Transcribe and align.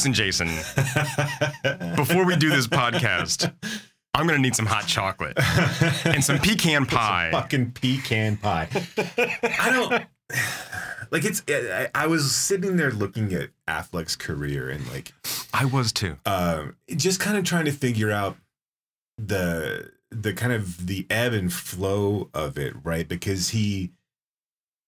Listen, 0.00 0.14
Jason, 0.14 0.46
before 1.94 2.24
we 2.24 2.34
do 2.34 2.48
this 2.48 2.66
podcast, 2.66 3.52
I'm 4.14 4.26
gonna 4.26 4.38
need 4.38 4.56
some 4.56 4.64
hot 4.64 4.86
chocolate 4.86 5.38
and 6.06 6.24
some 6.24 6.38
pecan 6.38 6.86
pie. 6.86 7.28
fucking 7.30 7.72
pecan 7.72 8.38
pie. 8.38 8.70
I 9.42 9.70
don't 9.70 10.06
like 11.10 11.26
it's. 11.26 11.42
I, 11.50 11.90
I 11.94 12.06
was 12.06 12.34
sitting 12.34 12.78
there 12.78 12.90
looking 12.92 13.34
at 13.34 13.50
Affleck's 13.68 14.16
career 14.16 14.70
and 14.70 14.90
like, 14.90 15.12
I 15.52 15.66
was 15.66 15.92
too. 15.92 16.16
um, 16.24 16.76
just 16.96 17.20
kind 17.20 17.36
of 17.36 17.44
trying 17.44 17.66
to 17.66 17.72
figure 17.72 18.10
out 18.10 18.38
the 19.18 19.90
the 20.10 20.32
kind 20.32 20.54
of 20.54 20.86
the 20.86 21.06
ebb 21.10 21.34
and 21.34 21.52
flow 21.52 22.30
of 22.32 22.56
it, 22.56 22.72
right? 22.82 23.06
Because 23.06 23.50
he 23.50 23.90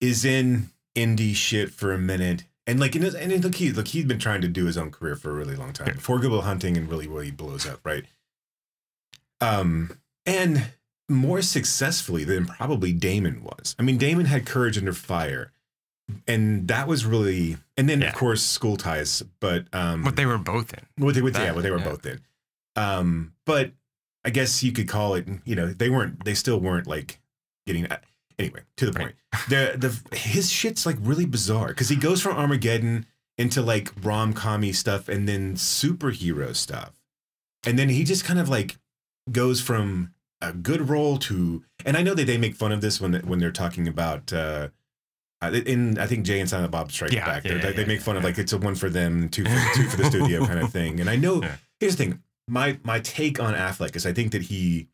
is 0.00 0.24
in 0.24 0.70
indie 0.96 1.34
shit 1.34 1.70
for 1.70 1.92
a 1.92 1.98
minute. 1.98 2.44
And 2.66 2.78
like, 2.78 2.94
and, 2.94 3.04
and 3.04 3.42
look, 3.44 3.56
he 3.56 3.72
look, 3.72 3.88
he'd 3.88 4.06
been 4.06 4.18
trying 4.20 4.40
to 4.42 4.48
do 4.48 4.66
his 4.66 4.78
own 4.78 4.90
career 4.90 5.16
for 5.16 5.30
a 5.30 5.34
really 5.34 5.56
long 5.56 5.72
time 5.72 5.94
before 5.94 6.18
Good 6.20 6.30
Will 6.30 6.42
Hunting, 6.42 6.76
and 6.76 6.88
really, 6.88 7.08
really 7.08 7.30
blows 7.32 7.66
up, 7.66 7.80
right? 7.84 8.04
Um, 9.40 9.98
and 10.24 10.66
more 11.08 11.42
successfully 11.42 12.24
than 12.24 12.46
probably 12.46 12.92
Damon 12.92 13.42
was. 13.42 13.74
I 13.78 13.82
mean, 13.82 13.98
Damon 13.98 14.26
had 14.26 14.46
Courage 14.46 14.78
Under 14.78 14.92
Fire, 14.92 15.52
and 16.28 16.68
that 16.68 16.86
was 16.86 17.04
really, 17.04 17.56
and 17.76 17.88
then 17.88 18.00
Yeah. 18.00 18.08
of 18.10 18.14
course 18.14 18.42
School 18.42 18.76
Ties, 18.76 19.22
but 19.40 19.66
um, 19.72 20.04
What 20.04 20.16
they 20.16 20.26
were 20.26 20.38
both 20.38 20.72
in. 20.72 21.04
what 21.04 21.14
they, 21.14 21.22
what, 21.22 21.34
yeah, 21.34 21.52
what 21.52 21.62
they 21.62 21.70
were 21.70 21.78
yeah. 21.78 21.84
both 21.84 22.06
in. 22.06 22.20
Um, 22.76 23.32
but 23.44 23.72
I 24.24 24.30
guess 24.30 24.62
you 24.62 24.70
could 24.72 24.88
call 24.88 25.14
it, 25.16 25.26
you 25.44 25.56
know, 25.56 25.66
they 25.66 25.90
weren't, 25.90 26.24
they 26.24 26.34
still 26.34 26.60
weren't 26.60 26.86
like 26.86 27.18
getting. 27.66 27.88
Anyway, 28.42 28.60
to 28.76 28.86
the 28.86 28.92
point. 28.92 29.14
The 29.48 29.74
the 29.76 30.16
his 30.16 30.50
shit's 30.50 30.84
like 30.86 30.96
really 31.00 31.26
bizarre 31.26 31.68
because 31.68 31.88
he 31.88 31.96
goes 31.96 32.20
from 32.20 32.36
Armageddon 32.36 33.06
into 33.38 33.62
like 33.62 33.90
rom 34.02 34.34
commy 34.34 34.74
stuff 34.74 35.08
and 35.08 35.28
then 35.28 35.54
superhero 35.54 36.54
stuff, 36.54 36.92
and 37.64 37.78
then 37.78 37.88
he 37.88 38.04
just 38.04 38.24
kind 38.24 38.38
of 38.38 38.48
like 38.48 38.76
goes 39.30 39.60
from 39.60 40.12
a 40.40 40.52
good 40.52 40.88
role 40.88 41.18
to. 41.18 41.64
And 41.84 41.96
I 41.96 42.02
know 42.02 42.14
that 42.14 42.26
they 42.26 42.38
make 42.38 42.56
fun 42.56 42.72
of 42.72 42.80
this 42.80 43.00
when 43.00 43.14
when 43.26 43.38
they're 43.38 43.52
talking 43.52 43.88
about. 43.88 44.32
uh 44.32 44.68
uh, 45.42 45.50
in 45.66 45.98
I 45.98 46.06
think 46.06 46.24
Jay 46.24 46.38
and 46.38 46.48
Silent 46.48 46.70
Bob 46.70 46.92
Strike 46.92 47.10
Yeah, 47.10 47.26
Back, 47.26 47.44
yeah, 47.44 47.56
yeah, 47.56 47.72
they, 47.72 47.84
make 47.84 48.00
fun 48.00 48.16
of 48.16 48.22
like 48.22 48.38
it's 48.38 48.52
a 48.52 48.58
one 48.58 48.76
for 48.76 48.88
them, 48.88 49.28
two 49.28 49.42
for, 49.42 49.74
two 49.74 49.88
for 49.88 49.96
the 49.96 50.04
studio 50.08 50.46
kind 50.46 50.60
of 50.60 50.70
thing. 50.70 51.00
And 51.00 51.10
I 51.10 51.16
know 51.16 51.42
here's 51.80 51.96
the 51.96 52.04
thing 52.04 52.22
my 52.48 52.78
my 52.84 53.00
take 53.00 53.40
on 53.40 53.54
Affleck 53.54 53.96
is 53.96 54.06
I 54.06 54.12
think 54.12 54.32
that 54.32 54.42
he 54.42 54.88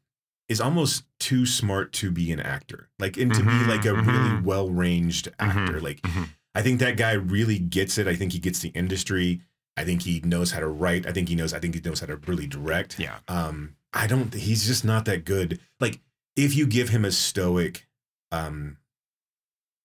is 0.48 0.60
almost 0.60 1.04
too 1.20 1.44
smart 1.44 1.92
to 1.92 2.10
be 2.10 2.32
an 2.32 2.40
actor, 2.40 2.88
like 2.98 3.16
and 3.16 3.32
to 3.34 3.40
Mhm, 3.42 3.58
be 3.60 3.70
like 3.70 3.84
a 3.84 3.94
really 3.94 4.30
mhm. 4.30 4.42
well 4.44 4.70
ranged 4.70 5.28
actor. 5.38 5.80
Like 5.80 6.00
Mhm. 6.02 6.28
I 6.54 6.62
think 6.62 6.80
that 6.80 6.96
guy 6.96 7.12
really 7.12 7.58
gets 7.58 7.98
it. 7.98 8.08
I 8.08 8.16
think 8.16 8.32
he 8.32 8.38
gets 8.38 8.60
the 8.60 8.70
industry. 8.70 9.42
I 9.76 9.84
think 9.84 10.02
he 10.02 10.20
knows 10.20 10.50
how 10.52 10.60
to 10.60 10.66
write. 10.66 11.06
I 11.06 11.12
think 11.12 11.28
he 11.28 11.34
knows. 11.36 11.52
I 11.52 11.58
think 11.60 11.74
he 11.74 11.80
knows 11.80 12.00
how 12.00 12.06
to 12.06 12.16
really 12.16 12.46
direct. 12.46 12.98
Yeah. 12.98 13.18
Um, 13.28 13.76
I 13.92 14.06
don't. 14.06 14.32
He's 14.34 14.66
just 14.66 14.84
not 14.84 15.04
that 15.04 15.24
good. 15.24 15.60
Like 15.80 16.00
if 16.36 16.54
you 16.56 16.66
give 16.66 16.88
him 16.88 17.04
a 17.04 17.12
stoic, 17.12 17.86
um, 18.32 18.76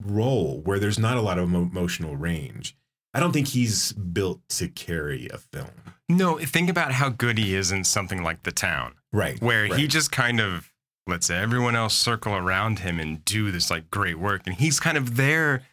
role 0.02 0.62
where 0.62 0.80
there's 0.80 1.00
not 1.00 1.18
a 1.18 1.22
lot 1.22 1.40
of 1.40 1.54
emotional 1.54 2.16
range, 2.18 2.76
I 3.14 3.20
don't 3.20 3.32
think 3.32 3.50
he's 3.50 3.94
built 3.94 4.42
to 4.50 4.68
carry 4.68 5.28
a 5.30 5.38
film. 5.38 5.70
No, 6.10 6.38
think 6.40 6.70
about 6.70 6.92
how 6.94 7.10
good 7.10 7.38
he 7.38 7.56
is 7.56 7.72
in 7.72 7.84
something 7.84 8.24
like 8.24 8.44
The 8.44 8.52
Town, 8.52 8.96
Right. 9.14 9.42
where 9.42 9.68
he 9.68 9.88
just 9.88 10.12
kind 10.12 10.40
of 10.42 10.70
lets 11.08 11.30
everyone 11.30 11.76
else 11.76 11.94
circle 11.96 12.34
around 12.34 12.80
him 12.80 13.00
and 13.00 13.24
do 13.24 13.52
this 13.52 13.70
like 13.70 13.90
great 13.92 14.18
work. 14.20 14.42
And 14.46 14.56
he's 14.56 14.80
kind 14.80 14.98
of 14.98 15.16
there 15.18 15.64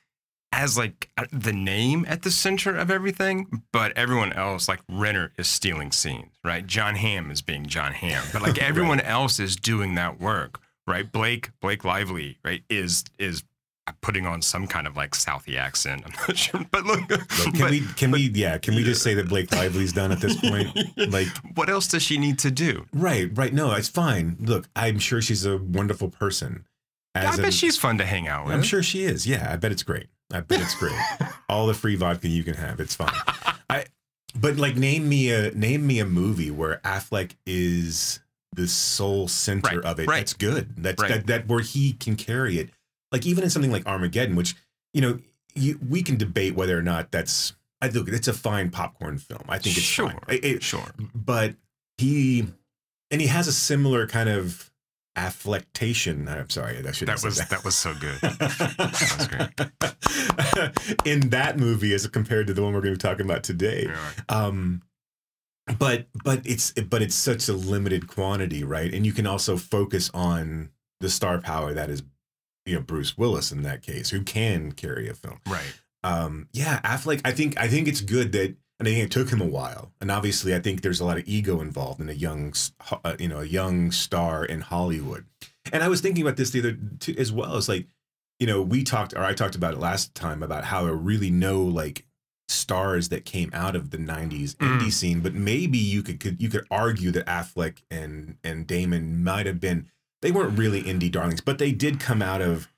as 0.52 0.76
like 0.76 1.08
uh, 1.16 1.24
the 1.32 1.52
name 1.52 2.04
at 2.08 2.22
the 2.22 2.30
center 2.30 2.76
of 2.76 2.90
everything, 2.90 3.62
but 3.72 3.96
everyone 3.96 4.32
else, 4.32 4.68
like 4.68 4.80
Renner, 4.90 5.32
is 5.38 5.46
stealing 5.48 5.92
scenes, 5.92 6.32
right? 6.44 6.66
Jon 6.66 6.96
Hamm 6.96 7.30
is 7.30 7.40
being 7.40 7.66
Jon 7.66 7.92
Hamm, 7.92 8.24
but 8.32 8.42
like 8.42 8.56
Right. 8.58 8.62
everyone 8.62 9.00
else 9.00 9.38
is 9.40 9.54
doing 9.56 9.94
that 9.94 10.20
work, 10.20 10.60
right? 10.86 11.10
Blake, 11.10 11.50
Blake 11.60 11.84
Lively, 11.84 12.38
right, 12.44 12.62
is 12.68 13.04
is 13.18 13.44
putting 14.02 14.24
on 14.26 14.40
some 14.42 14.66
kind 14.66 14.86
of 14.86 14.96
like 14.96 15.12
Southie 15.12 15.56
accent. 15.58 16.02
I'm 16.06 16.12
not 16.28 16.36
sure, 16.36 16.60
but 16.70 16.84
look, 16.84 17.08
can 17.08 17.52
but- 17.58 17.70
we? 17.70 17.80
Can 17.96 18.10
we? 18.10 18.30
Yeah. 18.34 18.58
Can 18.58 18.74
we 18.74 18.84
just 18.84 19.02
say 19.02 19.14
that 19.14 19.28
Blake 19.28 19.50
Lively's 19.50 19.92
done 19.92 20.12
at 20.12 20.20
this 20.20 20.36
point? 20.36 20.68
Like, 21.10 21.28
what 21.54 21.68
else 21.70 21.88
does 21.88 22.02
she 22.02 22.18
need 22.18 22.38
to 22.40 22.50
do? 22.50 22.86
right, 22.92 23.30
right. 23.36 23.52
No, 23.52 23.72
it's 23.72 23.88
fine. 23.88 24.36
Look, 24.40 24.68
I'm 24.76 24.98
sure 24.98 25.20
she's 25.22 25.44
a 25.46 25.56
wonderful 25.58 26.08
person. 26.10 26.66
I 27.14 27.22
bet 27.36 27.46
an- 27.46 27.50
she's 27.50 27.76
fun 27.76 27.98
to 27.98 28.04
hang 28.04 28.28
out 28.28 28.46
with. 28.46 28.54
I'm 28.54 28.62
sure 28.62 28.82
she 28.82 29.02
is. 29.04 29.26
Yeah, 29.26 29.48
I 29.52 29.56
bet 29.56 29.72
it's 29.72 29.82
great. 29.82 30.06
I 30.32 30.40
bet 30.40 30.60
it's 30.60 30.74
great. 30.76 30.94
All 31.48 31.66
the 31.66 31.74
free 31.74 31.96
vodka 31.96 32.28
you 32.28 32.44
can 32.44 32.54
have, 32.54 32.78
it's 32.78 32.94
fine. 32.94 33.10
I 33.68 33.86
but 34.38 34.56
like 34.58 34.76
name 34.76 35.08
me 35.08 35.32
a 35.32 35.50
name 35.52 35.84
me 35.86 35.98
a 35.98 36.04
movie 36.04 36.52
where 36.52 36.80
Affleck 36.84 37.32
is 37.46 38.20
the 38.54 38.68
sole 38.68 39.26
center 39.26 39.78
Right, 39.80 39.84
of 39.84 39.98
it. 40.00 40.06
right. 40.06 40.18
That's 40.18 40.34
good. 40.34 40.74
That's 40.76 41.02
Right. 41.02 41.10
that 41.12 41.26
that 41.26 41.48
where 41.48 41.60
he 41.62 41.94
can 41.94 42.14
carry 42.14 42.58
it. 42.58 42.70
Like 43.12 43.26
even 43.26 43.44
in 43.44 43.50
something 43.50 43.72
like 43.72 43.86
Armageddon, 43.86 44.36
which 44.36 44.54
you 44.94 45.00
know 45.00 45.18
you, 45.54 45.78
we 45.88 46.02
can 46.02 46.16
debate 46.16 46.54
whether 46.54 46.78
or 46.78 46.82
not 46.82 47.10
that's. 47.10 47.54
I 47.82 47.88
look, 47.88 48.08
it's 48.08 48.28
a 48.28 48.32
fine 48.34 48.70
popcorn 48.70 49.16
film. 49.18 49.42
I 49.48 49.58
think 49.58 49.76
it's 49.76 49.86
sure, 49.86 50.10
fine. 50.10 50.20
It- 50.28 50.44
it- 50.44 50.62
sure. 50.62 50.92
but 51.14 51.54
he 51.98 52.46
and 53.10 53.20
he 53.20 53.26
has 53.26 53.48
a 53.48 53.52
similar 53.52 54.06
kind 54.06 54.28
of 54.28 54.70
affectation. 55.16 56.28
I'm 56.28 56.50
sorry, 56.50 56.80
that 56.82 56.94
should 56.94 57.08
That 57.08 57.22
was 57.24 57.38
that 57.38 57.64
was 57.64 57.76
so 57.76 57.94
good. 57.94 58.20
was 60.38 60.96
in 61.04 61.30
that 61.30 61.58
movie 61.58 61.94
as 61.94 62.06
compared 62.08 62.46
to 62.48 62.54
the 62.54 62.62
one 62.62 62.72
we're 62.72 62.80
going 62.80 62.94
to 62.94 62.98
be 62.98 63.08
talking 63.08 63.24
about 63.26 63.42
today. 63.42 63.86
Yeah. 63.88 64.10
Um, 64.28 64.82
but 65.78 66.06
but 66.24 66.40
it's 66.44 66.72
but 66.72 67.02
it's 67.02 67.14
such 67.14 67.48
a 67.48 67.52
limited 67.52 68.08
quantity, 68.08 68.64
right? 68.64 68.92
And 68.92 69.06
you 69.06 69.12
can 69.12 69.26
also 69.26 69.56
focus 69.56 70.10
on 70.14 70.70
the 71.00 71.08
star 71.08 71.38
power 71.40 71.72
that 71.74 71.88
is, 71.90 72.02
you 72.66 72.74
know, 72.74 72.80
Bruce 72.82 73.16
Willis 73.18 73.50
in 73.52 73.62
that 73.62 73.82
case, 73.82 74.10
who 74.10 74.22
can 74.22 74.72
carry 74.72 75.08
a 75.08 75.14
film. 75.14 75.40
Right. 75.46 75.74
Um, 76.04 76.48
yeah, 76.52 76.80
Affleck. 76.82 77.20
I 77.24 77.32
think 77.32 77.58
I 77.60 77.68
think 77.68 77.86
it's 77.88 78.00
good 78.00 78.32
that, 78.32 78.54
and 78.78 78.88
I 78.88 78.92
think 78.92 79.04
it 79.04 79.10
took 79.10 79.30
him 79.30 79.40
a 79.40 79.46
while. 79.46 79.92
And 80.00 80.10
obviously, 80.10 80.54
I 80.54 80.60
think 80.60 80.80
there's 80.82 81.00
a 81.00 81.04
lot 81.04 81.18
of 81.18 81.28
ego 81.28 81.60
involved 81.60 82.00
in 82.00 82.08
a 82.08 82.12
young, 82.14 82.54
uh, 83.04 83.16
you 83.18 83.28
know, 83.28 83.40
a 83.40 83.44
young 83.44 83.90
star 83.90 84.44
in 84.44 84.60
Hollywood. 84.62 85.24
And 85.72 85.82
I 85.82 85.88
was 85.88 86.00
thinking 86.00 86.22
about 86.22 86.36
this 86.36 86.50
the 86.50 86.60
other 86.60 86.78
t- 87.00 87.18
as 87.18 87.30
well. 87.30 87.56
It's 87.58 87.68
like, 87.68 87.86
you 88.38 88.46
know, 88.46 88.62
we 88.62 88.82
talked, 88.82 89.12
or 89.14 89.22
I 89.22 89.34
talked 89.34 89.54
about 89.54 89.74
it 89.74 89.78
last 89.80 90.14
time 90.14 90.42
about 90.42 90.64
how 90.64 90.84
there 90.84 90.94
really 90.94 91.30
no 91.30 91.60
like 91.62 92.06
stars 92.48 93.10
that 93.10 93.24
came 93.24 93.50
out 93.52 93.76
of 93.76 93.90
the 93.90 93.98
'90s 93.98 94.56
Mm. 94.56 94.80
indie 94.80 94.92
scene. 94.92 95.20
But 95.20 95.34
maybe 95.34 95.78
you 95.78 96.02
could, 96.02 96.18
could 96.18 96.40
you 96.40 96.48
could 96.48 96.66
argue 96.70 97.10
that 97.12 97.26
Affleck 97.26 97.82
and 97.90 98.36
and 98.42 98.66
Damon 98.66 99.22
might 99.22 99.46
have 99.46 99.60
been. 99.60 99.88
They 100.22 100.30
weren't 100.32 100.58
really 100.58 100.82
indie 100.82 101.10
darlings, 101.10 101.40
but 101.40 101.58
they 101.58 101.72
did 101.72 101.98
come 102.00 102.20
out 102.22 102.42
of 102.42 102.68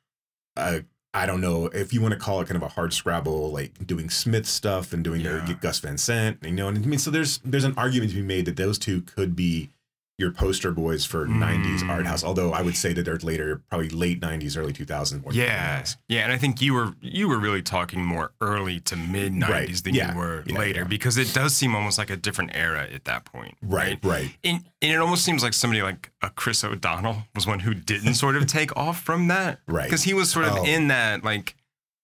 a 0.57 0.85
I 1.15 1.27
don't 1.27 1.43
know 1.43 1.67
if 1.67 1.93
you 1.93 2.01
want 2.01 2.13
to 2.15 2.19
call 2.19 2.41
it 2.41 2.47
kind 2.49 2.57
of 2.57 2.63
a 2.63 2.69
hard 2.69 2.95
scrabble, 2.95 3.51
like 3.53 3.87
doing 3.87 4.09
Smith 4.09 4.47
stuff 4.47 4.95
and 4.95 5.05
doing 5.05 5.21
Yeah. 5.21 5.45
the 5.45 5.53
Gus 5.55 5.79
Van 5.81 5.99
Sant, 5.99 6.39
you 6.43 6.53
know. 6.53 6.69
And 6.69 6.79
I 6.79 6.87
mean, 6.87 6.99
so 6.99 7.11
there's 7.11 7.39
there's 7.45 7.65
an 7.65 7.75
argument 7.77 8.13
to 8.13 8.17
be 8.17 8.23
made 8.23 8.47
that 8.47 8.57
those 8.57 8.79
two 8.79 9.03
could 9.03 9.37
be 9.37 9.69
your 10.23 10.31
poster 10.31 10.71
boys 10.73 11.05
for 11.05 11.27
'90s 11.27 11.83
Mm. 11.83 11.91
art 11.91 12.07
house. 12.07 12.23
Although 12.25 12.53
I 12.53 12.63
would 12.63 12.77
say 12.77 12.93
that 12.95 13.05
they're 13.05 13.19
later, 13.19 13.61
probably 13.69 13.89
late 13.91 14.21
'90s, 14.21 14.57
early 14.57 14.73
2000s. 14.73 15.23
more 15.23 15.33
Yeah. 15.33 15.81
'90s. 15.83 15.97
Yeah. 16.09 16.23
And 16.25 16.33
I 16.33 16.39
think 16.39 16.63
you 16.63 16.73
were 16.75 16.95
you 17.03 17.29
were 17.29 17.39
really 17.39 17.61
talking 17.63 18.05
more 18.05 18.33
early 18.41 18.81
to 18.81 18.97
mid 18.97 19.35
nineties 19.35 19.77
Right. 19.79 19.85
than 19.85 19.95
Yeah. 19.95 20.13
you 20.13 20.19
were 20.19 20.45
Yeah, 20.47 20.59
later 20.59 20.81
yeah. 20.83 20.87
because 20.87 21.17
it 21.19 21.35
does 21.35 21.55
seem 21.55 21.75
almost 21.75 21.99
like 21.99 22.09
a 22.11 22.17
different 22.17 22.53
era 22.55 22.87
at 22.91 23.05
that 23.05 23.25
point. 23.27 23.57
Right, 23.61 23.99
right. 24.05 24.31
And, 24.45 24.65
and 24.81 24.93
it 24.93 24.97
almost 24.97 25.25
seems 25.25 25.43
like 25.43 25.53
somebody 25.55 25.83
like 25.83 26.11
a 26.23 26.31
Chris 26.31 26.65
O'Donnell 26.65 27.25
was 27.35 27.47
one 27.47 27.61
who 27.61 27.75
didn't 27.75 28.15
sort 28.15 28.37
of 28.37 28.47
take 28.59 28.75
off 28.77 29.03
from 29.03 29.29
that. 29.29 29.61
Right. 29.67 29.85
Because 29.85 30.05
he 30.05 30.15
was 30.15 30.31
sort 30.31 30.47
of 30.47 30.59
Oh. 30.59 30.65
in 30.65 30.89
that 30.89 31.25
like 31.25 31.57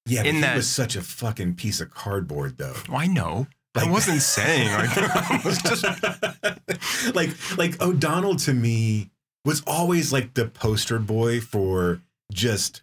Yeah, 0.07 0.23
in 0.25 0.37
he 0.37 0.41
that- 0.41 0.57
was 0.57 0.69
such 0.69 0.97
a 0.97 1.03
fucking 1.03 1.55
piece 1.57 1.81
of 1.81 1.91
cardboard, 1.93 2.57
though. 2.59 2.75
oh, 2.89 2.97
I 2.97 3.07
know. 3.07 3.47
Like- 3.79 3.89
I 3.89 3.91
wasn't 3.91 4.23
saying 4.23 4.73
like 4.73 4.91
I 4.97 5.41
was 5.45 5.63
just 5.63 7.15
like 7.15 7.31
like 7.59 7.81
O'Donnell 7.83 8.37
to 8.37 8.55
me 8.55 9.11
was 9.45 9.63
always 9.67 10.13
like 10.13 10.35
the 10.35 10.47
poster 10.47 10.99
boy 10.99 11.41
for 11.41 12.01
just 12.33 12.83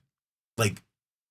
like 0.57 0.81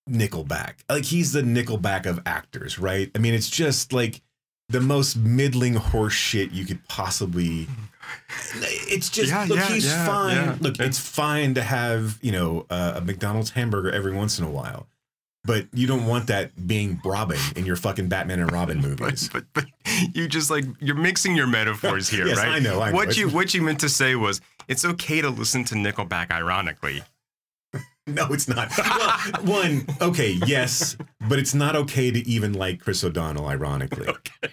Nickelback. 0.08 0.74
Like 0.88 1.04
he's 1.04 1.32
the 1.32 1.42
Nickelback 1.42 2.06
of 2.06 2.20
actors, 2.26 2.78
right? 2.78 3.10
I 3.14 3.18
mean, 3.18 3.34
it's 3.34 3.48
just 3.50 3.92
like 3.92 4.20
the 4.68 4.80
most 4.80 5.16
middling 5.16 5.74
horse 5.74 6.12
shit 6.14 6.52
you 6.52 6.64
could 6.64 6.86
possibly. 6.88 7.66
It's 8.56 9.08
just 9.08 9.30
Yeah, 9.30 9.46
look, 9.48 9.56
yeah, 9.58 9.68
he's 9.68 9.86
yeah, 9.86 10.06
fine. 10.06 10.58
Look, 10.58 10.78
it's 10.78 10.98
fine 10.98 11.54
to 11.54 11.62
have 11.62 12.18
you 12.20 12.32
know 12.32 12.66
uh, 12.68 12.92
a 12.96 13.00
McDonald's 13.00 13.50
hamburger 13.50 13.90
every 13.90 14.12
once 14.12 14.38
in 14.38 14.44
a 14.44 14.50
while, 14.50 14.86
but 15.44 15.66
you 15.72 15.86
don't 15.86 16.06
want 16.06 16.26
that 16.28 16.66
being 16.66 17.00
Robin 17.04 17.38
in 17.56 17.66
your 17.66 17.76
fucking 17.76 18.08
Batman 18.08 18.40
and 18.40 18.50
Robin 18.50 18.80
movies. 18.80 19.28
But, 19.32 19.44
but 19.52 19.66
but 19.84 19.94
you 20.14 20.28
just 20.28 20.50
like 20.50 20.64
you're 20.80 20.96
mixing 20.96 21.36
your 21.36 21.46
metaphors 21.46 22.08
here, 22.10 22.26
Yes, 22.26 22.38
right? 22.38 22.48
I 22.48 22.58
know, 22.58 22.80
I 22.80 22.90
know. 22.90 22.96
What 22.96 23.16
you 23.16 23.28
what 23.28 23.54
you 23.54 23.62
meant 23.62 23.80
to 23.80 23.88
say 23.88 24.14
was 24.14 24.40
it's 24.68 24.84
okay 24.84 25.20
to 25.20 25.30
listen 25.30 25.64
to 25.64 25.74
Nickelback 25.74 26.30
ironically. 26.30 27.02
No, 28.06 28.26
it's 28.32 28.46
not. 28.46 28.70
Well, 28.76 29.18
one, 29.44 29.86
okay, 29.98 30.38
yes, 30.44 30.94
but 31.26 31.38
it's 31.38 31.54
not 31.54 31.74
okay 31.74 32.10
to 32.10 32.18
even 32.28 32.52
like 32.52 32.78
Chris 32.78 33.02
O'Donnell, 33.02 33.46
ironically. 33.46 34.06
Okay. 34.06 34.50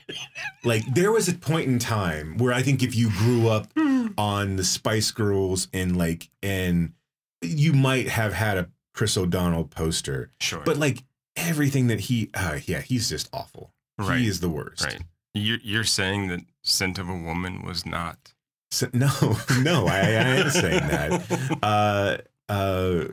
Like 0.64 0.86
there 0.94 1.12
was 1.12 1.28
a 1.28 1.34
point 1.34 1.68
in 1.68 1.78
time 1.78 2.38
where 2.38 2.54
I 2.54 2.62
think 2.62 2.82
if 2.82 2.96
you 2.96 3.10
grew 3.10 3.50
up 3.50 3.68
hmm. 3.76 4.08
on 4.18 4.56
the 4.56 4.64
Spice 4.64 5.12
Girls 5.12 5.68
and 5.74 5.98
like 5.98 6.30
and 6.42 6.94
you 7.42 7.74
might 7.74 8.08
have 8.08 8.32
had 8.32 8.58
a 8.58 8.70
Chris 8.94 9.18
O'Donnell 9.18 9.66
poster, 9.66 10.32
Sure. 10.40 10.62
but 10.66 10.78
like 10.78 11.04
everything 11.36 11.88
that 11.88 12.02
he, 12.02 12.30
uh, 12.34 12.60
yeah, 12.66 12.82
he's 12.82 13.08
just 13.10 13.30
awful. 13.34 13.74
right. 13.98 14.20
He 14.20 14.28
is 14.28 14.40
the 14.40 14.50
worst. 14.50 14.84
right. 14.84 15.02
You're, 15.34 15.60
you're 15.64 15.84
saying 15.86 16.28
that 16.28 16.42
Scent 16.64 17.00
of 17.00 17.08
a 17.08 17.16
Woman 17.16 17.64
was 17.66 17.86
not. 17.86 18.34
So, 18.70 18.90
no, 18.94 19.10
no, 19.62 19.88
I, 19.88 20.00
I 20.00 20.02
am 20.10 20.50
saying 20.50 20.88
that. 20.88 21.58
Uh, 21.64 22.18
uh, 22.50 23.06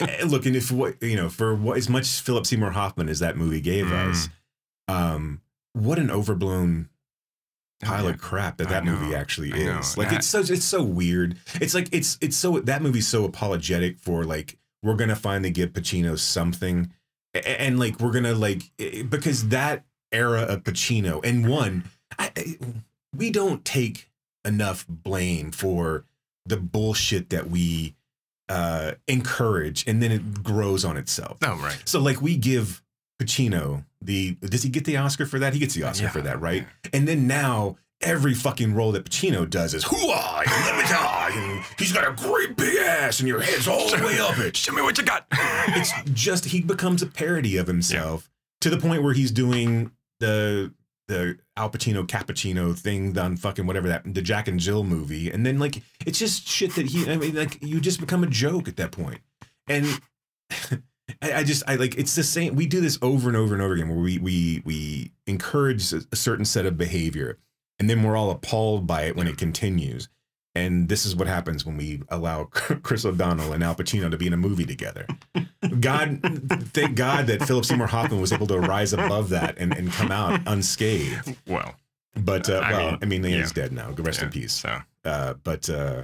eh, 0.00 0.24
look, 0.26 0.46
and 0.46 0.56
if 0.56 0.70
what 0.72 1.02
you 1.02 1.16
know, 1.16 1.28
for 1.28 1.54
what 1.54 1.76
as 1.76 1.88
much 1.88 2.06
Philip 2.20 2.46
Seymour 2.46 2.70
Hoffman 2.70 3.08
as 3.08 3.18
that 3.20 3.36
movie 3.36 3.60
gave 3.60 3.86
Mm. 3.86 4.10
us, 4.10 4.28
um, 4.88 5.40
what 5.74 5.98
an 5.98 6.10
overblown 6.10 6.88
pile 7.82 8.04
Yeah. 8.04 8.10
of 8.10 8.18
crap 8.20 8.56
that 8.58 8.68
that 8.70 8.84
movie 8.84 9.14
actually 9.14 9.50
is. 9.50 9.96
Like 9.96 10.08
And 10.08 10.16
it's 10.18 10.26
so 10.26 10.40
it's 10.40 10.64
so 10.64 10.82
weird. 10.82 11.36
It's 11.54 11.74
like 11.74 11.88
it's 11.92 12.18
it's 12.20 12.36
so 12.36 12.60
that 12.60 12.82
movie's 12.82 13.08
so 13.08 13.24
apologetic 13.24 13.98
for 13.98 14.24
like 14.24 14.56
we're 14.82 14.94
gonna 14.96 15.16
finally 15.16 15.50
give 15.50 15.70
Pacino 15.72 16.18
something, 16.18 16.92
A- 17.34 17.60
and 17.60 17.78
like 17.78 18.00
we're 18.00 18.12
gonna 18.12 18.34
like 18.34 18.62
because 19.08 19.48
that 19.48 19.84
era 20.12 20.42
of 20.42 20.64
Pacino 20.64 21.24
and 21.24 21.48
one, 21.48 21.84
I, 22.18 22.32
I- 22.36 22.56
we 23.16 23.30
don't 23.30 23.64
take 23.64 24.08
enough 24.44 24.86
blame 24.88 25.50
for 25.50 26.04
the 26.46 26.56
bullshit 26.56 27.30
that 27.30 27.50
we 27.50 27.94
uh 28.48 28.92
encourage 29.06 29.86
and 29.86 30.02
then 30.02 30.10
it 30.10 30.42
grows 30.42 30.84
on 30.84 30.96
itself. 30.96 31.38
Oh, 31.42 31.56
right. 31.58 31.80
So 31.84 32.00
like 32.00 32.20
we 32.22 32.36
give 32.36 32.82
Pacino 33.20 33.84
the 34.00 34.32
does 34.40 34.62
he 34.62 34.70
get 34.70 34.84
the 34.86 34.96
Oscar 34.96 35.26
for 35.26 35.38
that? 35.38 35.52
He 35.52 35.58
gets 35.60 35.74
the 35.74 35.82
Oscar 35.84 36.04
Yeah, 36.06 36.10
for 36.10 36.22
that, 36.22 36.40
right? 36.40 36.66
And 36.92 37.06
then 37.06 37.26
now 37.26 37.76
every 38.02 38.34
fucking 38.34 38.74
role 38.74 38.92
that 38.92 39.04
Pacino 39.04 39.48
does 39.48 39.74
is 39.74 39.84
hooah 39.84 40.38
and 40.40 40.64
let 40.66 40.76
me 40.76 40.82
die 40.84 41.30
and 41.34 41.64
he's 41.78 41.92
got 41.92 42.08
a 42.08 42.12
great 42.12 42.56
big 42.56 42.76
ass 42.78 43.20
and 43.20 43.28
your 43.28 43.40
head's 43.40 43.68
all 43.68 43.90
the 43.90 44.02
way 44.04 44.18
up 44.18 44.38
it. 44.38 44.56
Show 44.56 44.72
me 44.72 44.82
what 44.82 44.96
you 44.98 45.04
got. 45.04 45.26
It's 45.72 45.92
just 46.12 46.46
he 46.46 46.60
becomes 46.62 47.02
a 47.02 47.06
parody 47.06 47.56
of 47.56 47.66
himself 47.66 48.30
to 48.62 48.70
the 48.70 48.78
point 48.78 49.02
where 49.02 49.12
he's 49.12 49.30
doing 49.30 49.92
the 50.18 50.72
the 51.10 51.38
Al 51.56 51.68
Pacino 51.70 52.06
Cappuccino 52.06 52.76
thing 52.76 53.18
on 53.18 53.36
fucking 53.36 53.66
whatever 53.66 53.88
that 53.88 54.02
the 54.14 54.22
Jack 54.22 54.48
and 54.48 54.60
Jill 54.60 54.84
movie, 54.84 55.30
and 55.30 55.44
then 55.44 55.58
like 55.58 55.82
it's 56.06 56.18
just 56.18 56.48
shit 56.48 56.74
that 56.76 56.86
he. 56.86 57.10
I 57.10 57.16
mean, 57.16 57.34
like 57.34 57.58
you 57.62 57.80
just 57.80 58.00
become 58.00 58.22
a 58.22 58.28
joke 58.28 58.68
at 58.68 58.76
that 58.76 58.92
point. 58.92 59.20
and 59.68 59.86
I, 61.22 61.42
just 61.42 61.64
I 61.66 61.74
like 61.74 61.98
it's 61.98 62.14
the 62.14 62.22
same. 62.22 62.54
We 62.54 62.66
do 62.66 62.80
this 62.80 62.98
over 63.02 63.28
and 63.28 63.36
over 63.36 63.54
and 63.54 63.62
over 63.62 63.74
again, 63.74 63.88
where 63.88 63.98
we 63.98 64.18
we 64.18 64.62
we 64.64 65.12
encourage 65.26 65.92
a 65.92 66.16
certain 66.16 66.44
set 66.44 66.64
of 66.64 66.78
behavior, 66.78 67.38
and 67.80 67.90
then 67.90 68.04
we're 68.04 68.16
all 68.16 68.30
appalled 68.30 68.86
by 68.86 69.02
it 69.02 69.16
when 69.16 69.26
it 69.26 69.36
continues. 69.36 70.08
And 70.54 70.88
this 70.88 71.06
is 71.06 71.14
what 71.14 71.28
happens 71.28 71.64
when 71.64 71.76
we 71.76 72.02
allow 72.08 72.44
Chris 72.50 73.04
O'Donnell 73.04 73.52
and 73.52 73.62
Al 73.64 73.74
Pacino 73.74 74.10
to 74.10 74.16
be 74.18 74.26
in 74.26 74.32
a 74.32 74.36
movie 74.36 74.66
together. 74.66 75.06
God, 75.80 76.20
thank 76.74 76.96
God 76.96 77.26
that 77.28 77.44
Philip 77.44 77.64
Seymour 77.64 77.86
Hoffman 77.86 78.20
was 78.20 78.32
able 78.32 78.48
to 78.48 78.58
rise 78.58 78.92
above 78.92 79.28
that 79.30 79.56
and, 79.58 79.72
and 79.76 79.92
come 79.92 80.10
out 80.10 80.40
unscathed. 80.46 81.36
well, 81.46 81.76
But 82.16 82.50
uh, 82.50 82.54
I 82.64 82.72
well, 82.72 82.90
mean, 82.90 82.98
I 83.02 83.06
mean, 83.06 83.22
he's 83.24 83.34
yeah. 83.34 83.62
dead 83.62 83.72
now. 83.72 83.90
Rest 83.92 84.22
in 84.22 84.30
peace. 84.30 84.52
So, 84.54 84.80
Uh, 85.04 85.34
but 85.34 85.70
uh, 85.70 86.02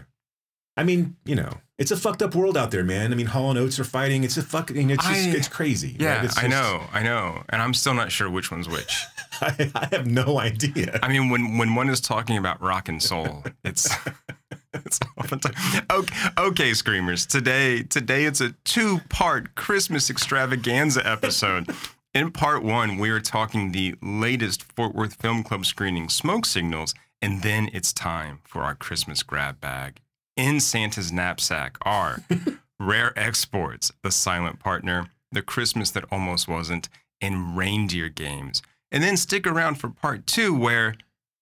I 0.76 0.84
mean, 0.84 1.16
you 1.24 1.34
know, 1.34 1.50
it's 1.78 1.90
a 1.90 1.96
fucked 1.96 2.22
up 2.22 2.34
world 2.34 2.56
out 2.56 2.70
there, 2.70 2.84
man. 2.84 3.12
I 3.12 3.16
mean, 3.16 3.26
Hall 3.26 3.50
and 3.50 3.58
Oates 3.58 3.78
are 3.80 3.84
fighting. 3.84 4.24
It's 4.24 4.36
a 4.36 4.42
fucking. 4.42 4.90
It's 4.90 5.06
just, 5.06 5.28
I- 5.28 5.30
it's 5.30 5.48
crazy. 5.48 5.96
yeah, 5.98 6.16
right? 6.16 6.24
It's 6.26 6.38
I 6.38 6.46
know, 6.46 6.82
I 6.92 7.02
know, 7.02 7.42
and 7.48 7.62
I'm 7.62 7.72
still 7.74 7.94
not 7.94 8.12
sure 8.12 8.28
which 8.30 8.50
one's 8.50 8.68
which. 8.68 9.02
I, 9.40 9.70
I 9.74 9.88
have 9.92 10.06
no 10.06 10.38
idea. 10.38 10.98
I 11.02 11.08
mean, 11.08 11.30
when 11.30 11.58
when 11.58 11.74
one 11.74 11.88
is 11.88 12.00
talking 12.00 12.36
about 12.38 12.60
rock 12.62 12.88
and 12.88 13.02
soul, 13.02 13.44
it's 13.64 13.94
it's 14.74 15.00
oftentimes 15.18 15.56
okay. 15.90 16.14
Okay, 16.38 16.74
screamers. 16.74 17.24
Today, 17.26 17.82
today 17.82 18.24
it's 18.24 18.40
a 18.40 18.52
two-part 18.64 19.54
Christmas 19.54 20.10
extravaganza 20.10 21.06
episode. 21.06 21.70
In 22.14 22.30
part 22.32 22.62
one, 22.62 22.96
we 22.96 23.10
are 23.10 23.20
talking 23.20 23.72
the 23.72 23.94
latest 24.02 24.62
Fort 24.74 24.94
Worth 24.94 25.14
Film 25.20 25.42
Club 25.42 25.66
screening, 25.66 26.08
Smoke 26.08 26.46
Signals, 26.46 26.94
and 27.20 27.42
then 27.42 27.68
it's 27.74 27.92
time 27.92 28.40
for 28.44 28.62
our 28.62 28.74
Christmas 28.74 29.22
grab 29.22 29.60
bag. 29.60 30.00
In 30.36 30.60
Santa's 30.60 31.10
knapsack 31.10 31.78
are 31.82 32.22
Rare 32.80 33.18
Exports, 33.18 33.90
The 34.02 34.10
Silent 34.10 34.58
Partner, 34.60 35.06
The 35.32 35.42
Christmas 35.42 35.90
That 35.92 36.04
Almost 36.10 36.46
Wasn't, 36.46 36.90
and 37.22 37.56
Reindeer 37.56 38.10
Games. 38.10 38.60
And 38.92 39.02
then 39.02 39.16
stick 39.16 39.46
around 39.46 39.76
for 39.76 39.88
part 39.88 40.26
two, 40.26 40.54
where 40.54 40.94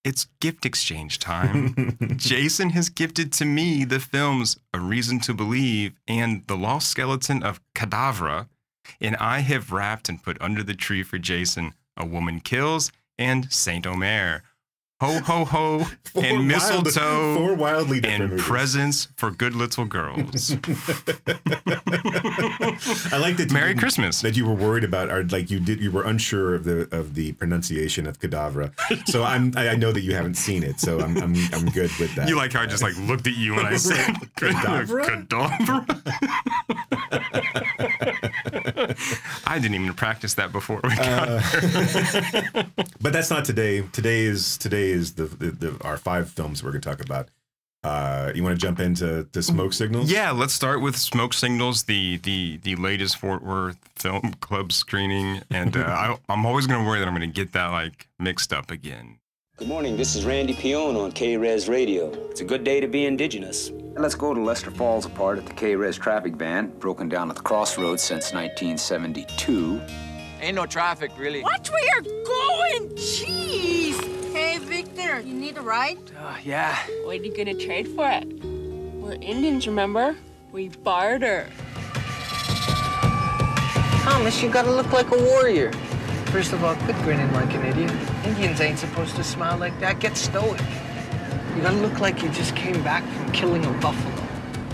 it's 0.05 0.27
gift 0.39 0.65
exchange 0.65 1.19
time. 1.19 1.97
Jason 2.15 2.69
has 2.69 2.89
gifted 2.89 3.33
to 3.33 3.45
me 3.45 3.83
the 3.83 3.99
films 3.99 4.57
A 4.73 4.79
Reason 4.79 5.19
to 5.21 5.33
Believe 5.33 5.93
and 6.07 6.45
The 6.47 6.55
Lost 6.55 6.89
Skeleton 6.89 7.43
of 7.43 7.59
Cadavra. 7.75 8.47
And 9.01 9.17
I 9.17 9.39
have 9.39 9.71
wrapped 9.71 10.07
and 10.07 10.23
put 10.23 10.41
under 10.41 10.63
the 10.63 10.75
tree 10.75 11.03
for 11.03 11.17
Jason 11.17 11.73
A 11.97 12.05
Woman 12.05 12.39
Kills 12.39 12.91
and 13.17 13.51
Saint 13.51 13.85
Omer. 13.85 14.43
Ho, 15.01 15.19
ho, 15.19 15.43
ho, 15.43 15.79
Four 16.13 16.23
and 16.23 16.35
wild- 16.37 16.45
mistletoe 16.47 17.35
four 17.35 17.53
wildly 17.53 17.99
different 17.99 18.21
and 18.21 18.31
movies. 18.31 18.45
presents 18.45 19.09
for 19.17 19.29
good 19.29 19.53
little 19.53 19.83
girls. 19.83 20.51
I 23.11 23.17
like 23.17 23.35
that. 23.35 23.49
Merry 23.51 23.75
Christmas. 23.75 24.21
That 24.21 24.37
you 24.37 24.45
were 24.45 24.53
worried 24.53 24.85
about, 24.85 25.09
or 25.11 25.25
like 25.25 25.51
you 25.51 25.59
did, 25.59 25.81
you 25.81 25.91
were 25.91 26.03
unsure 26.05 26.55
of 26.55 26.63
the 26.63 26.87
of 26.97 27.13
the 27.15 27.33
pronunciation 27.33 28.07
of 28.07 28.19
cadavra. 28.21 28.71
So 29.09 29.23
I'm, 29.23 29.51
I 29.57 29.69
I 29.71 29.75
know 29.75 29.91
that 29.91 29.99
you 30.01 30.15
haven't 30.15 30.35
seen 30.35 30.63
it, 30.63 30.79
so 30.79 31.01
I'm, 31.01 31.17
I'm, 31.17 31.35
I'm 31.51 31.65
good 31.71 31.91
with 31.99 32.15
that. 32.15 32.29
You 32.29 32.37
like 32.37 32.53
how 32.53 32.61
I 32.61 32.65
just 32.65 32.81
like 32.81 32.97
looked 32.99 33.27
at 33.27 33.35
you 33.35 33.53
when 33.55 33.65
I 33.65 33.75
said 33.89 34.15
Cadavra? 34.37 35.27
Cadavra? 35.27 35.85
I 39.45 39.59
didn't 39.59 39.75
even 39.75 39.93
practice 39.93 40.33
that 40.35 40.51
before 40.51 40.79
we 40.83 40.95
got 40.95 41.43
but 43.01 43.13
that's 43.13 43.29
not 43.29 43.45
today. 43.45 43.81
Today 43.91 44.21
is 44.21 44.57
today 44.57 44.89
is 44.89 45.13
the, 45.13 45.25
the, 45.25 45.51
the 45.51 45.77
our 45.81 45.97
five 45.97 46.29
films 46.29 46.63
we're 46.63 46.71
going 46.71 46.81
to 46.81 46.89
talk 46.89 47.01
about. 47.01 47.29
Uh, 47.83 48.31
you 48.33 48.41
want 48.41 48.59
to 48.59 48.65
jump 48.65 48.79
into 48.79 49.27
to 49.31 49.43
Smoke 49.43 49.71
Signals? 49.71 50.11
Yeah, 50.11 50.31
let's 50.31 50.53
start 50.55 50.81
with 50.81 50.97
Smoke 50.97 51.33
Signals, 51.33 51.83
the 51.83 52.17
the 52.17 52.57
the 52.63 52.75
latest 52.77 53.17
Fort 53.17 53.43
Worth 53.43 53.77
Film 53.95 54.33
Club 54.39 54.71
screening, 54.71 55.41
and 55.51 55.77
uh, 55.77 55.81
I, 55.87 56.17
I'm 56.27 56.47
always 56.47 56.65
going 56.65 56.81
to 56.81 56.87
worry 56.87 56.97
that 56.99 57.07
I'm 57.07 57.15
going 57.15 57.29
to 57.29 57.33
get 57.33 57.53
that 57.53 57.67
like 57.67 58.07
mixed 58.17 58.51
up 58.51 58.71
again. 58.71 59.19
Good 59.57 59.69
morning. 59.69 59.95
This 59.95 60.17
is 60.17 60.25
Randy 60.25 60.53
Peone 60.53 60.97
on 60.97 61.13
KREZ 61.13 61.69
Radio. 61.69 62.11
It's 62.29 62.41
a 62.41 62.43
good 62.43 62.65
day 62.65 62.81
to 62.81 62.87
be 62.87 63.05
indigenous. 63.05 63.71
Let's 63.95 64.13
go 64.13 64.33
to 64.33 64.41
Lester 64.41 64.69
FallsApart 64.69 65.37
at 65.37 65.45
the 65.45 65.53
KREZ 65.53 65.97
traffic 65.97 66.37
ban, 66.37 66.77
broken 66.79 67.07
down 67.07 67.29
at 67.29 67.37
the 67.37 67.41
crossroads 67.41 68.03
since 68.03 68.33
1972. 68.33 69.81
Ain't 70.41 70.55
no 70.55 70.65
traffic, 70.65 71.11
really. 71.17 71.41
Watch 71.41 71.71
where 71.71 71.81
you're 71.85 72.25
going! 72.25 72.89
Jeez! 72.97 74.33
Hey, 74.33 74.57
Victor, 74.57 75.21
you 75.21 75.33
need 75.33 75.57
a 75.57 75.61
ride? 75.61 75.99
Uh, 76.19 76.35
yeah. 76.43 76.75
What 77.05 77.21
are 77.21 77.23
you 77.23 77.33
gonna 77.33 77.53
trade 77.53 77.87
for 77.87 78.09
it? 78.09 78.25
We're 78.43 79.13
Indians, 79.13 79.67
remember? 79.67 80.17
We 80.51 80.67
barter. 80.67 81.47
Thomas, 84.03 84.43
you 84.43 84.49
gotta 84.49 84.71
look 84.71 84.91
like 84.91 85.09
a 85.11 85.17
warrior. 85.17 85.71
First 86.35 86.51
of 86.51 86.65
all, 86.65 86.75
quit 86.75 86.97
grinning 86.97 87.31
like 87.31 87.53
an 87.53 87.65
idiot. 87.65 87.93
Indians 88.25 88.59
ain't 88.59 88.77
supposed 88.77 89.15
to 89.15 89.23
smile 89.23 89.57
like 89.57 89.79
that. 89.79 90.01
Get 90.01 90.17
stoic. 90.17 90.59
You 91.55 91.61
gotta 91.61 91.77
look 91.77 92.01
like 92.01 92.21
you 92.21 92.27
just 92.27 92.57
came 92.57 92.83
back 92.83 93.05
from 93.05 93.31
killing 93.31 93.63
a 93.63 93.71
buffalo. 93.79 94.27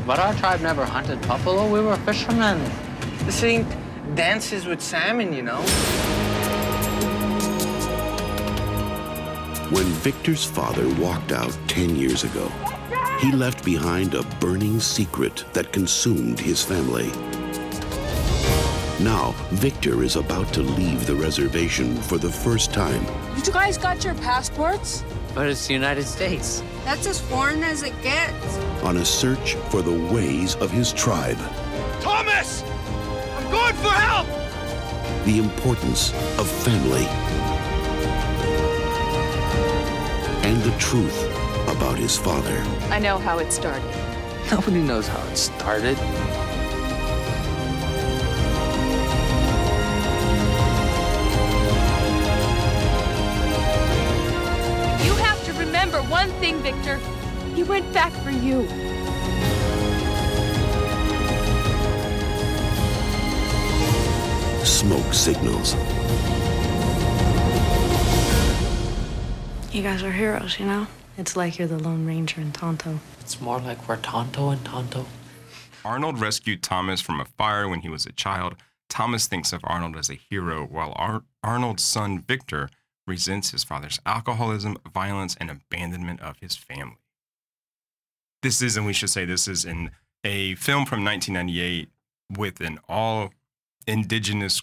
But 0.08 0.18
our 0.18 0.34
tribe 0.34 0.62
never 0.62 0.84
hunted 0.84 1.22
buffalo. 1.28 1.72
We 1.72 1.80
were 1.80 1.98
fishermen. 1.98 2.60
This 3.26 3.44
ain't 3.44 3.68
dances 4.16 4.66
with 4.66 4.82
salmon, 4.82 5.34
you 5.34 5.44
know. 5.44 5.62
When 9.70 9.86
Victor's 10.02 10.44
father 10.44 10.90
walked 10.96 11.32
out 11.32 11.56
10 11.68 11.96
years 11.96 12.24
ago, 12.24 12.52
he 13.20 13.32
left 13.32 13.64
behind 13.64 14.16
a 14.16 14.24
burning 14.40 14.80
secret 14.80 15.46
that 15.54 15.72
consumed 15.72 16.40
his 16.40 16.64
family. 16.64 17.12
Now, 19.04 19.32
Victor 19.50 20.04
is 20.04 20.16
about 20.16 20.54
to 20.54 20.62
leave 20.62 21.08
the 21.08 21.16
reservation 21.16 21.96
for 21.96 22.20
the 22.20 22.32
first 22.32 22.72
time. 22.72 23.04
You 23.36 23.52
guys 23.52 23.76
got 23.76 24.04
your 24.04 24.14
passports? 24.14 25.04
But 25.34 25.48
it's 25.48 25.66
the 25.66 25.74
United 25.74 26.06
States. 26.06 26.62
That's 26.86 27.08
as 27.08 27.20
foreign 27.20 27.64
as 27.64 27.82
it 27.82 28.00
gets. 28.04 28.58
on 28.84 28.98
a 28.98 29.06
search 29.06 29.56
for 29.72 29.82
the 29.82 30.14
ways 30.14 30.54
of 30.58 30.70
his 30.70 30.94
tribe. 30.94 31.40
Thomas! 32.02 32.62
I'm 32.62 33.50
going 33.52 33.74
for 33.76 33.90
help! 33.90 34.28
The 35.26 35.40
importance 35.40 36.14
of 36.38 36.48
family. 36.48 37.06
And 40.48 40.62
the 40.62 40.78
truth 40.78 41.24
about 41.68 41.98
his 41.98 42.18
father. 42.18 42.58
I 42.92 43.00
know 43.00 43.18
how 43.18 43.40
it 43.40 43.52
started. 43.52 43.84
Nobody 44.52 44.82
knows 44.82 45.08
how 45.08 45.26
it 45.28 45.38
started. 45.38 45.98
He 57.62 57.64
went 57.64 57.94
back 57.94 58.12
for 58.24 58.32
you. 58.32 58.68
Smoke 64.66 65.14
signals. 65.14 65.76
You 69.72 69.84
guys 69.84 70.02
are 70.02 70.12
heroes, 70.12 70.60
you 70.60 70.66
know? 70.66 70.88
It's 71.18 71.36
like 71.36 71.60
you're 71.60 71.68
the 71.68 71.78
Lone 71.78 72.06
Ranger 72.06 72.42
and 72.42 72.54
Tonto. 72.54 73.00
It's 73.20 73.40
more 73.40 73.60
like 73.60 73.88
we're 73.88 73.98
Tonto 73.98 74.50
and 74.50 74.66
Tonto. 74.66 75.06
Arnold 75.86 76.20
rescued 76.20 76.64
Thomas 76.64 77.00
from 77.00 77.20
a 77.20 77.26
fire 77.26 77.68
when 77.68 77.82
he 77.82 77.90
was 77.90 78.06
a 78.06 78.12
child. 78.12 78.56
Thomas 78.90 79.28
thinks 79.28 79.54
of 79.54 79.62
Arnold 79.66 79.98
as 79.98 80.10
a 80.10 80.16
hero, 80.16 80.66
while 80.66 80.94
Ar- 80.96 81.24
Arnold's 81.44 81.84
son 81.84 82.20
Victor 82.20 82.70
resents 83.12 83.52
his 83.52 83.64
father's 83.64 84.00
alcoholism, 84.06 84.78
violence, 84.94 85.36
and 85.40 85.50
abandonment 85.50 86.20
of 86.22 86.38
his 86.40 86.56
family. 86.56 86.98
This 88.42 88.62
is, 88.62 88.78
and 88.78 88.86
we 88.86 88.94
should 88.94 89.10
say, 89.10 89.26
this 89.26 89.48
is 89.48 89.66
in 89.66 89.92
a 90.24 90.56
film 90.56 90.86
from 90.86 91.04
1998 91.04 91.90
with 92.38 92.60
an 92.62 92.80
all 92.90 93.32
indigenous 93.86 94.62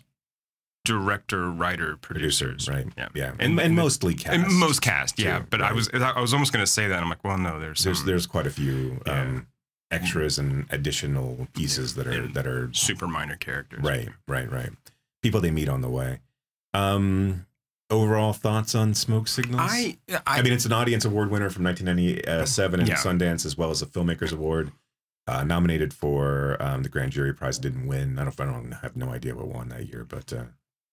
director, 0.84 1.50
writer, 1.50 1.96
producers. 1.96 2.68
right? 2.68 2.86
Yeah. 2.96 3.08
Yeah, 3.14 3.32
and, 3.38 3.60
and 3.60 3.76
mostly 3.76 4.12
And 4.26 4.44
cast. 4.44 4.50
most 4.54 4.80
cast, 4.82 5.18
yeah. 5.18 5.38
too, 5.40 5.46
But 5.50 5.62
I 5.62 5.72
was 5.72 5.88
I 5.92 6.20
was 6.20 6.32
almost 6.32 6.52
going 6.52 6.64
to 6.64 6.70
say 6.70 6.88
that. 6.88 7.02
I'm 7.02 7.08
like, 7.10 7.22
well, 7.24 7.38
no, 7.38 7.60
there's 7.60 7.84
there's 7.84 7.98
some 7.98 8.06
there's 8.06 8.26
quite 8.26 8.46
a 8.46 8.50
few 8.50 9.00
Yeah. 9.06 9.20
um, 9.22 9.46
extras 9.90 10.38
and 10.38 10.66
additional 10.70 11.46
pieces 11.54 11.94
that 11.96 12.06
are 12.06 12.26
that 12.28 12.46
are 12.46 12.70
super 12.72 13.06
minor 13.06 13.36
characters. 13.36 13.82
right, 13.82 14.08
right, 14.26 14.50
right. 14.50 14.70
People 15.22 15.40
they 15.40 15.50
meet 15.50 15.68
on 15.68 15.82
the 15.82 15.90
way. 15.90 16.20
Um, 16.74 17.46
overall 17.90 18.32
thoughts 18.32 18.74
on 18.74 18.94
Smoke 18.94 19.28
Signals? 19.28 19.62
I, 19.64 19.96
I 20.08 20.20
I 20.26 20.42
mean, 20.42 20.52
it's 20.52 20.64
an 20.66 20.72
audience 20.72 21.04
award 21.04 21.30
winner 21.30 21.50
from 21.50 21.64
1997 21.64 22.80
in 22.80 22.86
Yeah. 22.86 22.94
Sundance, 22.96 23.44
as 23.46 23.56
well 23.56 23.70
as 23.70 23.82
a 23.82 23.86
Filmmakers 23.86 24.32
Award. 24.32 24.72
Uh, 25.26 25.44
nominated 25.44 25.92
for 25.92 26.56
um, 26.58 26.82
the 26.82 26.88
Grand 26.88 27.12
Jury 27.12 27.34
Prize, 27.34 27.58
didn't 27.58 27.86
win. 27.86 28.18
I 28.18 28.24
don't, 28.24 28.40
I 28.40 28.44
don't 28.46 28.72
have 28.72 28.96
no 28.96 29.10
idea 29.10 29.34
what 29.34 29.48
won 29.48 29.68
that 29.68 29.86
year, 29.86 30.06
but 30.08 30.32
uh, 30.32 30.44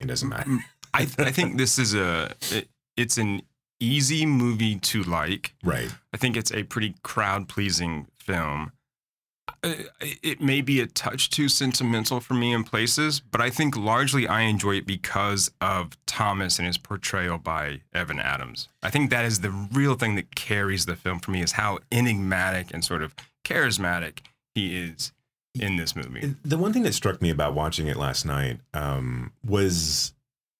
it 0.01 0.07
doesn't 0.07 0.27
matter. 0.27 0.49
I 0.93 1.07
I 1.17 1.31
think 1.31 1.57
this 1.57 1.79
is 1.79 1.93
a 1.95 2.33
it, 2.51 2.67
it's 2.97 3.17
an 3.17 3.43
easy 3.79 4.25
movie 4.25 4.75
to 4.79 5.03
like. 5.03 5.53
Right. 5.63 5.89
I 6.13 6.17
think 6.17 6.35
it's 6.35 6.51
a 6.51 6.63
pretty 6.63 6.95
crowd 7.01 7.47
pleasing 7.47 8.07
film. 8.17 8.73
Uh, 9.65 9.73
It 10.21 10.41
may 10.41 10.61
be 10.61 10.79
a 10.79 10.85
touch 10.85 11.29
too 11.29 11.49
sentimental 11.49 12.19
for 12.19 12.33
me 12.35 12.53
in 12.53 12.63
places, 12.63 13.19
but 13.19 13.41
I 13.41 13.49
think 13.49 13.75
largely 13.75 14.27
I 14.27 14.41
enjoy 14.41 14.75
it 14.75 14.85
because 14.85 15.51
of 15.59 15.97
Thomas 16.05 16.59
and 16.59 16.67
his 16.67 16.77
portrayal 16.77 17.37
by 17.37 17.81
Evan 17.93 18.19
Adams. 18.19 18.69
I 18.83 18.89
think 18.89 19.09
that 19.09 19.25
is 19.25 19.39
the 19.41 19.51
real 19.51 19.95
thing 19.95 20.15
that 20.15 20.35
carries 20.35 20.85
the 20.85 20.95
film 20.95 21.19
for 21.19 21.31
me 21.31 21.41
is 21.41 21.53
how 21.53 21.79
enigmatic 21.91 22.73
and 22.73 22.83
sort 22.83 23.01
of 23.01 23.15
charismatic 23.43 24.19
he 24.53 24.77
is 24.77 25.11
in 25.59 25.77
this 25.77 25.95
movie. 25.95 26.35
The 26.43 26.57
one 26.57 26.73
thing 26.73 26.83
that 26.83 26.93
struck 26.93 27.21
me 27.21 27.29
about 27.29 27.53
watching 27.53 27.87
it 27.87 27.95
last 27.97 28.25
night 28.25 28.59
um, 28.73 29.31
was 29.45 30.13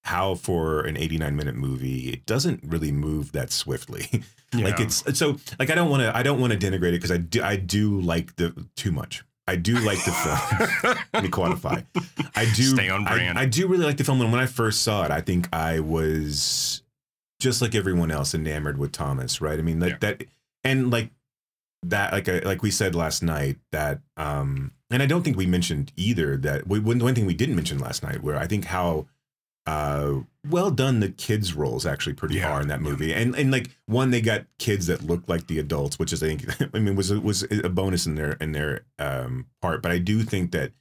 how, 0.04 0.36
for 0.36 0.82
an 0.82 0.98
89 0.98 1.36
minute 1.36 1.56
movie, 1.56 2.10
it 2.10 2.26
doesn't 2.26 2.62
really 2.64 2.92
move 2.92 3.32
that 3.34 3.52
swiftly. 3.52 4.24
like 4.64 4.80
it's 4.80 5.04
so 5.18 5.38
like 5.60 5.70
I 5.70 5.76
don't 5.76 5.90
want 5.90 6.04
to 6.04 6.16
I 6.16 6.24
don't 6.24 6.40
want 6.40 6.54
to 6.54 6.60
denigrate 6.60 6.90
it 6.90 7.02
because 7.02 7.12
I 7.12 7.18
do 7.18 7.44
I 7.44 7.56
do 7.56 8.00
like 8.02 8.36
the 8.36 8.66
too 8.76 8.92
much. 8.92 9.24
I 9.48 9.56
do 9.56 9.78
like 9.78 10.04
the 10.04 10.12
film. 10.12 10.96
Let 11.14 11.24
me 11.24 11.30
quantify. 11.30 11.86
I 12.36 12.46
do 12.56 12.64
Stay 12.64 12.90
on 12.90 13.04
brand. 13.04 13.38
I, 13.38 13.46
do 13.46 13.68
really 13.68 13.86
like 13.86 13.98
the 13.98 14.04
film, 14.04 14.20
and 14.22 14.32
when 14.32 14.42
I 14.42 14.48
first 14.48 14.82
saw 14.82 15.06
it, 15.06 15.12
I 15.12 15.22
think 15.22 15.48
I 15.54 15.82
was 15.82 16.82
just 17.40 17.62
like 17.62 17.76
everyone 17.76 18.10
else 18.10 18.34
enamored 18.34 18.80
with 18.80 18.92
Thomas. 18.92 19.42
Right? 19.42 19.60
I 19.60 19.62
mean, 19.62 19.80
like 19.80 19.92
Yeah. 19.92 19.98
that, 20.00 20.24
and 20.64 20.90
like 20.90 21.12
that, 21.84 22.12
like 22.12 22.28
I, 22.28 22.40
like 22.40 22.64
we 22.64 22.72
said 22.72 22.96
last 22.96 23.22
night 23.22 23.58
that, 23.72 24.00
um, 24.18 24.72
and 24.90 25.04
I 25.04 25.06
don't 25.06 25.22
think 25.22 25.38
we 25.38 25.46
mentioned 25.46 25.92
either 25.96 26.38
that. 26.38 26.66
We, 26.68 26.80
one 26.80 27.14
thing 27.14 27.28
we 27.28 27.36
didn't 27.36 27.56
mention 27.56 27.78
last 27.78 28.02
night, 28.02 28.24
where 28.24 28.38
I 28.38 28.48
think 28.48 28.66
how 28.66 29.06
uh 29.68 30.14
well 30.48 30.70
done 30.70 31.00
the 31.00 31.10
kids 31.10 31.54
roles 31.56 31.86
actually 31.88 32.14
pretty 32.14 32.36
Yeah, 32.36 32.52
are 32.54 32.62
in 32.62 32.68
that 32.68 32.82
movie. 32.82 33.14
And 33.14 33.36
and 33.36 33.52
like 33.52 33.72
one 33.88 34.12
they 34.12 34.22
got 34.22 34.46
kids 34.60 34.86
that 34.88 35.04
look 35.04 35.24
like 35.28 35.48
the 35.48 35.58
adults 35.60 35.98
which 35.98 36.14
is 36.14 36.22
i 36.22 36.28
think 36.36 36.46
i 36.76 36.80
mean 36.80 36.96
was 36.96 37.12
was 37.12 37.44
a 37.52 37.70
bonus 37.70 38.06
in 38.06 38.16
their 38.16 38.34
in 38.34 38.52
their 38.52 38.86
um 39.00 39.48
part. 39.62 39.82
But 39.82 39.92
i 39.92 39.98
do 39.98 40.22
think 40.24 40.52
that 40.52 40.72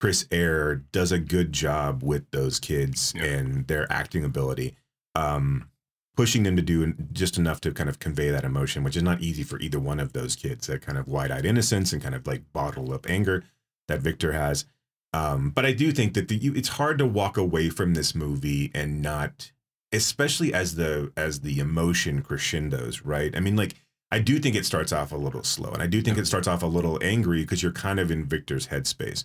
chris 0.00 0.26
Eyre 0.30 0.76
does 0.92 1.10
a 1.10 1.18
good 1.18 1.52
job 1.52 2.02
with 2.02 2.30
those 2.30 2.60
kids 2.60 3.12
Yeah. 3.16 3.24
and 3.24 3.66
their 3.66 3.90
acting 3.90 4.24
ability 4.24 4.76
um 5.14 5.70
pushing 6.14 6.42
them 6.42 6.56
to 6.56 6.62
do 6.62 6.92
just 7.12 7.38
enough 7.38 7.60
to 7.62 7.72
kind 7.72 7.88
of 7.88 7.98
convey 7.98 8.28
that 8.30 8.44
emotion 8.44 8.84
which 8.84 8.96
is 8.96 9.02
not 9.02 9.20
easy 9.22 9.42
for 9.42 9.58
either 9.60 9.78
one 9.80 10.00
of 10.00 10.12
those 10.12 10.36
kids 10.36 10.66
that 10.66 10.82
kind 10.82 10.98
of 10.98 11.08
wide-eyed 11.08 11.46
innocence 11.46 11.92
and 11.92 12.02
kind 12.02 12.14
of 12.14 12.26
like 12.26 12.42
bottled 12.52 12.92
up 12.92 13.08
anger 13.08 13.42
that 13.86 14.00
victor 14.00 14.32
has 14.32 14.66
um, 15.12 15.50
but 15.50 15.64
I 15.64 15.72
do 15.72 15.92
think 15.92 16.14
that 16.14 16.28
the, 16.28 16.36
you, 16.36 16.54
it's 16.54 16.68
hard 16.68 16.98
to 16.98 17.06
walk 17.06 17.36
away 17.36 17.70
from 17.70 17.94
this 17.94 18.14
movie 18.14 18.70
and 18.74 19.00
not, 19.00 19.52
especially 19.92 20.52
as 20.52 20.74
the 20.74 21.12
as 21.16 21.40
the 21.40 21.58
emotion 21.60 22.22
crescendos, 22.22 23.02
right? 23.02 23.34
I 23.34 23.40
mean, 23.40 23.56
like 23.56 23.76
I 24.10 24.18
do 24.18 24.38
think 24.38 24.54
it 24.54 24.66
starts 24.66 24.92
off 24.92 25.12
a 25.12 25.16
little 25.16 25.44
slow, 25.44 25.70
and 25.70 25.82
I 25.82 25.86
do 25.86 26.02
think 26.02 26.18
it 26.18 26.26
starts 26.26 26.48
off 26.48 26.62
a 26.62 26.66
little 26.66 26.98
angry 27.02 27.42
because 27.42 27.62
you're 27.62 27.72
kind 27.72 27.98
of 27.98 28.10
in 28.10 28.26
Victor's 28.26 28.68
headspace. 28.68 29.24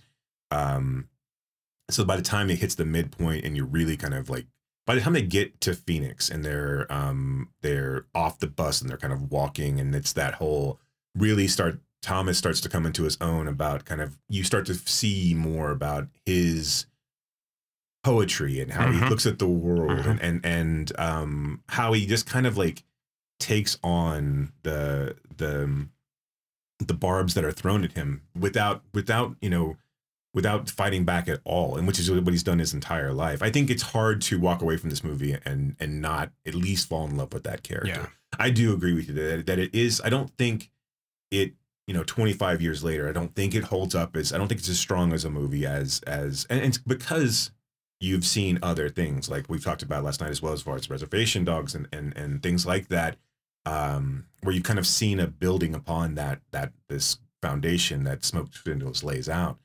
Um, 0.52 1.10
so 1.90 2.06
by 2.06 2.16
the 2.16 2.22
time 2.22 2.50
it 2.50 2.60
hits 2.60 2.75
the 2.75 2.86
midpoint, 2.86 3.44
and 3.44 3.58
you're 3.58 3.66
really 3.66 3.98
kind 3.98 4.13
of 4.13 4.30
like, 4.30 4.46
by 4.86 4.96
the 4.96 5.02
time 5.02 5.13
they 5.13 5.22
get 5.22 5.60
to 5.62 5.74
Phoenix 5.74 6.30
and 6.30 6.44
they're 6.46 6.92
um 6.92 7.50
they're 7.62 8.06
off 8.16 8.40
the 8.40 8.48
bus 8.48 8.82
and 8.82 8.90
they're 8.90 8.98
kind 8.98 9.13
of 9.13 9.32
walking, 9.32 9.80
and 9.80 9.94
it's 9.94 10.13
that 10.13 10.36
whole 10.36 10.80
really 11.16 11.48
start 11.48 11.80
Thomas 12.04 12.38
starts 12.38 12.62
to 12.62 12.70
come 12.70 12.86
into 12.86 13.04
his 13.04 13.18
own 13.22 13.48
about 13.48 13.86
kind 13.86 14.02
of 14.02 14.20
you 14.30 14.44
start 14.44 14.66
to 14.68 14.76
see 14.76 15.34
more 15.34 15.72
about 15.72 16.10
his 16.26 16.86
poetry 18.04 18.60
and 18.60 18.72
how 18.74 18.92
he 18.92 19.00
Mhm. 19.00 19.10
looks 19.10 19.26
at 19.26 19.40
the 19.40 19.48
world 19.48 20.00
Mhm. 20.00 20.08
and 20.10 20.22
and 20.22 20.46
and 20.46 21.00
um 21.00 21.64
how 21.70 21.94
he 21.94 22.06
just 22.06 22.26
kind 22.28 22.46
of 22.46 22.58
like 22.58 22.84
takes 23.40 23.78
on 23.82 24.52
the 24.64 25.16
the 25.38 25.88
the 26.80 26.94
barbs 26.94 27.34
that 27.34 27.46
are 27.46 27.52
thrown 27.52 27.84
at 27.86 27.94
him 27.94 28.22
without 28.38 28.84
without 28.94 29.38
you 29.42 29.50
know 29.50 29.78
without 30.34 30.70
fighting 30.70 31.06
back 31.06 31.30
at 31.30 31.40
all 31.46 31.78
and 31.78 31.88
which 31.88 32.00
is 32.00 32.12
what 32.12 32.28
he's 32.34 32.44
done 32.44 32.60
his 32.60 32.74
entire 32.74 33.14
life 33.14 33.42
i 33.42 33.50
think 33.50 33.70
it's 33.70 33.84
hard 33.84 34.22
to 34.22 34.38
walk 34.38 34.62
away 34.62 34.76
from 34.76 34.90
this 34.90 35.04
movie 35.04 35.38
and 35.46 35.76
and 35.80 36.02
not 36.02 36.32
at 36.46 36.56
least 36.56 36.90
fall 36.90 37.06
in 37.08 37.16
love 37.16 37.32
with 37.32 37.44
that 37.44 37.64
character 37.64 37.88
Yeah. 37.88 38.08
i 38.38 38.50
do 38.50 38.74
agree 38.74 38.94
with 38.94 39.08
you 39.08 39.14
that, 39.14 39.46
that 39.46 39.60
it 39.60 39.74
is 39.74 40.02
i 40.04 40.10
don't 40.10 40.36
think 40.38 40.72
it 41.32 41.54
you 41.88 41.94
know 41.94 42.04
25 42.04 42.62
years 42.62 42.84
later 42.84 43.10
i 43.10 43.12
don't 43.12 43.36
think 43.36 43.54
it 43.54 43.66
holds 43.66 43.94
up 43.94 44.16
as 44.16 44.32
i 44.32 44.38
don't 44.38 44.48
think 44.48 44.60
it's 44.60 44.70
as 44.70 44.80
strong 44.80 45.13
as 45.13 45.25
a 45.25 45.30
movie 45.30 45.66
as 45.66 46.02
as 46.08 46.48
and 46.50 46.62
it's 46.62 46.78
because 46.78 47.52
you've 48.00 48.25
seen 48.25 48.60
other 48.62 48.90
things 48.90 49.30
like 49.30 49.46
we've 49.50 49.63
talked 49.63 49.82
about 49.82 50.04
last 50.04 50.22
night 50.22 50.30
as 50.32 50.42
well 50.42 50.54
as 50.54 50.62
far 50.62 50.75
as 50.75 50.90
reservation 50.90 51.44
dogs 51.44 51.75
and 51.75 51.88
and 51.92 52.16
and 52.16 52.42
things 52.44 52.66
like 52.66 52.88
that 52.88 53.18
um 53.66 54.25
where 54.42 54.54
you've 54.54 54.63
kind 54.63 54.80
of 54.80 54.88
seen 54.88 55.20
a 55.20 55.28
building 55.28 55.74
upon 55.74 56.16
that 56.16 56.40
that 56.52 56.72
this 56.90 57.20
foundation 57.44 58.06
that 58.06 58.24
Smoke 58.24 58.56
Signals 58.56 59.04
lays 59.04 59.30
out. 59.30 59.60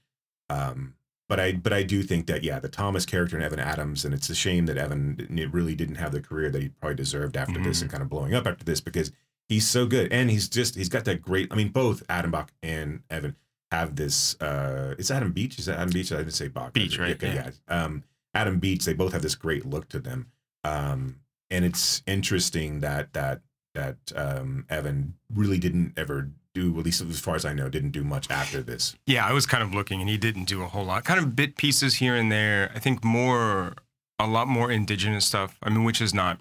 Um 0.51 0.95
but 1.29 1.39
I 1.39 1.53
but 1.53 1.73
I 1.73 1.83
do 1.83 2.03
think 2.03 2.27
that 2.27 2.43
yeah, 2.43 2.59
the 2.59 2.69
Thomas 2.69 3.05
character 3.07 3.37
and 3.37 3.45
Evan 3.45 3.61
Adams, 3.61 4.05
and 4.05 4.15
it's 4.15 4.31
a 4.31 4.35
shame 4.35 4.67
that 4.67 4.79
Evan 4.79 5.49
really 5.53 5.75
didn't 5.75 5.97
have 5.97 6.13
the 6.13 6.23
career 6.23 6.51
that 6.51 6.63
he 6.63 6.69
probably 6.71 6.97
deserved 6.97 7.37
after 7.37 7.63
this 7.63 7.83
and 7.83 7.91
kind 7.91 8.03
of 8.03 8.09
blowing 8.09 8.35
up 8.35 8.47
after 8.47 8.65
this 8.65 8.81
because 8.81 9.13
he's 9.49 9.67
so 9.67 9.87
good 9.87 10.13
and 10.13 10.31
he's 10.31 10.49
just 10.49 10.75
he's 10.75 10.89
got 10.89 11.05
that 11.07 11.23
great. 11.23 11.53
I 11.53 11.57
mean, 11.57 11.69
both 11.71 12.03
Adam 12.09 12.31
Bach 12.31 12.51
and 12.63 13.03
Evan 13.11 13.37
have 13.71 13.97
this. 13.97 14.41
uh 14.41 14.95
It's 14.99 15.11
Adam 15.11 15.33
Beach. 15.33 15.59
Is 15.59 15.67
that 15.67 15.79
Adam 15.79 15.91
Beach? 15.93 16.13
I 16.13 16.19
didn't 16.19 16.33
say 16.33 16.49
Bach. 16.49 16.73
Beach, 16.73 16.99
right? 16.99 17.21
Yeah. 17.23 17.51
yeah. 17.69 17.85
Um, 17.85 18.05
Adam 18.35 18.59
Beach. 18.59 18.85
They 18.85 18.95
both 18.95 19.13
have 19.13 19.23
this 19.23 19.35
great 19.35 19.67
look 19.67 19.89
to 19.91 19.99
them. 19.99 20.31
Um, 20.65 21.21
and 21.51 21.65
it's 21.65 22.03
interesting 22.07 22.81
that 22.81 23.13
that 23.15 23.41
that 23.75 23.97
um 24.17 24.67
Evan 24.69 25.15
really 25.35 25.59
didn't 25.59 25.95
ever 25.97 26.31
do, 26.55 26.79
at 26.79 26.85
least 26.85 27.01
as 27.03 27.21
far 27.21 27.37
as 27.37 27.45
I 27.45 27.53
know, 27.53 27.69
didn't 27.69 27.91
do 27.91 28.03
much 28.03 28.31
after 28.31 28.63
this. 28.63 28.97
Yeah, 29.07 29.27
I 29.27 29.33
was 29.33 29.47
kind 29.47 29.63
of 29.63 29.75
looking 29.75 30.01
and 30.01 30.09
he 30.09 30.17
didn't 30.17 30.45
do 30.45 30.63
a 30.63 30.67
whole 30.67 30.85
lot. 30.85 31.05
Kind 31.05 31.21
of 31.21 31.37
bit 31.37 31.57
pieces 31.57 31.97
here 31.97 32.17
and 32.17 32.33
there. 32.33 32.71
I 32.75 32.79
think 32.79 33.05
more, 33.05 33.75
a 34.19 34.27
lot 34.27 34.49
more 34.49 34.71
indigenous 34.71 35.25
stuff. 35.27 35.59
I 35.63 35.69
mean, 35.71 35.85
which 35.85 36.01
is 36.01 36.13
not 36.13 36.41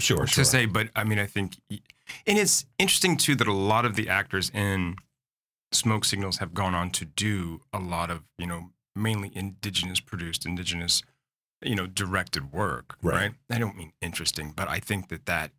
Sure, 0.00 0.26
to 0.26 0.44
say, 0.44 0.64
but 0.64 0.88
I 0.94 1.02
mean, 1.04 1.18
I 1.18 1.26
think, 1.26 1.56
and 2.26 2.38
it's 2.38 2.66
interesting 2.78 3.16
too 3.16 3.34
that 3.36 3.46
a 3.46 3.52
lot 3.52 3.84
of 3.84 3.96
the 3.96 4.08
actors 4.08 4.50
in 4.54 4.96
Smoke 5.72 6.04
Signals 6.04 6.38
have 6.38 6.54
gone 6.54 6.74
on 6.74 6.90
to 6.92 7.04
do 7.04 7.60
a 7.72 7.78
lot 7.78 8.10
of, 8.10 8.22
you 8.38 8.46
know, 8.46 8.70
mainly 8.96 9.30
indigenous 9.34 10.00
produced, 10.00 10.46
indigenous, 10.46 11.02
you 11.62 11.74
know, 11.74 11.86
directed 11.86 12.52
work, 12.52 12.96
Right. 13.02 13.14
right? 13.14 13.34
I 13.50 13.58
don't 13.58 13.76
mean 13.76 13.92
interesting, 14.00 14.52
but 14.56 14.68
I 14.68 14.80
think 14.80 15.08
that 15.08 15.26
that 15.26 15.52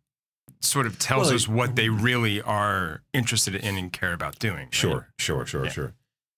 sort 0.60 0.86
of 0.86 0.98
tells 0.98 1.28
Well, 1.28 1.36
us 1.36 1.48
what 1.48 1.76
they 1.76 1.88
really 1.88 2.42
are 2.42 3.02
interested 3.12 3.54
in 3.54 3.76
and 3.76 3.92
care 3.92 4.12
about 4.12 4.38
doing. 4.38 4.64
right? 4.66 4.74
Sure, 4.74 5.08
sure, 5.18 5.46
sure, 5.46 5.64
Yeah. 5.66 5.70
sure. 5.70 5.94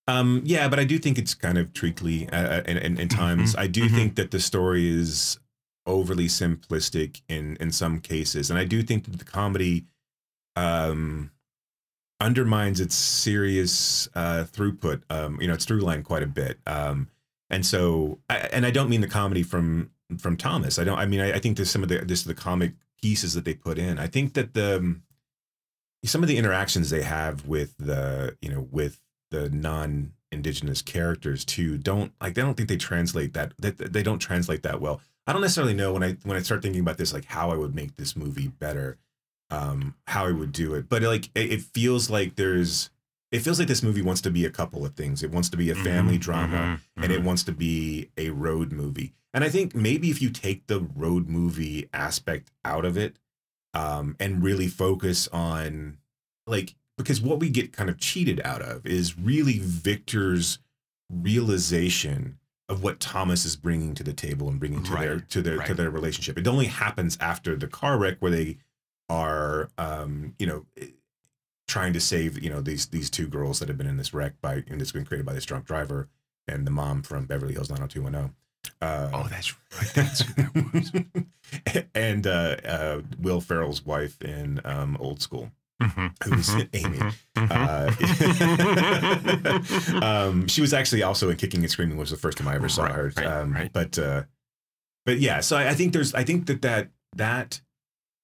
Um, 0.07 0.41
yeah, 0.43 0.67
but 0.67 0.79
I 0.79 0.83
do 0.83 0.99
think 0.99 1.17
it's 1.17 1.33
kind 1.33 1.57
of 1.57 1.73
treacly 1.73 2.29
uh, 2.29 2.61
in, 2.63 2.77
in, 2.77 2.99
in 2.99 3.07
times. 3.07 3.55
I 3.55 3.67
do 3.67 3.85
mhm. 3.85 3.95
think 3.95 4.15
that 4.15 4.31
the 4.31 4.39
story 4.39 4.87
is 4.89 5.39
overly 5.85 6.27
simplistic 6.27 7.21
in 7.27 7.57
in 7.59 7.71
some 7.71 7.99
cases, 7.99 8.49
and 8.49 8.59
I 8.59 8.65
do 8.65 8.83
think 8.83 9.05
that 9.05 9.17
the 9.17 9.25
comedy, 9.25 9.85
um, 10.55 11.31
undermines 12.19 12.79
its 12.79 12.95
serious 12.95 14.07
uh, 14.15 14.45
throughput. 14.45 15.01
Um, 15.09 15.39
you 15.41 15.47
know, 15.47 15.53
its 15.53 15.65
through 15.65 15.81
line 15.81 16.03
quite 16.03 16.23
a 16.23 16.27
bit. 16.27 16.59
Um, 16.65 17.09
and 17.49 17.65
so, 17.65 18.19
I, 18.29 18.37
and 18.37 18.65
I 18.65 18.71
don't 18.71 18.89
mean 18.89 19.01
the 19.01 19.07
comedy 19.07 19.43
from 19.43 19.91
from 20.17 20.37
Thomas. 20.37 20.79
I 20.79 20.83
don't. 20.83 20.97
I 20.97 21.05
mean, 21.05 21.19
I, 21.19 21.33
I 21.33 21.39
think 21.39 21.57
there's 21.57 21.71
some 21.71 21.83
of 21.83 21.89
the 21.89 21.99
this 21.99 22.23
the 22.23 22.33
comic 22.33 22.73
pieces 23.01 23.33
that 23.33 23.45
they 23.45 23.53
put 23.53 23.77
in. 23.77 23.99
I 23.99 24.07
think 24.07 24.33
that 24.33 24.53
the 24.53 24.77
um, 24.77 25.03
some 26.05 26.21
of 26.21 26.27
the 26.27 26.37
interactions 26.37 26.89
they 26.89 27.03
have 27.03 27.47
with 27.47 27.75
the 27.77 28.35
you 28.41 28.49
know 28.49 28.67
with 28.71 28.99
the 29.31 29.49
non 29.49 30.13
indigenous 30.31 30.81
characters 30.81 31.45
too 31.45 31.77
don't 31.77 32.11
like 32.19 32.33
they 32.33 32.41
don't 32.41 32.55
think 32.55 32.69
they 32.69 32.77
translate 32.77 33.33
that 33.33 33.53
they, 33.59 33.69
they 33.69 34.01
don't 34.01 34.17
translate 34.17 34.63
that 34.63 34.81
well 34.81 34.99
i 35.27 35.31
don't 35.31 35.41
necessarily 35.41 35.75
know 35.75 35.93
when 35.93 36.03
i 36.03 36.17
when 36.23 36.35
i 36.35 36.41
start 36.41 36.63
thinking 36.63 36.81
about 36.81 36.97
this 36.97 37.13
like 37.13 37.25
how 37.25 37.51
i 37.51 37.55
would 37.55 37.75
make 37.75 37.95
this 37.97 38.15
movie 38.15 38.47
better 38.47 38.97
um 39.53 39.95
how 40.07 40.25
i 40.25 40.31
would 40.31 40.51
do 40.51 40.73
it 40.73 40.87
but 40.89 41.01
like 41.03 41.25
it, 41.35 41.51
it 41.53 41.61
feels 41.61 42.09
like 42.09 42.35
there's 42.35 42.89
it 43.31 43.39
feels 43.39 43.57
like 43.59 43.67
this 43.67 43.81
movie 43.83 44.01
wants 44.01 44.21
to 44.21 44.29
be 44.31 44.45
a 44.45 44.49
couple 44.49 44.85
of 44.85 44.93
things 44.95 45.23
it 45.23 45.31
wants 45.31 45.49
to 45.49 45.57
be 45.57 45.69
a 45.69 45.75
family 45.75 46.17
Mhm, 46.17 46.21
drama 46.21 46.79
mhm, 46.97 47.03
and 47.03 47.11
it 47.11 47.21
mhm. 47.21 47.25
wants 47.25 47.43
to 47.43 47.51
be 47.51 48.09
a 48.17 48.29
road 48.29 48.71
movie 48.71 49.13
and 49.33 49.43
i 49.43 49.49
think 49.49 49.75
maybe 49.75 50.09
if 50.09 50.21
you 50.21 50.29
take 50.29 50.67
the 50.67 50.79
road 50.95 51.27
movie 51.29 51.89
aspect 51.93 52.51
out 52.63 52.85
of 52.85 52.97
it 52.97 53.17
um 53.73 54.15
and 54.19 54.43
really 54.43 54.67
focus 54.67 55.27
on 55.29 55.97
like 56.47 56.75
because 56.97 57.19
what 57.21 57.39
we 57.39 57.49
get 57.49 57.73
kind 57.73 57.89
of 57.89 57.97
cheated 57.97 58.39
out 58.45 58.61
of 58.61 58.85
is 58.85 59.17
really 59.17 59.57
Victor's 59.59 60.59
realization 61.09 62.37
of 62.69 62.83
what 62.83 62.99
Thomas 62.99 63.45
is 63.45 63.55
bringing 63.55 63.93
to 63.95 64.03
the 64.03 64.13
table 64.13 64.47
and 64.47 64.59
bringing 64.59 64.83
to 64.83 64.91
their 64.95 65.19
to 65.19 65.41
their 65.41 65.57
to 65.63 65.73
their 65.73 65.89
relationship. 65.89 66.37
It 66.37 66.47
only 66.47 66.67
happens 66.67 67.17
after 67.19 67.55
the 67.55 67.67
car 67.67 67.97
wreck 67.97 68.17
where 68.19 68.31
they 68.31 68.57
are 69.09 69.69
um 69.77 70.33
you 70.39 70.45
know 70.47 70.65
eh, 70.79 70.87
trying 71.67 71.93
to 71.93 71.99
save 71.99 72.41
you 72.41 72.49
know 72.49 72.61
these 72.61 72.87
these 72.87 73.09
two 73.09 73.27
girls 73.27 73.59
that 73.59 73.67
have 73.67 73.77
been 73.77 73.87
in 73.87 73.97
this 73.97 74.13
wreck 74.13 74.33
by 74.41 74.63
and 74.69 74.81
it's 74.81 74.91
been 74.91 75.05
created 75.05 75.25
by 75.25 75.33
this 75.33 75.45
drunk 75.45 75.65
driver 75.65 76.07
and 76.47 76.65
the 76.67 76.71
mom 76.71 77.01
from 77.03 77.25
Beverly 77.25 77.53
Hills 77.53 77.69
90210. 77.69 78.35
Uh, 78.81 79.09
Oh, 79.13 79.27
that's 79.29 79.53
right. 79.77 79.91
That's 79.93 80.21
who 80.21 80.33
that 80.41 80.73
was. 80.73 81.85
and 81.95 82.27
uh, 82.27 82.57
uh, 82.65 83.01
Will 83.19 83.39
Ferrell's 83.41 83.85
wife 83.85 84.21
in 84.21 84.59
um, 84.65 84.97
Old 84.99 85.21
School, 85.21 85.51
Mhm, 85.81 86.11
who's 86.25 86.49
mhm, 86.49 86.69
Amy. 86.73 86.99
mhm, 87.37 87.51
Uh, 90.01 90.01
um, 90.05 90.47
she 90.47 90.61
was 90.61 90.73
actually 90.73 91.03
also 91.03 91.29
in 91.29 91.37
Kicking 91.37 91.61
and 91.61 91.71
Screaming, 91.71 91.97
was 91.97 92.09
the 92.11 92.17
first 92.17 92.37
time 92.37 92.47
I 92.47 92.55
ever 92.55 92.69
saw 92.69 92.83
Right, 92.83 92.93
her. 92.95 93.13
right, 93.17 93.25
um, 93.25 93.53
right. 93.53 93.71
But 93.73 93.97
uh, 93.99 94.23
but 95.05 95.19
yeah, 95.19 95.39
so 95.41 95.57
I, 95.57 95.69
I 95.69 95.73
think 95.75 95.93
there's 95.93 96.13
I 96.13 96.23
think 96.23 96.45
that 96.47 96.61
that 96.61 96.89
that 97.15 97.61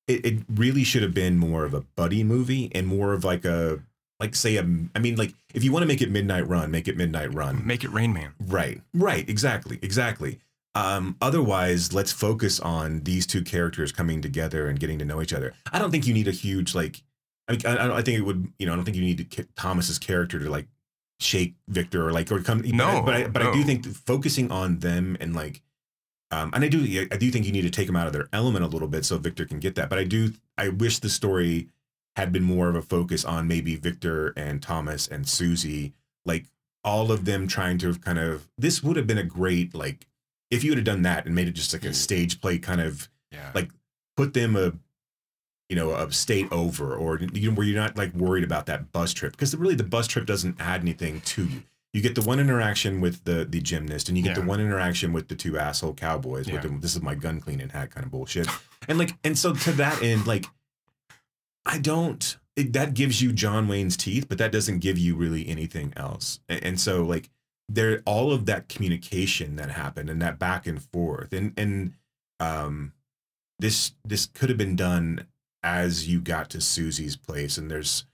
it, 0.09 0.25
it 0.25 0.39
really 0.53 0.83
should 0.83 1.03
have 1.03 1.13
been 1.13 1.37
more 1.37 1.63
of 1.63 1.73
a 1.73 1.81
buddy 1.81 2.23
movie 2.23 2.71
and 2.73 2.87
more 2.87 3.13
of 3.13 3.23
like 3.23 3.45
a 3.45 3.79
like 4.19 4.35
say 4.35 4.57
a 4.57 4.61
I 4.95 4.99
mean 4.99 5.15
like 5.15 5.33
if 5.53 5.63
you 5.63 5.71
want 5.71 5.83
to 5.83 5.87
make 5.87 6.01
it 6.01 6.11
Midnight 6.11 6.47
Run, 6.47 6.71
make 6.71 6.87
it 6.87 6.97
Midnight 6.97 7.33
Run. 7.33 7.65
Make 7.65 7.83
it 7.83 7.91
Rain 7.91 8.11
Man. 8.13 8.33
Right. 8.39 8.81
Right. 8.93 9.27
Exactly. 9.29 9.79
Exactly. 9.81 10.39
Um, 10.75 11.17
otherwise, 11.21 11.93
let's 11.93 12.11
focus 12.11 12.59
on 12.59 13.01
these 13.01 13.25
two 13.25 13.43
characters 13.43 13.91
coming 13.91 14.21
together 14.21 14.67
and 14.67 14.79
getting 14.79 14.99
to 14.99 15.05
know 15.05 15.21
each 15.21 15.33
other. 15.33 15.53
I 15.71 15.79
don't 15.79 15.91
think 15.91 16.05
you 16.07 16.13
need 16.13 16.27
a 16.27 16.31
huge 16.31 16.75
like. 16.75 17.01
I 17.47 17.53
mean, 17.53 17.61
I, 17.65 17.97
I 17.97 18.01
think 18.01 18.19
it 18.19 18.21
would. 18.21 18.51
You 18.59 18.67
know, 18.67 18.73
I 18.73 18.75
don't 18.75 18.85
think 18.85 18.95
you 18.95 19.03
need 19.03 19.31
to, 19.31 19.43
Thomas's 19.55 19.97
character 19.97 20.39
to 20.39 20.49
like 20.49 20.67
shake 21.19 21.55
Victor 21.67 22.07
or 22.07 22.11
like 22.11 22.31
or 22.31 22.41
come. 22.41 22.61
No, 22.61 23.01
but 23.01 23.13
I, 23.13 23.27
but 23.27 23.41
I 23.41 23.51
do 23.51 23.63
think 23.63 23.85
focusing 23.85 24.51
on 24.51 24.79
them 24.79 25.17
and 25.19 25.35
like, 25.35 25.61
um, 26.31 26.51
and 26.53 26.63
I 26.63 26.67
do 26.67 27.07
I 27.11 27.17
do 27.17 27.31
think 27.31 27.45
you 27.45 27.51
need 27.51 27.63
to 27.63 27.69
take 27.69 27.87
them 27.87 27.95
out 27.95 28.07
of 28.07 28.13
their 28.13 28.29
element 28.33 28.63
a 28.63 28.67
little 28.67 28.87
bit 28.87 29.05
so 29.05 29.17
Victor 29.17 29.45
can 29.45 29.59
get 29.59 29.75
that. 29.75 29.89
But 29.89 29.99
I 29.99 30.03
do 30.03 30.33
I 30.57 30.69
wish 30.69 30.99
the 30.99 31.09
story 31.09 31.67
had 32.15 32.31
been 32.31 32.43
more 32.43 32.69
of 32.69 32.75
a 32.75 32.81
focus 32.81 33.23
on 33.25 33.47
maybe 33.47 33.75
Victor 33.75 34.33
and 34.35 34.61
Thomas 34.61 35.07
and 35.07 35.27
Susie, 35.27 35.93
like 36.25 36.45
all 36.83 37.11
of 37.11 37.25
them 37.25 37.47
trying 37.47 37.77
to 37.79 37.93
kind 37.95 38.19
of. 38.19 38.47
This 38.57 38.83
would 38.83 38.95
have 38.97 39.07
been 39.07 39.17
a 39.17 39.23
great 39.23 39.73
like 39.73 40.05
if 40.51 40.63
you 40.63 40.71
would 40.71 40.77
have 40.77 40.85
done 40.85 41.03
that 41.03 41.25
and 41.25 41.33
made 41.35 41.47
it 41.47 41.51
just 41.53 41.73
like 41.73 41.85
a 41.85 41.93
stage 41.93 42.41
play 42.41 42.57
kind 42.57 42.81
of 42.81 43.07
Yeah. 43.31 43.51
like 43.53 43.69
put 44.17 44.33
them 44.33 44.55
a 44.55 44.73
you 45.69 45.75
know 45.75 45.91
a 45.93 46.11
state 46.11 46.51
over 46.51 46.95
or 46.95 47.19
you 47.33 47.49
know, 47.49 47.55
where 47.55 47.65
you're 47.65 47.79
not 47.79 47.95
like 47.97 48.13
worried 48.13 48.43
about 48.43 48.65
that 48.65 48.91
bus 48.91 49.13
trip 49.13 49.33
because 49.33 49.55
really 49.55 49.75
the 49.75 49.83
bus 49.83 50.07
trip 50.07 50.25
doesn't 50.25 50.59
add 50.59 50.81
anything 50.81 51.21
to 51.21 51.45
you 51.45 51.63
you 51.93 52.01
get 52.01 52.13
the 52.15 52.21
one 52.21 52.39
interaction 52.39 53.01
with 53.01 53.23
the 53.23 53.45
the 53.45 53.59
gymnast 53.61 54.09
and 54.09 54.17
you 54.17 54.23
get 54.23 54.35
the 54.35 54.41
one 54.41 54.59
interaction 54.59 55.11
with 55.13 55.27
the 55.27 55.35
two 55.35 55.57
asshole 55.57 55.93
cowboys 55.95 56.47
Yeah. 56.47 56.53
with 56.55 56.63
the, 56.63 56.69
this 56.79 56.95
is 56.95 57.01
my 57.01 57.15
gun 57.15 57.39
cleaning 57.41 57.69
hat 57.69 57.91
kind 57.91 58.05
of 58.05 58.11
bullshit. 58.11 58.47
And 58.87 58.97
like 58.99 59.15
and 59.23 59.37
so 59.37 59.53
to 59.53 59.71
that 59.73 60.01
end 60.03 60.27
like 60.27 60.45
i 61.65 61.77
don't 61.77 62.37
it, 62.55 62.73
that 62.73 62.93
gives 62.93 63.21
you 63.21 63.31
john 63.33 63.67
wayne's 63.67 63.97
teeth 63.97 64.27
but 64.29 64.37
that 64.37 64.51
doesn't 64.51 64.79
give 64.79 64.97
you 64.97 65.15
really 65.15 65.47
anything 65.47 65.93
else. 65.95 66.39
And, 66.47 66.63
and 66.63 66.79
so 66.79 67.03
like 67.03 67.29
there 67.67 68.01
all 68.05 68.31
of 68.31 68.45
that 68.47 68.67
communication 68.69 69.55
that 69.57 69.69
happened 69.71 70.09
and 70.09 70.21
that 70.21 70.39
back 70.39 70.65
and 70.67 70.81
forth 70.81 71.33
and 71.33 71.53
and 71.57 71.93
um 72.39 72.93
this 73.59 73.93
this 74.05 74.25
could 74.27 74.49
have 74.49 74.57
been 74.57 74.75
done 74.75 75.27
as 75.61 76.07
you 76.07 76.21
got 76.21 76.49
to 76.51 76.61
Susie's 76.61 77.17
place 77.17 77.57
and 77.57 77.69
there's 77.69 78.05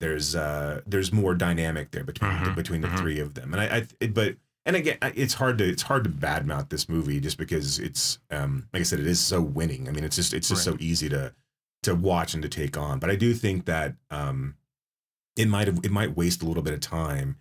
there's 0.00 0.34
uh 0.34 0.80
there's 0.86 1.12
more 1.12 1.34
dynamic 1.34 1.90
there 1.92 2.04
between 2.04 2.30
the, 2.42 2.50
Mhm, 2.50 2.54
between 2.56 2.80
the 2.80 2.88
mhm. 2.88 2.98
three 2.98 3.20
of 3.20 3.34
them. 3.34 3.52
And 3.52 3.60
I, 3.60 3.76
I 3.78 3.86
it, 4.00 4.12
but 4.14 4.36
and 4.66 4.76
again 4.76 4.98
it's 5.02 5.34
hard 5.34 5.58
to 5.58 5.64
it's 5.68 5.82
hard 5.82 6.04
to 6.04 6.10
badmouth 6.10 6.68
this 6.68 6.88
movie 6.88 7.20
just 7.20 7.38
because 7.38 7.78
it's 7.78 8.18
um 8.30 8.68
like 8.72 8.80
I 8.80 8.84
said 8.84 9.00
it 9.00 9.06
is 9.06 9.20
so 9.20 9.40
winning. 9.40 9.88
I 9.88 9.92
mean 9.92 10.04
it's 10.04 10.16
just 10.16 10.34
it's 10.34 10.48
just 10.48 10.66
Right. 10.66 10.74
so 10.78 10.84
easy 10.84 11.08
to 11.10 11.32
to 11.84 11.94
watch 11.94 12.34
and 12.34 12.42
to 12.42 12.48
take 12.48 12.76
on. 12.76 12.98
But 12.98 13.10
I 13.10 13.16
do 13.16 13.34
think 13.34 13.66
that 13.66 13.94
um 14.10 14.54
it 15.36 15.48
might 15.48 15.66
have 15.68 15.80
it 15.84 15.90
might 15.90 16.16
waste 16.16 16.42
a 16.42 16.46
little 16.46 16.62
bit 16.62 16.74
of 16.74 16.80
time 16.80 17.36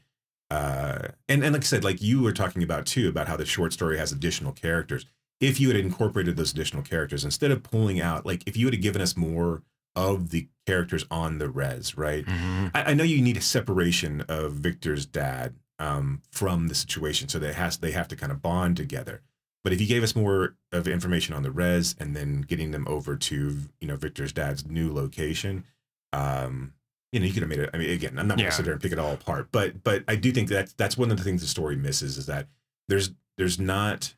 uh 0.52 1.08
and 1.28 1.44
and 1.44 1.54
like 1.54 1.64
I 1.64 1.66
said 1.66 1.84
like 1.84 2.02
you 2.02 2.22
were 2.22 2.34
talking 2.34 2.62
about 2.64 2.86
too 2.86 3.08
about 3.10 3.28
how 3.28 3.38
the 3.38 3.46
short 3.46 3.74
story 3.74 3.98
has 3.98 4.12
additional 4.12 4.52
characters. 4.52 5.06
If 5.40 5.60
you 5.60 5.68
had 5.70 5.78
incorporated 5.78 6.38
those 6.38 6.52
additional 6.54 6.84
characters 6.84 7.26
instead 7.26 7.52
of 7.52 7.64
pulling 7.64 8.00
out 8.00 8.26
like 8.26 8.44
if 8.46 8.56
you 8.56 8.66
would 8.68 8.74
have 8.74 8.84
given 8.84 9.02
us 9.02 9.18
more 9.18 9.64
of 9.96 10.30
the 10.30 10.48
characters 10.66 11.06
on 11.12 11.38
the 11.40 11.50
res 11.50 11.98
right? 11.98 12.26
Mhm. 12.26 12.72
I, 12.74 12.92
I 12.92 12.94
know 12.94 13.04
you 13.04 13.22
need 13.22 13.38
a 13.38 13.42
separation 13.42 14.22
of 14.28 14.54
victor's 14.54 15.06
dad 15.06 15.56
um, 15.80 16.22
from 16.32 16.68
the 16.68 16.76
situation 16.76 17.28
so 17.30 17.40
they 17.40 17.54
has 17.54 17.78
they 17.78 17.92
have 17.92 18.08
to 18.10 18.16
kind 18.16 18.32
of 18.32 18.42
bond 18.42 18.78
together. 18.78 19.22
But 19.64 19.72
if 19.74 19.80
you 19.80 19.88
gave 19.88 20.04
us 20.04 20.16
more 20.16 20.56
of 20.74 20.88
information 20.88 21.34
on 21.34 21.44
the 21.44 21.52
res 21.52 21.96
and 22.00 22.16
then 22.16 22.42
getting 22.42 22.72
them 22.72 22.86
over 22.88 23.16
to 23.16 23.58
you 23.82 23.88
know 23.88 23.96
victor's 23.96 24.34
dad's 24.34 24.66
new 24.66 24.92
location 24.94 25.64
um 26.12 26.74
you 27.12 27.20
know 27.20 27.26
you 27.26 27.34
could 27.34 27.44
have 27.44 27.50
made 27.50 27.60
it 27.60 27.70
i 27.74 27.78
mean 27.78 27.90
again 27.90 28.18
i'm 28.20 28.28
not 28.28 28.38
gonna 28.38 28.52
sit 28.52 28.66
there 28.66 28.74
and 28.74 28.82
pick 28.82 28.92
it 28.92 29.00
all 29.00 29.14
apart 29.14 29.48
but 29.52 29.84
but 29.84 30.04
i 30.08 30.16
do 30.16 30.32
think 30.32 30.50
that's 30.50 30.74
that's 30.74 30.98
one 30.98 31.12
of 31.12 31.18
the 31.18 31.24
things 31.24 31.42
the 31.42 31.48
story 31.48 31.76
misses 31.76 32.18
is 32.18 32.26
that 32.26 32.48
there's 32.88 33.12
there's 33.38 33.60
not 33.60 34.14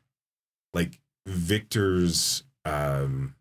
like 0.74 1.00
victor's 1.26 2.42
um 2.64 3.34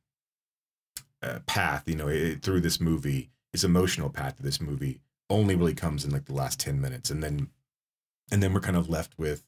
uh, 1.26 1.40
path 1.48 1.84
you 1.88 1.96
know 1.96 2.08
it, 2.08 2.42
through 2.44 2.62
this 2.62 2.80
movie 2.80 3.30
his 3.52 3.64
emotional 3.64 4.10
path 4.10 4.36
to 4.38 4.44
this 4.44 4.60
movie 4.62 5.00
only 5.30 5.56
really 5.56 5.74
comes 5.74 6.06
in 6.06 6.12
like 6.12 6.26
the 6.26 6.34
last 6.34 6.60
10 6.60 6.80
minutes. 6.80 7.10
And 7.10 7.24
then 7.24 7.50
and 8.32 8.44
then 8.44 8.54
we're 8.54 8.60
kind 8.60 8.78
of 8.78 8.90
left 8.90 9.18
with 9.18 9.44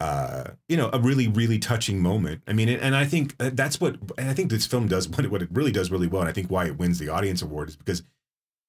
uh 0.00 0.52
you 0.68 0.76
know 0.76 0.90
a 0.92 0.98
really 0.98 1.28
really 1.28 1.58
touching 1.58 2.00
moment. 2.00 2.42
I 2.48 2.52
mean 2.52 2.68
and 2.68 2.96
i 2.96 3.04
think 3.04 3.36
that's 3.38 3.80
what 3.80 3.96
and 4.18 4.28
i 4.30 4.34
think 4.34 4.50
this 4.50 4.66
film 4.66 4.88
does 4.88 5.08
what 5.14 5.24
it, 5.24 5.30
what 5.30 5.42
it 5.42 5.48
really 5.52 5.72
does 5.72 5.90
really 5.90 6.06
well. 6.08 6.22
And 6.22 6.28
i 6.28 6.32
think 6.32 6.50
why 6.50 6.66
it 6.66 6.78
wins 6.78 6.98
the 6.98 7.08
audience 7.08 7.42
award 7.42 7.68
is 7.70 7.76
because 7.76 8.02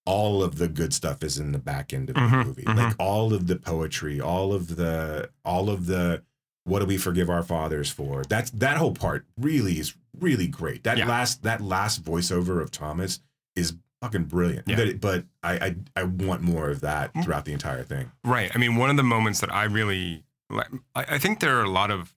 all 0.06 0.44
of 0.44 0.58
the 0.58 0.68
good 0.68 0.94
stuff 0.94 1.24
is 1.24 1.38
in 1.38 1.54
the 1.54 1.60
back 1.60 1.94
end 1.94 2.10
of 2.10 2.16
the 2.16 2.22
Mhm, 2.22 2.46
movie. 2.46 2.64
mhm. 2.64 2.76
like 2.76 2.96
all 3.00 3.34
of 3.34 3.48
the 3.48 3.56
poetry 3.56 4.20
all 4.20 4.54
of 4.54 4.76
the 4.76 5.30
all 5.46 5.70
of 5.70 5.86
the 5.86 6.24
what 6.66 6.80
do 6.80 6.86
we 6.86 6.98
forgive 6.98 7.30
our 7.30 7.44
fathers 7.44 7.90
for 7.90 8.24
that's 8.24 8.50
that 8.52 8.78
whole 8.78 8.94
part 8.94 9.26
really 9.38 9.80
is 9.80 9.94
really 10.20 10.48
great 10.48 10.84
that 10.84 10.98
Yeah. 10.98 11.08
last 11.08 11.44
that 11.44 11.62
last 11.62 12.04
voiceover 12.04 12.62
of 12.62 12.72
thomas 12.72 13.20
is 13.56 13.76
fucking 14.02 14.26
brilliant 14.26 14.68
Yeah. 14.68 14.76
but 14.78 15.00
but 15.02 15.26
I, 15.44 15.54
I 15.54 15.76
i 15.98 16.04
want 16.04 16.42
more 16.42 16.70
of 16.70 16.82
that 16.82 17.14
Mm. 17.14 17.24
throughout 17.24 17.46
the 17.46 17.54
entire 17.54 17.84
thing 17.84 18.12
Right. 18.24 18.52
I 18.54 18.58
mean, 18.58 18.76
one 18.78 18.90
of 18.90 18.98
the 18.98 19.04
moments 19.04 19.40
that 19.42 19.54
I 19.54 19.64
really, 19.66 20.24
like- 20.50 20.72
I 20.96 21.06
I 21.16 21.18
think 21.18 21.40
there 21.40 21.58
are 21.60 21.64
a 21.64 21.70
lot 21.70 21.92
of 21.92 22.14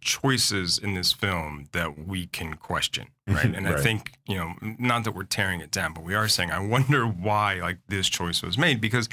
choices 0.00 0.78
in 0.78 0.94
this 0.94 1.12
film 1.12 1.66
that 1.72 1.96
we 2.08 2.26
can 2.26 2.54
question, 2.54 3.06
right? 3.28 3.54
And 3.54 3.68
I 3.68 3.80
think, 3.80 4.12
you 4.26 4.36
know, 4.36 4.54
not 4.78 5.04
that 5.04 5.12
we're 5.12 5.22
tearing 5.24 5.60
it 5.60 5.70
down, 5.70 5.92
but 5.94 6.02
we 6.02 6.14
are 6.14 6.26
saying, 6.28 6.50
I 6.50 6.58
wonder 6.58 7.06
why 7.06 7.54
like 7.60 7.78
this 7.88 8.08
choice 8.08 8.42
was 8.42 8.58
made 8.58 8.80
because 8.80 9.08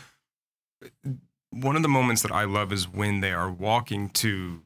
one 1.54 1.76
of 1.76 1.82
the 1.82 1.90
moments 1.90 2.22
that 2.24 2.32
I 2.32 2.46
love 2.46 2.72
is 2.72 2.88
when 2.88 3.22
they 3.22 3.32
are 3.32 3.50
walking 3.50 4.10
to, 4.10 4.62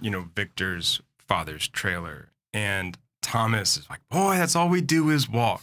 you 0.00 0.10
know, 0.10 0.26
Victor's 0.34 1.00
father's 1.18 1.68
trailer 1.68 2.28
and 2.52 2.96
Thomas 3.22 3.76
is 3.76 3.88
like, 3.90 4.00
boy, 4.10 4.36
that's 4.36 4.56
all 4.56 4.68
we 4.68 4.80
do 4.80 5.10
is 5.10 5.28
walk. 5.28 5.62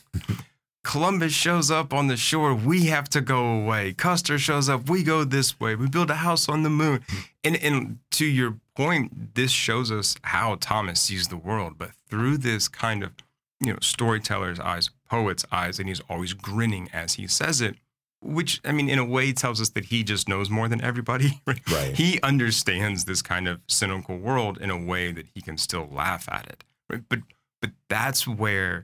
Columbus 0.84 1.34
shows 1.34 1.70
up 1.70 1.94
on 1.94 2.08
the 2.08 2.16
shore, 2.16 2.54
we 2.54 2.86
have 2.86 3.10
to 3.10 3.20
go 3.20 3.60
away. 3.60 3.92
Custer 3.92 4.40
shows 4.40 4.70
up, 4.70 4.90
we 4.90 5.04
go 5.04 5.26
this 5.26 5.60
way. 5.60 5.76
We 5.76 5.88
build 5.90 6.10
a 6.10 6.16
house 6.16 6.48
on 6.48 6.64
the 6.64 6.70
moon. 6.70 7.02
And 7.44 7.58
and 7.58 8.00
to 8.12 8.26
your 8.26 8.56
point, 8.74 9.36
this 9.36 9.52
shows 9.52 9.92
us 9.92 10.16
how 10.22 10.56
Thomas 10.62 11.02
sees 11.02 11.28
the 11.28 11.36
world, 11.36 11.74
but 11.78 11.92
through 12.10 12.38
this 12.38 12.70
kind 12.70 13.04
of, 13.04 13.12
you 13.60 13.74
know, 13.74 13.80
storyteller's 13.82 14.62
eyes, 14.62 14.90
poet's 15.10 15.44
eyes, 15.52 15.78
and 15.78 15.90
he's 15.90 16.02
always 16.10 16.32
grinning 16.32 16.90
as 16.94 17.16
he 17.16 17.28
says 17.28 17.60
it. 17.60 17.76
Which 18.28 18.62
I 18.66 18.72
mean, 18.72 18.90
in 18.90 19.00
a 19.00 19.06
way, 19.06 19.32
tells 19.32 19.62
us 19.62 19.70
that 19.70 19.86
he 19.86 20.04
just 20.04 20.28
knows 20.28 20.50
more 20.50 20.68
than 20.68 20.82
everybody. 20.82 21.42
Right? 21.48 21.72
Right. 21.72 21.96
He 21.96 22.20
understands 22.22 23.06
this 23.06 23.22
kind 23.22 23.48
of 23.48 23.62
cynical 23.68 24.18
world 24.18 24.58
in 24.58 24.70
a 24.70 24.78
way 24.78 25.14
that 25.14 25.28
he 25.34 25.42
can 25.42 25.58
still 25.58 25.88
laugh 25.90 26.28
at 26.30 26.46
it. 26.48 26.64
Right? 26.90 27.04
But 27.08 27.20
but 27.62 27.72
that's 27.90 28.28
where 28.28 28.84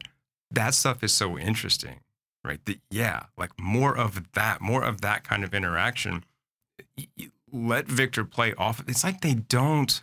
that 0.49 0.73
stuff 0.73 1.03
is 1.03 1.13
so 1.13 1.37
interesting, 1.37 1.99
right? 2.43 2.63
That 2.65 2.79
yeah, 2.89 3.23
like 3.37 3.51
more 3.59 3.97
of 3.97 4.31
that, 4.33 4.61
more 4.61 4.83
of 4.83 5.01
that 5.01 5.23
kind 5.23 5.43
of 5.43 5.53
interaction. 5.53 6.23
Let 7.51 7.87
Victor 7.87 8.23
play 8.23 8.53
off. 8.57 8.83
It's 8.87 9.03
like 9.03 9.21
they 9.21 9.33
don't. 9.33 9.99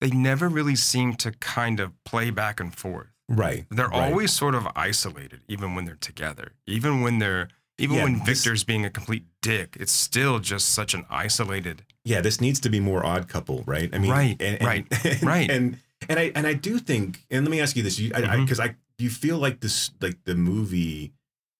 They 0.00 0.10
never 0.10 0.48
really 0.48 0.76
seem 0.76 1.14
to 1.14 1.32
kind 1.32 1.80
of 1.80 1.92
play 2.04 2.30
back 2.30 2.60
and 2.60 2.74
forth. 2.74 3.12
Right. 3.28 3.66
They're 3.70 3.88
right. 3.88 4.10
always 4.10 4.32
sort 4.32 4.54
of 4.54 4.68
isolated, 4.74 5.40
even 5.48 5.74
when 5.74 5.84
they're 5.84 5.94
together. 5.94 6.52
Even 6.66 7.00
when 7.00 7.18
they're, 7.18 7.48
even 7.82 7.96
Yeah, 7.96 8.04
when 8.04 8.18
this- 8.20 8.38
Victor's 8.42 8.64
being 8.64 8.84
a 8.86 8.90
complete 8.90 9.24
dick, 9.42 9.76
it's 9.78 9.92
still 9.92 10.38
just 10.38 10.70
such 10.70 10.94
an 10.94 11.04
isolated. 11.10 11.82
yeah, 12.04 12.20
this 12.20 12.40
needs 12.40 12.58
to 12.60 12.70
be 12.70 12.80
more 12.80 13.04
odd 13.04 13.28
couple, 13.28 13.62
right? 13.66 13.90
I 13.92 13.98
mean, 13.98 14.10
Right, 14.10 14.36
and, 14.40 14.56
and, 14.56 14.66
right, 14.66 14.86
and, 15.04 15.22
right. 15.34 15.50
and 15.50 15.78
and 16.08 16.18
I 16.18 16.32
and 16.34 16.46
I 16.46 16.54
do 16.54 16.78
think, 16.78 17.24
and 17.30 17.44
let 17.44 17.50
me 17.50 17.60
ask 17.60 17.76
you 17.76 17.82
this, 17.82 17.98
you, 17.98 18.10
I, 18.14 18.22
Mhm. 18.22 18.44
because 18.44 18.58
I, 18.60 18.74
you 18.98 19.08
feel 19.10 19.38
like 19.38 19.60
this, 19.60 19.90
like 20.00 20.18
the 20.24 20.34
movie, 20.34 21.12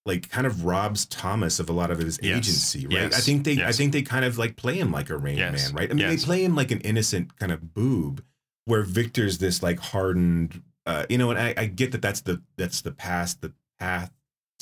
like 0.04 0.28
kind 0.30 0.46
of 0.48 0.64
robs 0.64 1.06
Thomas 1.06 1.60
of 1.60 1.68
a 1.70 1.72
lot 1.72 1.90
of 1.92 1.98
his 1.98 2.18
Yes, 2.22 2.36
agency, 2.38 2.86
right? 2.88 3.14
I 3.14 3.20
think 3.20 3.44
they, 3.44 3.62
I 3.64 3.70
think 3.72 3.92
they 3.92 4.02
kind 4.02 4.24
of 4.24 4.38
like 4.38 4.56
play 4.56 4.74
him 4.78 4.90
like 4.90 5.10
a 5.10 5.16
rain 5.16 5.38
Yes, 5.38 5.68
man, 5.68 5.76
right? 5.76 5.90
I 5.90 5.94
mean, 5.94 6.08
yes. 6.08 6.20
they 6.22 6.24
play 6.26 6.44
him 6.44 6.56
like 6.56 6.70
an 6.72 6.80
innocent 6.80 7.36
kind 7.38 7.52
of 7.52 7.72
boob, 7.74 8.24
where 8.64 8.82
Victor's 8.82 9.38
this 9.38 9.62
like 9.62 9.78
hardened, 9.78 10.62
uh, 10.86 11.06
you 11.08 11.18
know, 11.18 11.30
and 11.30 11.38
I, 11.38 11.54
I 11.56 11.66
get 11.66 11.92
that 11.92 12.02
that's 12.02 12.20
the 12.22 12.42
that's 12.56 12.80
the 12.82 12.90
past, 12.92 13.42
the 13.42 13.52
path 13.78 14.10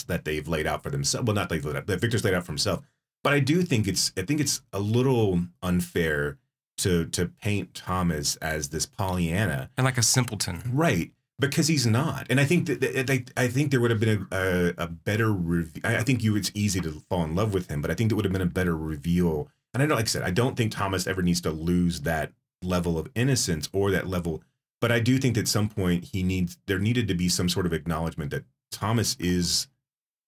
that 0.05 0.25
they've 0.25 0.47
laid 0.47 0.67
out 0.67 0.83
for 0.83 0.91
themselves. 0.91 1.27
Well, 1.27 1.35
not 1.35 1.49
they've 1.49 1.65
laid 1.65 1.77
out, 1.77 1.87
that 1.87 2.01
Victor's 2.01 2.25
laid 2.25 2.35
out 2.35 2.45
for 2.45 2.53
himself. 2.53 2.85
But 3.23 3.33
I 3.35 3.41
do 3.41 3.63
think 3.63 3.87
it's 3.87 4.13
I 4.17 4.23
think 4.23 4.41
it's 4.41 4.63
a 4.73 4.81
little 4.81 5.43
unfair 5.63 6.39
to 6.79 7.07
to 7.07 7.27
paint 7.27 7.75
Thomas 7.75 8.37
as 8.37 8.69
this 8.71 8.87
Pollyanna, 8.87 9.71
And 9.77 9.85
like 9.85 9.99
a 9.99 10.03
simpleton. 10.03 10.63
right? 10.73 11.11
Because 11.39 11.69
he's 11.69 11.87
not. 11.87 12.27
And 12.29 12.39
I 12.39 12.45
think 12.45 12.67
that, 12.67 13.31
I 13.35 13.49
think 13.49 13.71
there 13.71 13.81
would 13.81 13.91
have 13.91 14.01
been 14.01 14.27
a, 14.31 14.37
a, 14.37 14.85
a 14.85 14.87
better 14.89 15.33
review. 15.33 15.81
I 15.85 15.97
I 15.99 16.03
think 16.03 16.23
you 16.23 16.37
it's 16.37 16.51
easy 16.55 16.81
to 16.81 17.03
fall 17.09 17.25
in 17.25 17.35
love 17.35 17.55
with 17.55 17.71
him, 17.71 17.81
but 17.81 17.91
I 17.91 17.95
think 17.95 18.13
it 18.13 18.15
would 18.15 18.25
have 18.27 18.33
been 18.33 18.43
a 18.43 18.47
better 18.47 18.77
reveal. 18.77 19.49
And 19.73 19.83
I 19.83 19.87
don't 19.87 19.97
like 19.97 20.07
I 20.07 20.09
said, 20.09 20.23
I 20.23 20.31
don't 20.33 20.57
think 20.57 20.73
Thomas 20.73 21.07
ever 21.07 21.23
needs 21.23 21.41
to 21.43 21.51
lose 21.51 22.01
that 22.03 22.33
level 22.63 22.99
of 22.99 23.09
innocence 23.15 23.69
or 23.73 23.91
that 23.91 24.07
level. 24.07 24.43
But 24.83 24.93
I 24.93 25.01
do 25.01 25.17
think 25.19 25.35
that 25.35 25.43
at 25.43 25.49
some 25.49 25.69
point 25.69 26.05
he 26.13 26.23
needs 26.23 26.59
there 26.67 26.79
needed 26.79 27.09
to 27.09 27.15
be 27.15 27.29
some 27.29 27.49
sort 27.49 27.65
of 27.67 27.73
acknowledgement 27.73 28.31
that 28.33 28.45
Thomas 28.71 29.17
is 29.19 29.67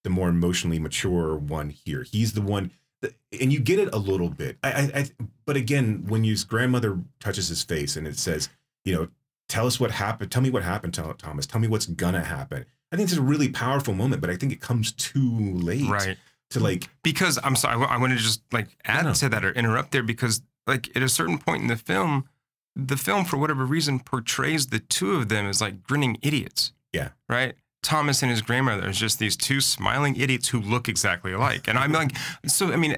the 0.04 0.10
more 0.10 0.28
emotionally 0.28 0.78
mature 0.78 1.36
one 1.36 1.70
here. 1.70 2.02
He's 2.02 2.32
the 2.32 2.40
one, 2.42 2.70
that, 3.00 3.14
and 3.40 3.52
you 3.52 3.60
get 3.60 3.78
it 3.78 3.88
a 3.92 3.98
little 3.98 4.28
bit. 4.28 4.58
I, 4.62 4.72
I, 4.72 4.90
I 5.00 5.06
but 5.44 5.56
again, 5.56 6.04
when 6.08 6.24
his 6.24 6.44
grandmother 6.44 6.98
touches 7.20 7.48
his 7.48 7.62
face 7.62 7.96
and 7.96 8.06
it 8.06 8.18
says, 8.18 8.48
you 8.84 8.94
know, 8.94 9.08
tell 9.48 9.66
us 9.66 9.78
what 9.78 9.90
happened. 9.90 10.30
Tell 10.30 10.42
me 10.42 10.50
what 10.50 10.62
happened, 10.62 10.94
Thomas. 10.94 11.46
Tell 11.46 11.60
me 11.60 11.68
what's 11.68 11.86
gonna 11.86 12.24
happen. 12.24 12.64
I 12.90 12.96
think 12.96 13.08
it's 13.08 13.18
a 13.18 13.22
really 13.22 13.48
powerful 13.48 13.94
moment, 13.94 14.20
but 14.20 14.28
I 14.30 14.36
think 14.36 14.52
it 14.52 14.60
comes 14.60 14.92
too 14.92 15.54
late 15.54 15.88
Right. 15.88 16.18
to 16.50 16.60
like. 16.60 16.88
Because 17.02 17.38
I'm 17.42 17.56
sorry, 17.56 17.76
I 17.84 17.94
I 17.94 17.96
want 17.98 18.12
to 18.12 18.18
just 18.18 18.42
like 18.52 18.68
add 18.84 19.04
No. 19.04 19.14
to 19.14 19.28
that 19.30 19.44
or 19.44 19.50
interrupt 19.52 19.92
there 19.92 20.02
because 20.02 20.42
like 20.66 20.94
at 20.96 21.02
a 21.02 21.08
certain 21.08 21.38
point 21.38 21.62
in 21.62 21.68
the 21.68 21.76
film, 21.76 22.28
the 22.76 22.96
film 22.96 23.24
for 23.24 23.36
whatever 23.36 23.64
reason 23.64 24.00
portrays 24.00 24.66
the 24.68 24.78
two 24.78 25.12
of 25.16 25.28
them 25.28 25.46
as 25.46 25.60
like 25.60 25.82
grinning 25.82 26.18
idiots. 26.22 26.72
Yeah. 26.92 27.10
Right. 27.28 27.54
Thomas 27.82 28.22
and 28.22 28.30
his 28.30 28.42
grandmother 28.42 28.88
is 28.88 28.98
just 28.98 29.18
these 29.18 29.36
two 29.36 29.60
smiling 29.60 30.16
idiots 30.16 30.48
who 30.48 30.60
look 30.60 30.88
exactly 30.88 31.32
alike. 31.32 31.68
And 31.68 31.78
I'm 31.78 31.92
like, 31.92 32.12
so 32.46 32.72
I 32.72 32.76
mean, 32.76 32.96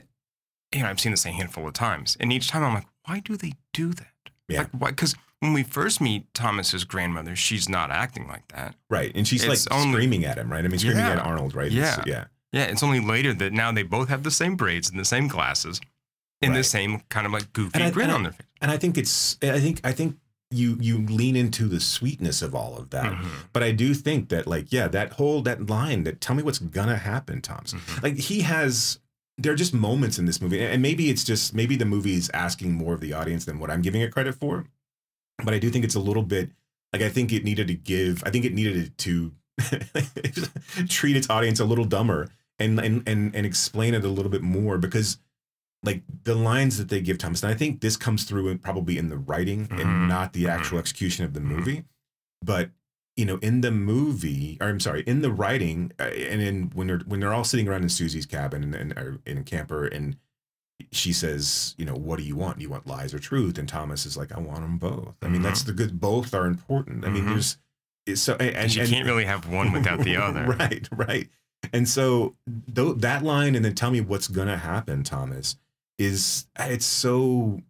you 0.74 0.82
know, 0.82 0.88
I've 0.88 1.00
seen 1.00 1.12
this 1.12 1.24
a 1.24 1.30
handful 1.30 1.66
of 1.66 1.72
times, 1.74 2.16
and 2.20 2.32
each 2.32 2.48
time 2.48 2.62
I'm 2.64 2.74
like, 2.74 2.86
why 3.06 3.20
do 3.20 3.36
they 3.36 3.52
do 3.72 3.92
that? 3.94 4.06
Yeah. 4.48 4.58
Like, 4.60 4.70
why? 4.72 4.90
Because 4.90 5.14
when 5.40 5.52
we 5.52 5.62
first 5.62 6.00
meet 6.00 6.32
Thomas's 6.34 6.84
grandmother, 6.84 7.34
she's 7.36 7.68
not 7.68 7.90
acting 7.90 8.26
like 8.28 8.48
that. 8.48 8.74
Right, 8.90 9.12
and 9.14 9.26
she's 9.26 9.44
It's 9.44 9.66
like 9.70 9.78
only- 9.78 9.94
screaming 9.94 10.24
at 10.24 10.36
him, 10.38 10.50
right? 10.50 10.64
I 10.64 10.68
mean, 10.68 10.78
screaming 10.78 10.98
Yeah. 11.04 11.12
at 11.12 11.18
Arnold, 11.18 11.54
right? 11.54 11.72
It's- 11.72 11.98
Yeah. 11.98 12.02
yeah. 12.06 12.24
Yeah, 12.52 12.64
it's 12.70 12.82
only 12.82 13.00
later 13.00 13.34
that 13.34 13.52
now 13.52 13.72
they 13.72 13.82
both 13.82 14.08
have 14.10 14.22
the 14.22 14.30
same 14.30 14.54
braids 14.56 14.88
and 14.88 14.98
the 14.98 15.04
same 15.04 15.26
glasses 15.28 15.80
and 16.40 16.54
the 16.54 16.62
same 16.62 17.00
kind 17.08 17.26
of 17.26 17.32
like 17.32 17.52
goofy 17.52 17.82
I- 17.82 17.90
grin 17.90 18.10
I- 18.10 18.14
on 18.14 18.22
their 18.22 18.32
face. 18.32 18.46
And 18.60 18.70
I 18.70 18.76
think 18.78 18.96
it's, 18.96 19.36
I 19.42 19.58
think, 19.60 19.80
I 19.82 19.92
think 19.92 20.16
you 20.54 20.76
you 20.80 20.98
lean 20.98 21.36
into 21.36 21.68
the 21.68 21.80
sweetness 21.80 22.40
of 22.42 22.54
all 22.54 22.76
of 22.78 22.90
that. 22.90 23.12
Mhm. 23.12 23.28
But 23.52 23.62
I 23.62 23.72
do 23.72 23.92
think 23.94 24.28
that, 24.28 24.46
like, 24.46 24.72
yeah, 24.72 24.88
that 24.88 25.12
whole 25.14 25.42
that 25.42 25.68
line 25.68 26.04
that 26.04 26.20
tell 26.20 26.36
me 26.36 26.42
what's 26.42 26.58
gonna 26.60 26.96
happen, 26.96 27.40
Thomas. 27.42 27.74
Mhm. 27.74 28.02
Like 28.02 28.16
he 28.16 28.40
has, 28.42 28.98
there 29.36 29.52
are 29.52 29.56
just 29.56 29.74
moments 29.74 30.18
in 30.18 30.26
this 30.26 30.40
movie, 30.40 30.60
and 30.62 30.80
maybe 30.80 31.10
it's 31.10 31.24
just 31.24 31.54
maybe 31.54 31.76
the 31.76 31.84
movie 31.84 32.14
is 32.14 32.30
asking 32.32 32.72
more 32.72 32.94
of 32.94 33.00
the 33.00 33.12
audience 33.12 33.44
than 33.44 33.58
what 33.58 33.70
I'm 33.70 33.82
giving 33.82 34.00
it 34.00 34.12
credit 34.12 34.34
for. 34.36 34.66
But 35.44 35.52
I 35.54 35.58
do 35.58 35.68
think 35.70 35.84
it's 35.84 35.96
a 35.96 36.00
little 36.00 36.22
bit 36.22 36.50
like 36.92 37.02
I 37.02 37.08
think 37.08 37.32
it 37.32 37.44
needed 37.44 37.66
to 37.68 37.74
give. 37.74 38.22
I 38.24 38.30
think 38.30 38.44
it 38.44 38.54
needed 38.54 38.96
to 38.98 39.32
treat 40.88 41.16
its 41.16 41.28
audience 41.30 41.60
a 41.60 41.64
little 41.64 41.84
dumber 41.84 42.28
and 42.58 42.78
and 42.78 43.02
and 43.08 43.34
and 43.34 43.44
explain 43.46 43.94
it 43.94 44.04
a 44.04 44.08
little 44.08 44.30
bit 44.30 44.42
more 44.42 44.78
because 44.78 45.18
like 45.84 46.02
the 46.24 46.34
lines 46.34 46.78
that 46.78 46.88
they 46.88 47.00
give 47.00 47.18
Thomas, 47.18 47.42
and 47.42 47.52
I 47.52 47.56
think 47.56 47.80
this 47.80 47.96
comes 47.96 48.24
through 48.24 48.48
in, 48.48 48.58
probably 48.58 48.98
in 48.98 49.08
the 49.08 49.18
writing 49.18 49.68
Mhm. 49.68 49.80
and 49.80 50.08
not 50.08 50.32
the 50.32 50.44
Mhm. 50.44 50.48
actual 50.50 50.78
execution 50.78 51.24
of 51.24 51.34
the 51.34 51.40
Mhm. 51.40 51.44
movie. 51.44 51.84
But 52.44 52.70
you 53.16 53.24
know, 53.24 53.36
in 53.36 53.60
the 53.60 53.70
movie, 53.70 54.58
or 54.60 54.66
I'm 54.68 54.80
sorry, 54.80 55.02
in 55.06 55.22
the 55.22 55.30
writing, 55.32 55.92
uh, 56.00 56.04
and 56.04 56.42
in 56.42 56.70
when 56.74 56.88
they're 56.88 56.98
when 57.06 57.20
they're 57.20 57.32
all 57.32 57.44
sitting 57.44 57.68
around 57.68 57.82
in 57.84 57.88
Susie's 57.88 58.26
cabin 58.26 58.74
and, 58.74 58.74
and 58.74 59.18
in 59.24 59.38
a 59.38 59.42
camper, 59.44 59.86
and 59.86 60.16
she 60.90 61.12
says, 61.12 61.76
you 61.78 61.84
know, 61.84 61.94
what 61.94 62.18
do 62.18 62.24
you 62.24 62.34
want? 62.34 62.58
Do 62.58 62.64
you 62.64 62.68
want 62.70 62.88
lies 62.88 63.14
or 63.14 63.20
truth? 63.20 63.56
And 63.58 63.68
Thomas 63.68 64.04
is 64.04 64.16
like, 64.16 64.32
I 64.32 64.40
want 64.40 64.62
them 64.62 64.78
both. 64.78 65.14
I 65.22 65.28
mean, 65.28 65.42
that's 65.42 65.62
the 65.62 65.72
good. 65.72 66.00
Both 66.00 66.34
are 66.34 66.46
important. 66.46 67.04
I 67.04 67.10
mean, 67.10 67.24
Mhm. 67.24 67.28
there's 68.04 68.20
so 68.20 68.34
and, 68.34 68.54
And 68.56 68.74
you 68.74 68.82
and- 68.82 68.90
can't 68.90 69.06
really 69.06 69.24
have 69.26 69.46
one 69.48 69.70
without 69.72 70.00
the 70.02 70.16
other. 70.16 70.44
right, 70.58 70.88
right. 70.90 71.28
And 71.72 71.88
so 71.88 72.34
th- 72.74 72.96
that 72.98 73.22
line, 73.22 73.54
and 73.54 73.64
then 73.64 73.74
tell 73.76 73.92
me 73.92 74.00
what's 74.00 74.26
gonna 74.28 74.58
happen, 74.58 75.04
Thomas, 75.04 75.56
is 75.98 76.46
it's 76.58 76.86
so 76.86 77.60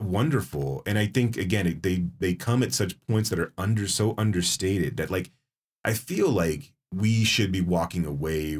wonderful. 0.00 0.82
And 0.86 0.98
I 0.98 1.06
think 1.06 1.36
again, 1.36 1.80
they 1.82 2.04
they 2.18 2.34
come 2.34 2.62
at 2.62 2.72
such 2.72 2.98
points 3.06 3.30
that 3.30 3.38
are 3.38 3.52
under 3.58 3.86
so 3.88 4.14
understated 4.18 4.96
that 4.96 5.10
like 5.10 5.30
I 5.84 5.94
feel 5.94 6.28
like 6.30 6.72
we 6.94 7.24
should 7.24 7.52
be 7.52 7.60
walking 7.60 8.04
away 8.04 8.58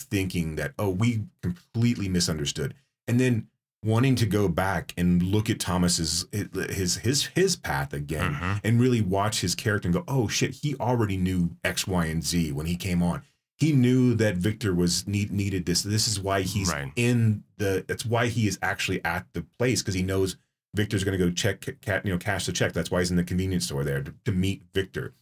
thinking 0.00 0.56
that 0.56 0.74
oh 0.78 0.90
we 0.90 1.22
completely 1.42 2.08
misunderstood, 2.08 2.74
and 3.08 3.18
then 3.18 3.48
wanting 3.84 4.14
to 4.14 4.26
go 4.26 4.46
back 4.46 4.94
and 4.96 5.20
look 5.22 5.50
at 5.50 5.58
Thomas's 5.58 6.26
his 6.32 6.96
his 6.98 7.26
his 7.34 7.56
path 7.56 7.92
again 7.92 8.34
Mhm. 8.34 8.60
and 8.62 8.80
really 8.80 9.00
watch 9.00 9.40
his 9.40 9.54
character 9.56 9.88
and 9.88 9.94
go, 9.94 10.04
oh 10.06 10.28
shit, 10.28 10.52
he 10.62 10.76
already 10.76 11.16
knew 11.16 11.56
X, 11.64 11.86
Y, 11.86 12.06
and 12.06 12.22
Z 12.24 12.52
when 12.52 12.66
he 12.66 12.76
came 12.76 13.02
on. 13.02 13.22
He 13.62 13.72
knew 13.72 14.14
that 14.14 14.36
Victor 14.36 14.74
was 14.74 15.06
need, 15.06 15.30
needed 15.30 15.66
this. 15.66 15.82
This 15.82 16.08
is 16.08 16.18
why 16.18 16.42
he's 16.42 16.68
Right. 16.72 16.90
in 16.96 17.44
the. 17.58 17.84
That's 17.86 18.04
why 18.04 18.26
he 18.26 18.48
is 18.48 18.58
actually 18.60 19.04
at 19.04 19.26
the 19.34 19.42
place 19.42 19.82
because 19.82 19.94
he 19.94 20.02
knows 20.02 20.36
Victor's 20.74 21.04
going 21.04 21.16
to 21.16 21.24
go 21.24 21.30
check, 21.30 21.66
you 22.04 22.10
know, 22.10 22.18
cash 22.18 22.46
the 22.46 22.52
check. 22.52 22.72
That's 22.72 22.90
why 22.90 22.98
he's 22.98 23.10
in 23.12 23.16
the 23.16 23.22
convenience 23.24 23.66
store 23.66 23.84
there 23.84 24.02
to, 24.02 24.12
to 24.24 24.32
meet 24.32 24.64
Victor, 24.74 25.14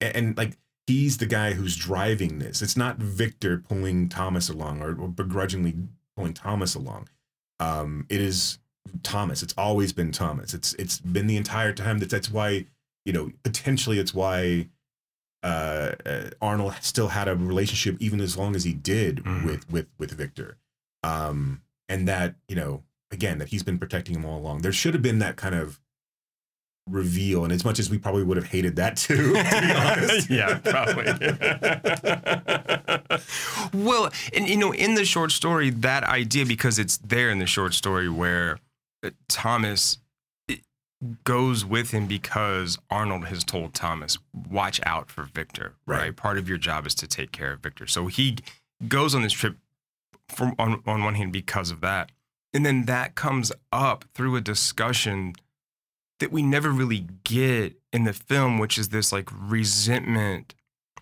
and, 0.00 0.16
and 0.16 0.36
like 0.36 0.58
he's 0.88 1.18
the 1.18 1.26
guy 1.26 1.52
who's 1.52 1.76
driving 1.76 2.40
this. 2.40 2.60
It's 2.60 2.76
not 2.76 2.98
Victor 2.98 3.58
pulling 3.58 4.08
Thomas 4.08 4.48
along 4.48 4.82
or, 4.82 4.90
or 5.00 5.08
begrudgingly 5.08 5.74
pulling 6.16 6.34
Thomas 6.34 6.74
along. 6.74 7.08
Um, 7.60 8.06
it 8.08 8.20
is 8.20 8.58
Thomas. 9.04 9.42
It's 9.42 9.54
always 9.56 9.92
been 9.92 10.10
Thomas. 10.10 10.54
It's 10.54 10.74
it's 10.74 10.98
been 10.98 11.28
the 11.28 11.36
entire 11.36 11.72
time. 11.72 11.98
That 11.98 12.10
that's 12.10 12.30
why 12.30 12.66
you 13.04 13.12
know 13.12 13.30
potentially 13.44 13.98
it's 14.00 14.12
why 14.12 14.68
uh, 15.46 15.94
uh, 16.04 16.30
Arnold 16.42 16.74
still 16.80 17.08
had 17.08 17.28
a 17.28 17.36
relationship 17.36 17.96
even 18.00 18.20
as 18.20 18.36
long 18.36 18.56
as 18.56 18.64
he 18.64 18.72
did 18.74 19.22
Mhm. 19.24 19.44
with 19.46 19.70
with 19.70 19.86
with 19.98 20.10
Victor, 20.12 20.56
um, 21.02 21.62
and 21.88 22.08
that 22.08 22.34
you 22.48 22.56
know 22.56 22.82
again 23.12 23.38
that 23.38 23.48
he's 23.48 23.62
been 23.62 23.78
protecting 23.78 24.14
him 24.16 24.24
all 24.24 24.38
along. 24.38 24.62
There 24.62 24.72
should 24.72 24.94
have 24.94 25.02
been 25.02 25.20
that 25.20 25.36
kind 25.36 25.54
of 25.54 25.78
reveal, 26.88 27.42
and 27.44 27.52
as 27.52 27.64
much 27.64 27.78
as 27.78 27.90
we 27.90 27.98
probably 27.98 28.22
would 28.24 28.36
have 28.36 28.46
hated 28.46 28.76
that 28.76 28.96
too, 28.96 29.32
to 29.34 29.60
be 29.60 29.72
honest, 29.72 30.30
yeah, 30.38 30.58
probably. 30.58 31.04
well, 33.72 34.10
and 34.34 34.48
you 34.48 34.56
know, 34.56 34.72
in 34.72 34.94
the 34.94 35.04
short 35.04 35.32
story, 35.32 35.70
that 35.70 36.04
idea 36.04 36.46
because 36.46 36.78
it's 36.78 36.96
there 36.98 37.30
in 37.30 37.38
the 37.38 37.46
short 37.46 37.74
story 37.74 38.08
where 38.08 38.58
uh, 39.04 39.10
Thomas 39.28 39.94
it 39.94 39.98
goes 41.24 41.64
with 41.64 41.90
him 41.90 42.06
because 42.06 42.78
Arnold 42.90 43.26
has 43.26 43.44
told 43.44 43.74
Thomas, 43.74 44.18
"Watch 44.32 44.80
out 44.84 45.10
for 45.10 45.24
Victor." 45.24 45.74
Right. 45.86 46.00
Right. 46.00 46.16
Part 46.16 46.38
of 46.38 46.48
your 46.48 46.58
job 46.58 46.86
is 46.86 46.94
to 46.96 47.06
take 47.06 47.32
care 47.32 47.52
of 47.52 47.60
Victor. 47.60 47.86
So 47.86 48.06
he 48.06 48.36
goes 48.88 49.14
on 49.14 49.22
this 49.22 49.32
trip 49.32 49.58
from 50.28 50.54
on 50.58 50.82
on 50.86 51.04
one 51.04 51.14
hand 51.14 51.32
because 51.32 51.70
of 51.70 51.80
that, 51.82 52.12
and 52.52 52.64
then 52.64 52.86
that 52.86 53.14
comes 53.14 53.52
up 53.72 54.04
through 54.14 54.36
a 54.36 54.40
discussion 54.40 55.34
that 56.18 56.32
we 56.32 56.42
never 56.42 56.70
really 56.70 57.06
get 57.24 57.74
in 57.92 58.04
the 58.04 58.12
film, 58.12 58.58
which 58.58 58.78
is 58.78 58.88
this 58.88 59.12
like 59.12 59.28
resentment 59.32 60.54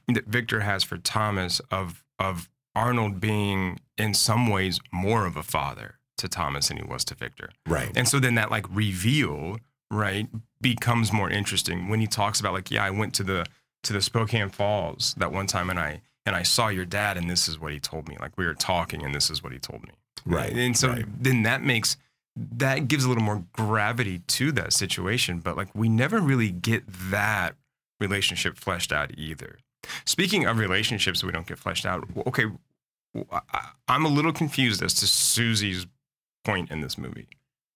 that 0.09 0.27
Victor 0.27 0.61
has 0.61 0.83
for 0.83 0.99
Thomas 0.99 1.61
of 1.71 2.05
of 2.19 2.51
Arnold 2.75 3.21
being 3.21 3.79
in 3.97 4.15
some 4.15 4.49
ways 4.49 4.81
more 4.93 5.27
of 5.27 5.37
a 5.37 5.43
father 5.43 6.01
to 6.19 6.29
Thomas 6.29 6.69
than 6.69 6.77
he 6.79 6.83
was 6.83 7.05
to 7.05 7.15
Victor. 7.15 7.51
Right. 7.67 7.93
And 7.95 8.09
so 8.09 8.19
then 8.19 8.35
that 8.35 8.51
like 8.51 8.67
reveal, 8.69 9.59
right, 9.95 10.29
becomes 10.61 11.13
more 11.13 11.31
interesting 11.31 11.89
when 11.89 12.01
he 12.01 12.07
talks 12.07 12.41
about 12.41 12.53
like, 12.53 12.71
yeah, 12.71 12.85
I 12.85 12.91
went 12.91 13.15
to 13.15 13.23
the 13.23 13.47
to 13.85 13.93
the 13.93 14.03
Spokane 14.03 14.49
Falls 14.49 15.15
that 15.19 15.31
one 15.31 15.47
time 15.47 15.71
and 15.71 15.79
I 15.79 16.01
and 16.27 16.35
I 16.35 16.43
saw 16.43 16.69
your 16.69 16.87
dad 16.87 17.17
and 17.17 17.31
this 17.31 17.49
is 17.49 17.59
what 17.61 17.73
he 17.73 17.81
told 17.81 18.09
me. 18.09 18.17
Like 18.21 18.37
we 18.37 18.47
were 18.47 18.55
talking 18.55 19.05
and 19.05 19.15
this 19.15 19.31
is 19.31 19.43
what 19.43 19.53
he 19.53 19.59
told 19.59 19.83
me. 19.83 19.91
Right. 20.27 20.53
And 20.53 20.77
so 20.77 20.89
right. 20.89 21.05
then 21.23 21.43
that 21.43 21.63
makes 21.63 21.97
that 22.37 22.89
gives 22.89 23.05
a 23.05 23.09
little 23.09 23.23
more 23.23 23.45
gravity 23.53 24.19
to 24.19 24.51
that 24.53 24.73
situation, 24.73 25.39
but 25.39 25.57
like 25.57 25.69
we 25.75 25.89
never 25.89 26.19
really 26.19 26.51
get 26.51 26.83
that 27.11 27.55
relationship 28.01 28.57
fleshed 28.57 28.93
out 28.93 29.13
either. 29.17 29.59
Speaking 30.05 30.47
of 30.47 30.59
relationships 30.59 31.23
we 31.23 31.31
don't 31.31 31.47
get 31.47 31.59
fleshed 31.59 31.87
out, 31.87 32.09
okay, 32.27 32.47
I'm 33.87 34.05
a 34.05 34.09
little 34.09 34.33
confused 34.33 34.83
as 34.83 34.95
to 34.95 35.07
Susie's 35.07 35.87
point 36.43 36.71
in 36.71 36.81
this 36.81 36.99
movie 36.99 37.29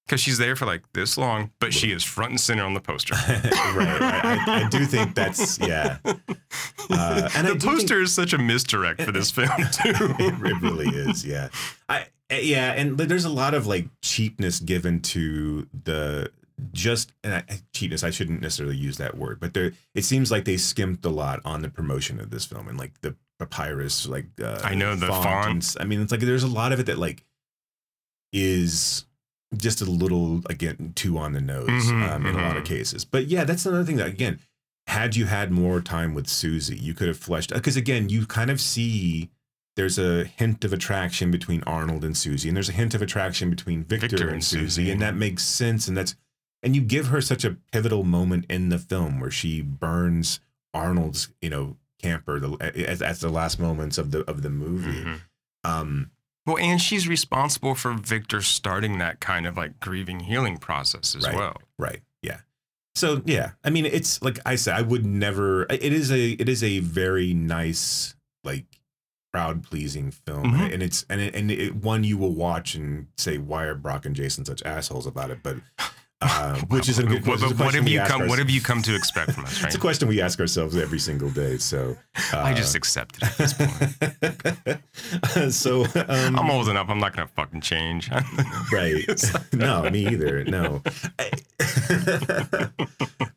because 0.09 0.21
she's 0.23 0.39
there 0.39 0.57
for 0.57 0.65
like 0.67 0.83
this 0.95 1.19
long, 1.19 1.51
but 1.61 1.75
she 1.75 1.93
is 1.93 2.03
front 2.03 2.31
and 2.31 2.41
center 2.41 2.65
on 2.65 2.73
the 2.75 2.81
poster. 2.81 3.15
right. 3.29 4.01
I, 4.03 4.45
I, 4.47 4.65
I 4.65 4.69
do 4.71 4.85
think 4.87 5.15
that's 5.15 5.59
yeah. 5.59 5.99
Uh, 6.91 7.29
and 7.37 7.47
I 7.47 7.51
the 7.53 7.59
think- 7.59 7.63
poster 7.65 8.01
is 8.01 8.15
such 8.15 8.33
a 8.33 8.39
misdirect 8.39 9.03
for 9.03 9.13
this 9.13 9.31
film 9.31 9.49
too. 9.73 9.93
it, 10.19 10.35
it 10.43 10.61
really 10.63 10.89
is. 10.89 11.23
Yeah. 11.27 11.51
I 11.91 12.07
eh, 12.31 12.41
yeah, 12.41 12.73
and 12.73 12.97
there's 12.97 13.27
a 13.27 13.31
lot 13.31 13.53
of 13.53 13.67
like 13.67 13.87
cheapness 14.03 14.59
given 14.59 15.01
to 15.03 15.69
the 15.85 16.31
just 16.73 17.13
and 17.23 17.35
I, 17.35 17.45
cheapness. 17.75 18.03
I 18.03 18.09
shouldn't 18.11 18.41
necessarily 18.41 18.77
use 18.77 18.97
that 18.97 19.19
word, 19.19 19.39
but 19.39 19.53
there 19.53 19.73
it 19.95 20.05
seems 20.07 20.31
like 20.31 20.47
they 20.47 20.57
skimped 20.57 21.05
a 21.05 21.11
lot 21.11 21.41
on 21.45 21.61
the 21.61 21.69
promotion 21.69 22.19
of 22.21 22.31
this 22.31 22.47
film 22.47 22.69
and 22.69 22.79
like 22.79 22.99
the 23.03 23.15
papyrus, 23.39 24.09
like 24.09 24.27
uh, 24.43 24.61
I 24.65 24.75
know, 24.75 24.95
the 24.97 25.09
font. 25.09 25.51
and 25.51 25.63
s- 25.63 25.77
I 25.79 25.85
mean, 25.85 26.01
it's 26.01 26.11
like 26.11 26.21
there's 26.23 26.43
a 26.43 26.49
lot 26.49 26.73
of 26.73 26.81
it 26.81 26.87
that 26.87 26.97
like 26.99 27.23
is 28.33 29.05
just 29.57 29.81
a 29.81 29.85
little 29.87 30.43
again 30.51 30.93
too 30.95 31.17
on 31.19 31.33
the 31.33 31.41
nose 31.41 31.69
Mhm, 31.69 32.09
um, 32.09 32.27
in 32.27 32.35
a 32.37 32.43
lot 32.43 32.57
of 32.57 32.65
mhm. 32.65 32.67
cases. 32.69 33.05
But 33.05 33.27
yeah, 33.29 33.45
that's 33.45 33.65
another 33.67 33.85
thing 33.85 33.97
that 33.97 34.07
again, 34.09 34.41
had 34.87 35.17
you 35.17 35.27
had 35.27 35.51
more 35.51 35.81
time 35.81 36.15
with 36.15 36.29
Susie, 36.29 36.77
you 36.77 36.95
could 36.95 37.09
have 37.09 37.19
fleshed 37.19 37.53
because 37.53 37.77
again, 37.77 38.09
you 38.09 38.27
kind 38.27 38.51
of 38.51 38.61
see 38.61 39.31
there's 39.77 39.99
a 39.99 40.25
hint 40.25 40.65
of 40.65 40.73
attraction 40.73 41.31
between 41.31 41.63
Arnold 41.63 42.05
and 42.05 42.17
Susie, 42.17 42.49
and 42.49 42.57
there's 42.57 42.69
a 42.69 42.73
hint 42.73 42.95
of 42.95 43.03
attraction 43.03 43.49
between 43.49 43.85
Victor, 43.85 44.09
Victor 44.09 44.25
and, 44.25 44.35
and 44.35 44.45
Susie, 44.45 44.65
Susie. 44.67 44.91
and 44.91 45.01
that 45.01 45.15
makes 45.15 45.45
sense. 45.45 45.87
And 45.89 45.97
that's 45.97 46.15
and 46.63 46.75
you 46.75 46.83
give 46.83 47.07
her 47.07 47.21
such 47.21 47.45
a 47.45 47.57
pivotal 47.73 48.03
moment 48.05 48.45
in 48.51 48.69
the 48.71 48.79
film 48.79 49.21
where 49.21 49.31
she 49.31 49.63
burns 49.63 50.41
Arnold's, 50.75 51.29
you 51.41 51.49
know, 51.49 51.77
camper 52.03 52.39
the, 52.41 52.57
as, 52.89 53.01
as 53.01 53.21
the 53.21 53.29
last 53.31 53.59
moments 53.61 53.97
of 53.99 54.11
the 54.11 54.29
of 54.29 54.43
the 54.43 54.51
movie. 54.51 55.03
Mhm. 55.05 55.21
Um, 55.65 56.11
Well, 56.49 56.59
and 56.59 56.81
she's 56.81 57.07
responsible 57.07 57.75
for 57.75 57.93
Victor 57.93 58.41
starting 58.41 58.97
that 58.99 59.21
kind 59.21 59.47
of 59.47 59.57
like 59.59 59.79
grieving 59.81 60.21
healing 60.21 60.57
process 60.57 61.15
as 61.15 61.25
Right. 61.27 61.37
well. 61.37 61.57
Right. 61.79 62.01
Yeah. 62.23 62.39
So 62.95 63.21
yeah, 63.27 63.51
I 63.63 63.69
mean, 63.71 63.85
it's 63.85 64.21
like 64.23 64.39
I 64.47 64.57
said, 64.57 64.75
I 64.75 64.83
would 64.83 65.05
never. 65.05 65.65
It 65.65 65.93
is 65.93 66.11
a 66.11 66.31
it 66.31 66.49
is 66.49 66.65
a 66.65 66.79
very 66.81 67.35
nice 67.35 68.15
like 68.45 68.65
crowd 69.35 69.63
pleasing 69.63 70.11
film, 70.11 70.53
Mhm. 70.55 70.73
and 70.73 70.83
it's 70.83 71.05
and 71.11 71.21
it, 71.21 71.35
and 71.35 71.51
it, 71.51 71.77
one 71.77 72.03
you 72.03 72.17
will 72.17 72.35
watch 72.35 72.75
and 72.75 73.09
say, 73.19 73.37
why 73.37 73.65
are 73.65 73.75
Brock 73.75 74.07
and 74.07 74.17
Jason 74.17 74.47
such 74.47 74.63
assholes 74.63 75.07
about 75.07 75.31
it? 75.31 75.41
But 75.43 75.59
uh, 76.21 76.57
which 76.69 76.89
is 76.89 76.99
a 76.99 77.03
good. 77.05 77.25
What, 77.27 77.41
which 77.41 77.51
what 77.51 77.57
question 77.57 77.83
have 77.85 77.89
you 77.93 78.01
come? 78.01 78.27
What 78.29 78.39
have 78.39 78.51
you 78.51 78.61
come 78.61 78.83
to 78.83 78.95
expect 78.95 79.33
from 79.33 79.45
us? 79.45 79.63
It's 79.65 79.75
a 79.77 79.79
question 79.79 80.09
we 80.09 80.21
ask 80.21 80.41
ourselves 80.41 80.77
every 80.77 80.99
single 80.99 81.31
day. 81.31 81.59
So 81.59 81.97
uh, 82.33 82.39
I 82.39 82.55
just 82.55 82.75
accept 82.75 83.19
it 83.19 83.23
at 83.25 83.37
this 83.39 83.55
point. 83.55 85.53
so 85.55 85.85
um, 86.09 86.39
I'm 86.39 86.51
old 86.51 86.69
enough. 86.69 86.89
I'm 86.89 86.99
not 86.99 87.15
gonna 87.15 87.29
fucking 87.29 87.61
change. 87.61 88.11
right 88.73 89.05
no 89.53 89.89
me 89.91 90.07
either 90.07 90.45
no 90.45 90.83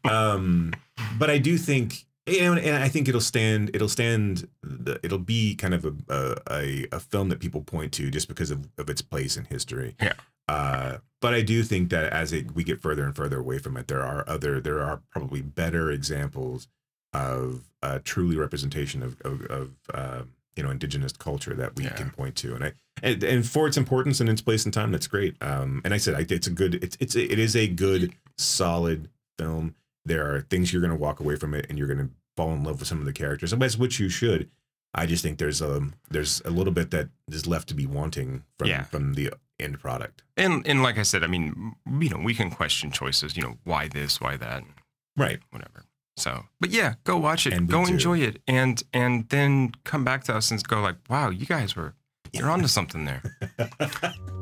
um 0.06 0.74
but 1.17 1.30
i 1.30 1.38
do 1.38 1.58
think 1.58 2.06
you 2.28 2.41
know, 2.41 2.54
and 2.54 2.84
i 2.84 2.88
think 2.88 3.08
it'll 3.08 3.22
stand 3.22 3.70
it'll 3.74 3.89
stand 3.89 4.48
the- 4.63 5.00
it'll 5.04 5.17
be 5.17 5.56
kind 5.56 5.74
of 5.74 5.86
a 5.86 6.36
a, 6.50 6.86
a 6.91 7.00
film 7.00 7.30
that 7.30 7.39
people 7.39 7.62
point 7.62 7.91
to 7.94 8.10
just 8.12 8.28
because 8.28 8.52
of, 8.52 8.67
of 8.78 8.89
its 8.89 9.02
place 9.02 9.38
in 9.38 9.46
history 9.46 9.96
Yeah. 10.02 10.13
uh 10.48 10.98
but 11.22 11.34
i 11.34 11.42
do 11.42 11.64
think 11.64 11.90
that 11.90 12.12
as 12.12 12.34
it 12.34 12.54
we 12.56 12.64
get 12.64 12.82
further 12.82 13.04
and 13.06 13.16
further 13.16 13.40
away 13.40 13.58
from 13.58 13.78
it 13.78 13.88
there 13.88 14.02
are 14.02 14.28
other 14.28 14.60
there 14.60 14.82
are 14.82 15.02
probably 15.12 15.42
better 15.42 15.90
examples 15.92 16.68
of 17.14 17.70
uh 17.84 18.00
truly 18.04 18.36
representation 18.36 19.02
of 19.04 19.20
of, 19.22 19.42
of 19.48 19.70
um 19.94 20.30
you 20.56 20.64
know 20.64 20.70
indigenous 20.70 21.14
culture 21.14 21.54
that 21.54 21.76
we 21.76 21.84
Yeah. 21.86 21.94
can 21.94 22.10
point 22.10 22.36
to 22.38 22.56
and 22.56 22.64
i 22.64 22.74
and, 23.04 23.24
and 23.24 23.48
for 23.48 23.68
its 23.68 23.78
importance 23.78 24.20
and 24.20 24.30
its 24.30 24.42
place 24.42 24.66
in 24.66 24.72
time 24.72 24.92
that's 24.92 25.08
great 25.08 25.36
um 25.42 25.82
and 25.86 25.94
i 25.94 25.98
said 25.98 26.14
I, 26.16 26.26
it's 26.30 26.48
a 26.48 26.52
good 26.52 26.76
it's 26.84 26.98
it's 27.00 27.16
it 27.16 27.40
is 27.40 27.56
a 27.56 27.68
good 27.68 28.14
solid 28.38 29.10
film 29.38 29.76
there 30.06 30.34
are 30.34 30.42
things 30.42 30.72
you're 30.74 30.82
going 30.82 30.92
to 30.98 31.00
walk 31.00 31.20
away 31.20 31.36
from 31.36 31.54
it 31.54 31.66
and 31.70 31.78
you're 31.78 31.88
going 31.88 32.00
to 32.08 32.10
fall 32.38 32.54
in 32.54 32.64
love 32.64 32.80
with 32.80 32.88
some 32.88 33.00
of 33.00 33.06
the 33.06 33.14
characters 33.14 33.54
and 33.54 33.62
that's 33.62 33.78
which 33.78 34.00
you 34.00 34.10
should 34.10 34.50
i 34.94 35.06
just 35.06 35.22
think 35.24 35.38
there's 35.38 35.62
a 35.62 35.82
there's 36.10 36.42
a 36.46 36.50
little 36.50 36.74
bit 36.74 36.92
that 36.92 37.10
is 37.30 37.46
left 37.48 37.68
to 37.68 37.74
be 37.74 37.86
wanting 37.86 38.44
from 38.58 38.68
Yeah. 38.70 38.84
from 38.84 39.14
the 39.14 39.32
end 39.62 39.80
product 39.80 40.24
and 40.38 40.65
and 40.67 40.82
like 40.84 40.97
I 40.97 41.04
said, 41.04 41.24
I 41.24 41.28
mean, 41.28 41.74
you 42.00 42.10
know, 42.10 42.17
we 42.17 42.34
can 42.34 42.50
question 42.52 42.91
choices. 42.91 43.36
You 43.38 43.43
know, 43.43 43.58
why 43.63 43.88
this, 43.88 44.19
why 44.19 44.38
that, 44.38 44.63
right 45.15 45.39
whatever. 45.52 45.86
So, 46.17 46.45
but 46.60 46.69
yeah, 46.71 46.95
go 47.04 47.17
watch 47.17 47.47
it, 47.47 47.54
And 47.54 47.67
go 47.69 47.86
do. 47.86 47.91
enjoy 47.93 48.19
it, 48.19 48.41
and 48.47 48.82
and 48.93 49.28
then 49.30 49.71
come 49.84 50.04
back 50.04 50.24
to 50.26 50.36
us 50.36 50.52
and 50.52 50.62
go 50.67 50.82
like, 50.82 50.97
wow, 51.10 51.30
you 51.30 51.45
guys 51.45 51.76
were 51.76 51.93
you're 52.34 52.50
onto 52.50 52.67
something 52.67 53.06
there. 53.06 53.21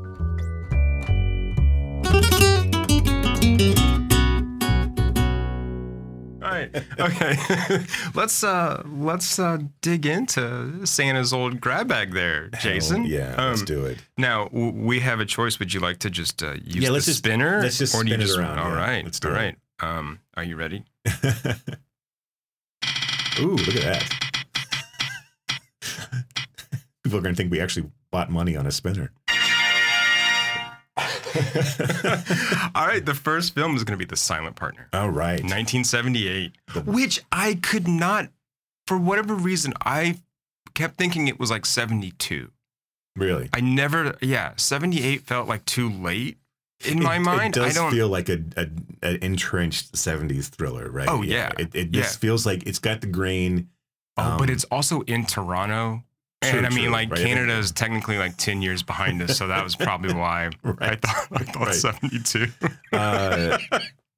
right. 6.50 6.76
Okay. 7.00 7.36
let's 8.16 8.44
uh 8.44 8.84
let's 8.88 9.40
uh 9.40 9.58
dig 9.82 10.06
into 10.06 10.86
Santa's 10.86 11.32
old 11.34 11.60
grab 11.62 11.88
bag 11.88 12.14
there, 12.14 12.50
Jason. 12.60 13.04
Hell 13.04 13.12
yeah 13.12 13.36
let's 13.50 13.62
Um, 13.62 13.66
do 13.66 13.86
it 13.86 13.98
Now 14.18 14.46
w- 14.46 14.72
we 14.72 15.00
have 15.02 15.20
a 15.20 15.26
choice. 15.26 15.60
Would 15.60 15.74
you 15.74 15.80
like 15.80 16.00
to 16.00 16.10
just 16.10 16.42
uh, 16.44 16.54
use 16.64 16.76
Yeah, 16.84 16.90
let's 16.90 17.06
the 17.06 17.12
just- 17.12 17.20
spinner, 17.20 17.62
let's 17.62 17.78
just 17.78 17.94
or 17.96 18.04
do 18.04 18.10
you 18.10 18.14
spin 18.16 18.22
it 18.22 18.26
just 18.28 18.38
around, 18.40 18.60
All 18.60 18.70
yeah. 18.72 18.78
right. 18.78 19.04
Let's 19.04 19.20
do 19.20 19.30
all 19.30 19.36
it. 19.36 19.38
right. 19.38 19.56
Um, 19.82 20.20
are 20.36 20.44
you 20.44 20.56
ready? 20.58 20.84
ooh 23.40 23.52
look 23.56 23.76
at 23.78 23.84
that 23.84 24.04
people 27.04 27.18
are 27.20 27.22
going 27.22 27.34
to 27.34 27.38
think 27.38 27.52
we 27.52 27.60
actually 27.62 27.90
bought 28.12 28.30
money 28.30 28.56
on 28.58 28.66
a 28.68 28.72
spinner 28.72 29.12
all 32.76 32.88
right. 32.88 33.06
The 33.06 33.14
first 33.14 33.54
film 33.56 33.76
is 33.76 33.84
going 33.84 33.98
to 33.98 34.04
be 34.04 34.08
The 34.10 34.16
Silent 34.18 34.56
Partner, 34.56 34.90
all 34.94 35.10
right 35.10 35.42
1978, 35.42 36.54
which 36.86 37.22
I 37.32 37.56
could 37.56 37.88
not, 37.88 38.30
for 38.88 38.98
whatever 38.98 39.36
reason, 39.36 39.74
I 39.86 40.18
kept 40.74 40.98
thinking 40.98 41.28
it 41.28 41.40
was 41.40 41.52
like 41.52 41.66
72. 41.66 42.50
really 43.16 43.50
I 43.54 43.60
never, 43.62 44.16
yeah, 44.22 44.54
78 44.56 45.22
felt 45.24 45.48
like 45.48 45.66
too 45.66 45.90
late 45.90 46.38
in 46.86 47.00
It- 47.00 47.04
my 47.04 47.20
mind. 47.20 47.58
It 47.58 47.62
I 47.62 47.66
does 47.66 47.76
don't. 47.76 47.92
feel 47.92 48.08
like 48.08 48.30
a, 48.30 48.40
a 48.56 48.68
an 49.02 49.18
entrenched 49.22 49.94
'70s 49.94 50.48
thriller, 50.48 50.90
right? 50.90 51.08
Oh, 51.10 51.22
yeah. 51.22 51.52
It, 51.60 51.76
it 51.76 51.96
Yeah. 51.96 52.02
just 52.04 52.20
feels 52.22 52.46
like 52.46 52.66
it's 52.66 52.80
got 52.80 53.02
the 53.02 53.08
grain. 53.08 53.70
oh, 54.18 54.38
but 54.38 54.50
um, 54.50 54.54
it's 54.56 54.64
also 54.66 55.02
in 55.02 55.26
Toronto. 55.26 56.04
True, 56.42 56.58
and 56.60 56.66
I 56.66 56.70
mean, 56.70 56.86
true, 56.86 56.92
like 56.92 57.10
right? 57.12 57.20
Canada 57.20 57.58
is 57.58 57.72
technically 57.72 58.18
like 58.18 58.38
ten 58.38 58.62
years 58.62 58.82
behind 58.82 59.22
us, 59.22 59.38
so 59.38 59.48
that 59.48 59.64
was 59.64 59.76
probably 59.76 60.14
why 60.24 60.50
I 60.80 60.96
thought 60.96 61.28
I 61.32 61.44
thought 61.44 61.66
Right. 61.68 61.76
seventy-two. 61.76 62.48
Uh, 62.94 63.58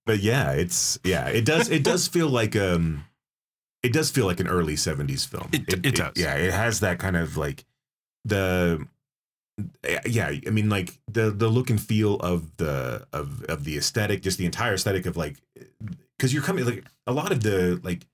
but 0.05 0.19
yeah, 0.19 0.51
it's 0.51 0.99
yeah, 1.03 1.27
it 1.29 1.45
does 1.45 1.69
it 1.69 1.83
does 1.83 2.07
feel 2.07 2.29
like 2.29 2.55
um, 2.55 3.05
it 3.81 3.91
does 3.91 4.11
feel 4.11 4.25
like 4.27 4.39
an 4.39 4.47
early 4.47 4.75
'70s 4.75 5.27
film. 5.27 5.49
It- 5.51 5.83
it 5.85 5.95
does. 5.95 6.13
Yeah, 6.15 6.35
it 6.35 6.53
has 6.53 6.79
that 6.81 6.99
kind 6.99 7.15
of 7.17 7.37
like 7.37 7.65
the 8.25 8.85
yeah 10.07 10.31
i 10.47 10.49
mean 10.49 10.69
like 10.69 10.97
the 11.11 11.29
the 11.29 11.47
look 11.47 11.69
and 11.69 11.79
feel 11.81 12.15
of 12.21 12.55
the 12.57 13.05
of 13.13 13.43
of 13.43 13.63
the 13.63 13.77
aesthetic 13.77 14.21
just 14.23 14.37
the 14.39 14.45
entire 14.45 14.73
aesthetic 14.73 15.05
of 15.05 15.17
like 15.17 15.37
because 16.17 16.33
you're 16.33 16.41
coming 16.41 16.65
like 16.65 16.83
a 17.05 17.11
lot 17.11 17.31
of 17.31 17.43
the 17.43 17.79
like 17.83 18.07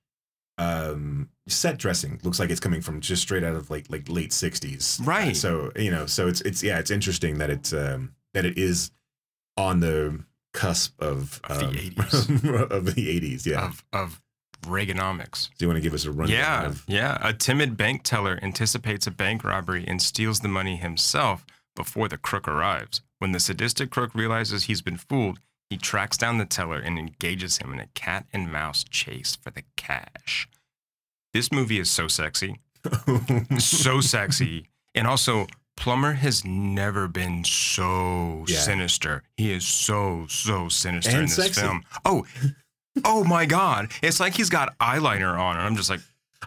um 0.57 1.29
set 1.47 1.77
dressing 1.77 2.19
looks 2.23 2.39
like 2.39 2.49
it's 2.49 2.59
coming 2.59 2.81
from 2.81 2.99
just 2.99 3.21
straight 3.21 3.43
out 3.43 3.55
of 3.55 3.69
like 3.69 3.85
like 3.89 4.09
late 4.09 4.31
60s 4.31 5.05
Right. 5.05 5.35
so 5.35 5.71
you 5.75 5.91
know 5.91 6.05
so 6.07 6.27
it's 6.27 6.41
it's 6.41 6.63
yeah 6.63 6.79
it's 6.79 6.91
interesting 6.91 7.37
that 7.37 7.49
it's 7.49 7.73
um 7.73 8.13
that 8.33 8.43
it 8.45 8.57
is 8.57 8.91
on 9.55 9.79
the 9.79 10.23
cusp 10.53 10.99
of 11.01 11.39
Of 11.43 11.59
the 11.59 11.65
um, 11.67 11.73
80s. 11.73 12.71
of 12.71 12.85
the 12.95 13.19
80s 13.19 13.45
yeah 13.45 13.65
of 13.65 13.83
of 13.93 14.21
Reaganomics. 14.63 15.49
do 15.57 15.65
you 15.65 15.67
want 15.69 15.77
to 15.77 15.81
give 15.81 15.93
us 15.93 16.05
a 16.05 16.11
rundown 16.11 16.37
Yeah, 16.37 16.65
of 16.65 16.83
yeah. 16.87 17.17
A 17.21 17.31
timid 17.31 17.77
bank 17.77 18.01
teller 18.03 18.39
anticipates 18.41 19.05
a 19.07 19.11
bank 19.11 19.43
robbery 19.43 19.85
and 19.87 20.01
steals 20.01 20.39
the 20.39 20.47
money 20.47 20.75
himself 20.77 21.45
before 21.75 22.07
the 22.09 22.17
crook 22.17 22.47
arrives. 22.47 23.01
When 23.19 23.31
the 23.31 23.39
sadistic 23.39 23.91
crook 23.91 24.13
realizes 24.15 24.63
he's 24.63 24.81
been 24.81 24.97
fooled, 24.97 25.39
he 25.69 25.77
tracks 25.77 26.17
down 26.17 26.37
the 26.37 26.45
teller 26.45 26.79
and 26.79 26.97
engages 26.97 27.57
him 27.57 27.73
in 27.73 27.79
a 27.79 27.87
cat 27.87 28.25
and 28.33 28.51
mouse 28.51 28.83
chase 28.89 29.35
for 29.35 29.49
the 29.51 29.63
cash. 29.75 30.47
This 31.33 31.51
movie 31.51 31.79
is 31.79 31.89
so 31.89 32.07
sexy, 32.07 32.59
so 33.59 34.01
sexy. 34.01 34.67
And 34.95 35.05
also, 35.07 35.47
Plummer 35.75 36.13
has 36.13 36.43
never 36.43 37.07
been 37.07 37.43
so 37.43 38.45
Yeah. 38.47 38.59
sinister. 38.59 39.23
He 39.35 39.51
is 39.51 39.65
so 39.67 40.25
so 40.29 40.69
sinister 40.69 41.11
And 41.11 41.19
in 41.19 41.25
this 41.25 41.35
sexy. 41.35 41.61
film. 41.61 41.83
Oh, 42.05 42.25
oh 43.05 43.23
my 43.23 43.45
God! 43.45 43.91
It's 44.01 44.19
like 44.19 44.33
he's 44.33 44.49
got 44.49 44.75
eyeliner 44.79 45.37
on, 45.37 45.57
and 45.57 45.65
I'm 45.65 45.75
just 45.75 45.89
like, 45.89 45.99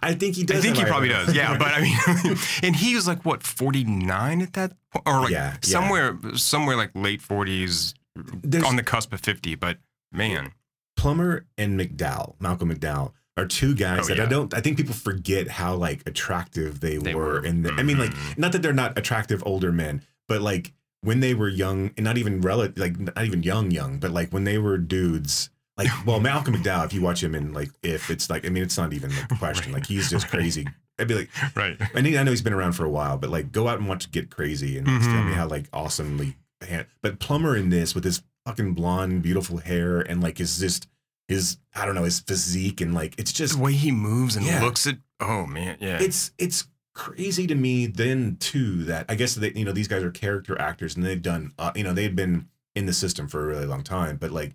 I 0.03 0.15
think 0.15 0.35
he 0.35 0.43
does. 0.43 0.59
I 0.59 0.61
think 0.63 0.77
he 0.79 0.85
probably 0.85 1.11
does. 1.11 1.33
Yeah, 1.35 1.57
but 1.59 1.69
I 1.69 1.81
mean, 1.83 2.37
and 2.65 2.75
he 2.75 2.95
was 2.97 3.07
like 3.07 3.25
what 3.25 3.43
49 3.45 4.43
at 4.43 4.53
that 4.55 4.73
point, 4.93 5.07
or 5.07 5.21
like 5.21 5.31
Yeah, 5.31 5.53
yeah. 5.53 5.59
somewhere 5.63 6.19
somewhere 6.35 6.77
like 6.77 6.91
late 6.95 7.23
40s, 7.23 7.95
There's- 8.17 8.67
on 8.67 8.77
the 8.77 8.83
cusp 8.83 9.13
of 9.13 9.21
50. 9.21 9.55
But 9.55 9.79
man, 10.13 10.53
Plummer 10.97 11.47
and 11.57 11.79
McDowell, 11.79 12.35
Malcolm 12.41 12.73
McDowell, 12.75 13.13
are 13.37 13.47
two 13.47 13.75
guys 13.75 14.11
Oh, 14.11 14.15
that 14.15 14.21
I 14.21 14.27
don't. 14.27 14.53
I 14.53 14.61
think 14.61 14.77
people 14.77 14.95
forget 14.95 15.49
how 15.49 15.75
like 15.75 16.03
attractive 16.07 16.81
they, 16.81 16.97
They 16.99 17.15
were. 17.15 17.39
And 17.39 17.67
I 17.69 17.83
mean, 17.83 17.99
like, 17.99 18.11
Mhm. 18.11 18.39
not 18.39 18.53
that 18.53 18.61
they're 18.63 18.73
not 18.73 18.99
attractive 18.99 19.43
older 19.47 19.73
men, 19.73 20.03
but 20.29 20.43
like 20.43 20.73
when 21.03 21.21
they 21.21 21.33
were 21.33 21.49
young, 21.49 21.93
and 21.97 22.05
not 22.05 22.19
even 22.19 22.41
relative, 22.43 22.77
like 22.77 22.99
not 22.99 23.25
even 23.25 23.43
young, 23.43 23.71
young, 23.71 23.99
but 23.99 24.11
like 24.11 24.31
when 24.33 24.45
they 24.45 24.59
were 24.59 24.77
dudes. 24.77 25.49
Like, 25.79 25.89
well, 26.05 26.21
Malcolm 26.29 26.55
McDowell, 26.55 26.85
if 26.85 26.93
you 26.93 27.01
watch 27.01 27.23
him 27.23 27.35
in 27.35 27.55
like, 27.55 27.71
if 27.83 28.11
it's 28.11 28.29
like, 28.29 28.45
I 28.45 28.51
mean, 28.51 28.63
it's 28.63 28.77
not 28.77 28.93
even 28.93 29.11
a 29.31 29.35
question. 29.39 29.73
Like, 29.73 29.87
he's 29.87 30.11
just 30.11 30.29
crazy. 30.29 30.67
I'd 30.99 31.09
be 31.09 31.15
like, 31.15 31.31
right? 31.57 31.79
I 31.95 32.03
mean, 32.03 32.19
I 32.19 32.23
know 32.25 32.31
he's 32.33 32.43
been 32.43 32.53
around 32.53 32.73
for 32.73 32.85
a 32.85 32.91
while, 32.91 33.17
but 33.17 33.31
like, 33.31 33.51
go 33.53 33.69
out 33.69 33.79
and 33.79 33.89
watch 33.89 34.11
Get 34.11 34.29
Crazy 34.29 34.77
and 34.77 34.87
tell 34.87 35.23
me 35.25 35.33
how 35.33 35.47
like 35.49 35.65
awesomely. 35.73 36.37
Hand- 36.67 36.87
But 37.03 37.19
Plummer 37.21 37.57
in 37.57 37.71
this 37.71 37.95
with 37.95 38.05
his 38.05 38.23
fucking 38.47 38.75
blonde, 38.75 39.23
beautiful 39.23 39.59
hair 39.59 40.01
and 40.01 40.23
like 40.23 40.39
his 40.39 40.59
just 40.59 40.89
his 41.29 41.59
I 41.75 41.87
don't 41.87 41.95
know 41.95 42.05
his 42.05 42.21
physique 42.21 42.81
and 42.81 42.95
like 42.95 43.15
it's 43.19 43.33
just 43.33 43.55
The 43.57 43.61
way 43.63 43.73
he 43.73 43.93
moves 43.93 44.37
and 44.37 44.45
Yeah. 44.47 44.63
looks 44.63 44.87
at, 44.87 44.99
oh 45.21 45.47
man, 45.47 45.77
yeah, 45.81 45.99
it's 46.01 46.33
it's 46.39 46.67
crazy 46.95 47.47
to 47.47 47.55
me 47.55 47.87
then 47.87 48.37
too 48.41 48.85
that 48.85 49.07
I 49.09 49.15
guess 49.15 49.35
that 49.37 49.57
you 49.57 49.65
know 49.65 49.73
these 49.73 49.89
guys 49.89 50.03
are 50.03 50.11
character 50.11 50.61
actors 50.61 50.97
and 50.97 51.05
they've 51.05 51.23
done 51.23 51.53
uh, 51.59 51.71
you 51.77 51.85
know 51.85 51.93
they've 51.93 52.15
been 52.17 52.49
in 52.75 52.87
the 52.87 52.93
system 52.93 53.29
for 53.29 53.43
a 53.45 53.47
really 53.47 53.67
long 53.67 53.83
time, 53.83 54.17
but 54.17 54.31
like 54.33 54.55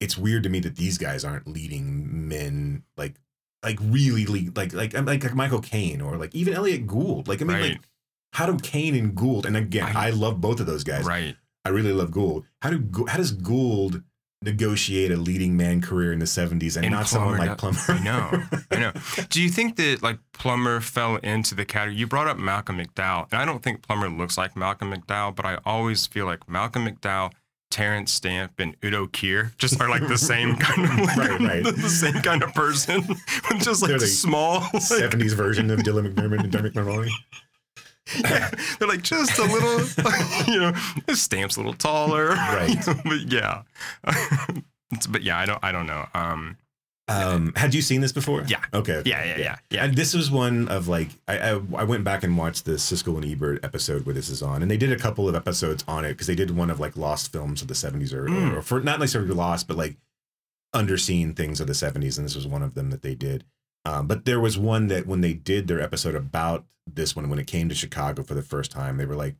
it's 0.00 0.18
weird 0.18 0.42
to 0.42 0.48
me 0.48 0.60
that 0.60 0.76
these 0.76 0.98
guys 0.98 1.24
aren't 1.24 1.46
leading 1.48 2.28
men 2.28 2.82
like 2.96 3.14
like 3.62 3.78
really 3.80 4.26
lead 4.26 4.56
like 4.56 4.72
like 4.74 4.92
like, 4.92 5.06
like 5.24 5.34
Michael 5.34 5.60
Caine 5.60 6.00
or 6.02 6.16
like 6.18 6.34
even 6.34 6.52
Elliot 6.52 6.86
Gould. 6.86 7.28
Like 7.28 7.40
I 7.40 7.44
mean 7.44 7.56
right, 7.56 7.70
like 7.72 7.80
how 8.34 8.46
do 8.46 8.56
Caine 8.58 8.94
and 8.94 9.14
Gould 9.14 9.46
and 9.46 9.56
again 9.56 9.96
I, 9.96 10.08
I- 10.08 10.10
love 10.10 10.40
both 10.40 10.60
of 10.60 10.66
those 10.66 10.84
guys. 10.84 11.04
right. 11.04 11.36
I 11.64 11.70
really 11.70 11.92
love 11.92 12.10
Gould. 12.10 12.44
How 12.60 12.68
do 12.70 13.06
how 13.08 13.16
does 13.16 13.32
Gould 13.32 14.02
negotiate 14.42 15.10
a 15.10 15.16
leading 15.16 15.56
man 15.56 15.80
career 15.80 16.12
in 16.12 16.18
the 16.18 16.26
70s 16.26 16.76
and, 16.76 16.84
And 16.84 16.92
not 16.94 17.08
someone 17.08 17.38
like 17.38 17.56
Plummer? 17.56 17.78
I 17.88 18.02
know, 18.04 18.42
I 18.70 18.78
know. 18.78 18.92
Do 19.30 19.40
you 19.40 19.48
think 19.48 19.76
that 19.76 20.02
like 20.02 20.18
Plummer 20.34 20.80
fell 20.82 21.16
into 21.16 21.54
the 21.54 21.64
category? 21.64 21.96
You 21.98 22.06
brought 22.06 22.26
up 22.26 22.36
Malcolm 22.36 22.78
McDowell, 22.78 23.26
and 23.32 23.40
I 23.40 23.46
don't 23.46 23.62
think 23.62 23.80
Plummer 23.80 24.10
looks 24.10 24.36
like 24.36 24.54
Malcolm 24.56 24.92
McDowell, 24.92 25.34
but 25.34 25.46
I 25.46 25.58
always 25.64 26.06
feel 26.06 26.26
like 26.26 26.46
Malcolm 26.46 26.86
McDowell, 26.86 27.32
Terrence 27.70 28.12
Stamp, 28.12 28.52
and 28.58 28.76
Udo 28.84 29.06
Kier 29.06 29.56
just 29.56 29.80
are 29.80 29.88
like 29.88 30.06
the 30.06 30.18
same 30.18 30.56
kind 30.58 30.84
of 30.84 30.98
like, 31.06 31.16
Right, 31.16 31.40
right. 31.40 31.64
the, 31.64 31.72
the 31.76 31.88
same 31.88 32.20
kind 32.20 32.42
of 32.42 32.52
person, 32.52 33.02
just 33.60 33.80
like 33.80 33.88
They're 33.88 33.98
the 34.00 34.06
small. 34.06 34.60
Like, 34.74 34.82
70s 34.82 35.32
version 35.34 35.70
of 35.70 35.78
Dylan 35.80 36.12
McDermott 36.12 36.40
and 36.40 36.52
Dermot 36.52 36.74
Mulroney. 36.74 37.08
yeah, 38.22 38.50
they're 38.78 38.88
like 38.88 39.02
just 39.02 39.38
a 39.38 39.44
little, 39.44 39.80
you 40.52 40.60
know, 40.60 40.72
Stamp's 41.14 41.56
a 41.56 41.60
little 41.60 41.72
taller, 41.74 42.28
Right. 42.28 42.76
but 43.04 43.20
yeah, 43.32 43.62
It's- 44.92 45.06
but 45.08 45.22
yeah, 45.22 45.38
I 45.38 45.46
don't, 45.46 45.58
I 45.64 45.72
don't 45.72 45.86
know. 45.86 46.06
Um, 46.14 46.56
Um, 47.08 47.52
had 47.56 47.74
you 47.74 47.82
seen 47.82 48.00
this 48.00 48.12
before? 48.12 48.44
Yeah. 48.46 48.60
Okay. 48.72 48.94
okay. 48.96 49.10
yeah, 49.10 49.24
yeah, 49.24 49.36
yeah, 49.38 49.56
yeah. 49.70 49.84
And 49.84 49.94
this 49.96 50.14
was 50.14 50.30
one 50.30 50.68
of 50.68 50.88
like 50.88 51.10
I, 51.28 51.38
I 51.38 51.60
I 51.76 51.84
went 51.84 52.02
back 52.04 52.22
and 52.24 52.36
watched 52.38 52.64
the 52.64 52.72
Siskel 52.78 53.16
and 53.16 53.24
Ebert 53.26 53.62
episode 53.62 54.06
where 54.06 54.14
this 54.14 54.30
is 54.30 54.40
on, 54.42 54.62
and 54.62 54.70
they 54.70 54.78
did 54.78 54.90
a 54.92 54.96
couple 54.98 55.28
of 55.28 55.34
episodes 55.34 55.84
on 55.86 56.04
it 56.06 56.10
because 56.14 56.26
they 56.28 56.34
did 56.34 56.50
one 56.56 56.70
of 56.70 56.80
like 56.80 56.96
lost 56.96 57.30
films 57.32 57.60
of 57.60 57.68
the 57.68 57.74
seventies 57.74 58.12
or, 58.14 58.26
Mm. 58.26 58.56
or 58.56 58.62
for 58.62 58.80
not 58.80 59.00
necessarily 59.00 59.34
lost, 59.34 59.68
but 59.68 59.76
like 59.76 59.96
underseen 60.74 61.36
things 61.36 61.60
of 61.60 61.66
the 61.66 61.74
seventies, 61.74 62.16
and 62.18 62.24
this 62.26 62.34
was 62.34 62.46
one 62.46 62.62
of 62.62 62.74
them 62.74 62.90
that 62.90 63.02
they 63.02 63.14
did. 63.14 63.44
Um, 63.84 64.06
but 64.06 64.24
there 64.24 64.40
was 64.40 64.56
one 64.58 64.88
that 64.88 65.06
when 65.06 65.20
they 65.20 65.34
did 65.34 65.66
their 65.68 65.80
episode 65.80 66.14
about 66.14 66.64
this 66.86 67.14
one, 67.14 67.28
when 67.28 67.38
it 67.38 67.46
came 67.46 67.68
to 67.68 67.74
Chicago 67.74 68.22
for 68.22 68.34
the 68.34 68.42
first 68.42 68.70
time, 68.70 68.96
they 68.96 69.06
were 69.06 69.14
like, 69.16 69.36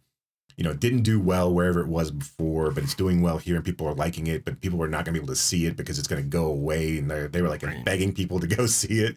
you 0.56 0.62
know, 0.64 0.70
it 0.70 0.80
didn't 0.80 1.02
do 1.02 1.18
well 1.18 1.52
wherever 1.52 1.80
it 1.80 1.88
was 1.88 2.10
before, 2.10 2.70
but 2.70 2.84
it's 2.84 2.94
doing 2.94 3.22
well 3.22 3.38
here 3.38 3.56
and 3.56 3.64
people 3.64 3.86
are 3.88 3.94
liking 3.94 4.26
it, 4.28 4.44
but 4.44 4.60
people 4.60 4.80
are 4.82 4.88
not 4.88 5.04
gonna 5.04 5.14
be 5.14 5.18
able 5.18 5.34
to 5.34 5.36
see 5.36 5.66
it 5.66 5.76
because 5.76 5.98
it's 5.98 6.06
gonna 6.08 6.22
go 6.22 6.46
away. 6.46 6.98
And 6.98 7.10
they 7.10 7.26
they 7.26 7.42
were 7.42 7.48
like 7.48 7.62
Right. 7.64 7.84
begging 7.84 8.12
people 8.12 8.38
to 8.40 8.46
go 8.56 8.66
see 8.66 9.00
it. 9.00 9.16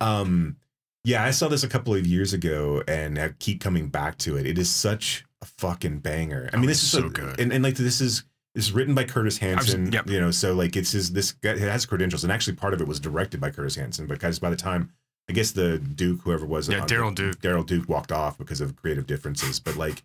Um, 0.00 0.56
yeah, 1.04 1.24
I 1.24 1.30
saw 1.30 1.48
this 1.48 1.62
a 1.62 1.68
couple 1.68 1.94
of 1.94 2.06
years 2.06 2.32
ago 2.32 2.82
and 2.88 3.18
I 3.18 3.30
keep 3.38 3.60
coming 3.60 3.88
back 3.88 4.18
to 4.18 4.36
it. 4.36 4.44
It 4.46 4.58
is 4.58 4.68
such 4.68 5.24
a 5.40 5.46
fucking 5.46 6.00
banger. 6.00 6.50
I 6.52 6.56
Oh, 6.56 6.60
mean, 6.60 6.68
this 6.68 6.82
is 6.82 6.90
so 6.90 7.06
a- 7.06 7.10
good. 7.10 7.40
And, 7.40 7.52
and 7.52 7.62
like 7.64 7.76
this 7.76 8.00
is 8.00 8.24
is 8.56 8.72
written 8.72 8.94
by 8.94 9.04
Curtis 9.04 9.38
Hanson. 9.38 9.92
yep. 9.92 10.08
You 10.08 10.18
know, 10.18 10.30
so 10.30 10.54
like 10.54 10.76
it's 10.76 10.92
his 10.92 11.12
this 11.12 11.32
guy 11.32 11.50
it 11.50 11.58
has 11.58 11.86
credentials, 11.86 12.24
and 12.24 12.32
actually 12.32 12.56
part 12.56 12.74
of 12.74 12.80
it 12.80 12.88
was 12.88 12.98
directed 12.98 13.40
by 13.40 13.50
Curtis 13.50 13.76
Hanson 13.76 14.06
But 14.06 14.14
because 14.14 14.38
by 14.38 14.50
the 14.50 14.56
time 14.56 14.92
I 15.28 15.32
guess 15.32 15.52
the 15.52 15.78
Duke, 15.78 16.22
whoever 16.22 16.46
was 16.46 16.68
Yeah, 16.68 16.82
uh, 16.82 16.86
Daryl 16.86 17.14
Duke. 17.14 17.40
Daryl 17.40 17.66
Duke 17.66 17.88
walked 17.88 18.10
off 18.10 18.38
because 18.38 18.60
of 18.60 18.74
creative 18.74 19.06
differences, 19.06 19.60
but 19.60 19.76
like 19.76 20.02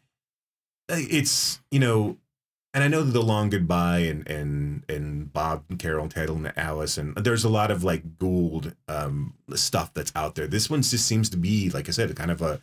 it's 0.89 1.61
you 1.71 1.79
know 1.79 2.17
and 2.73 2.83
I 2.83 2.87
know 2.87 3.03
the 3.03 3.21
long 3.21 3.49
goodbye 3.49 3.99
and 3.99 4.27
and 4.27 4.83
and 4.89 5.31
Bob 5.31 5.63
and 5.69 5.79
Carol 5.79 6.03
and 6.03 6.11
Ted 6.11 6.29
and 6.29 6.51
Alice 6.57 6.97
and 6.97 7.15
there's 7.15 7.43
a 7.43 7.49
lot 7.49 7.71
of 7.71 7.83
like 7.83 8.17
Gould 8.17 8.75
um 8.87 9.33
stuff 9.55 9.93
that's 9.93 10.11
out 10.15 10.35
there. 10.35 10.47
This 10.47 10.69
one 10.69 10.81
just 10.81 11.05
seems 11.05 11.29
to 11.29 11.37
be 11.37 11.69
like 11.69 11.87
I 11.87 11.91
said, 11.91 12.13
kind 12.15 12.31
of 12.31 12.41
a 12.41 12.61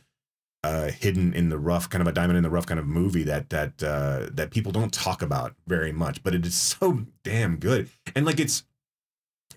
uh, 0.68 0.90
hidden 0.90 1.32
in 1.34 1.48
the 1.48 1.58
rough, 1.58 1.88
kind 1.88 2.02
of 2.02 2.08
a 2.08 2.12
diamond 2.12 2.36
in 2.36 2.42
the 2.42 2.50
rough 2.50 2.66
kind 2.66 2.78
of 2.80 2.86
movie 2.86 3.22
that 3.24 3.48
that 3.50 3.82
uh, 3.82 4.28
that 4.32 4.50
people 4.50 4.72
don't 4.72 4.92
talk 4.92 5.22
about 5.22 5.54
very 5.66 5.92
much, 5.92 6.22
but 6.22 6.34
it 6.34 6.44
is 6.46 6.56
so 6.72 7.04
damn 7.24 7.56
good. 7.56 7.88
And 8.14 8.26
like 8.26 8.40
it's 8.40 8.64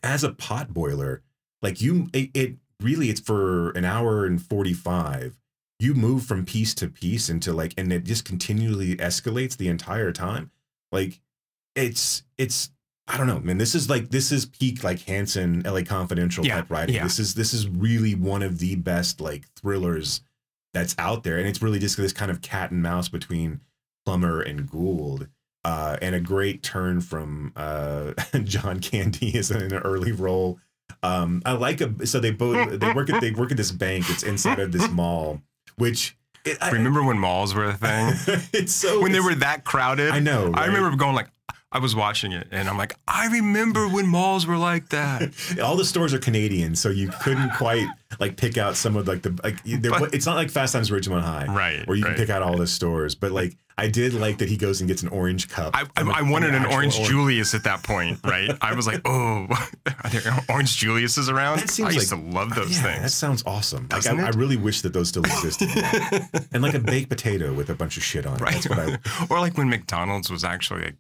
as 0.04 0.24
a 0.24 0.32
pot 0.32 0.74
boiler, 0.74 1.22
like 1.62 1.82
you, 1.82 2.08
it, 2.14 2.30
it 2.34 2.56
really 2.82 3.10
it's 3.10 3.20
for 3.20 3.72
an 3.72 3.86
hour 3.86 4.26
and 4.26 4.42
forty 4.42 4.74
five. 4.74 5.38
You 5.80 5.96
move 5.96 6.24
from 6.26 6.46
piece 6.46 6.76
to 6.76 6.88
piece 6.88 7.28
into 7.30 7.54
like, 7.54 7.74
and 7.78 7.92
it 7.92 8.04
just 8.04 8.24
continually 8.24 8.96
escalates 8.98 9.58
the 9.58 9.68
entire 9.68 10.12
time. 10.12 10.52
Like 10.92 11.20
it's 11.76 12.24
it's 12.38 12.72
I 13.08 13.18
don't 13.18 13.28
know, 13.28 13.40
man. 13.40 13.58
This 13.58 13.74
is 13.76 13.90
like 13.90 14.10
this 14.10 14.32
is 14.32 14.46
peak 14.46 14.84
like 14.84 15.02
Hanson, 15.02 15.64
LA 15.66 15.82
Confidential 15.82 16.46
Yeah, 16.46 16.58
type 16.58 16.70
writing. 16.70 16.96
yeah. 16.96 17.04
This 17.04 17.18
is 17.20 17.34
this 17.34 17.54
is 17.54 17.68
really 17.68 18.14
one 18.16 18.44
of 18.44 18.60
the 18.60 18.76
best 18.76 19.20
like 19.20 19.48
thrillers 19.56 20.22
that's 20.74 20.96
out 20.98 21.24
there, 21.24 21.38
and 21.38 21.48
it's 21.48 21.62
really 21.62 21.80
just 21.80 21.98
this 21.98 22.14
kind 22.14 22.32
of 22.32 22.42
cat 22.42 22.72
and 22.72 22.82
mouse 22.82 23.10
between 23.10 23.62
Plummer 24.06 24.42
and 24.42 24.70
Gould. 24.70 25.28
Uh, 25.64 25.96
and 26.02 26.16
a 26.16 26.20
great 26.20 26.64
turn 26.64 27.02
from 27.02 27.54
uh, 27.56 28.14
John 28.44 28.80
Candy 28.80 29.38
is 29.38 29.52
in 29.52 29.62
an 29.62 29.74
early 29.74 30.12
role. 30.12 30.60
Um, 31.04 31.42
I 31.46 31.54
like 31.54 31.82
a 31.82 32.06
so 32.08 32.20
they 32.20 32.32
both 32.32 32.80
they 32.80 32.92
work 32.94 33.10
at 33.10 33.22
they 33.22 33.32
work 33.32 33.52
at 33.52 33.58
this 33.58 33.72
bank. 33.72 34.10
It's 34.10 34.24
inside 34.24 34.60
of 34.60 34.72
this 34.72 34.90
mall, 34.90 35.42
which 35.78 36.18
it, 36.46 36.58
I, 36.62 36.72
Remember 36.72 37.04
when 37.04 37.20
malls 37.20 37.54
were 37.54 37.66
a 37.66 37.74
thing? 37.74 38.14
it's 38.54 38.74
so 38.74 39.02
when 39.02 39.12
they 39.12 39.20
were 39.20 39.36
that 39.36 39.64
crowded? 39.64 40.12
I 40.12 40.20
know, 40.20 40.52
I 40.54 40.66
remember 40.66 40.96
going 40.98 41.16
like, 41.16 41.30
I 41.74 41.80
was 41.80 41.96
watching 41.96 42.34
it, 42.34 42.48
and 42.52 42.68
I'm 42.68 42.78
like, 42.78 42.96
I 43.08 43.28
remember 43.28 43.88
when 43.88 44.06
malls 44.06 44.46
were 44.46 44.58
like 44.58 44.90
that. 44.90 45.32
all 45.64 45.78
the 45.78 45.86
stores 45.86 46.14
are 46.14 46.20
Canadian, 46.20 46.76
so 46.76 46.90
you 46.90 47.10
couldn't 47.22 47.52
quite 47.58 47.88
like 48.20 48.36
pick 48.36 48.58
out 48.58 48.76
some 48.76 48.98
of 48.98 49.08
like 49.08 49.22
the 49.22 49.40
like. 49.44 49.64
there- 49.64 49.92
But- 49.92 50.14
it's 50.14 50.26
not 50.26 50.36
like 50.36 50.50
Fast 50.52 50.74
Times 50.74 50.92
at 50.92 50.98
Ridgemont 51.02 51.22
High, 51.22 51.46
Right, 51.46 51.88
Where 51.88 51.96
you 51.96 52.04
can 52.04 52.12
right, 52.12 52.20
pick 52.20 52.30
out 52.30 52.42
all 52.42 52.50
right. 52.52 52.60
the 52.60 52.68
stores, 52.68 53.16
but 53.16 53.32
like 53.32 53.56
I 53.78 53.88
did 53.88 54.14
like 54.14 54.40
that 54.40 54.50
he 54.50 54.58
goes 54.58 54.82
and 54.82 54.88
gets 54.88 55.02
an 55.02 55.08
orange 55.10 55.48
cup. 55.48 55.72
I, 55.76 55.86
from 55.98 56.10
a- 56.10 56.12
I, 56.12 56.20
I 56.20 56.22
wanted 56.30 56.50
an 56.50 56.56
actual 56.64 56.74
orange 56.74 57.00
or- 57.00 57.06
Julius 57.06 57.56
at 57.56 57.64
that 57.64 57.84
point, 57.84 58.20
right? 58.26 58.52
I 58.62 58.74
was 58.74 58.86
like, 58.86 59.00
oh, 59.06 59.48
are 60.04 60.10
there 60.10 60.22
orange 60.50 60.78
Juliuses 60.78 61.32
around? 61.32 61.60
That 61.62 61.70
seems 61.70 61.88
I 61.90 61.92
used 61.94 62.12
like- 62.12 62.22
to 62.22 62.28
love 62.32 62.54
those 62.54 62.76
yeah, 62.82 63.00
That 63.00 63.12
sounds 63.12 63.44
awesome. 63.46 63.88
Like 63.90 64.06
I, 64.08 64.26
I 64.28 64.30
really 64.32 64.58
wish 64.58 64.82
that 64.82 64.92
those 64.92 65.08
still 65.08 65.24
existed. 65.24 65.70
and 66.52 66.62
like 66.62 66.74
a 66.74 66.80
baked 66.80 67.10
potato 67.10 67.54
with 67.54 67.70
a 67.70 67.76
bunch 67.76 67.96
of 67.96 68.04
shit 68.04 68.26
on 68.26 68.36
it. 68.36 68.42
Right. 68.42 68.54
That's 68.62 68.70
what 68.70 68.78
I. 68.80 69.26
or 69.34 69.40
like 69.40 69.58
when 69.58 69.70
McDonald's 69.70 70.30
was 70.30 70.44
actually 70.44 70.82
like, 70.82 70.96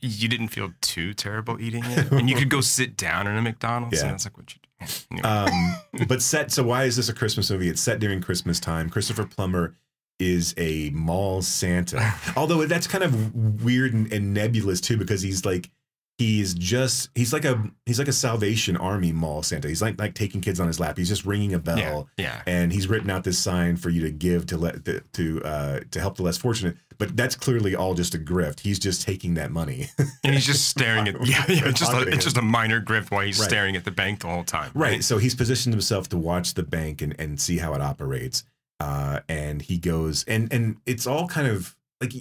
you 0.00 0.28
didn't 0.28 0.48
feel 0.48 0.72
too 0.80 1.14
terrible 1.14 1.60
eating 1.60 1.84
it. 1.84 2.10
And 2.12 2.28
you 2.30 2.36
could 2.36 2.50
go 2.50 2.60
sit 2.60 2.96
down 2.96 3.26
in 3.26 3.36
a 3.36 3.42
McDonald's 3.42 3.98
Yeah. 4.00 4.06
and 4.06 4.14
it's 4.14 4.24
like, 4.26 4.36
what 4.36 4.54
you 4.54 4.60
do? 4.62 4.92
Anyway. 5.10 5.28
Um, 5.28 6.06
but 6.08 6.20
set. 6.22 6.52
So 6.52 6.62
why 6.62 6.84
is 6.84 6.96
this 6.96 7.08
a 7.08 7.14
Christmas 7.14 7.50
movie? 7.50 7.68
It's 7.68 7.80
set 7.80 7.98
during 7.98 8.20
Christmas 8.20 8.60
time. 8.60 8.90
Christopher 8.90 9.24
Plummer 9.24 9.74
is 10.18 10.54
a 10.58 10.90
mall 10.90 11.42
Santa. 11.42 12.14
Although 12.36 12.64
that's 12.66 12.86
kind 12.86 13.04
of 13.04 13.34
weird 13.62 13.92
and, 13.94 14.12
and 14.12 14.32
nebulous 14.34 14.80
too, 14.80 14.96
because 14.96 15.22
he's 15.22 15.44
like 15.44 15.70
he's 16.18 16.54
just 16.54 17.10
he's 17.14 17.32
like 17.32 17.44
a 17.44 17.62
he's 17.84 17.98
like 17.98 18.08
a 18.08 18.12
Salvation 18.12 18.76
Army 18.76 19.12
mall 19.12 19.42
Santa. 19.42 19.68
He's 19.68 19.82
like 19.82 19.98
like 20.00 20.14
taking 20.14 20.40
kids 20.40 20.58
on 20.60 20.66
his 20.66 20.80
lap. 20.80 20.96
He's 20.96 21.08
just 21.08 21.24
ringing 21.26 21.52
a 21.54 21.58
bell. 21.58 22.08
yeah. 22.16 22.24
Yeah. 22.24 22.42
And 22.46 22.72
he's 22.72 22.88
written 22.88 23.10
out 23.10 23.24
this 23.24 23.38
sign 23.38 23.76
for 23.76 23.90
you 23.90 24.00
to 24.02 24.10
give 24.10 24.46
to 24.46 24.56
let 24.56 24.84
to 24.86 25.00
to, 25.12 25.42
uh, 25.44 25.80
to 25.90 26.00
help 26.00 26.16
the 26.16 26.22
less 26.22 26.38
fortunate, 26.38 26.76
but 26.98 27.16
that's 27.16 27.34
clearly 27.36 27.74
all 27.74 27.94
just 27.94 28.14
a 28.14 28.18
grift. 28.18 28.60
He's 28.60 28.78
just 28.78 29.02
taking 29.02 29.34
that 29.34 29.50
money, 29.50 29.88
And 30.24 30.34
he's 30.34 30.46
just 30.46 30.68
staring 30.68 31.06
at, 31.08 31.14
yeah, 31.26 31.44
yeah, 31.48 31.68
it's 31.68 31.80
just 31.80 31.92
a, 31.92 32.00
it's 32.08 32.24
just 32.24 32.36
a 32.38 32.42
minor 32.42 32.80
grift 32.80 33.10
while 33.10 33.20
he's 33.26 33.38
Right. 33.38 33.48
staring 33.48 33.76
at 33.76 33.84
the 33.84 33.90
bank 33.90 34.20
the 34.20 34.28
whole 34.28 34.44
time. 34.44 34.70
Right. 34.74 35.04
So 35.04 35.18
he's 35.18 35.34
positioned 35.34 35.74
himself 35.74 36.08
to 36.10 36.16
watch 36.18 36.54
the 36.54 36.62
bank 36.62 37.02
and, 37.02 37.14
and 37.18 37.38
see 37.40 37.58
how 37.58 37.74
it 37.74 37.80
operates. 37.82 38.44
uh, 38.80 39.20
and 39.28 39.62
he 39.62 39.78
goes 39.78 40.22
and 40.28 40.52
and 40.52 40.76
it's 40.86 41.06
all 41.06 41.26
kind 41.28 41.46
of 41.48 41.74
like 42.00 42.12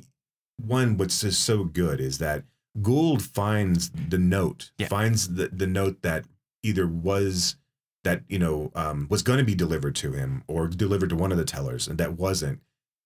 one 0.57 0.95
what's 0.97 1.19
just 1.21 1.41
so 1.43 1.63
good 1.65 1.99
is 1.99 2.17
that 2.19 2.43
Gould 2.81 3.21
finds 3.23 3.89
the 4.09 4.17
note, 4.17 4.71
Yeah. 4.77 4.87
finds 4.87 5.35
the 5.35 5.47
the 5.49 5.67
note 5.67 6.01
that 6.01 6.25
either 6.63 6.87
was 6.87 7.55
that 8.03 8.21
you 8.27 8.37
know 8.39 8.71
um, 8.75 9.07
was 9.09 9.21
going 9.21 9.39
to 9.39 9.45
be 9.45 9.55
delivered 9.55 9.95
to 9.95 10.11
him 10.13 10.43
or 10.47 10.67
delivered 10.67 11.09
to 11.09 11.15
one 11.15 11.31
of 11.31 11.37
the 11.37 11.45
tellers, 11.45 11.87
and 11.87 11.97
that 11.97 12.13
wasn't. 12.13 12.59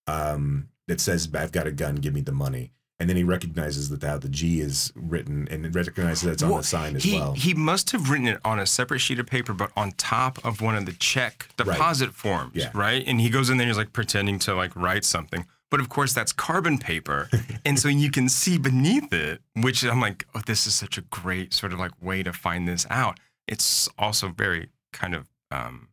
Um, 0.07 0.69
that 0.87 0.99
says, 0.99 1.29
"I've 1.35 1.51
got 1.51 1.67
a 1.67 1.71
gun, 1.71 1.95
give 1.95 2.13
me 2.13 2.21
the 2.21 2.31
money." 2.31 2.71
And 3.01 3.07
then 3.07 3.15
he 3.15 3.23
recognizes 3.23 3.87
that 3.89 4.01
the, 4.01 4.17
the 4.17 4.27
G 4.27 4.59
is 4.59 4.91
written, 4.95 5.47
and 5.49 5.73
recognizes 5.73 6.23
that 6.23 6.31
it's 6.31 6.43
on 6.43 6.51
the 6.57 6.63
sign 6.63 6.97
as 6.97 7.03
he, 7.03 7.17
well. 7.17 7.31
He 7.33 7.53
must 7.53 7.91
have 7.91 8.09
written 8.09 8.27
it 8.27 8.39
on 8.43 8.59
a 8.59 8.65
separate 8.65 8.99
sheet 8.99 9.19
of 9.19 9.25
paper, 9.25 9.53
but 9.53 9.71
on 9.77 9.91
top 9.93 10.43
of 10.43 10.59
one 10.61 10.75
of 10.75 10.85
the 10.85 10.91
check 10.93 11.47
deposit 11.55 12.13
forms, 12.13 12.55
Yeah. 12.55 12.71
right? 12.73 13.01
And 13.07 13.21
he 13.21 13.29
goes 13.29 13.49
in 13.49 13.57
there 13.57 13.63
and 13.65 13.69
he's 13.69 13.77
like 13.77 13.93
pretending 13.93 14.37
to 14.39 14.53
like 14.53 14.75
write 14.75 15.05
something. 15.05 15.45
But 15.71 15.79
of 15.79 15.89
course, 15.89 16.13
that's 16.13 16.31
carbon 16.31 16.77
paper. 16.77 17.29
and 17.65 17.77
so 17.77 17.87
you 17.87 18.09
can 18.11 18.29
see 18.29 18.57
beneath 18.57 19.13
it, 19.13 19.41
which 19.55 19.83
I'm 19.83 20.01
like, 20.01 20.25
oh, 20.33 20.41
this 20.45 20.65
is 20.65 20.73
such 20.73 20.97
a 20.97 21.01
great 21.01 21.53
sort 21.53 21.73
of 21.73 21.79
like 21.79 21.91
way 22.01 22.23
to 22.23 22.33
find 22.33 22.67
this 22.67 22.87
out. 22.89 23.19
It's 23.47 23.89
also 23.97 24.29
very 24.29 24.69
kind 24.93 25.15
of 25.15 25.27
um, 25.51 25.89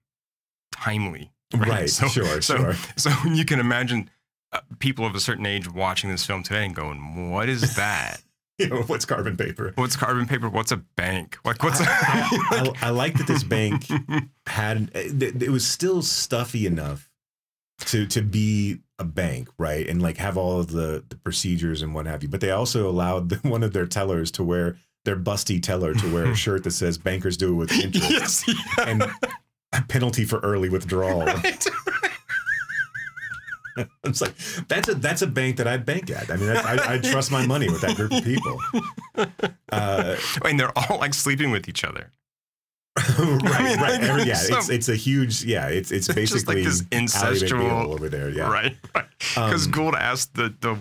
timely. 0.72 1.32
Right, 1.54 1.90
sure, 2.10 2.40
so, 2.42 2.56
sure. 2.56 2.74
So 2.96 3.10
you 3.28 3.44
can 3.44 3.60
imagine 3.60 4.10
uh, 4.52 4.60
people 4.78 5.06
of 5.06 5.14
a 5.14 5.20
certain 5.20 5.46
age 5.46 5.70
watching 5.70 6.10
this 6.10 6.24
film 6.24 6.42
today 6.42 6.64
and 6.64 6.74
going, 6.74 7.30
what 7.30 7.48
is 7.48 7.76
that? 7.76 8.22
you 8.58 8.68
know, 8.68 8.82
what's 8.82 9.04
carbon 9.04 9.36
paper? 9.36 9.72
What's 9.74 9.96
carbon 9.96 10.26
paper? 10.26 10.48
What's 10.48 10.72
a 10.72 10.78
bank? 10.78 11.38
Like, 11.44 11.62
what's 11.62 11.80
a. 11.80 11.84
I, 11.86 12.72
I 12.82 12.90
like 12.90 13.14
that 13.18 13.26
this 13.26 13.44
bank 13.44 13.86
had 14.46 14.90
it 14.94 15.42
it 15.42 15.50
was 15.50 15.66
still 15.66 16.00
stuffy 16.00 16.66
enough 16.66 17.10
to 17.80 18.06
to 18.06 18.22
be 18.22 18.78
a 18.98 19.04
bank, 19.04 19.48
right? 19.58 19.86
And 19.86 20.00
like 20.00 20.16
have 20.16 20.36
all 20.36 20.60
of 20.60 20.70
the 20.70 21.04
the 21.08 21.16
procedures 21.16 21.82
and 21.82 21.94
what 21.94 22.06
have 22.06 22.22
you. 22.22 22.28
But 22.28 22.40
they 22.40 22.50
also 22.50 22.88
allowed 22.88 23.28
the, 23.28 23.36
one 23.48 23.62
of 23.62 23.72
their 23.72 23.86
tellers 23.86 24.30
to 24.32 24.44
wear 24.44 24.78
their 25.04 25.16
busty 25.16 25.62
teller 25.62 25.94
to 25.94 26.12
wear 26.12 26.26
a 26.26 26.34
shirt 26.36 26.64
that 26.64 26.72
says 26.72 26.98
"Bankers 26.98 27.36
do 27.36 27.52
it 27.52 27.56
with 27.56 27.72
interest" 27.84 28.10
yes, 28.10 28.48
yeah. 28.48 28.84
and 28.88 29.02
a 29.72 29.82
penalty 29.88 30.24
for 30.24 30.38
early 30.40 30.68
withdrawal. 30.68 31.24
Right. 31.24 31.66
it's 34.04 34.22
like 34.22 34.34
that's 34.68 34.88
a 34.88 34.94
that's 34.94 35.22
a 35.22 35.26
bank 35.26 35.58
that 35.58 35.66
I'd 35.66 35.84
bank 35.84 36.10
at. 36.10 36.30
I 36.30 36.36
mean, 36.36 36.48
I, 36.48 36.94
I 36.94 36.98
trust 36.98 37.30
my 37.30 37.46
money 37.46 37.68
with 37.68 37.82
that 37.82 37.96
group 37.96 38.12
of 38.12 38.24
people. 38.24 38.58
Uh, 39.70 40.16
and 40.44 40.58
they're 40.58 40.72
all 40.78 40.98
like 40.98 41.12
sleeping 41.12 41.50
with 41.50 41.68
each 41.68 41.84
other. 41.84 42.10
Right, 42.96 43.18
mean, 43.28 43.46
right. 43.46 43.78
like, 43.80 44.00
Every- 44.02 44.22
yeah, 44.24 44.38
it's 44.40 44.68
it's 44.68 44.88
a 44.88 44.96
huge 44.96 45.44
yeah. 45.44 45.68
It's 45.68 45.90
it's 45.90 46.08
It's 46.08 46.30
just 46.32 46.46
like 46.46 46.56
basically 46.56 46.64
this 46.64 46.82
incestual 47.12 47.92
over 47.94 48.08
there. 48.08 48.30
Yeah, 48.30 48.50
Right. 48.50 48.76
Because 49.18 49.66
Um, 49.66 49.72
Gould 49.72 49.94
asked 49.94 50.34
the, 50.34 50.54
the 50.60 50.78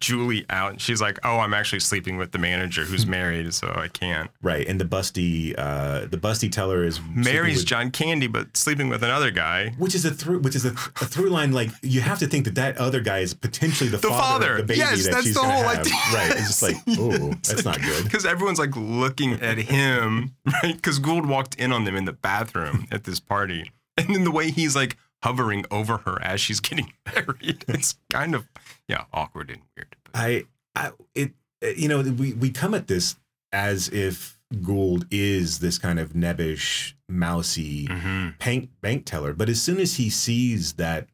Julie 0.00 0.44
out, 0.50 0.72
and 0.72 0.80
she's 0.80 1.00
like, 1.00 1.18
"Oh, 1.24 1.38
I'm 1.38 1.54
actually 1.54 1.80
sleeping 1.80 2.16
with 2.16 2.32
the 2.32 2.38
manager 2.38 2.84
who's 2.84 3.06
married, 3.06 3.52
so 3.54 3.72
I 3.76 3.88
can't." 3.88 4.30
right. 4.42 4.66
And 4.66 4.80
the 4.80 4.84
busty 4.84 5.54
uh 5.58 6.06
the 6.06 6.18
busty 6.18 6.50
teller 6.50 6.84
is 6.84 7.00
Mary's 7.14 7.58
with- 7.58 7.66
John 7.66 7.90
Candy, 7.90 8.26
but 8.26 8.56
sleeping 8.56 8.88
with 8.88 9.02
another 9.02 9.30
guy. 9.30 9.70
which 9.78 9.94
is 9.94 10.04
a 10.04 10.10
through 10.10 10.40
which 10.40 10.54
is 10.56 10.64
a, 10.64 10.70
a 10.70 11.06
through 11.06 11.30
line. 11.30 11.52
Like 11.52 11.70
you 11.82 12.00
have 12.00 12.18
to 12.20 12.26
think 12.26 12.44
that 12.44 12.54
that 12.56 12.76
other 12.78 13.00
guy 13.00 13.18
is 13.20 13.34
potentially 13.34 13.88
the, 13.90 13.96
The 13.98 14.08
father, 14.08 14.20
father. 14.46 14.50
of 14.52 14.56
the 14.58 14.64
baby 14.64 14.78
Yes, 14.80 15.04
that 15.04 15.12
that's 15.12 15.24
she's 15.26 15.34
the 15.34 15.40
whole 15.42 15.62
have. 15.62 15.78
idea. 15.80 15.92
Right. 16.12 16.30
It's 16.32 16.46
just 16.60 16.62
like 16.62 16.76
oh, 16.98 17.30
that's 17.42 17.64
not 17.64 17.80
good. 17.80 18.04
Because 18.04 18.24
everyone's 18.26 18.58
like 18.58 18.76
looking 18.76 19.34
at 19.40 19.58
him, 19.58 20.34
right? 20.62 20.74
Because 20.76 20.98
Gould 20.98 21.26
walked 21.26 21.54
in 21.56 21.72
on 21.72 21.84
them 21.84 21.96
in 21.96 22.04
the 22.04 22.12
bathroom 22.12 22.86
at 22.90 23.04
this 23.04 23.20
party, 23.20 23.70
and 23.96 24.08
then 24.14 24.24
the 24.24 24.30
way 24.30 24.50
he's 24.50 24.76
like 24.76 24.96
hovering 25.22 25.64
over 25.70 25.98
her 25.98 26.20
as 26.22 26.40
she's 26.40 26.60
getting 26.60 26.92
married, 27.14 27.64
it's 27.68 27.96
kind 28.12 28.34
of 28.34 28.46
yeah 28.88 29.04
awkward 29.12 29.50
and 29.50 29.62
weird. 29.76 29.96
But 30.04 30.12
I, 30.14 30.44
I, 30.74 30.90
it, 31.14 31.32
you 31.76 31.88
know, 31.88 32.02
we 32.02 32.32
we 32.34 32.50
come 32.50 32.74
at 32.74 32.86
this 32.86 33.16
as 33.52 33.88
if 33.88 34.38
Gould 34.62 35.06
is 35.10 35.58
this 35.60 35.78
kind 35.78 35.98
of 35.98 36.12
nebbish, 36.12 36.92
mousy 37.08 37.86
Mhm. 37.88 38.38
bank 38.38 38.70
bank 38.80 39.04
teller, 39.06 39.32
but 39.32 39.48
as 39.48 39.60
soon 39.60 39.78
as 39.80 39.96
he 39.96 40.08
sees 40.10 40.74
that, 40.74 41.08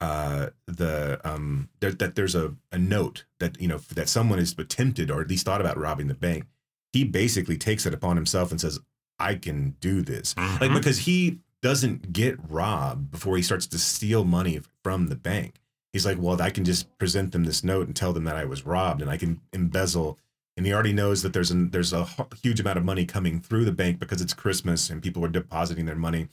uh, 0.00 0.48
the 0.66 1.20
um, 1.24 1.68
there, 1.80 1.92
that 1.92 2.14
there's 2.14 2.34
a 2.34 2.54
a 2.72 2.78
note 2.78 3.24
that 3.40 3.60
you 3.60 3.68
know 3.68 3.78
that 3.94 4.08
someone 4.08 4.38
is 4.38 4.54
attempted 4.58 5.10
or 5.10 5.20
at 5.20 5.28
least 5.28 5.44
thought 5.46 5.60
about 5.60 5.76
robbing 5.78 6.08
the 6.08 6.14
bank, 6.14 6.44
he 6.92 7.04
basically 7.04 7.56
takes 7.58 7.84
it 7.86 7.94
upon 7.94 8.16
himself 8.16 8.50
and 8.50 8.60
says, 8.60 8.80
"I 9.18 9.34
can 9.34 9.76
do 9.80 10.02
this," 10.02 10.34
like 10.36 10.70
Mhm. 10.70 10.74
because 10.74 10.98
he 11.00 11.40
doesn't 11.64 12.12
get 12.12 12.36
robbed 12.48 13.10
before 13.10 13.36
he 13.36 13.42
starts 13.42 13.66
to 13.66 13.78
steal 13.78 14.24
money 14.24 14.60
from 14.82 15.08
the 15.08 15.16
bank 15.16 15.60
he's 15.94 16.04
like, 16.04 16.18
well, 16.20 16.42
I 16.42 16.50
can 16.50 16.64
just 16.64 16.98
present 16.98 17.32
them 17.32 17.44
this 17.44 17.64
note 17.64 17.86
and 17.86 17.96
tell 17.96 18.12
them 18.12 18.24
that 18.24 18.36
I 18.36 18.44
was 18.44 18.66
robbed, 18.66 19.00
and 19.00 19.10
I 19.10 19.16
can 19.16 19.40
embezzle. 19.54 20.18
And 20.56 20.66
he 20.66 20.72
already 20.74 20.92
knows 20.92 21.22
that 21.22 21.32
there's 21.32 21.50
a 21.50 21.54
there's 21.54 21.94
a 21.94 22.06
huge 22.42 22.60
amount 22.60 22.76
of 22.78 22.84
money 22.84 23.06
coming 23.06 23.40
through 23.40 23.64
the 23.64 23.72
bank 23.72 23.98
because 23.98 24.20
it's 24.20 24.34
Christmas 24.34 24.90
and 24.90 25.02
people 25.02 25.24
are 25.24 25.28
depositing 25.28 25.86
their 25.86 25.96
money. 25.96 26.28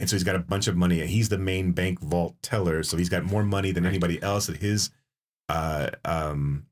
And 0.00 0.10
so 0.10 0.16
he's 0.16 0.24
got 0.24 0.34
a 0.34 0.40
bunch 0.40 0.66
of 0.66 0.76
money, 0.76 1.00
and 1.00 1.08
he's 1.08 1.28
the 1.28 1.38
main 1.38 1.70
bank 1.72 2.00
vault 2.00 2.34
teller. 2.42 2.82
So 2.82 2.96
he's 2.96 3.08
got 3.08 3.24
more 3.24 3.44
money 3.44 3.70
than 3.70 3.86
anybody 3.86 4.20
else 4.22 4.48
at 4.48 4.56
his, 4.56 4.90
uh, 5.48 5.90
um, 6.04 6.66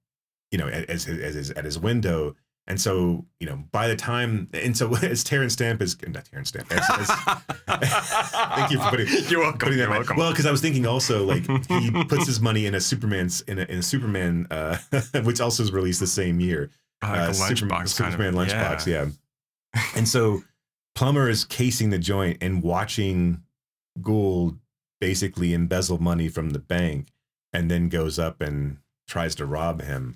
you 0.50 0.58
know, 0.58 0.66
at- 0.66 0.90
as, 0.90 1.06
as, 1.06 1.34
his 1.34 1.50
at 1.52 1.64
his 1.64 1.78
window. 1.78 2.34
And 2.68 2.80
so 2.80 3.26
you 3.40 3.46
know, 3.46 3.64
by 3.72 3.88
the 3.88 3.96
time, 3.96 4.48
and 4.54 4.76
so 4.76 4.94
as 5.02 5.24
Terrence 5.24 5.54
Stamp 5.54 5.82
is 5.82 5.96
not 6.06 6.24
Terrence 6.24 6.50
Stamp. 6.50 6.70
As, 6.72 6.88
as, 6.90 7.08
thank 8.30 8.70
you 8.70 8.78
for 8.78 8.90
putting 8.90 9.08
You're 9.28 9.40
welcome. 9.40 9.58
putting 9.58 9.78
that 9.78 9.88
You're 9.88 9.90
welcome. 9.90 10.16
Well, 10.16 10.30
because 10.30 10.46
I 10.46 10.50
was 10.50 10.60
thinking 10.60 10.86
also 10.86 11.24
like 11.24 11.44
he 11.68 11.90
puts 12.04 12.26
his 12.26 12.40
money 12.40 12.66
in 12.66 12.74
a 12.74 12.80
Superman's 12.80 13.40
in 13.42 13.58
a, 13.58 13.62
in 13.62 13.78
a 13.78 13.82
Superman, 13.82 14.46
uh, 14.50 14.78
which 15.24 15.40
also 15.40 15.62
was 15.62 15.72
released 15.72 16.00
the 16.00 16.06
same 16.06 16.40
year. 16.40 16.70
like 17.02 17.18
a 17.18 17.22
uh, 17.22 17.32
Super- 17.32 17.66
lunchbox 17.66 17.68
kind 17.70 17.82
of 17.82 17.90
Superman 17.90 18.34
lunchbox, 18.34 18.86
yeah. 18.86 19.06
And 19.96 20.06
so 20.06 20.42
Plummer 20.94 21.28
is 21.28 21.44
casing 21.44 21.90
the 21.90 21.98
joint 21.98 22.38
and 22.40 22.62
watching 22.62 23.42
Gould 24.00 24.58
basically 25.00 25.52
embezzle 25.52 25.98
money 25.98 26.28
from 26.28 26.50
the 26.50 26.58
bank, 26.60 27.08
and 27.52 27.70
then 27.70 27.88
goes 27.88 28.18
up 28.20 28.40
and 28.40 28.78
tries 29.08 29.34
to 29.34 29.44
rob 29.44 29.82
him. 29.82 30.14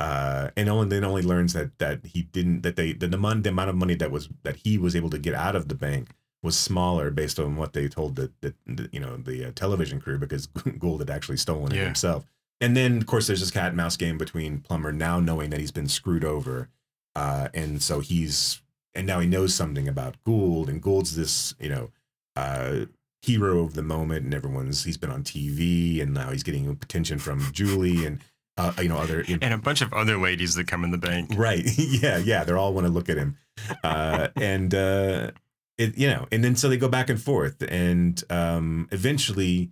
Uh, 0.00 0.50
and 0.56 0.68
only 0.68 0.88
then 0.88 1.02
only 1.04 1.22
learns 1.22 1.52
that 1.54 1.76
that 1.78 2.00
he 2.06 2.22
didn't 2.22 2.62
that 2.62 2.76
they 2.76 2.92
the, 2.92 3.08
the, 3.08 3.16
mon- 3.18 3.42
the 3.42 3.48
amount 3.50 3.68
of 3.70 3.74
money 3.76 3.94
that 3.96 4.10
was 4.12 4.28
that 4.44 4.56
he 4.56 4.78
was 4.78 4.94
able 4.94 5.10
to 5.10 5.18
get 5.18 5.34
out 5.34 5.56
of 5.56 5.66
the 5.68 5.74
bank 5.74 6.10
was 6.40 6.56
smaller 6.56 7.10
based 7.10 7.40
on 7.40 7.56
what 7.56 7.72
they 7.72 7.88
told 7.88 8.14
the, 8.14 8.30
the, 8.40 8.54
the 8.66 8.88
you 8.92 9.00
know 9.00 9.16
the 9.16 9.46
uh, 9.46 9.50
television 9.56 10.00
crew 10.00 10.16
because 10.18 10.46
Gould 10.78 11.00
had 11.00 11.10
actually 11.10 11.36
stolen 11.38 11.72
it 11.72 11.76
Yeah. 11.78 11.84
himself. 11.86 12.24
And 12.60 12.76
then 12.76 12.98
of 12.98 13.06
course 13.06 13.26
there's 13.26 13.40
this 13.40 13.50
cat 13.50 13.68
and 13.68 13.76
mouse 13.76 13.96
game 13.96 14.18
between 14.18 14.60
Plummer 14.60 14.92
now 14.92 15.18
knowing 15.18 15.50
that 15.50 15.58
he's 15.58 15.72
been 15.72 15.88
screwed 15.88 16.24
over, 16.24 16.68
uh, 17.16 17.48
and 17.52 17.82
so 17.82 17.98
he's 17.98 18.62
and 18.94 19.04
now 19.04 19.18
he 19.18 19.26
knows 19.26 19.52
something 19.52 19.88
about 19.88 20.14
Gould 20.24 20.68
and 20.68 20.80
Gould's 20.80 21.16
this 21.16 21.56
you 21.58 21.68
know 21.70 21.90
uh, 22.36 22.84
hero 23.22 23.64
of 23.64 23.74
the 23.74 23.82
moment 23.82 24.24
and 24.24 24.32
everyone's 24.32 24.84
he's 24.84 24.96
been 24.96 25.10
on 25.10 25.24
TV 25.24 26.00
and 26.00 26.14
now 26.14 26.30
he's 26.30 26.44
getting 26.44 26.68
attention 26.68 27.18
from 27.18 27.50
Julie 27.52 28.04
and 28.06 28.20
uh, 28.58 28.72
you 28.82 28.88
know 28.88 28.98
other 28.98 29.24
and 29.28 29.54
a 29.54 29.58
bunch 29.58 29.80
of 29.80 29.92
other 29.92 30.18
ladies 30.18 30.54
that 30.56 30.66
come 30.66 30.84
in 30.84 30.90
the 30.90 30.98
bank. 30.98 31.30
Right. 31.36 31.64
yeah, 31.78 32.18
yeah. 32.18 32.44
They're 32.44 32.58
all 32.58 32.74
want 32.74 32.86
to 32.86 32.92
look 32.92 33.08
at 33.08 33.16
him. 33.16 33.36
Uh, 33.82 34.28
and 34.36 34.74
uh 34.74 35.30
it 35.78 35.96
you 35.96 36.08
know, 36.08 36.26
and 36.32 36.42
then 36.44 36.56
so 36.56 36.68
they 36.68 36.76
go 36.76 36.88
back 36.88 37.08
and 37.08 37.20
forth 37.20 37.62
and 37.68 38.22
um 38.30 38.88
eventually 38.90 39.70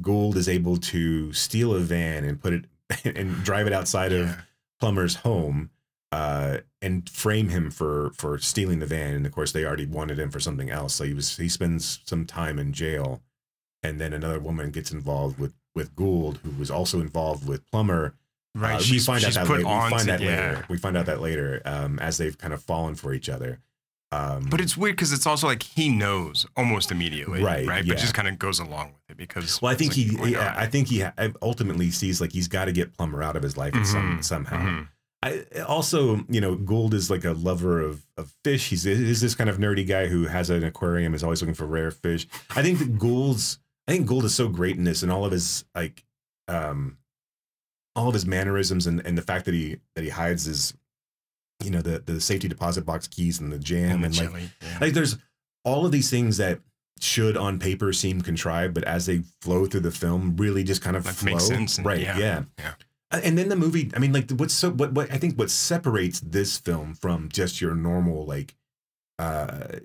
Gould 0.00 0.36
is 0.36 0.48
able 0.48 0.76
to 0.76 1.32
steal 1.32 1.74
a 1.74 1.80
van 1.80 2.24
and 2.24 2.40
put 2.40 2.52
it 2.52 2.64
and 3.16 3.42
drive 3.42 3.66
it 3.66 3.72
outside 3.72 4.12
of 4.12 4.36
Plummer's 4.80 5.16
home 5.16 5.70
uh 6.12 6.58
and 6.80 7.08
frame 7.10 7.48
him 7.48 7.70
for 7.70 8.12
for 8.14 8.38
stealing 8.38 8.78
the 8.78 8.86
van 8.86 9.14
and 9.14 9.26
of 9.26 9.32
course 9.32 9.52
they 9.52 9.64
already 9.64 9.84
wanted 9.84 10.18
him 10.18 10.30
for 10.30 10.40
something 10.40 10.70
else 10.70 10.94
so 10.94 11.04
he 11.04 11.12
was 11.12 11.36
he 11.36 11.50
spends 11.50 12.00
some 12.06 12.24
time 12.24 12.58
in 12.58 12.72
jail 12.72 13.20
and 13.82 14.00
then 14.00 14.14
another 14.14 14.40
woman 14.40 14.70
gets 14.70 14.90
involved 14.90 15.38
with 15.38 15.52
with 15.74 15.94
Gould 15.94 16.38
who 16.42 16.50
was 16.58 16.70
also 16.70 17.00
involved 17.00 17.46
with 17.46 17.68
Plummer 17.70 18.14
Right, 18.58 18.74
uh, 18.76 18.78
she's- 18.80 18.90
we 19.08 19.14
find 19.14 19.24
out 19.24 19.32
that 19.34 19.46
put 19.46 19.56
later. 19.58 19.68
on 19.68 19.84
we 19.84 19.90
find 19.90 20.00
to- 20.00 20.06
that 20.06 20.20
yeah. 20.20 20.28
later. 20.50 20.64
We 20.68 20.78
find 20.78 20.96
out 20.96 21.06
that 21.06 21.20
later 21.20 21.62
um, 21.64 21.98
as 21.98 22.18
they've 22.18 22.36
kind 22.36 22.52
of 22.52 22.62
fallen 22.62 22.94
for 22.94 23.12
each 23.12 23.28
other. 23.28 23.60
Um, 24.10 24.46
But 24.50 24.60
it's 24.62 24.74
weird 24.76 24.96
because 24.96 25.12
it's 25.12 25.26
also 25.26 25.46
like 25.46 25.62
he 25.62 25.90
knows 25.90 26.46
almost 26.56 26.90
immediately, 26.90 27.42
Right, 27.42 27.66
Right, 27.66 27.84
yeah. 27.84 27.92
but 27.92 28.00
just 28.00 28.14
kind 28.14 28.26
of 28.26 28.38
goes 28.38 28.58
along 28.58 28.92
with 28.92 29.10
it 29.10 29.16
because. 29.18 29.60
well, 29.60 29.70
I 29.70 29.74
think 29.74 29.92
he, 29.92 30.10
like, 30.16 30.28
he- 30.28 30.36
I 30.36 30.66
think 30.66 30.88
he 30.88 31.00
ha- 31.00 31.12
ultimately 31.42 31.90
sees 31.90 32.18
like 32.20 32.32
he's 32.32 32.48
got 32.48 32.64
to 32.66 32.72
get 32.72 32.94
Plummer 32.96 33.22
out 33.22 33.36
of 33.36 33.42
his 33.42 33.56
life 33.58 33.74
in 33.74 33.84
some, 33.84 34.22
somehow. 34.22 34.58
mhm. 34.64 34.88
I 35.20 35.44
also, 35.66 36.24
you 36.28 36.40
know, 36.40 36.54
Gould 36.54 36.94
is 36.94 37.10
like 37.10 37.24
a 37.24 37.32
lover 37.32 37.80
of, 37.80 38.06
of 38.16 38.32
fish. 38.44 38.70
He's 38.70 38.86
is 38.86 39.20
this 39.20 39.34
kind 39.34 39.50
of 39.50 39.58
nerdy 39.58 39.84
guy 39.86 40.06
who 40.06 40.26
has 40.26 40.48
an 40.48 40.62
aquarium, 40.64 41.12
is 41.12 41.22
always 41.24 41.42
looking 41.42 41.56
for 41.56 41.66
rare 41.66 41.90
fish. 41.90 42.26
I 42.56 42.62
think 42.62 42.78
that 42.78 42.98
Gould's, 42.98 43.58
I 43.88 43.92
think 43.92 44.06
Gould 44.06 44.24
is 44.24 44.34
so 44.34 44.48
great 44.48 44.76
in 44.76 44.84
this, 44.84 45.02
and 45.02 45.10
all 45.12 45.24
of 45.26 45.32
his 45.32 45.64
like, 45.74 46.04
um, 46.46 46.96
all 47.98 48.08
of 48.08 48.14
his 48.14 48.26
mannerisms, 48.26 48.86
and, 48.86 49.04
and 49.06 49.18
the 49.18 49.22
fact 49.22 49.44
that 49.46 49.54
he 49.54 49.76
that 49.94 50.04
he 50.04 50.10
hides 50.10 50.44
his, 50.44 50.72
you 51.62 51.70
know, 51.70 51.82
the 51.82 51.98
the 52.00 52.20
safety 52.20 52.48
deposit 52.48 52.86
box 52.86 53.06
keys 53.08 53.40
and 53.40 53.52
the 53.52 53.58
jam, 53.58 54.04
And 54.04 54.18
and, 54.18 54.32
like, 54.32 54.42
yeah. 54.62 54.78
like 54.80 54.92
there's 54.94 55.16
all 55.64 55.84
of 55.84 55.92
these 55.92 56.08
things 56.10 56.36
that 56.38 56.60
should 57.00 57.36
on 57.36 57.58
paper 57.58 57.92
seem 57.92 58.20
contrived, 58.22 58.74
but 58.74 58.84
as 58.84 59.06
they 59.06 59.22
flow 59.42 59.66
through 59.66 59.80
the 59.80 59.90
film, 59.90 60.36
really 60.36 60.64
just 60.64 60.82
kind 60.82 60.96
of 60.96 61.04
Like, 61.06 61.14
flow. 61.14 61.32
makes 61.32 61.46
sense 61.46 61.76
and- 61.78 61.86
right? 61.86 62.00
yeah, 62.00 62.18
Yeah. 62.18 62.42
yeah. 62.58 62.74
And 63.10 63.38
then 63.38 63.48
the 63.48 63.56
movie, 63.56 63.90
I 63.94 63.98
mean, 64.00 64.12
like 64.12 64.30
what's 64.32 64.52
so 64.54 64.70
what 64.70 64.92
what 64.92 65.10
I 65.10 65.16
think 65.18 65.36
what 65.38 65.50
separates 65.50 66.20
this 66.20 66.58
film 66.58 66.94
from 66.94 67.28
just 67.30 67.60
your 67.60 67.74
normal 67.74 68.26
like, 68.26 68.54
uh, 69.18 69.78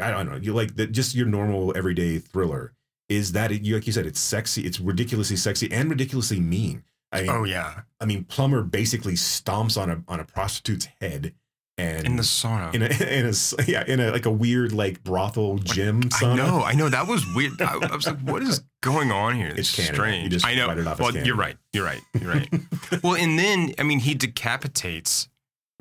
I 0.00 0.10
don't 0.10 0.26
know, 0.30 0.36
you 0.36 0.52
like 0.54 0.76
the, 0.76 0.86
just 0.86 1.14
your 1.14 1.26
normal 1.26 1.76
everyday 1.76 2.18
thriller 2.18 2.72
is 3.08 3.32
that 3.32 3.52
it, 3.52 3.62
you 3.62 3.74
like 3.74 3.86
you 3.86 3.92
said 3.92 4.06
it's 4.06 4.20
sexy, 4.20 4.62
it's 4.62 4.80
ridiculously 4.80 5.36
sexy 5.36 5.70
and 5.70 5.90
ridiculously 5.90 6.40
mean. 6.40 6.82
I 7.12 7.22
mean, 7.22 7.30
Oh 7.30 7.44
yeah, 7.44 7.82
I 8.00 8.04
mean, 8.06 8.24
Plummer 8.24 8.62
basically 8.62 9.14
stomps 9.14 9.80
on 9.80 9.90
a 9.90 10.02
on 10.08 10.20
a 10.20 10.24
prostitute's 10.24 10.88
head 11.00 11.34
and 11.76 12.06
in 12.06 12.16
the 12.16 12.22
sauna. 12.22 12.72
in 12.74 12.82
a 12.82 12.86
in 13.18 13.26
a 13.26 13.70
yeah 13.70 13.84
in 13.86 14.00
a 14.00 14.10
like 14.12 14.26
a 14.26 14.30
weird 14.30 14.72
like 14.72 15.02
brothel 15.04 15.58
gym. 15.58 16.02
I 16.04 16.08
sauna. 16.22 16.36
know, 16.36 16.62
I 16.62 16.72
know. 16.74 16.88
That 16.88 17.06
was 17.06 17.24
weird. 17.34 17.60
I, 17.62 17.74
I 17.74 17.94
was 17.96 18.06
like, 18.06 18.20
"What 18.20 18.42
is 18.42 18.62
going 18.80 19.10
on 19.12 19.34
here? 19.36 19.52
This 19.52 19.70
It's 19.70 19.78
is 19.80 19.86
strange." 19.86 20.44
I 20.44 20.54
know. 20.54 20.66
write 20.68 20.78
it 20.78 20.86
off 20.86 21.00
well, 21.00 21.16
you're 21.16 21.36
right. 21.36 21.56
You're 21.72 21.84
right. 21.84 22.00
You're 22.20 22.30
right. 22.32 22.48
well, 23.02 23.14
and 23.16 23.38
then 23.38 23.74
I 23.78 23.82
mean, 23.82 24.00
he 24.00 24.14
decapitates 24.14 25.28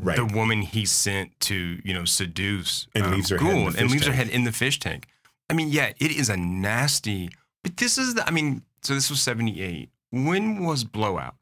Right. 0.02 0.18
the 0.18 0.26
woman 0.26 0.64
he 0.64 0.86
sent 0.86 1.40
to 1.42 1.80
you 1.84 1.94
know 1.94 2.04
seduce 2.04 2.88
And 2.96 3.06
um, 3.06 3.12
leaves 3.14 3.30
her 3.30 3.38
head 3.38 3.46
in 3.48 3.54
the 3.56 3.62
Gould 3.64 3.74
fish 3.74 3.82
and 3.82 3.92
leaves 3.92 4.06
her 4.08 4.12
tank. 4.12 4.26
head 4.26 4.36
in 4.36 4.44
the 4.44 4.52
fish 4.52 4.80
tank. 4.80 5.08
I 5.50 5.54
mean, 5.54 5.70
yeah, 5.70 5.94
it 6.00 6.12
is 6.12 6.30
a 6.30 6.36
nasty. 6.36 7.30
But 7.64 7.78
this 7.78 7.98
is 8.00 8.16
the. 8.16 8.28
I 8.28 8.32
mean, 8.32 8.64
so 8.82 8.96
this 8.96 9.10
was 9.12 9.22
'78. 9.22 9.90
When 10.14 10.64
was 10.64 10.84
Blowout? 10.84 11.36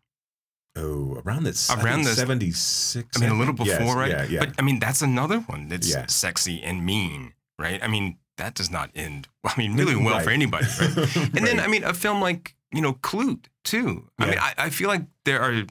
Oh, 0.78 1.22
around 1.26 1.44
this 1.44 1.70
Around 1.70 2.04
this- 2.04 2.16
seventy 2.16 2.52
six. 2.52 3.18
I 3.18 3.20
mean, 3.20 3.30
a 3.32 3.38
little 3.38 3.54
before, 3.54 3.98
right? 3.98 4.12
Yeah, 4.12 4.24
yeah. 4.24 4.40
But 4.40 4.56
I 4.58 4.62
mean, 4.62 4.80
that's 4.80 5.02
another 5.02 5.40
one 5.42 5.68
that's 5.68 5.90
Yeah. 5.90 6.06
sexy 6.08 6.62
and 6.64 6.86
mean, 6.86 7.34
right? 7.60 7.84
I 7.84 7.88
mean, 7.88 8.18
that 8.38 8.54
does 8.56 8.72
not 8.72 8.90
end. 8.96 9.28
I 9.44 9.54
mean, 9.58 9.74
mm, 9.74 9.80
really 9.80 9.96
well 9.98 10.16
Right. 10.16 10.24
for 10.24 10.30
anybody, 10.30 10.66
right? 10.80 11.16
And 11.36 11.46
then, 11.46 11.60
I 11.60 11.68
mean, 11.68 11.84
a 11.84 11.94
film 11.94 12.22
like 12.22 12.56
you 12.72 12.82
know, 12.82 12.94
Klute 12.94 13.48
too. 13.66 14.10
I 14.18 14.26
mean, 14.30 14.40
I, 14.40 14.54
I 14.58 14.70
feel 14.70 14.88
like 14.88 15.04
there 15.26 15.42
are 15.42 15.66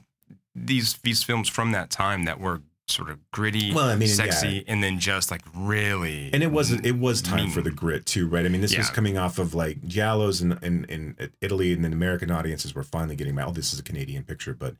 these 0.53 0.93
these 1.01 1.23
films 1.23 1.49
from 1.49 1.71
that 1.71 1.89
time 1.89 2.25
that 2.25 2.39
were 2.39 2.61
sort 2.91 3.09
of 3.09 3.19
gritty, 3.31 3.73
Well, 3.73 3.89
I 3.89 3.95
mean, 3.95 4.07
sexy, 4.07 4.63
and 4.67 4.83
then 4.83 4.99
just 4.99 5.31
like 5.31 5.41
really. 5.55 6.29
and 6.33 6.43
it 6.43 6.51
wasn't. 6.51 6.85
it 6.85 6.97
was 6.97 7.21
time 7.21 7.49
for 7.49 7.61
the 7.61 7.71
grit 7.71 8.05
too, 8.05 8.27
right? 8.27 8.45
I 8.45 8.49
mean, 8.49 8.61
this 8.61 8.77
was 8.77 8.89
coming 8.89 9.17
off 9.17 9.39
of 9.39 9.53
like 9.53 9.81
Giallos 9.81 10.41
in, 10.41 10.53
in 10.63 10.85
in 10.85 11.29
Italy, 11.41 11.73
and 11.73 11.83
then 11.83 11.93
American 11.93 12.29
audiences 12.31 12.75
were 12.75 12.83
finally 12.83 13.15
getting. 13.15 13.37
Oh, 13.39 13.51
this 13.51 13.73
is 13.73 13.79
a 13.79 13.83
Canadian 13.83 14.23
picture, 14.23 14.53
but 14.53 14.75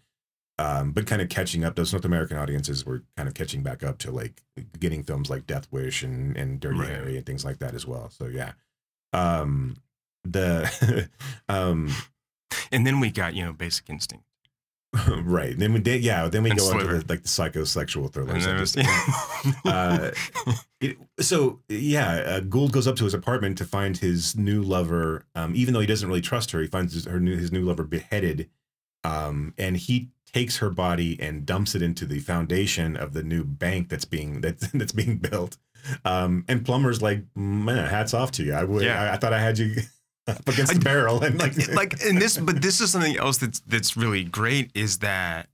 um, 0.60 0.92
but 0.92 1.08
kind 1.08 1.22
of 1.22 1.30
catching 1.30 1.64
up. 1.64 1.76
Those 1.76 1.92
North 1.94 2.06
American 2.06 2.38
audiences 2.38 2.86
were 2.86 3.04
kind 3.18 3.28
of 3.28 3.34
catching 3.34 3.64
back 3.64 3.84
up 3.84 3.98
to 4.00 4.12
like 4.12 4.44
getting 4.80 5.02
films 5.04 5.30
like 5.30 5.48
Death 5.48 5.68
Wish 5.72 6.04
and 6.04 6.36
and 6.38 6.60
Dirty 6.60 6.80
Right. 6.80 6.90
Harry 6.90 7.18
and 7.18 7.26
things 7.26 7.44
like 7.46 7.60
that 7.60 7.74
as 7.74 7.88
well. 7.88 8.10
So 8.10 8.28
yeah, 8.28 8.52
um, 9.14 9.78
the 10.24 11.10
um, 11.50 11.90
And 12.72 12.86
then 12.86 13.00
we 13.00 13.10
got 13.12 13.34
you 13.34 13.44
know 13.44 13.54
Basic 13.54 13.90
Instinct. 13.90 14.26
right. 15.24 15.58
Then 15.58 15.72
we 15.74 15.80
did, 15.80 16.04
yeah. 16.04 16.28
Then 16.28 16.44
we 16.44 16.50
And 16.52 16.60
go 16.60 16.72
into 16.72 16.86
the, 16.86 17.06
like 17.08 17.22
the 17.24 17.28
psychosexual 17.30 18.04
And 18.06 18.14
thrillers. 18.14 18.46
then 18.76 18.84
that 18.84 18.94
just- 19.54 19.66
uh, 19.66 20.12
it- 20.82 20.98
so 21.20 21.60
yeah, 21.70 22.12
uh, 22.26 22.40
Gould 22.42 22.74
goes 22.74 22.88
up 22.88 22.96
to 22.98 23.04
his 23.06 23.14
apartment 23.14 23.58
to 23.60 23.66
find 23.66 23.98
his 23.98 24.36
new 24.36 24.62
lover. 24.62 25.26
Um, 25.36 25.54
even 25.56 25.74
though 25.74 25.80
he 25.80 25.88
doesn't 25.88 26.08
really 26.08 26.22
trust 26.22 26.52
her, 26.52 26.60
he 26.62 26.68
finds 26.68 26.94
his, 26.94 27.06
her 27.06 27.20
new, 27.20 27.38
his 27.38 27.52
new 27.52 27.64
lover 27.64 27.84
beheaded, 27.84 28.50
um, 29.04 29.54
and 29.58 29.78
he 29.78 30.10
takes 30.34 30.58
her 30.58 30.70
body 30.70 31.18
and 31.20 31.46
dumps 31.46 31.76
it 31.76 31.82
into 31.82 32.06
the 32.06 32.20
foundation 32.20 32.96
of 32.96 33.14
the 33.14 33.22
new 33.24 33.44
bank 33.44 33.90
that's 33.90 34.06
being 34.06 34.42
that's 34.42 34.68
that's 34.72 34.94
being 34.94 35.18
built. 35.18 35.58
Um, 36.06 36.46
and 36.48 36.64
Plummer's 36.66 37.02
like, 37.02 37.24
man, 37.36 37.88
hats 37.90 38.14
off 38.14 38.32
to 38.34 38.44
you. 38.44 38.54
I 38.54 38.64
would, 38.64 38.84
Yeah. 38.84 39.02
I, 39.02 39.14
I 39.14 39.18
thought 39.18 39.34
I 39.34 39.40
had 39.40 39.58
you 39.58 39.76
up 40.28 40.48
against 40.48 40.74
the 40.74 40.80
barrel, 40.80 41.24
and 41.24 41.40
like, 41.40 41.56
like 41.74 42.04
and 42.04 42.22
this 42.22 42.38
but 42.38 42.62
this 42.62 42.82
is 42.82 42.92
something 42.92 43.18
else 43.18 43.38
that's 43.38 43.60
that's 43.62 43.98
really 43.98 44.24
great 44.24 44.72
is 44.74 45.00
that 45.00 45.48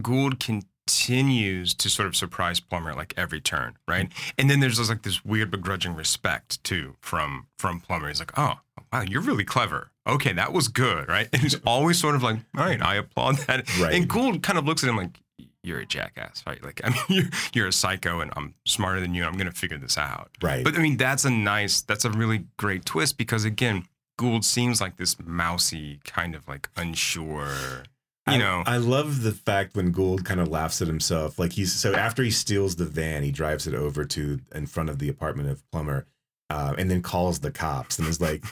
Gould 0.00 0.40
continues 0.40 1.74
to 1.74 1.88
sort 1.88 2.06
of 2.06 2.16
surprise 2.16 2.60
Plummer 2.60 2.90
at 2.90 2.96
like 2.96 3.14
every 3.16 3.40
turn, 3.40 3.76
right? 3.86 4.10
And 4.38 4.50
then 4.50 4.60
there's 4.60 4.78
just 4.78 4.90
like 4.90 5.02
this 5.02 5.24
weird 5.24 5.50
begrudging 5.50 5.94
respect 5.94 6.62
too 6.64 6.96
from 7.00 7.46
from 7.58 7.80
Plummer. 7.80 8.08
He's 8.08 8.20
like, 8.20 8.36
oh 8.36 8.60
wow, 8.92 9.02
you're 9.02 9.22
really 9.22 9.44
clever. 9.44 9.90
Okay, 10.06 10.32
that 10.32 10.52
was 10.52 10.68
good, 10.68 11.08
right? 11.08 11.28
And 11.32 11.42
he's 11.42 11.54
always 11.64 11.98
sort 11.98 12.14
of 12.14 12.22
like, 12.22 12.38
all 12.56 12.64
right, 12.64 12.82
I 12.82 12.96
applaud 12.96 13.36
that. 13.46 13.78
Right. 13.78 13.94
And 13.94 14.08
Gould 14.08 14.42
kind 14.42 14.58
of 14.58 14.64
looks 14.64 14.82
at 14.82 14.90
him 14.90 14.96
like, 14.96 15.20
you're 15.62 15.78
a 15.78 15.86
jackass, 15.86 16.42
right? 16.44 16.62
Like, 16.64 16.80
I 16.82 16.90
mean, 16.90 17.02
you're 17.08 17.30
you're 17.54 17.66
a 17.68 17.72
psycho, 17.72 18.20
and 18.20 18.32
I'm 18.36 18.54
smarter 18.66 19.00
than 19.00 19.14
you, 19.14 19.24
I'm 19.24 19.36
gonna 19.36 19.52
figure 19.52 19.78
this 19.78 19.96
out. 19.96 20.30
right. 20.42 20.64
But 20.64 20.74
I 20.74 20.78
mean, 20.78 20.96
that's 20.96 21.24
a 21.24 21.30
nice, 21.30 21.82
that's 21.82 22.04
a 22.04 22.10
really 22.10 22.46
great 22.56 22.84
twist 22.84 23.16
because 23.16 23.44
again, 23.44 23.84
Gould 24.22 24.44
seems 24.44 24.80
like 24.80 24.96
this 24.96 25.16
mousy, 25.24 26.00
kind 26.04 26.34
of 26.34 26.46
like 26.48 26.68
unsure, 26.76 27.84
you 28.28 28.34
I- 28.34 28.36
know. 28.38 28.62
I 28.66 28.76
love 28.78 29.22
the 29.22 29.32
fact 29.32 29.76
when 29.76 29.90
Gould 29.92 30.24
kind 30.24 30.40
of 30.40 30.48
laughs 30.48 30.80
at 30.80 30.88
himself. 30.88 31.38
Like 31.38 31.52
he's 31.52 31.72
so 31.72 31.94
after 31.94 32.22
he 32.22 32.30
steals 32.30 32.76
the 32.76 32.86
van, 32.86 33.22
he 33.22 33.30
drives 33.32 33.66
it 33.66 33.74
over 33.74 34.04
to 34.04 34.40
in 34.54 34.66
front 34.66 34.88
of 34.90 34.98
the 34.98 35.08
apartment 35.08 35.48
of 35.50 35.68
Plummer, 35.72 36.06
uh, 36.50 36.74
and 36.78 36.90
then 36.90 37.00
calls 37.02 37.40
the 37.40 37.50
cops 37.50 37.98
and 37.98 38.06
is 38.06 38.20
like, 38.20 38.44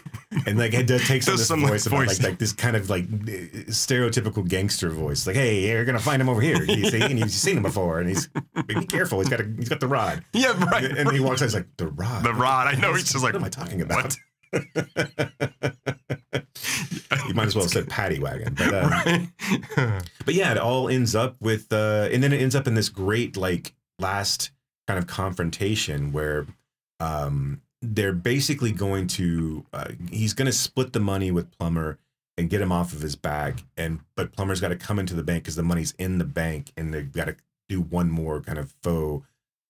and 0.46 0.58
like 0.58 0.72
it 0.74 0.86
does 0.86 1.06
takes 1.06 1.28
on 1.30 1.36
this 1.36 1.46
some, 1.48 1.62
like, 1.62 1.72
voice 1.72 1.86
about 1.86 2.06
like 2.08 2.22
like 2.22 2.38
this 2.38 2.52
kind 2.52 2.74
of 2.76 2.88
like 2.90 3.06
stereotypical 3.68 4.46
gangster 4.48 4.90
voice. 4.90 5.26
Like, 5.26 5.36
hey, 5.36 5.68
you're 5.70 5.84
gonna 5.84 5.98
find 5.98 6.20
him 6.20 6.28
over 6.28 6.40
here. 6.40 6.62
You 6.64 6.90
see, 6.90 7.00
and 7.02 7.18
you've 7.18 7.30
seen 7.30 7.58
him 7.58 7.62
before, 7.62 8.00
and 8.00 8.08
he's 8.08 8.28
be 8.66 8.86
careful. 8.86 9.20
He's 9.20 9.28
got 9.28 9.40
a 9.40 9.44
he's 9.56 9.68
got 9.68 9.80
the 9.80 9.88
rod. 9.88 10.24
yeah, 10.32 10.52
right. 10.70 10.84
And 10.84 11.10
he 11.12 11.20
walks 11.20 11.42
out. 11.42 11.46
He's 11.46 11.54
like, 11.54 11.68
the 11.76 11.88
rod. 11.88 12.24
the 12.24 12.34
rod. 12.34 12.66
I 12.66 12.74
know. 12.80 12.92
He's 12.94 13.10
just 13.12 13.22
like, 13.22 13.34
what 13.34 13.40
am 13.40 13.44
I 13.44 13.48
talking 13.50 13.82
about? 13.82 14.16
You 17.26 17.34
might 17.34 17.46
as 17.46 17.54
well 17.54 17.64
have 17.64 17.70
said 17.70 17.88
paddy 17.88 18.18
wagon. 18.18 18.54
But 18.54 18.72
Right. 18.72 19.28
but 20.24 20.34
yeah, 20.34 20.50
it 20.52 20.58
all 20.58 20.88
ends 20.88 21.14
up 21.14 21.36
with, 21.40 21.72
uh, 21.72 22.08
and 22.10 22.22
then 22.22 22.32
it 22.32 22.40
ends 22.40 22.56
up 22.56 22.66
in 22.66 22.74
this 22.74 22.88
great 22.88 23.36
like 23.36 23.72
last 24.00 24.50
kind 24.88 24.98
of 24.98 25.06
confrontation 25.06 26.12
where 26.12 26.46
um, 26.98 27.62
they're 27.82 28.12
basically 28.12 28.72
going 28.72 29.06
to, 29.08 29.64
uh, 29.72 29.88
he's 30.10 30.34
going 30.34 30.46
to 30.46 30.52
split 30.52 30.92
the 30.92 31.00
money 31.00 31.30
with 31.30 31.50
Plummer 31.56 31.98
and 32.36 32.50
get 32.50 32.60
him 32.60 32.72
off 32.72 32.92
of 32.92 33.00
his 33.02 33.16
back, 33.16 33.62
and 33.76 34.00
but 34.16 34.32
Plummer's 34.32 34.60
got 34.60 34.68
to 34.68 34.76
come 34.76 34.98
into 34.98 35.14
the 35.14 35.22
bank 35.22 35.44
because 35.44 35.56
the 35.56 35.62
money's 35.62 35.92
in 35.98 36.18
the 36.18 36.24
bank, 36.24 36.72
and 36.76 36.92
they've 36.94 37.12
got 37.12 37.26
to 37.26 37.36
do 37.68 37.80
one 37.80 38.10
more 38.10 38.40
kind 38.40 38.58
of 38.58 38.74
faux 38.82 39.26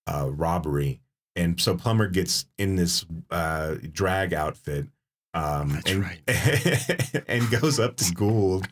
uh, 0.07 0.31
robbery, 0.31 1.01
and 1.41 1.61
so 1.61 1.77
Plummer 1.77 2.07
gets 2.07 2.47
in 2.59 2.77
this 2.77 3.07
uh, 3.31 3.77
drag 3.93 4.35
outfit. 4.35 4.87
Um, 5.33 5.81
and, 5.87 6.03
right. 6.03 6.21
and 7.29 7.49
goes 7.51 7.79
up 7.79 7.97
to 7.97 8.13
Gould 8.15 8.67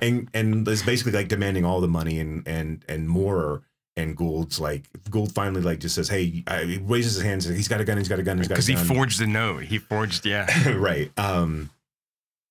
and 0.00 0.28
and 0.34 0.66
is 0.68 0.82
basically 0.82 1.12
like 1.12 1.28
demanding 1.28 1.64
all 1.64 1.80
the 1.80 1.88
money 1.88 2.20
and 2.20 2.46
and 2.46 2.84
and 2.88 3.08
more. 3.08 3.62
And 3.98 4.14
Gould's 4.14 4.60
like 4.60 4.84
Gould 5.10 5.32
finally 5.32 5.62
like 5.62 5.80
just 5.80 5.94
says, 5.94 6.08
"Hey," 6.08 6.44
he 6.64 6.78
raises 6.82 7.14
his 7.14 7.24
hands. 7.24 7.46
He's 7.46 7.68
got 7.68 7.80
a 7.80 7.84
gun. 7.84 7.96
He's 7.96 8.08
got 8.08 8.18
a 8.18 8.22
gun. 8.22 8.36
He's 8.36 8.46
got 8.46 8.58
a 8.58 8.60
gun. 8.60 8.66
Because 8.66 8.88
he 8.88 8.94
forged 8.94 9.18
the 9.20 9.26
note. 9.26 9.62
He 9.62 9.78
forged, 9.78 10.26
yeah. 10.26 10.46
right. 10.76 11.10
Um, 11.18 11.70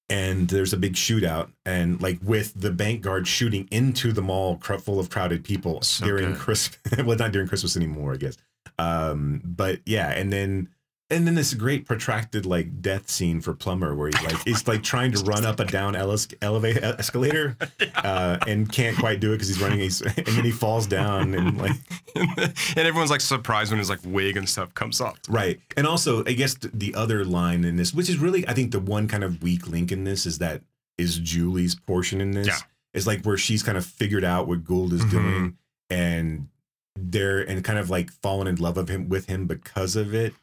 and 0.10 0.48
there's 0.48 0.74
a 0.74 0.78
big 0.78 0.94
shootout, 0.94 1.50
and 1.66 2.02
like 2.02 2.18
with 2.24 2.60
the 2.60 2.72
bank 2.72 3.02
guard 3.04 3.28
shooting 3.28 3.68
into 3.72 4.12
the 4.12 4.22
mall 4.24 4.58
full 4.58 5.00
of 5.00 5.10
crowded 5.10 5.44
people 5.44 5.82
So 5.82 6.06
during 6.06 6.32
good. 6.32 6.40
Christmas. 6.40 6.80
well, 7.06 7.18
not 7.18 7.32
during 7.32 7.48
Christmas 7.48 7.78
anymore, 7.78 8.14
I 8.14 8.18
guess. 8.18 8.38
Um, 8.80 9.42
but 9.44 9.80
yeah, 9.86 10.10
and 10.12 10.32
then 10.32 10.70
and 11.12 11.28
then 11.28 11.36
this 11.36 11.54
great 11.54 11.86
protracted 11.86 12.48
like 12.48 12.82
death 12.82 13.10
scene 13.10 13.40
for 13.40 13.54
Plummer 13.54 13.94
where 13.94 14.10
he 14.10 14.26
like 14.26 14.44
he's 14.44 14.68
like 14.68 14.82
trying 14.82 15.12
to 15.12 15.24
run 15.24 15.46
up 15.46 15.60
a 15.60 15.66
down 15.66 15.96
elevator 15.96 16.84
escalator 16.98 17.56
uh, 17.96 18.38
and 18.48 18.72
can't 18.72 18.98
quite 18.98 19.20
do 19.20 19.30
it 19.32 19.36
because 19.36 19.48
he's 19.48 19.62
running. 19.62 19.80
He's, 19.80 20.02
and 20.02 20.16
then 20.26 20.44
he 20.44 20.52
falls 20.52 20.88
down 20.88 21.36
and 21.36 21.58
like 21.60 21.74
and 22.16 22.78
everyone's 22.78 23.12
like 23.12 23.22
surprised 23.22 23.72
when 23.72 23.78
his 23.78 23.90
like 23.90 24.00
wig 24.04 24.36
and 24.36 24.50
stuff 24.50 24.74
comes 24.74 25.00
off. 25.00 25.20
Right. 25.30 25.60
And 25.78 25.86
also, 25.86 26.26
I 26.26 26.34
guess 26.34 26.56
the 26.56 26.96
other 26.96 27.24
line 27.24 27.64
in 27.66 27.76
this, 27.76 27.94
which 27.94 28.10
is 28.10 28.18
really, 28.18 28.48
I 28.48 28.54
think, 28.54 28.72
the 28.72 28.80
one 28.80 29.08
kind 29.08 29.24
of 29.24 29.44
weak 29.44 29.68
link 29.68 29.92
in 29.92 30.06
this 30.06 30.26
is 30.26 30.40
that 30.40 30.62
is 30.98 31.20
Julie's 31.20 31.76
portion 31.76 32.20
in 32.20 32.32
this. 32.32 32.48
Yeah. 32.48 32.58
Is 32.96 33.06
like 33.06 33.24
where 33.26 33.38
she's 33.38 33.62
kind 33.62 33.78
of 33.78 33.86
figured 33.86 34.24
out 34.24 34.48
what 34.48 34.64
Gould 34.64 34.92
is 34.94 35.02
Mhm. 35.02 35.12
doing 35.12 35.58
and 35.90 36.48
they're 36.96 37.42
and 37.42 37.64
kind 37.64 37.80
of 37.80 37.90
like 37.90 38.12
fallen 38.12 38.48
in 38.48 38.56
love 38.56 38.78
of 38.78 38.90
him 38.90 39.10
with 39.10 39.28
him 39.28 39.48
because 39.48 39.96
of 39.96 40.14
it. 40.14 40.34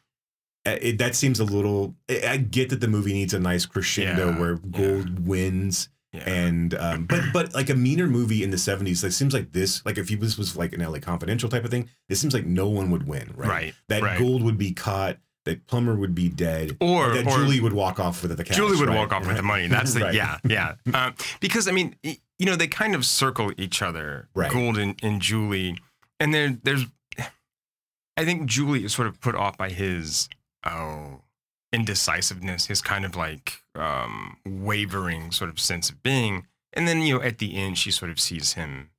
It, 0.65 0.97
that 0.99 1.13
seems 1.15 1.39
a 1.41 1.43
little. 1.43 1.93
I 2.09 2.37
get 2.37 2.69
that 2.69 2.79
the 2.79 2.87
movie 2.87 3.11
needs 3.11 3.33
a 3.33 3.39
nice 3.39 3.65
crescendo 3.65 4.29
Yeah, 4.29 4.39
where 4.39 4.59
yeah. 4.73 5.03
Wins, 5.19 5.89
Yeah. 6.13 6.21
and 6.29 6.73
um, 6.75 7.05
but 7.05 7.21
but 7.33 7.53
like 7.53 7.69
a 7.69 7.75
meaner 7.75 8.07
movie 8.07 8.43
in 8.43 8.49
the 8.51 8.57
seventies, 8.57 9.03
it 9.03 9.11
seems 9.11 9.33
like 9.33 9.51
this. 9.51 9.85
Like 9.85 9.97
if 9.97 10.07
he 10.07 10.15
was 10.15 10.37
was 10.37 10.55
like 10.55 10.71
an 10.71 10.79
LA 10.79 10.99
Confidential 10.99 11.49
type 11.49 11.65
of 11.65 11.71
thing, 11.71 11.89
it 12.07 12.15
seems 12.15 12.33
like 12.33 12.45
no 12.45 12.69
one 12.69 12.91
would 12.91 13.05
win, 13.07 13.33
right? 13.35 13.49
Right, 13.49 13.73
That 13.89 14.03
right. 14.03 14.17
Gould 14.17 14.41
would 14.43 14.57
be 14.57 14.71
caught, 14.71 15.17
that 15.43 15.67
Plummer 15.67 15.95
would 15.95 16.15
be 16.15 16.29
dead, 16.29 16.77
Or- 16.79 17.13
that 17.13 17.27
or- 17.27 17.39
Julie 17.39 17.59
would 17.59 17.73
walk 17.73 17.99
off 17.99 18.21
with 18.23 18.37
the 18.37 18.41
cash. 18.45 18.55
Julie 18.55 18.77
would 18.77 18.87
right? 18.87 18.95
walk 18.97 19.11
off 19.11 19.27
with 19.27 19.35
the 19.35 19.43
money. 19.43 19.67
That's 19.67 19.93
the 19.93 20.13
yeah, 20.13 20.37
yeah. 20.47 20.75
Uh, 20.93 21.11
because 21.41 21.67
I 21.67 21.71
mean, 21.73 21.97
you 22.03 22.45
know, 22.45 22.55
they 22.55 22.67
kind 22.67 22.95
of 22.95 23.05
circle 23.05 23.51
each 23.57 23.81
other, 23.81 24.29
Right. 24.33 24.49
Gould 24.49 24.77
and, 24.77 24.97
and 25.03 25.21
Julie, 25.21 25.77
and 26.23 26.33
there, 26.33 26.57
there's, 26.63 26.85
I 28.15 28.23
think 28.23 28.45
Julie 28.45 28.85
is 28.85 28.93
sort 28.93 29.09
of 29.09 29.19
put 29.19 29.35
off 29.35 29.57
by 29.57 29.69
his, 29.69 30.29
oh, 30.65 31.19
indecisiveness, 31.73 32.67
his 32.67 32.81
kind 32.81 33.03
of 33.03 33.17
like 33.17 33.61
um, 33.75 34.37
wavering 34.45 35.31
sort 35.31 35.49
of 35.49 35.59
sense 35.59 35.89
of 35.89 36.01
being. 36.01 36.47
And 36.71 36.87
then, 36.87 37.01
you 37.01 37.17
know, 37.17 37.21
at 37.21 37.39
the 37.39 37.57
end, 37.57 37.77
she 37.77 37.91
sort 37.91 38.09
of 38.09 38.21
sees 38.21 38.53
him 38.53 38.91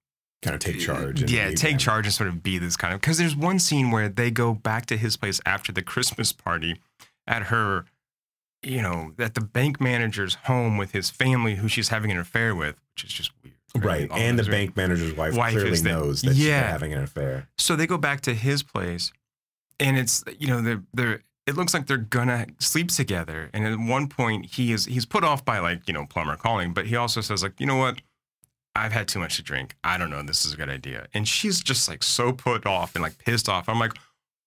kind 0.42 0.54
of 0.54 0.60
take 0.60 0.78
charge. 0.78 1.22
and 1.22 1.30
yeah, 1.30 1.48
take 1.52 1.72
them. 1.72 1.78
charge 1.78 2.04
and 2.04 2.12
sort 2.12 2.28
of 2.28 2.42
be 2.42 2.58
this 2.58 2.76
kind 2.76 2.92
of. 2.92 3.00
Because 3.00 3.16
there's 3.16 3.34
one 3.34 3.58
scene 3.58 3.90
where 3.90 4.10
they 4.10 4.30
go 4.30 4.52
back 4.52 4.84
to 4.86 4.96
his 4.98 5.16
place 5.16 5.40
after 5.46 5.72
the 5.72 5.82
Christmas 5.82 6.30
party 6.30 6.78
at 7.26 7.44
her, 7.44 7.86
you 8.62 8.82
know, 8.82 9.12
at 9.18 9.34
the 9.34 9.40
bank 9.40 9.80
manager's 9.80 10.34
home 10.44 10.76
with 10.76 10.92
his 10.92 11.08
family, 11.08 11.54
who 11.54 11.68
she's 11.68 11.88
having 11.88 12.10
an 12.10 12.18
affair 12.18 12.54
with, 12.54 12.76
which 12.92 13.04
is 13.04 13.12
just 13.14 13.32
weird. 13.42 13.53
Right, 13.76 14.08
All 14.10 14.16
and 14.16 14.38
the 14.38 14.44
bank 14.44 14.76
manager's 14.76 15.14
wife, 15.14 15.34
Wife 15.34 15.52
clearly 15.52 15.76
the- 15.78 15.88
knows 15.88 16.22
that 16.22 16.36
she's 16.36 16.46
having 16.48 16.92
an 16.92 17.02
affair. 17.02 17.48
So 17.58 17.74
they 17.74 17.86
go 17.86 17.98
back 17.98 18.20
to 18.22 18.34
his 18.34 18.62
place, 18.62 19.12
and 19.80 19.98
it's 19.98 20.22
you 20.38 20.46
know 20.46 20.60
they're 20.62 20.82
they're. 20.92 21.22
It 21.46 21.56
looks 21.56 21.74
like 21.74 21.86
they're 21.86 21.98
gonna 21.98 22.46
sleep 22.58 22.88
together, 22.88 23.50
and 23.52 23.66
at 23.66 23.78
one 23.78 24.08
point 24.08 24.46
he 24.46 24.72
is 24.72 24.86
he's 24.86 25.04
put 25.04 25.24
off 25.24 25.44
by 25.44 25.58
like 25.58 25.86
you 25.88 25.92
know 25.92 26.06
Plummer 26.06 26.36
calling, 26.36 26.72
but 26.72 26.86
he 26.86 26.96
also 26.96 27.20
says 27.20 27.42
like 27.42 27.58
you 27.60 27.66
know 27.66 27.76
what, 27.76 28.00
I've 28.76 28.92
had 28.92 29.08
too 29.08 29.18
much 29.18 29.36
to 29.36 29.42
drink. 29.42 29.74
I 29.82 29.98
don't 29.98 30.08
know. 30.08 30.22
This 30.22 30.46
is 30.46 30.54
a 30.54 30.56
good 30.56 30.70
idea, 30.70 31.08
and 31.12 31.26
she's 31.26 31.60
just 31.60 31.88
like 31.88 32.02
so 32.04 32.32
put 32.32 32.66
off 32.66 32.94
and 32.94 33.02
like 33.02 33.18
pissed 33.18 33.48
off. 33.48 33.68
I'm 33.68 33.78
like, 33.80 33.92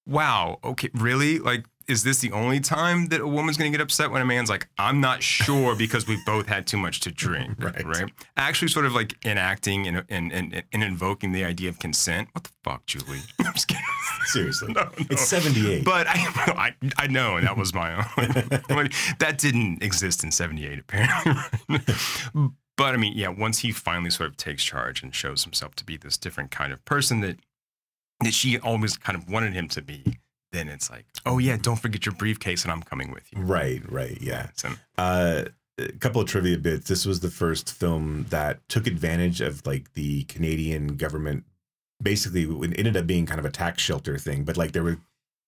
wow, 0.08 0.58
okay, 0.64 0.90
really? 0.94 1.38
Like, 1.38 1.66
is 1.88 2.04
this 2.04 2.20
the 2.20 2.32
only 2.34 2.60
time 2.60 3.06
that 3.08 3.22
a 3.22 3.28
woman's 3.28 3.56
gonna 3.58 3.70
get 3.70 3.80
upset 3.82 4.12
when 4.12 4.22
a 4.22 4.26
man's 4.26 4.50
like, 4.50 4.68
I'm 4.78 5.00
not 5.00 5.24
sure 5.24 5.76
because 5.84 6.08
we 6.08 6.22
both 6.26 6.48
had 6.48 6.68
too 6.68 6.78
much 6.78 7.00
to 7.02 7.12
drink, 7.12 7.56
Right. 7.64 7.86
right? 7.86 8.12
Actually, 8.36 8.68
sort 8.70 8.86
of 8.86 8.94
like 8.94 9.16
enacting 9.26 9.88
and 9.88 10.04
and, 10.10 10.32
and 10.34 10.64
and 10.74 10.84
invoking 10.84 11.32
the 11.32 11.44
idea 11.46 11.70
of 11.70 11.80
consent. 11.80 12.30
What 12.34 12.44
the 12.44 12.50
fuck, 12.64 12.86
Julie? 12.86 13.22
I'm 13.40 13.54
just 13.54 13.68
kidding. 13.68 13.84
Seriously, 14.26 14.74
No, 14.74 14.84
no. 14.84 14.92
it's 15.10 15.28
seventy 15.28 15.72
eight. 15.72 15.86
But 15.86 16.08
I, 16.08 16.16
I, 16.18 16.76
I 16.98 17.08
know, 17.08 17.38
and 17.38 17.48
that 17.48 17.56
was 17.58 17.74
my 17.74 17.94
own. 17.96 18.90
That 19.20 19.38
didn't 19.38 19.82
exist 19.82 20.24
in 20.24 20.32
'78, 20.32 20.80
apparently. 20.80 21.80
but 22.76 22.94
I 22.94 22.98
mean, 22.98 23.14
yeah, 23.16 23.30
once 23.30 23.60
he 23.60 23.72
finally 23.72 24.10
sort 24.10 24.30
of 24.30 24.36
takes 24.38 24.64
charge 24.64 25.02
and 25.02 25.16
shows 25.16 25.44
himself 25.46 25.76
to 25.76 25.86
be 25.86 25.96
this 25.98 26.18
different 26.18 26.52
kind 26.52 26.74
of 26.74 26.84
person 26.86 27.22
that 27.22 27.38
that 28.22 28.34
she 28.34 28.60
always 28.60 28.98
kind 28.98 29.18
of 29.18 29.30
wanted 29.30 29.54
him 29.54 29.68
to 29.70 29.82
be, 29.82 30.18
then 30.52 30.68
it's 30.70 30.90
like, 30.90 31.06
oh 31.26 31.38
yeah, 31.38 31.58
don't 31.62 31.76
forget 31.80 32.06
your 32.06 32.16
briefcase, 32.16 32.64
and 32.64 32.72
I'm 32.72 32.84
coming 32.84 33.12
with 33.12 33.24
you. 33.32 33.42
right, 33.42 33.82
right, 33.92 34.18
yeah. 34.22 34.48
So, 34.56 34.70
Uh, 34.98 35.46
a 35.80 35.92
couple 36.00 36.20
of 36.22 36.28
trivia 36.28 36.58
bits. 36.58 36.88
This 36.88 37.06
was 37.06 37.20
the 37.20 37.30
first 37.30 37.72
film 37.72 38.26
that 38.30 38.68
took 38.68 38.88
advantage 38.88 39.42
of 39.42 39.66
like 39.68 39.94
the 39.94 40.24
Canadian 40.24 40.96
government. 40.98 41.44
Basically, 42.02 42.44
it 42.44 42.78
ended 42.78 42.98
up 42.98 43.06
being 43.08 43.26
kind 43.26 43.40
of 43.40 43.46
a 43.46 43.52
tax 43.52 43.82
shelter 43.84 44.18
thing, 44.18 44.44
but 44.44 44.58
like 44.58 44.72
there 44.72 44.84
were 44.84 44.98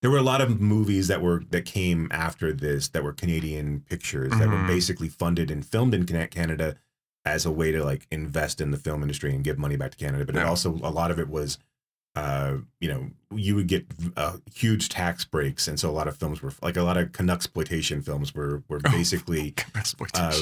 there 0.01 0.09
were 0.11 0.17
a 0.17 0.23
lot 0.23 0.39
of 0.41 0.61
movies 0.61 1.07
that 1.07 1.21
were 1.21 1.43
that 1.49 1.65
came 1.65 2.07
after 2.11 2.53
this 2.53 2.87
that 2.89 3.03
were 3.03 3.11
Canadian 3.13 3.81
pictures 3.89 4.31
that 4.31 4.47
were 4.47 4.55
Mhm. 4.55 4.67
basically 4.67 5.09
funded 5.09 5.49
and 5.51 5.65
filmed 5.65 5.93
in 5.93 6.05
Cana- 6.05 6.27
Canada 6.27 6.75
as 7.25 7.45
a 7.45 7.51
way 7.51 7.71
to 7.71 7.83
like 7.83 8.07
invest 8.11 8.61
in 8.61 8.71
the 8.71 8.77
film 8.77 9.01
industry 9.01 9.33
and 9.35 9.43
give 9.43 9.57
money 9.57 9.75
back 9.77 9.91
to 9.91 9.97
Canada. 9.97 10.25
But 10.25 10.35
it 10.35 10.43
also 10.43 10.73
a 10.83 10.89
lot 10.91 11.11
of 11.11 11.19
it 11.19 11.27
was, 11.27 11.57
uh, 12.19 12.57
you 12.81 12.89
know, 12.89 13.09
you 13.33 13.55
would 13.55 13.67
get 13.67 13.85
uh, 14.17 14.37
huge 14.53 14.89
tax 14.89 15.23
breaks, 15.23 15.67
and 15.67 15.79
so 15.79 15.89
a 15.89 15.91
lot 15.91 16.07
of 16.07 16.17
films 16.17 16.41
were 16.41 16.51
like 16.61 16.75
a 16.75 16.83
lot 16.83 16.97
of 16.97 17.13
Canuck 17.13 17.37
exploitation 17.37 18.01
films 18.01 18.35
were 18.35 18.61
were 18.67 18.79
basically 18.79 19.53
uh, 20.13 20.41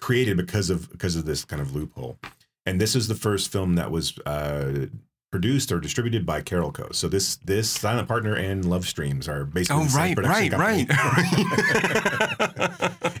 created 0.00 0.36
because 0.36 0.68
of 0.68 0.90
because 0.90 1.16
of 1.16 1.24
this 1.24 1.44
kind 1.44 1.62
of 1.62 1.74
loophole. 1.74 2.18
And 2.66 2.78
this 2.80 2.94
is 2.94 3.08
the 3.08 3.14
first 3.14 3.50
film 3.50 3.76
that 3.76 3.90
was 3.90 4.18
uh, 4.26 4.86
produced 5.34 5.72
or 5.72 5.80
distributed 5.80 6.24
by 6.24 6.40
Carolco 6.40 6.94
So 6.94 7.08
this 7.08 7.34
this 7.50 7.68
Silent 7.68 8.06
Partner 8.06 8.34
and 8.36 8.64
Love 8.64 8.86
Streams 8.86 9.26
are 9.28 9.44
basically 9.44 9.82
oh 9.82 9.84
the 9.86 9.90
same 9.90 10.14
right, 10.14 10.58
right, 10.58 10.86
company. 10.86 10.86
right. 10.86 11.02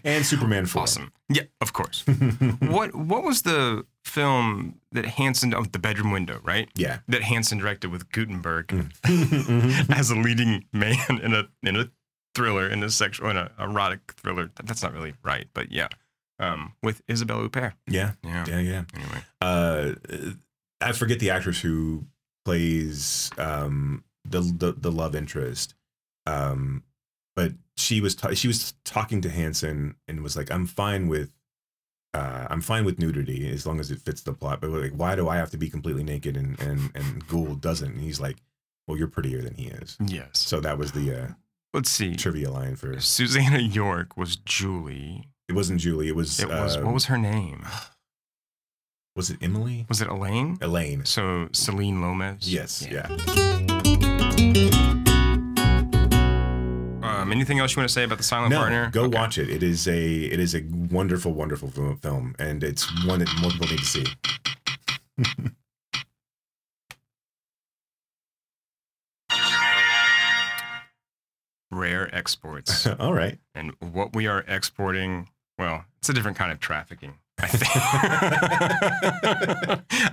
and 0.04 0.24
Superman 0.24 0.66
Four. 0.66 0.82
awesome. 0.82 1.10
Yeah, 1.28 1.42
of 1.60 1.72
course. 1.72 2.04
what 2.60 2.94
what 2.94 3.24
was 3.24 3.42
the 3.42 3.84
film 4.04 4.76
that 4.92 5.06
Hanson? 5.06 5.52
Oh, 5.54 5.64
the 5.64 5.78
bedroom 5.80 6.12
window, 6.12 6.38
right? 6.44 6.68
Yeah. 6.76 6.98
That 7.08 7.22
Hanson 7.22 7.58
directed 7.58 7.90
with 7.90 8.10
Guttenberg 8.12 8.68
Mhm. 8.68 9.90
as 9.98 10.10
a 10.10 10.14
leading 10.16 10.66
man 10.72 11.18
in 11.22 11.34
a 11.34 11.48
in 11.62 11.74
a 11.76 11.90
thriller, 12.36 12.68
in 12.68 12.82
a 12.84 12.90
sexual, 12.90 13.28
in 13.30 13.36
a 13.36 13.50
erotic 13.58 14.14
thriller. 14.22 14.50
That's 14.62 14.82
not 14.84 14.92
really 14.92 15.14
right, 15.24 15.48
but 15.54 15.72
yeah. 15.72 15.88
Um, 16.40 16.72
with 16.82 17.00
Isabelle 17.08 17.48
Huppert. 17.48 17.72
Yeah, 17.86 18.12
Yeah. 18.24 18.44
yeah, 18.48 18.58
yeah. 18.60 18.82
Anyway. 18.94 19.22
Uh, 19.40 19.92
I 20.84 20.92
forget 20.92 21.18
the 21.18 21.30
actress 21.30 21.60
who 21.60 22.04
plays 22.44 23.30
um, 23.38 24.04
the, 24.24 24.40
the 24.40 24.72
the 24.72 24.92
love 24.92 25.14
interest, 25.14 25.74
um, 26.26 26.82
but 27.34 27.52
she 27.76 28.00
was 28.00 28.14
ta- 28.14 28.34
she 28.34 28.48
was 28.48 28.74
talking 28.84 29.20
to 29.22 29.30
Hanson 29.30 29.96
and 30.08 30.22
was 30.22 30.36
like, 30.36 30.50
"I'm 30.50 30.66
fine 30.66 31.08
with." 31.08 31.30
Uh, 32.12 32.46
I'm 32.48 32.60
fine 32.60 32.84
with 32.84 33.00
nudity 33.00 33.50
as 33.50 33.66
long 33.66 33.80
as 33.80 33.90
it 33.90 33.98
fits 33.98 34.22
the 34.22 34.32
plot, 34.32 34.60
but 34.60 34.70
like, 34.70 34.92
why 34.92 35.16
do 35.16 35.28
I 35.28 35.34
have 35.34 35.50
to 35.50 35.56
be 35.56 35.68
completely 35.68 36.04
naked 36.04 36.36
and 36.36 36.60
and 36.60 36.90
and 36.94 37.26
Gould 37.26 37.60
doesn't? 37.60 37.90
And 37.92 38.00
he's 38.00 38.20
like, 38.20 38.36
"Well, 38.86 38.96
you're 38.96 39.08
prettier 39.08 39.42
than 39.42 39.54
he 39.54 39.66
is." 39.66 39.96
Yes. 40.06 40.28
So 40.38 40.60
that 40.60 40.78
was 40.78 40.92
the 40.92 41.22
uh, 41.22 41.28
Let's 41.72 41.90
see. 41.90 42.14
trivia 42.14 42.52
line 42.52 42.76
for. 42.76 43.00
Susannah 43.00 43.58
York 43.58 44.16
was 44.16 44.36
Julie. 44.36 45.28
It 45.48 45.54
wasn't 45.54 45.80
Julie. 45.80 46.08
It 46.08 46.14
was. 46.14 46.38
It 46.38 46.48
was 46.48 46.76
uh, 46.76 46.82
what 46.82 46.94
was 46.94 47.06
her 47.06 47.18
name? 47.18 47.66
Was 49.16 49.30
it 49.30 49.38
Emily? 49.40 49.86
Was 49.88 50.00
it 50.00 50.08
Elaine? 50.08 50.58
Elaine. 50.60 51.04
So 51.04 51.48
Celine 51.52 52.00
Lomez. 52.02 52.52
Yes. 52.52 52.84
Yeah. 52.90 53.06
Um, 57.02 57.30
anything 57.30 57.60
else 57.60 57.76
you 57.76 57.80
want 57.80 57.88
to 57.88 57.92
say 57.92 58.02
about 58.02 58.18
the 58.18 58.24
Silent 58.24 58.50
no, 58.50 58.58
Partner? 58.58 58.90
go 58.92 59.04
Okay. 59.04 59.16
watch 59.16 59.38
it. 59.38 59.48
It 59.48 59.62
is 59.62 59.86
a 59.86 60.02
it 60.24 60.40
is 60.40 60.54
a 60.56 60.62
wonderful, 60.90 61.32
wonderful 61.32 61.68
film, 62.02 62.34
and 62.40 62.64
it's 62.64 62.86
one 63.06 63.20
that 63.20 63.28
more 63.40 63.50
people 63.52 63.68
need 63.68 63.78
to 63.78 63.84
see. 63.84 64.04
Rare 71.70 72.14
exports. 72.14 72.86
All 72.98 73.12
right. 73.12 73.38
and 73.54 73.72
what 73.80 74.14
we 74.14 74.26
are 74.26 74.44
exporting, 74.46 75.28
well, 75.58 75.84
it's 75.98 76.08
a 76.08 76.12
different 76.12 76.36
kind 76.36 76.52
of 76.52 76.60
trafficking. 76.60 77.14
I 77.40 77.48
think. 77.48 77.70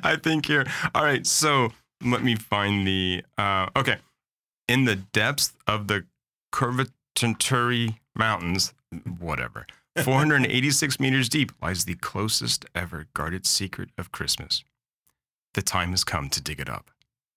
I 0.03 0.15
think 0.21 0.45
here. 0.45 0.65
All 0.95 1.03
right, 1.03 1.25
so 1.25 1.71
let 2.03 2.23
me 2.23 2.35
find 2.35 2.85
the. 2.85 3.23
Uh, 3.37 3.69
okay, 3.75 3.97
in 4.67 4.85
the 4.85 4.95
depths 4.95 5.53
of 5.67 5.87
the 5.87 6.05
Korvatunturi 6.53 7.97
Mountains, 8.15 8.73
whatever, 9.19 9.67
486 10.03 10.99
meters 10.99 11.29
deep, 11.29 11.51
lies 11.61 11.85
the 11.85 11.95
closest 11.95 12.65
ever 12.73 13.07
guarded 13.13 13.45
secret 13.45 13.89
of 13.97 14.11
Christmas. 14.11 14.63
The 15.53 15.61
time 15.61 15.91
has 15.91 16.03
come 16.03 16.29
to 16.29 16.41
dig 16.41 16.59
it 16.59 16.69
up. 16.69 16.91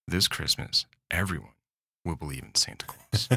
This 0.06 0.28
Christmas, 0.28 0.86
everyone 1.10 1.53
will 2.04 2.16
believe 2.16 2.42
in 2.42 2.54
Santa 2.54 2.86
Claus. 2.86 3.28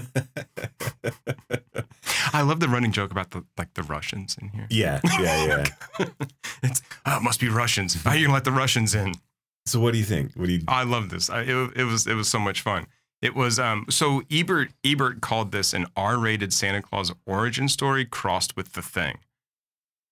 I 2.34 2.41
love 2.41 2.59
the 2.59 2.68
running 2.68 2.91
joke 2.91 3.11
about 3.11 3.32
the 3.32 3.43
like 3.57 3.74
the 3.74 3.84
Russians 3.84 4.38
in 4.41 4.49
here. 4.49 4.68
yeah, 4.70 4.99
yeah, 5.20 5.65
yeah. 5.99 6.05
it's 6.63 6.82
oh, 7.05 7.18
it 7.18 7.24
must 7.24 7.39
be 7.39 7.49
Russians. 7.49 7.95
How 7.95 8.11
are 8.11 8.15
you 8.15 8.26
gonna 8.26 8.34
let 8.34 8.43
the 8.43 8.51
Russians 8.51 8.93
in? 8.93 9.13
So, 9.65 9.80
what 9.80 9.93
do 9.93 9.99
you 9.99 10.05
think? 10.05 10.34
What 10.36 10.47
do 10.47 10.53
you? 10.53 10.63
I 10.68 10.84
love 10.84 11.09
this. 11.09 11.30
I, 11.30 11.41
it, 11.41 11.72
it 11.76 11.84
was 11.84 12.07
it 12.07 12.13
was 12.15 12.28
so 12.28 12.39
much 12.39 12.61
fun. 12.61 12.88
It 13.22 13.36
was 13.36 13.59
um 13.59 13.86
so 13.89 14.24
Ebert 14.32 14.70
Ebert 14.84 15.22
called 15.22 15.51
this 15.51 15.74
an 15.74 15.88
R-rated 15.95 16.53
Santa 16.53 16.82
Claus 16.82 17.11
origin 17.26 17.68
story 17.70 18.05
crossed 18.05 18.55
with 18.55 18.74
the 18.74 18.82
thing. 18.82 19.20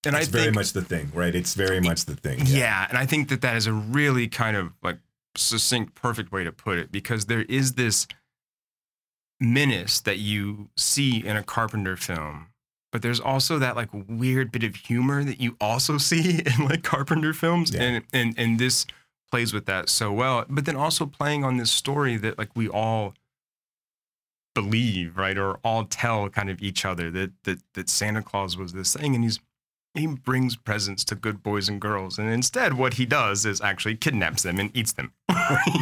And 0.05 0.15
it's 0.15 0.27
I 0.27 0.31
very 0.31 0.43
think 0.45 0.55
much 0.55 0.73
the 0.73 0.83
thing, 0.83 1.11
right? 1.13 1.33
It's 1.33 1.55
very 1.55 1.81
much 1.81 2.05
the 2.05 2.15
thing. 2.15 2.41
yeah. 2.45 2.85
and 2.89 2.97
I 2.97 3.05
think 3.07 3.29
that 3.29 3.41
that 3.41 3.55
is 3.55 3.65
a 3.65 3.73
really 3.73 4.27
kind 4.27 4.55
of 4.55 4.71
like 4.83 4.99
succinct, 5.35 5.95
perfect 5.95 6.31
way 6.31 6.43
to 6.43 6.51
put 6.51 6.77
it 6.77 6.91
because 6.91 7.25
there 7.25 7.41
is 7.43 7.73
this 7.73 8.07
menace 9.39 9.99
that 10.01 10.17
you 10.17 10.69
see 10.77 11.25
in 11.25 11.35
a 11.35 11.43
Carpenter 11.43 11.97
film, 11.97 12.47
but 12.91 13.01
there's 13.01 13.19
also 13.19 13.59
that 13.59 13.75
like 13.75 13.89
weird 13.93 14.51
bit 14.51 14.63
of 14.63 14.75
humor 14.75 15.23
that 15.23 15.39
you 15.41 15.57
also 15.59 15.97
see 16.09 16.39
in 16.39 16.65
like 16.65 16.83
Carpenter 16.83 17.33
films, 17.33 17.71
Yeah. 17.73 17.81
and 17.83 18.05
and 18.13 18.33
and 18.37 18.59
this 18.59 18.85
plays 19.31 19.53
with 19.53 19.65
that 19.65 19.89
so 19.89 20.11
well. 20.13 20.45
But 20.49 20.65
then 20.65 20.75
also 20.75 21.05
playing 21.05 21.43
on 21.43 21.57
this 21.57 21.71
story 21.71 22.15
that 22.17 22.37
like 22.37 22.49
we 22.55 22.67
all 22.69 23.13
believe, 24.53 25.17
right, 25.17 25.37
or 25.37 25.59
all 25.63 25.83
tell 25.85 26.29
kind 26.29 26.49
of 26.49 26.61
each 26.61 26.85
other 26.85 27.11
that 27.11 27.31
that 27.43 27.59
that 27.73 27.89
Santa 27.89 28.21
Claus 28.21 28.55
was 28.57 28.73
this 28.73 28.93
thing, 28.95 29.15
and 29.15 29.23
he's 29.23 29.39
he 29.95 30.07
brings 30.07 30.55
presents 30.55 31.03
to 31.05 31.15
good 31.15 31.41
boys 31.41 31.69
and 31.69 31.79
girls, 31.81 32.17
and 32.19 32.29
instead, 32.29 32.73
what 32.75 32.95
he 32.95 33.05
does 33.05 33.45
is 33.45 33.61
actually 33.61 33.95
kidnaps 33.95 34.43
them 34.43 34.59
and 34.59 34.69
eats 34.75 34.93
them. 34.93 35.13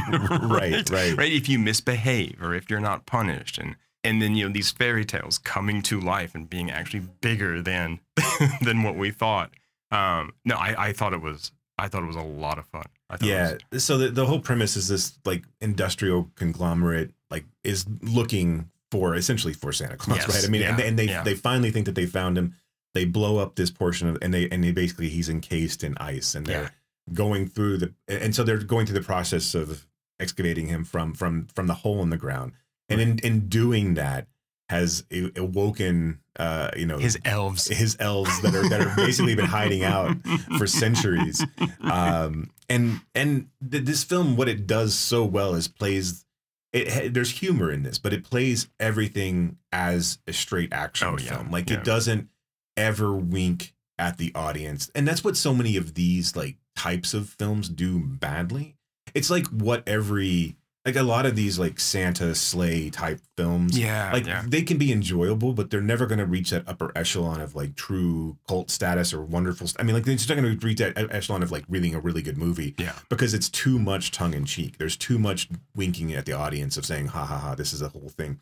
Right, 0.07 0.89
right. 0.89 1.17
right. 1.17 1.31
If 1.31 1.47
you 1.49 1.59
misbehave 1.59 2.41
or 2.41 2.53
if 2.53 2.69
you're 2.69 2.79
not 2.79 3.05
punished, 3.05 3.57
and 3.57 3.75
and 4.03 4.21
then 4.21 4.35
you 4.35 4.45
know 4.47 4.53
these 4.53 4.71
fairy 4.71 5.05
tales 5.05 5.37
coming 5.37 5.81
to 5.83 5.99
life 5.99 6.35
and 6.35 6.49
being 6.49 6.69
actually 6.71 7.03
bigger 7.21 7.61
than 7.61 7.99
than 8.61 8.83
what 8.83 8.95
we 8.95 9.11
thought. 9.11 9.51
Um, 9.91 10.33
no, 10.45 10.55
I, 10.55 10.87
I 10.89 10.93
thought 10.93 11.13
it 11.13 11.21
was 11.21 11.51
I 11.77 11.87
thought 11.87 12.03
it 12.03 12.07
was 12.07 12.15
a 12.15 12.21
lot 12.21 12.57
of 12.59 12.65
fun. 12.67 12.85
I 13.09 13.17
thought 13.17 13.27
Yeah. 13.29 13.55
was- 13.71 13.83
So 13.83 13.97
the, 13.97 14.09
the 14.09 14.25
whole 14.25 14.39
premise 14.39 14.75
is 14.75 14.87
this 14.87 15.17
like 15.25 15.43
industrial 15.61 16.29
conglomerate 16.35 17.11
like 17.29 17.45
is 17.63 17.85
looking 18.01 18.69
for 18.91 19.15
essentially 19.15 19.53
for 19.53 19.71
Santa 19.71 19.97
Claus, 19.97 20.17
Yes, 20.19 20.29
right? 20.35 20.45
I 20.45 20.47
mean, 20.51 20.61
and, 20.63 20.71
yeah, 20.71 20.75
they, 20.83 20.87
and 20.87 20.99
they 20.99 21.05
yeah. 21.07 21.23
they 21.23 21.35
finally 21.35 21.71
think 21.71 21.85
that 21.85 21.95
they 21.95 22.05
found 22.05 22.37
him. 22.37 22.55
They 22.93 23.05
blow 23.05 23.37
up 23.37 23.55
this 23.55 23.71
portion 23.71 24.07
of, 24.07 24.17
and 24.21 24.33
they 24.33 24.49
and 24.49 24.63
they 24.63 24.71
basically 24.71 25.09
he's 25.09 25.29
encased 25.29 25.83
in 25.83 25.97
ice, 25.97 26.35
and 26.35 26.45
they're 26.45 26.71
going 27.13 27.47
through 27.47 27.77
the, 27.77 27.93
and 28.07 28.35
so 28.35 28.43
they're 28.43 28.57
going 28.57 28.85
through 28.85 28.99
the 28.99 29.05
process 29.05 29.55
of 29.55 29.87
excavating 30.19 30.67
him 30.67 30.83
from 30.83 31.13
from 31.13 31.47
from 31.47 31.67
the 31.67 31.73
hole 31.73 32.01
in 32.03 32.09
the 32.11 32.17
ground, 32.17 32.51
and 32.89 33.01
in 33.01 33.19
in 33.19 33.47
doing 33.49 33.95
that 33.95 34.27
has 34.69 35.03
awoken, 35.35 36.19
uh, 36.39 36.71
you 36.75 36.85
know, 36.85 36.97
His 36.97 37.17
elves. 37.25 37.67
his 37.67 37.97
elves 37.99 38.41
that 38.41 38.55
are 38.55 38.67
that 38.69 38.81
are 38.81 38.95
basically 38.95 39.35
been 39.35 39.45
hiding 39.45 39.83
out 39.83 40.15
for 40.57 40.65
centuries. 40.67 41.45
Um, 41.81 42.49
and 42.69 43.01
and 43.13 43.47
th- 43.69 43.83
this 43.85 44.03
film, 44.03 44.35
what 44.37 44.47
it 44.47 44.65
does 44.65 44.95
so 44.95 45.25
well 45.25 45.53
is 45.55 45.67
plays. 45.67 46.25
It 46.71 47.13
there's 47.13 47.29
humor 47.29 47.71
in 47.71 47.83
this, 47.83 47.99
but 47.99 48.13
it 48.13 48.23
plays 48.23 48.67
everything 48.79 49.57
as 49.71 50.17
a 50.27 50.33
straight 50.33 50.73
action 50.73 51.07
Oh, 51.07 51.17
yeah, 51.19 51.35
film. 51.35 51.51
Like 51.51 51.69
yeah. 51.69 51.77
it 51.77 51.83
doesn't 51.83 52.29
ever 52.77 53.13
wink 53.13 53.73
at 53.99 54.17
the 54.17 54.31
audience, 54.35 54.89
and 54.95 55.07
that's 55.07 55.23
what 55.23 55.37
so 55.37 55.53
many 55.53 55.77
of 55.77 55.93
these 55.93 56.35
like 56.35 56.57
types 56.75 57.13
of 57.13 57.29
films 57.29 57.69
do 57.69 57.99
badly. 57.99 58.75
It's 59.13 59.29
like 59.29 59.45
what 59.47 59.87
every 59.87 60.55
like 60.85 60.95
a 60.97 61.03
lot 61.03 61.25
of 61.25 61.37
these 61.37 61.57
like 61.57 61.79
Santa 61.79 62.35
sleigh 62.35 62.89
type 62.89 63.21
films 63.37 63.77
Yeah, 63.79 64.11
like 64.11 64.25
yeah. 64.25 64.43
they 64.45 64.63
can 64.63 64.77
be 64.77 64.91
enjoyable, 64.91 65.53
but 65.53 65.69
they're 65.69 65.79
never 65.79 66.05
going 66.07 66.19
to 66.19 66.25
reach 66.25 66.49
that 66.49 66.67
upper 66.67 66.91
echelon 66.93 67.39
of 67.39 67.55
like 67.55 67.75
true 67.75 68.37
cult 68.49 68.69
status 68.69 69.13
or 69.13 69.21
wonderful. 69.21 69.65
St- 69.67 69.79
I 69.79 69.83
mean, 69.83 69.95
like 69.95 70.03
they're 70.03 70.15
just 70.15 70.27
not 70.27 70.35
going 70.37 70.59
to 70.59 70.65
reach 70.67 70.79
that 70.79 70.97
echelon 71.13 71.41
of 71.41 71.51
like 71.51 71.63
reading 71.69 71.95
a 71.95 72.01
really 72.01 72.21
good 72.21 72.37
movie. 72.37 72.75
Yeah. 72.77 72.95
because 73.07 73.33
it's 73.33 73.47
too 73.47 73.79
much 73.79 74.11
tongue 74.11 74.33
in 74.33 74.43
cheek. 74.43 74.77
There's 74.77 74.97
too 74.97 75.17
much 75.17 75.47
winking 75.73 76.13
at 76.13 76.25
the 76.25 76.33
audience 76.33 76.75
of 76.75 76.85
saying, 76.85 77.07
"Ha 77.07 77.23
ha 77.25 77.37
ha, 77.37 77.55
this 77.55 77.71
is 77.71 77.81
a 77.81 77.87
whole 77.87 78.09
thing." 78.09 78.41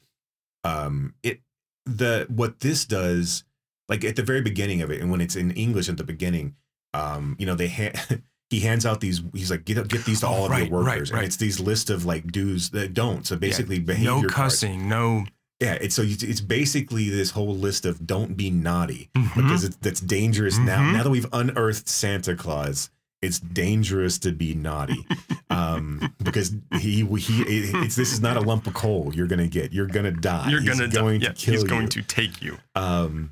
Um, 0.63 1.13
it 1.21 1.41
the 1.85 2.25
what 2.29 2.61
this 2.61 2.85
does, 2.85 3.43
like 3.91 4.03
at 4.03 4.15
the 4.15 4.23
very 4.23 4.41
beginning 4.41 4.81
of 4.81 4.89
it, 4.89 5.01
and 5.01 5.11
when 5.11 5.21
it's 5.21 5.35
in 5.35 5.51
English 5.51 5.87
at 5.89 5.97
the 5.97 6.03
beginning, 6.03 6.55
um, 6.95 7.35
you 7.37 7.45
know, 7.45 7.53
they 7.55 7.67
ha- 7.69 7.93
he 8.49 8.61
hands 8.61 8.85
out 8.87 8.99
these. 9.01 9.21
He's 9.33 9.51
like, 9.51 9.65
get 9.65 9.75
get 9.87 10.05
these 10.05 10.21
to 10.21 10.27
Oh, 10.27 10.31
all 10.31 10.45
of 10.45 10.51
right, 10.51 10.69
your 10.69 10.79
right, 10.81 10.93
workers, 10.95 11.09
and 11.11 11.17
right. 11.19 11.25
it's 11.25 11.37
these 11.37 11.59
list 11.59 11.89
of 11.91 12.05
like 12.05 12.31
do's 12.31 12.71
that 12.71 12.93
don't. 12.95 13.27
So 13.27 13.35
basically, 13.35 13.79
behavior 13.79 14.05
no 14.23 14.23
cussing, 14.27 14.89
no. 14.89 15.25
Yeah, 15.59 15.73
it's 15.79 15.93
so 15.95 16.01
it's 16.03 16.41
basically 16.41 17.09
this 17.09 17.29
whole 17.29 17.55
list 17.55 17.85
of 17.85 18.07
don't 18.07 18.35
be 18.35 18.49
naughty 18.49 19.11
Mhm. 19.15 19.35
because 19.35 19.63
it's 19.63 19.75
that's 19.77 19.99
dangerous 20.01 20.57
now. 20.57 20.81
Mhm. 20.81 20.93
Now 20.93 21.03
that 21.03 21.11
we've 21.11 21.27
unearthed 21.31 21.87
Santa 21.87 22.35
Claus, 22.35 22.89
it's 23.21 23.39
dangerous 23.39 24.17
to 24.19 24.31
be 24.31 24.55
naughty 24.55 25.05
um, 25.51 26.13
because 26.23 26.55
he 26.79 27.05
he 27.05 27.43
it's 27.43 27.95
this 27.95 28.11
is 28.11 28.21
not 28.21 28.37
a 28.37 28.41
lump 28.41 28.65
of 28.65 28.73
coal 28.73 29.11
you're 29.13 29.27
gonna 29.27 29.47
get. 29.47 29.71
You're 29.71 29.85
gonna 29.85 30.09
die. 30.11 30.49
You're 30.49 30.61
He's 30.61 30.69
gonna 30.79 30.87
die. 30.87 30.99
going 30.99 31.21
Yeah, 31.21 31.29
to 31.29 31.33
kill 31.35 31.53
he's 31.53 31.63
going 31.63 31.89
to 31.89 32.01
take 32.01 32.41
you. 32.41 32.57
Um, 32.73 33.31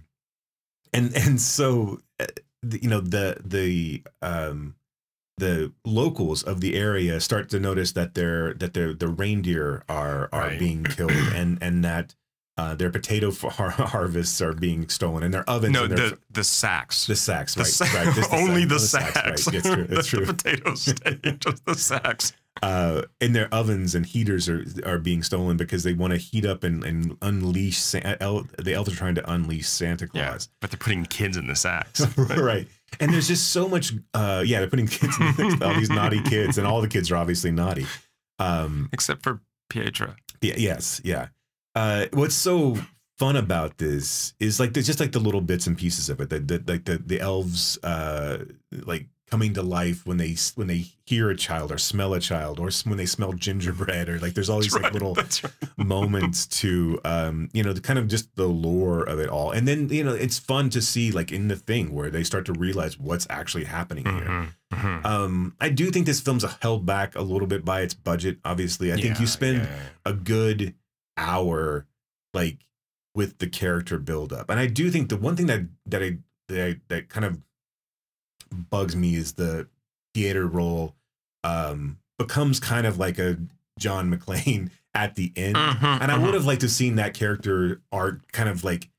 and 0.93 1.15
and 1.15 1.39
so 1.41 1.99
uh, 2.19 2.25
the- 2.63 2.79
you 2.81 2.89
know 2.89 3.01
the 3.01 3.37
the 3.43 4.03
um 4.21 4.75
the 5.37 5.71
locals 5.85 6.43
of 6.43 6.59
the 6.59 6.75
area 6.75 7.19
start 7.21 7.47
to 7.49 7.59
notice 7.59 7.93
that 7.93 8.13
their 8.13 8.53
that 8.55 8.73
their 8.73 8.93
the 8.93 9.07
reindeer 9.07 9.83
are 9.87 10.27
are 10.33 10.47
Right. 10.49 10.59
being 10.59 10.83
killed 10.95 11.11
and 11.11 11.57
and 11.61 11.83
that 11.85 12.15
uh, 12.57 12.75
their 12.75 12.89
potato 12.91 13.31
har- 13.57 13.69
harvests 13.71 14.41
are 14.41 14.51
being 14.51 14.89
stolen 14.89 15.23
and 15.23 15.33
their 15.33 15.49
ovens 15.49 15.73
No, 15.73 15.85
and 15.85 15.97
their 15.97 16.09
the 16.09 16.19
the 16.29 16.43
sacks. 16.43 17.07
the 17.07 17.15
sacks 17.15 17.53
The 17.55 17.61
right 17.61 17.71
sa- 17.71 17.85
right 17.97 18.13
just 18.13 18.33
only 18.41 18.61
sack- 18.63 18.69
the 18.69 18.79
sacks, 18.79 19.15
right 19.47 19.55
it's 19.55 19.69
true 19.69 19.87
it's 19.89 20.07
true 20.07 20.25
The 20.25 20.33
potatoes 20.33 20.81
stay 20.81 21.19
just 21.39 21.65
the 21.65 21.75
sacks. 21.75 22.33
Uh, 22.61 23.03
and 23.21 23.33
their 23.35 23.53
ovens 23.53 23.95
and 23.95 24.05
heaters 24.05 24.49
are 24.49 24.65
are 24.85 24.97
being 24.99 25.23
stolen 25.23 25.55
because 25.57 25.83
they 25.83 25.93
want 25.93 26.11
to 26.11 26.17
heat 26.17 26.45
up 26.45 26.63
and, 26.63 26.83
and 26.83 27.17
unleash 27.21 27.77
Sa- 27.77 27.99
el- 28.19 28.47
the 28.57 28.73
elves 28.73 28.91
are 28.91 28.95
trying 28.95 29.15
to 29.15 29.31
unleash 29.31 29.67
Santa 29.67 30.07
Claus. 30.07 30.49
Yeah, 30.51 30.57
but 30.61 30.71
they're 30.71 30.77
putting 30.77 31.05
kids 31.05 31.37
in 31.37 31.47
the 31.47 31.55
sacks. 31.55 32.01
right. 32.17 32.67
And 32.99 33.13
there's 33.13 33.27
just 33.27 33.49
so 33.51 33.67
much. 33.69 33.93
Uh, 34.13 34.43
yeah, 34.45 34.59
they're 34.59 34.69
putting 34.69 34.87
kids, 34.87 35.15
in 35.19 35.25
the, 35.59 35.65
all 35.65 35.75
these 35.75 35.89
naughty 35.89 36.21
kids, 36.23 36.57
and 36.57 36.65
all 36.67 36.81
the 36.81 36.87
kids 36.87 37.11
are 37.11 37.15
obviously 37.17 37.51
naughty. 37.51 37.85
Um, 38.39 38.89
Except 38.91 39.23
for 39.23 39.41
Pietra. 39.71 40.15
yeah, 40.41 40.55
yes, 40.57 40.99
yeah. 41.03 41.27
Uh, 41.75 42.07
what's 42.13 42.35
so 42.35 42.77
fun 43.19 43.35
about 43.35 43.77
this 43.77 44.33
is 44.39 44.59
like 44.59 44.73
there's 44.73 44.87
just 44.87 44.99
like 44.99 45.11
the 45.11 45.19
little 45.19 45.41
bits 45.41 45.67
and 45.67 45.77
pieces 45.77 46.09
of 46.09 46.19
it 46.21 46.29
that, 46.29 46.47
that 46.47 46.67
like 46.69 46.85
the 46.85 46.97
the 46.97 47.19
elves 47.19 47.77
uh 47.83 48.37
like 48.85 49.07
coming 49.29 49.53
to 49.53 49.61
life 49.63 50.05
when 50.05 50.17
they 50.17 50.35
when 50.55 50.67
they 50.67 50.85
hear 51.05 51.29
a 51.29 51.35
child 51.35 51.71
or 51.71 51.77
smell 51.77 52.13
a 52.13 52.19
child 52.19 52.59
or 52.59 52.69
when 52.85 52.97
they 52.97 53.05
smell 53.05 53.33
gingerbread 53.33 54.07
or 54.09 54.19
like 54.19 54.33
there's 54.33 54.49
all 54.49 54.59
these 54.59 54.71
That's 54.73 54.83
like 54.83 54.93
right, 54.93 54.93
little 54.93 55.15
right. 55.15 55.41
moments 55.77 56.45
to 56.47 56.99
um 57.05 57.49
you 57.53 57.63
know 57.63 57.73
the 57.73 57.81
kind 57.81 57.97
of 57.99 58.07
just 58.07 58.35
the 58.35 58.47
lore 58.47 59.03
of 59.03 59.19
it 59.19 59.29
all 59.29 59.51
and 59.51 59.67
then 59.67 59.89
you 59.89 60.03
know 60.03 60.13
it's 60.13 60.37
fun 60.39 60.69
to 60.71 60.81
see 60.81 61.11
like 61.11 61.31
in 61.31 61.47
the 61.47 61.55
thing 61.55 61.93
where 61.93 62.09
they 62.09 62.23
start 62.23 62.45
to 62.47 62.53
realize 62.53 62.99
what's 62.99 63.27
actually 63.29 63.63
happening 63.65 64.05
here 64.05 64.25
Mhm, 64.25 64.53
mhm. 64.73 65.05
um 65.05 65.55
i 65.59 65.69
do 65.69 65.89
think 65.91 66.05
this 66.05 66.21
film's 66.21 66.43
held 66.61 66.85
back 66.85 67.15
a 67.15 67.21
little 67.21 67.47
bit 67.47 67.65
by 67.65 67.81
its 67.81 67.93
budget 67.93 68.37
obviously 68.45 68.93
i 68.93 68.95
think 68.95 69.19
you 69.19 69.27
spend 69.27 69.59
yeah, 69.59 69.65
yeah. 69.65 69.81
a 70.05 70.13
good 70.13 70.75
hour 71.17 71.87
like 72.33 72.59
with 73.15 73.39
the 73.39 73.47
character 73.47 73.97
build 73.97 74.31
up 74.31 74.49
and 74.49 74.59
i 74.59 74.67
do 74.67 74.89
think 74.91 75.09
the 75.09 75.17
one 75.17 75.35
thing 75.35 75.47
that 75.47 75.61
that 75.85 76.03
i 76.03 76.17
that, 76.47 76.67
I, 76.67 76.75
that 76.87 77.09
kind 77.09 77.25
of 77.25 77.39
bugs 78.51 78.95
me 78.95 79.15
is 79.15 79.33
the 79.33 79.67
theater 80.13 80.47
role 80.47 80.95
um 81.43 81.97
becomes 82.17 82.59
kind 82.59 82.85
of 82.87 82.97
like 82.97 83.17
a 83.19 83.37
john 83.77 84.09
mcclane 84.13 84.69
at 84.93 85.15
the 85.15 85.31
end 85.35 85.55
Mhm, 85.55 86.01
and 86.01 86.11
I 86.11 86.17
would 86.17 86.33
have 86.33 86.45
liked 86.45 86.61
to 86.61 86.65
have 86.67 86.71
seen 86.71 86.95
that 86.95 87.13
character 87.13 87.81
arc 87.91 88.31
kind 88.31 88.49
of 88.49 88.63
like 88.63 88.89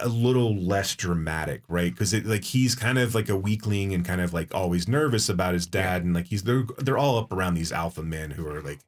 a- 0.00 0.08
little 0.08 0.56
less 0.56 0.96
dramatic, 0.96 1.62
right? 1.68 1.92
Because 1.92 2.12
it 2.12 2.26
like 2.26 2.42
he's 2.42 2.74
kind 2.74 2.98
of 2.98 3.14
like 3.14 3.28
a 3.28 3.36
weakling 3.36 3.94
and 3.94 4.04
kind 4.04 4.20
of 4.20 4.34
like 4.34 4.52
always 4.52 4.88
nervous 4.88 5.28
about 5.28 5.54
his 5.54 5.64
dad, 5.66 6.02
and 6.02 6.12
like 6.12 6.26
he's 6.26 6.42
they're 6.42 6.64
they're 6.78 6.98
all 6.98 7.18
up 7.18 7.32
around 7.32 7.54
these 7.54 7.70
alpha 7.70 8.02
men 8.02 8.32
who 8.32 8.48
are 8.48 8.60
like 8.60 8.80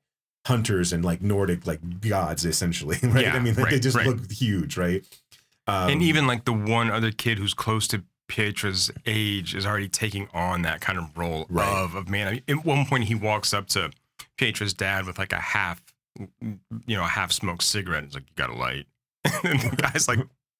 hunters 0.46 0.92
and 0.92 1.04
like 1.04 1.22
Nordic 1.22 1.66
like 1.68 2.00
gods 2.00 2.44
essentially, 2.44 2.98
right? 3.02 3.24
Yeah, 3.26 3.36
I 3.36 3.38
mean, 3.38 3.54
like, 3.54 3.70
they 3.70 3.78
just 3.78 3.96
right. 3.96 4.06
look 4.08 4.28
huge, 4.30 4.76
right? 4.76 5.04
Um, 5.68 5.90
and 5.90 6.02
even 6.02 6.26
like 6.26 6.44
the 6.44 6.52
one 6.52 6.90
other 6.90 7.12
kid 7.12 7.38
who's 7.38 7.54
close 7.54 7.86
to 7.88 8.02
Pietra's 8.28 8.90
age 9.06 9.54
is 9.54 9.66
already 9.66 9.88
taking 9.88 10.28
on 10.34 10.62
that 10.62 10.80
kind 10.80 10.98
of 10.98 11.16
role 11.16 11.46
Right. 11.48 11.66
of 11.66 11.94
of 11.94 12.08
man. 12.08 12.28
I 12.28 12.30
mean, 12.32 12.42
at 12.48 12.64
one 12.64 12.86
point, 12.86 13.04
he 13.04 13.14
walks 13.14 13.52
up 13.54 13.66
to 13.68 13.90
Pietra's 14.36 14.74
dad 14.74 15.06
with 15.06 15.18
like 15.18 15.32
a 15.32 15.40
half, 15.40 15.82
you 16.18 16.96
know, 16.96 17.02
a 17.04 17.08
half 17.08 17.32
smoked 17.32 17.62
cigarette. 17.62 18.04
He's 18.04 18.14
like, 18.14 18.24
"You 18.28 18.34
got 18.36 18.50
a 18.50 18.54
light?" 18.54 18.86
and 19.44 19.60
the 19.60 19.76
guy's 19.76 20.08
like, 20.08 20.18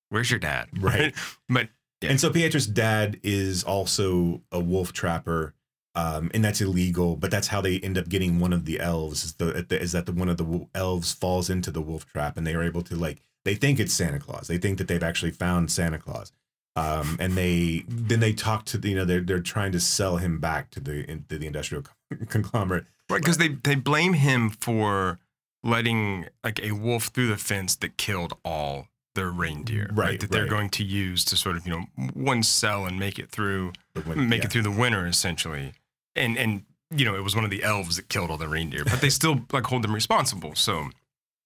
"Where's 0.08 0.30
your 0.30 0.40
dad?" 0.40 0.68
Right. 0.80 1.14
But 1.48 1.68
yeah. 2.00 2.10
And 2.10 2.20
so 2.20 2.30
Pietro's 2.30 2.66
dad 2.66 3.18
is 3.22 3.64
also 3.64 4.42
a 4.52 4.60
wolf 4.60 4.92
trapper, 4.92 5.54
um, 5.94 6.30
and 6.32 6.44
that's 6.44 6.60
illegal. 6.60 7.16
But 7.16 7.30
that's 7.30 7.48
how 7.48 7.60
they 7.60 7.78
end 7.80 7.98
up 7.98 8.08
getting 8.08 8.38
one 8.38 8.52
of 8.52 8.64
the 8.64 8.78
elves. 8.80 9.24
Is, 9.24 9.34
the, 9.34 9.66
is 9.80 9.92
that 9.92 10.06
the 10.06 10.12
one 10.12 10.28
of 10.28 10.36
the 10.36 10.66
elves 10.74 11.12
falls 11.12 11.50
into 11.50 11.70
the 11.70 11.82
wolf 11.82 12.06
trap, 12.06 12.36
and 12.36 12.46
they 12.46 12.54
are 12.54 12.62
able 12.62 12.82
to 12.82 12.94
like 12.96 13.20
they 13.44 13.54
think 13.54 13.78
it's 13.80 13.92
Santa 13.92 14.18
Claus. 14.20 14.46
They 14.48 14.58
think 14.58 14.78
that 14.78 14.88
they've 14.88 15.02
actually 15.02 15.32
found 15.32 15.70
Santa 15.70 15.98
Claus, 15.98 16.32
um, 16.76 17.16
and 17.20 17.34
they 17.34 17.84
then 17.88 18.20
they 18.20 18.32
talk 18.32 18.64
to 18.66 18.78
the, 18.78 18.90
you 18.90 18.96
know 18.96 19.04
they're 19.04 19.20
they're 19.20 19.40
trying 19.40 19.72
to 19.72 19.80
sell 19.80 20.18
him 20.18 20.38
back 20.38 20.70
to 20.70 20.80
the 20.80 21.08
in- 21.10 21.24
to 21.28 21.38
the 21.38 21.46
industrial 21.46 21.84
conglomerate. 22.28 22.84
Right, 23.10 23.20
because 23.20 23.38
they 23.38 23.48
they 23.48 23.74
blame 23.74 24.12
him 24.12 24.50
for 24.50 25.18
letting 25.64 26.26
like 26.44 26.62
a 26.62 26.72
wolf 26.72 27.06
through 27.06 27.28
the 27.28 27.36
fence 27.36 27.74
that 27.76 27.96
killed 27.96 28.34
all 28.44 28.88
their 29.14 29.30
reindeer. 29.30 29.90
Right, 29.92 30.20
that 30.20 30.30
they're 30.30 30.42
right. 30.42 30.50
going 30.50 30.70
to 30.70 30.84
use 30.84 31.24
to 31.26 31.36
sort 31.36 31.56
of 31.56 31.66
you 31.66 31.72
know 31.72 32.06
one 32.14 32.42
cell 32.42 32.86
and 32.86 32.98
make 32.98 33.18
it 33.18 33.30
through, 33.30 33.72
win- 34.06 34.28
make 34.28 34.40
yeah. 34.40 34.46
it 34.46 34.52
through 34.52 34.62
the 34.62 34.70
winter 34.70 35.06
essentially. 35.06 35.72
And 36.14 36.36
and 36.38 36.64
you 36.94 37.04
know 37.04 37.16
it 37.16 37.24
was 37.24 37.34
one 37.34 37.44
of 37.44 37.50
the 37.50 37.64
elves 37.64 37.96
that 37.96 38.08
killed 38.08 38.30
all 38.30 38.38
the 38.38 38.48
reindeer, 38.48 38.84
but 38.84 39.00
they 39.00 39.10
still 39.10 39.40
like 39.52 39.64
hold 39.64 39.82
them 39.82 39.94
responsible. 39.94 40.54
So 40.54 40.90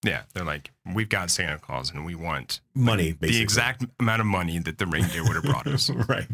yeah, 0.05 0.23
they're 0.35 0.45
like, 0.45 0.73
we've 0.95 1.09
got 1.09 1.31
Santa 1.31 1.59
Claus 1.59 1.93
and 1.93 2.05
we 2.05 2.17
want 2.17 2.61
Money, 2.75 3.13
basically. 3.13 3.39
the 3.39 3.43
exact 3.43 3.85
amount 4.01 4.21
of 4.21 4.27
money 4.27 4.59
that 4.59 4.79
the 4.79 4.87
reindeer 4.87 5.23
would 5.23 5.37
have 5.37 5.45
brought 5.45 5.69
us. 5.69 5.91
right. 6.09 6.27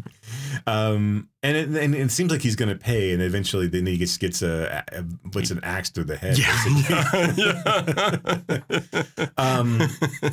Um, 0.65 1.29
and 1.43 1.55
it, 1.55 1.69
and 1.69 1.93
it 1.93 2.11
seems 2.11 2.31
like 2.31 2.41
he's 2.41 2.55
going 2.55 2.69
to 2.69 2.75
pay, 2.75 3.13
and 3.13 3.21
eventually 3.21 3.67
then 3.67 3.85
he 3.85 3.97
gets 3.97 4.17
gets 4.17 4.41
a, 4.41 4.83
a 4.91 5.03
what's 5.33 5.51
an 5.51 5.59
axe 5.63 5.91
to 5.91 6.03
the 6.03 6.17
head. 6.17 6.35
basically. 6.35 6.95
um, 9.37 9.81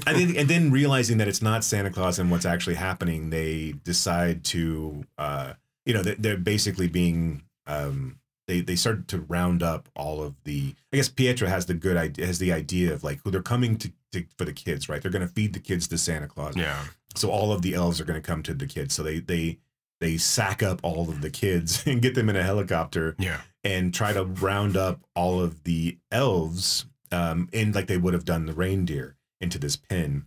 I 0.06 0.14
think, 0.14 0.38
and 0.38 0.48
then 0.48 0.70
realizing 0.70 1.18
that 1.18 1.28
it's 1.28 1.42
not 1.42 1.62
Santa 1.62 1.90
Claus 1.90 2.18
and 2.18 2.30
what's 2.30 2.46
actually 2.46 2.76
happening, 2.76 3.28
they 3.28 3.74
decide 3.84 4.44
to, 4.44 5.04
uh, 5.18 5.52
you 5.84 5.92
know, 5.92 6.02
they're, 6.02 6.16
they're 6.18 6.36
basically 6.38 6.88
being, 6.88 7.42
um, 7.66 8.18
they 8.46 8.60
they 8.60 8.76
start 8.76 9.08
to 9.08 9.20
round 9.20 9.62
up 9.62 9.88
all 9.96 10.22
of 10.22 10.34
the. 10.44 10.74
I 10.92 10.96
guess 10.96 11.08
Pietro 11.08 11.48
has 11.48 11.66
the 11.66 11.74
good 11.74 11.96
idea, 11.96 12.26
has 12.26 12.38
the 12.38 12.52
idea 12.52 12.92
of 12.92 13.02
like 13.04 13.20
who 13.24 13.30
they're 13.30 13.42
coming 13.42 13.76
to, 13.78 13.92
to 14.12 14.24
for 14.38 14.44
the 14.44 14.52
kids, 14.52 14.88
right? 14.88 15.00
They're 15.02 15.10
going 15.10 15.26
to 15.26 15.32
feed 15.32 15.52
the 15.52 15.60
kids 15.60 15.88
to 15.88 15.98
Santa 15.98 16.28
Claus. 16.28 16.56
yeah. 16.56 16.84
So 17.14 17.30
all 17.30 17.50
of 17.52 17.62
the 17.62 17.74
elves 17.74 18.00
are 18.00 18.04
going 18.04 18.20
to 18.20 18.26
come 18.26 18.42
to 18.44 18.54
the 18.54 18.66
kids. 18.66 18.94
So 18.94 19.02
they 19.02 19.20
they 19.20 19.58
they 20.00 20.16
sack 20.18 20.62
up 20.62 20.80
all 20.82 21.08
of 21.08 21.22
the 21.22 21.30
kids 21.30 21.82
and 21.86 22.02
get 22.02 22.14
them 22.14 22.28
in 22.28 22.36
a 22.36 22.42
helicopter 22.42 23.16
Yeah. 23.18 23.40
and 23.64 23.94
try 23.94 24.12
to 24.12 24.24
round 24.24 24.76
up 24.76 25.00
all 25.14 25.40
of 25.42 25.64
the 25.64 25.96
elves 26.12 26.84
um 27.12 27.48
in 27.52 27.72
like 27.72 27.86
they 27.86 27.96
would 27.96 28.12
have 28.14 28.24
done 28.24 28.46
the 28.46 28.52
reindeer 28.52 29.16
into 29.40 29.58
this 29.58 29.76
pen. 29.76 30.26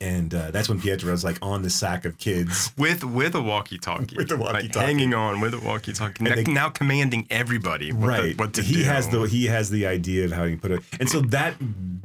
And 0.00 0.34
uh, 0.34 0.50
that's 0.50 0.68
when 0.68 0.78
Pietro 0.80 1.08
Pietro's 1.08 1.24
like 1.24 1.38
on 1.42 1.62
the 1.62 1.70
sack 1.70 2.04
of 2.04 2.18
kids. 2.18 2.72
with 2.78 3.02
with 3.04 3.34
a 3.34 3.42
walkie-talkie, 3.42 4.16
With 4.16 4.30
a 4.30 4.36
walkie-talkie. 4.36 4.84
hanging 4.86 5.14
on 5.14 5.40
with 5.40 5.54
a 5.54 5.60
walkie-talkie, 5.60 6.16
And 6.24 6.28
now, 6.28 6.34
they- 6.34 6.52
now 6.52 6.68
commanding 6.68 7.26
everybody 7.30 7.92
what, 7.92 8.08
right. 8.08 8.22
the, 8.36 8.42
what 8.42 8.54
to 8.54 8.62
he 8.62 8.74
do. 8.76 8.82
has 8.84 9.08
the 9.08 9.22
he 9.22 9.46
has 9.46 9.70
the 9.70 9.86
idea 9.86 10.24
of 10.24 10.32
how 10.32 10.44
you 10.44 10.56
put 10.56 10.70
it. 10.70 10.82
And 11.00 11.08
so 11.08 11.20
that 11.22 11.54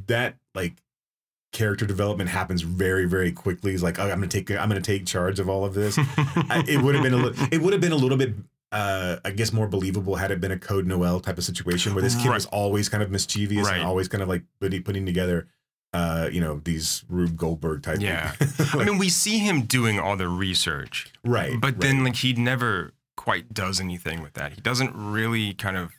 that 0.06 0.36
like 0.54 0.74
character 1.52 1.84
development 1.84 2.30
happens 2.30 2.62
very 2.62 3.04
very 3.04 3.30
quickly. 3.32 3.72
He's 3.72 3.82
like, 3.82 3.98
oh, 3.98 4.04
I'm 4.04 4.08
gonna 4.20 4.28
take 4.28 4.50
I'm 4.50 4.68
gonna 4.68 4.80
take 4.80 5.04
charge 5.06 5.38
of 5.38 5.48
all 5.48 5.64
of 5.64 5.74
this. 5.74 5.98
I, 5.98 6.64
it 6.66 6.80
would 6.80 6.94
have 6.94 7.04
been 7.04 7.12
a 7.14 7.18
little 7.18 7.46
it 7.52 7.60
would 7.60 7.72
have 7.72 7.82
been 7.82 7.92
a 7.92 7.96
little 7.96 8.16
bit 8.18 8.34
uh, 8.72 9.18
I 9.22 9.32
guess 9.32 9.52
more 9.52 9.66
believable 9.68 10.16
had 10.16 10.30
it 10.30 10.40
been 10.40 10.50
a 10.50 10.58
Code 10.58 10.86
Noel 10.86 11.20
type 11.20 11.36
of 11.36 11.44
situation 11.44 11.94
where 11.94 12.02
this 12.02 12.14
kid 12.16 12.28
Right. 12.28 12.34
was 12.36 12.46
always 12.46 12.88
kind 12.88 13.02
of 13.02 13.10
mischievous 13.10 13.66
Right. 13.66 13.74
and 13.76 13.82
always 13.86 14.08
kind 14.08 14.22
of 14.22 14.30
like 14.30 14.44
putting, 14.60 14.82
putting 14.82 15.04
together, 15.04 15.46
uh, 15.92 16.28
you 16.32 16.40
know, 16.40 16.60
these 16.64 17.04
Rube 17.08 17.36
Goldberg 17.36 17.82
type. 17.82 18.00
Yeah. 18.00 18.32
Of, 18.40 18.74
I 18.74 18.84
mean, 18.84 18.98
we 18.98 19.08
see 19.08 19.38
him 19.38 19.62
doing 19.62 19.98
all 19.98 20.16
the 20.16 20.28
research, 20.28 21.12
right. 21.24 21.60
but 21.60 21.72
right. 21.72 21.80
then 21.80 22.04
like 22.04 22.16
he 22.16 22.32
never 22.32 22.92
quite 23.16 23.52
does 23.52 23.80
anything 23.80 24.22
with 24.22 24.32
that. 24.34 24.52
He 24.52 24.60
doesn't 24.60 24.92
really 24.94 25.54
kind 25.54 25.76
of 25.76 25.92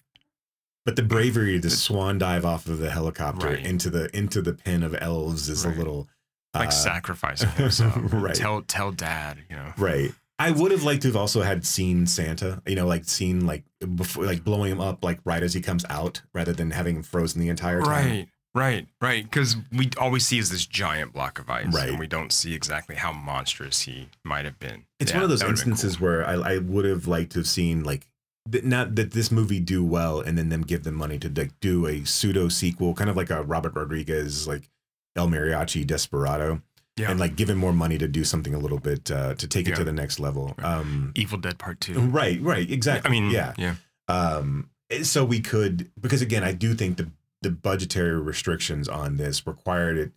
but 0.85 0.97
the 0.97 1.03
bravery 1.03 1.61
to 1.61 1.69
swan 1.69 2.17
dive 2.17 2.43
off 2.45 2.67
of 2.67 2.77
the 2.79 2.89
helicopter 2.89 3.47
Right. 3.47 3.65
into 3.65 3.89
the 3.89 4.15
into 4.15 4.41
the 4.41 4.53
pen 4.53 4.83
of 4.83 4.95
elves 4.99 5.47
is 5.47 5.65
Right. 5.65 5.73
a 5.73 5.77
little 5.77 6.09
like 6.53 6.67
uh, 6.69 6.71
sacrificing 6.71 7.49
himself. 7.51 7.97
right. 8.13 8.35
Tell 8.35 8.61
tell 8.63 8.91
dad, 8.91 9.37
you 9.49 9.55
know. 9.55 9.73
Right. 9.77 10.11
I 10.39 10.51
would 10.51 10.71
have 10.71 10.83
liked 10.83 11.03
to 11.03 11.07
have 11.09 11.15
also 11.15 11.41
had 11.43 11.65
seen 11.65 12.05
Santa, 12.07 12.61
you 12.65 12.75
know, 12.75 12.85
like 12.87 13.05
seen 13.05 13.45
like 13.45 13.63
before, 13.95 14.25
like 14.25 14.43
blowing 14.43 14.71
him 14.71 14.81
up 14.81 15.03
like 15.03 15.19
right 15.23 15.41
as 15.41 15.53
he 15.53 15.61
comes 15.61 15.85
out, 15.89 16.21
rather 16.33 16.51
than 16.51 16.71
having 16.71 16.97
him 16.97 17.03
frozen 17.03 17.39
the 17.39 17.49
entire 17.49 17.81
time. 17.81 17.89
Right, 17.89 18.27
right, 18.55 18.87
right. 19.01 19.23
Because 19.23 19.55
we 19.71 19.89
always 19.97 20.25
see 20.25 20.37
is 20.39 20.49
this 20.49 20.65
giant 20.65 21.13
block 21.13 21.39
of 21.39 21.49
ice, 21.49 21.73
Right. 21.73 21.89
and 21.89 21.99
we 21.99 22.07
don't 22.07 22.31
see 22.31 22.53
exactly 22.53 22.95
how 22.95 23.11
monstrous 23.11 23.81
he 23.81 24.09
might 24.23 24.45
have 24.45 24.59
been. 24.59 24.85
It's 24.99 25.11
Yeah, 25.11 25.17
one 25.17 25.23
of 25.25 25.29
those 25.29 25.39
that 25.39 25.47
would've 25.47 25.63
been 25.63 25.71
instances 25.73 25.97
cool. 25.97 26.07
where 26.07 26.27
I, 26.27 26.33
I 26.33 26.57
would 26.59 26.85
have 26.85 27.07
liked 27.07 27.31
to 27.33 27.39
have 27.39 27.47
seen 27.47 27.83
like 27.83 28.07
th- 28.51 28.63
not 28.63 28.95
that 28.95 29.11
this 29.11 29.31
movie 29.31 29.59
do 29.59 29.83
well 29.83 30.19
and 30.21 30.37
then 30.37 30.49
them 30.49 30.61
give 30.61 30.83
them 30.83 30.95
money 30.95 31.17
to 31.19 31.29
like 31.29 31.51
do 31.61 31.87
a 31.87 32.03
pseudo 32.05 32.47
sequel, 32.49 32.93
kind 32.93 33.09
of 33.09 33.15
like 33.17 33.29
a 33.29 33.43
Robert 33.43 33.73
Rodriguez 33.75 34.47
like 34.47 34.69
El 35.15 35.27
Mariachi 35.27 35.85
Desperado, 35.85 36.61
Yeah. 36.97 37.11
and 37.11 37.19
like 37.19 37.35
give 37.35 37.49
him 37.49 37.57
more 37.57 37.73
money 37.73 37.97
to 37.97 38.07
do 38.07 38.23
something 38.23 38.53
a 38.53 38.59
little 38.59 38.79
bit 38.79 39.09
uh, 39.11 39.33
to 39.35 39.47
take 39.47 39.67
it 39.67 39.75
to 39.75 39.83
the 39.83 39.93
next 39.93 40.19
level. 40.19 40.55
Um, 40.63 41.11
Evil 41.15 41.37
Dead 41.39 41.57
Part 41.57 41.79
Two. 41.81 41.99
right, 41.99 42.41
right, 42.41 42.69
exactly. 42.69 43.09
I 43.09 43.11
mean, 43.11 43.29
yeah, 43.31 43.53
yeah. 43.57 43.75
um 44.07 44.69
so 45.01 45.25
we 45.25 45.39
could 45.39 45.89
because 45.99 46.21
again 46.21 46.43
i 46.43 46.51
do 46.51 46.75
think 46.75 46.97
the 46.97 47.09
the 47.43 47.51
budgetary 47.51 48.19
restrictions 48.19 48.87
on 48.89 49.17
this 49.17 49.45
required 49.45 49.97
it 49.97 50.11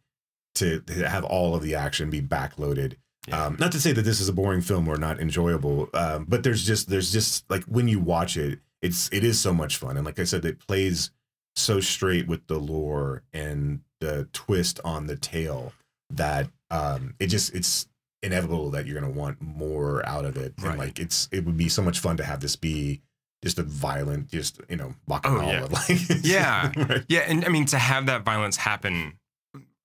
to, 0.54 0.80
to 0.80 1.08
have 1.08 1.24
all 1.24 1.54
of 1.54 1.62
the 1.62 1.74
action 1.74 2.08
be 2.10 2.22
backloaded. 2.22 2.94
Yeah. 3.28 3.46
um 3.46 3.56
not 3.58 3.72
to 3.72 3.80
say 3.80 3.92
that 3.92 4.02
this 4.02 4.20
is 4.20 4.28
a 4.28 4.32
boring 4.32 4.60
film 4.60 4.86
or 4.88 4.96
not 4.96 5.18
enjoyable 5.20 5.88
um 5.94 6.26
but 6.28 6.44
there's 6.44 6.64
just 6.64 6.88
there's 6.88 7.10
just 7.10 7.44
like 7.50 7.64
when 7.64 7.88
you 7.88 7.98
watch 7.98 8.36
it 8.36 8.60
it's 8.82 9.10
it 9.12 9.24
is 9.24 9.40
so 9.40 9.52
much 9.52 9.76
fun. 9.78 9.96
And 9.96 10.06
like 10.06 10.20
i 10.20 10.24
said 10.24 10.44
it 10.44 10.60
plays 10.60 11.10
so 11.56 11.80
straight 11.80 12.28
with 12.28 12.46
the 12.46 12.58
lore 12.58 13.22
and 13.32 13.80
the 14.00 14.28
twist 14.32 14.78
on 14.84 15.06
the 15.08 15.16
tale 15.16 15.72
that 16.10 16.48
um 16.70 17.14
it 17.18 17.26
just 17.26 17.52
it's 17.54 17.88
inevitable 18.22 18.70
that 18.70 18.86
you're 18.86 18.98
gonna 19.00 19.12
want 19.12 19.40
more 19.40 20.06
out 20.08 20.24
of 20.24 20.36
it. 20.36 20.54
And 20.58 20.78
like 20.78 20.98
it's 21.00 21.28
it 21.32 21.44
would 21.44 21.56
be 21.56 21.68
so 21.68 21.82
much 21.82 21.98
fun 21.98 22.16
to 22.18 22.24
have 22.24 22.40
this 22.40 22.54
be 22.56 23.00
just 23.42 23.58
a 23.58 23.62
violent 23.62 24.28
just 24.28 24.60
you 24.68 24.76
know 24.76 24.94
bacchanal 25.06 25.42
Oh, 25.42 25.52
yeah. 25.52 25.64
like 25.70 26.00
Yeah. 26.22 26.72
right. 26.76 27.04
Yeah, 27.08 27.20
and 27.20 27.44
I 27.44 27.48
mean 27.48 27.66
to 27.66 27.78
have 27.78 28.06
that 28.06 28.24
violence 28.24 28.56
happen 28.56 29.14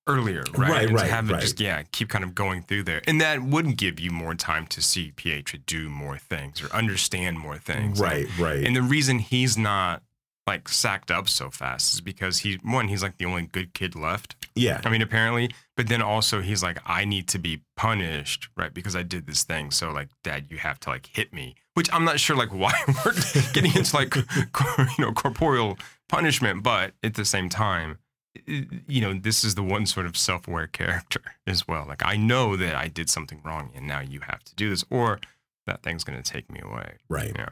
earlier, 0.07 0.43
right? 0.57 0.69
Right, 0.71 0.85
and 0.87 0.95
right, 0.95 1.05
To 1.05 1.11
have 1.11 1.29
it 1.29 1.33
right. 1.33 1.41
just 1.41 1.59
yeah, 1.59 1.83
keep 1.91 2.09
kind 2.09 2.23
of 2.23 2.33
going 2.33 2.63
through 2.63 2.83
there, 2.83 3.01
and 3.07 3.21
that 3.21 3.43
would 3.43 3.77
give 3.77 3.99
you 3.99 4.09
more 4.11 4.33
time 4.35 4.65
to 4.67 4.81
see 4.81 5.11
Pietro 5.15 5.59
do 5.65 5.89
more 5.89 6.17
things 6.17 6.61
or 6.63 6.73
understand 6.73 7.39
more 7.39 7.57
things, 7.57 7.99
right 7.99 8.27
right 8.39 8.65
And 8.65 8.75
the 8.75 8.81
reason 8.81 9.19
he's 9.19 9.57
not 9.57 10.01
like 10.47 10.67
sacked 10.67 11.11
up 11.11 11.29
so 11.29 11.49
fast 11.49 11.93
is 11.93 12.01
because 12.01 12.39
he 12.39 12.59
one 12.63 12.87
he's 12.87 13.03
like 13.03 13.17
the 13.17 13.25
only 13.25 13.43
good 13.43 13.73
kid 13.73 13.95
left. 13.95 14.35
yeah 14.55 14.81
I 14.83 14.89
mean, 14.89 15.01
apparently, 15.01 15.51
but 15.77 15.87
then 15.87 16.01
also 16.01 16.41
he's 16.41 16.63
like, 16.63 16.79
I 16.85 17.05
need 17.05 17.27
to 17.29 17.39
be 17.39 17.61
punished, 17.77 18.49
right? 18.57 18.73
Because 18.73 18.95
I 18.95 19.03
did 19.03 19.27
this 19.27 19.43
thing. 19.43 19.71
So 19.71 19.91
like, 19.91 20.09
Dad, 20.23 20.47
you 20.49 20.57
have 20.57 20.79
to 20.81 20.89
like 20.89 21.07
hit 21.07 21.31
me. 21.31 21.55
Which 21.75 21.91
I'm 21.93 22.03
not 22.03 22.19
sure 22.19 22.35
like 22.35 22.53
why 22.53 22.73
we're 23.05 23.13
getting 23.53 23.75
into 23.75 23.95
like 23.95 24.09
cor- 24.51 24.87
you 24.97 25.05
know 25.05 25.11
corporeal 25.13 25.77
punishment, 26.09 26.63
but 26.63 26.93
at 27.03 27.13
the 27.13 27.25
same 27.25 27.47
time, 27.47 27.99
you 28.45 29.01
know, 29.01 29.13
this 29.13 29.43
is 29.43 29.55
the 29.55 29.63
one 29.63 29.85
sort 29.85 30.05
of 30.05 30.17
self-aware 30.17 30.67
character 30.67 31.21
as 31.45 31.67
well. 31.67 31.85
Like 31.87 32.01
I 32.05 32.17
know 32.17 32.55
that 32.55 32.75
I 32.75 32.87
did 32.87 33.09
something 33.09 33.41
wrong, 33.45 33.71
and 33.75 33.87
now 33.87 33.99
you 33.99 34.21
have 34.21 34.43
to 34.45 34.55
do 34.55 34.69
this, 34.69 34.83
or 34.89 35.19
that 35.67 35.83
thing's 35.83 36.03
gonna 36.03 36.23
take 36.23 36.51
me 36.51 36.59
away. 36.63 36.95
right 37.09 37.31
Yeah. 37.35 37.49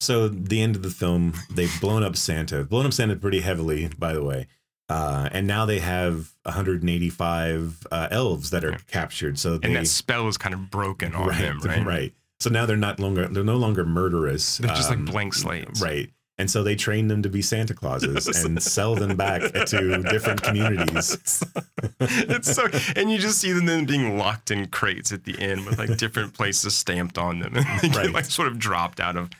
So 0.00 0.28
the 0.28 0.60
end 0.60 0.76
of 0.76 0.82
the 0.82 0.90
film, 0.90 1.32
they've 1.50 1.72
blown 1.80 2.02
up 2.02 2.16
Santa, 2.16 2.64
blown 2.64 2.86
up 2.86 2.92
Santa 2.92 3.16
pretty 3.16 3.40
heavily, 3.40 3.88
by 3.98 4.12
the 4.12 4.22
way. 4.22 4.46
Uh, 4.88 5.28
and 5.32 5.46
now 5.46 5.64
they 5.66 5.78
have 5.80 6.32
185 6.44 7.86
uh, 7.90 8.08
elves 8.10 8.50
that 8.50 8.64
are 8.64 8.72
Yeah. 8.72 8.78
captured. 8.88 9.38
So 9.38 9.58
they, 9.58 9.68
And 9.68 9.76
that 9.76 9.86
spell 9.88 10.28
is 10.28 10.36
kind 10.36 10.54
of 10.54 10.70
broken 10.70 11.14
on 11.14 11.28
right, 11.28 11.40
them, 11.40 11.58
right? 11.60 11.84
right. 11.86 12.14
So 12.40 12.50
now 12.50 12.66
they're 12.66 12.76
not 12.76 13.00
longer 13.00 13.26
they're 13.28 13.42
no 13.44 13.56
longer 13.56 13.84
murderous. 13.84 14.58
They're 14.58 14.74
just 14.74 14.90
like 14.90 14.98
um, 14.98 15.04
blank 15.06 15.34
slates. 15.34 15.80
right? 15.80 16.10
And 16.38 16.50
so 16.50 16.62
they 16.62 16.76
train 16.76 17.08
them 17.08 17.22
to 17.22 17.30
be 17.30 17.40
Santa 17.40 17.72
Clauses 17.72 18.26
and 18.44 18.62
sell 18.62 18.94
them 18.94 19.16
back 19.16 19.40
to 19.40 20.02
different 20.02 20.42
communities. 20.42 21.42
it's 22.00 22.54
so, 22.54 22.66
and 22.94 23.10
you 23.10 23.16
just 23.16 23.38
see 23.38 23.52
them 23.52 23.64
then 23.64 23.86
being 23.86 24.18
locked 24.18 24.50
in 24.50 24.66
crates 24.66 25.12
at 25.12 25.24
the 25.24 25.38
end 25.40 25.64
with 25.64 25.78
like 25.78 25.96
different 25.96 26.34
places 26.34 26.74
stamped 26.76 27.16
on 27.16 27.38
them, 27.38 27.56
and 27.56 27.64
they 27.80 27.88
Right. 27.88 28.04
get 28.06 28.12
like 28.12 28.26
sort 28.26 28.48
of 28.48 28.58
dropped 28.58 29.00
out 29.00 29.16
of. 29.16 29.30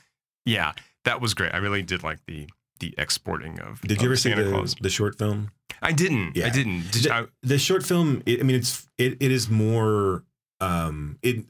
Yeah, 0.46 0.72
that 1.04 1.20
was 1.20 1.34
great. 1.34 1.52
I 1.52 1.58
really 1.58 1.82
did 1.82 2.02
like 2.02 2.20
the 2.26 2.48
the 2.80 2.94
exporting 2.98 3.58
of. 3.60 3.80
Did 3.82 4.00
you 4.00 4.06
of 4.08 4.12
ever 4.12 4.16
see 4.16 4.32
the, 4.32 4.48
Claus. 4.50 4.74
the 4.80 4.88
short 4.90 5.18
film? 5.18 5.50
I 5.82 5.92
didn't. 5.92 6.38
I 6.38 6.48
didn't. 6.50 6.90
Did 6.92 7.02
the, 7.04 7.08
you, 7.08 7.14
I, 7.14 7.26
the 7.42 7.58
short 7.58 7.84
film 7.84 8.22
it, 8.26 8.40
i 8.40 8.42
mean 8.42 8.56
it's 8.56 8.88
it, 8.96 9.16
it 9.20 9.30
is 9.30 9.50
more 9.50 10.24
um 10.60 11.18
it, 11.22 11.44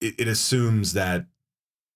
it 0.00 0.14
it 0.18 0.28
assumes 0.28 0.94
that 0.94 1.26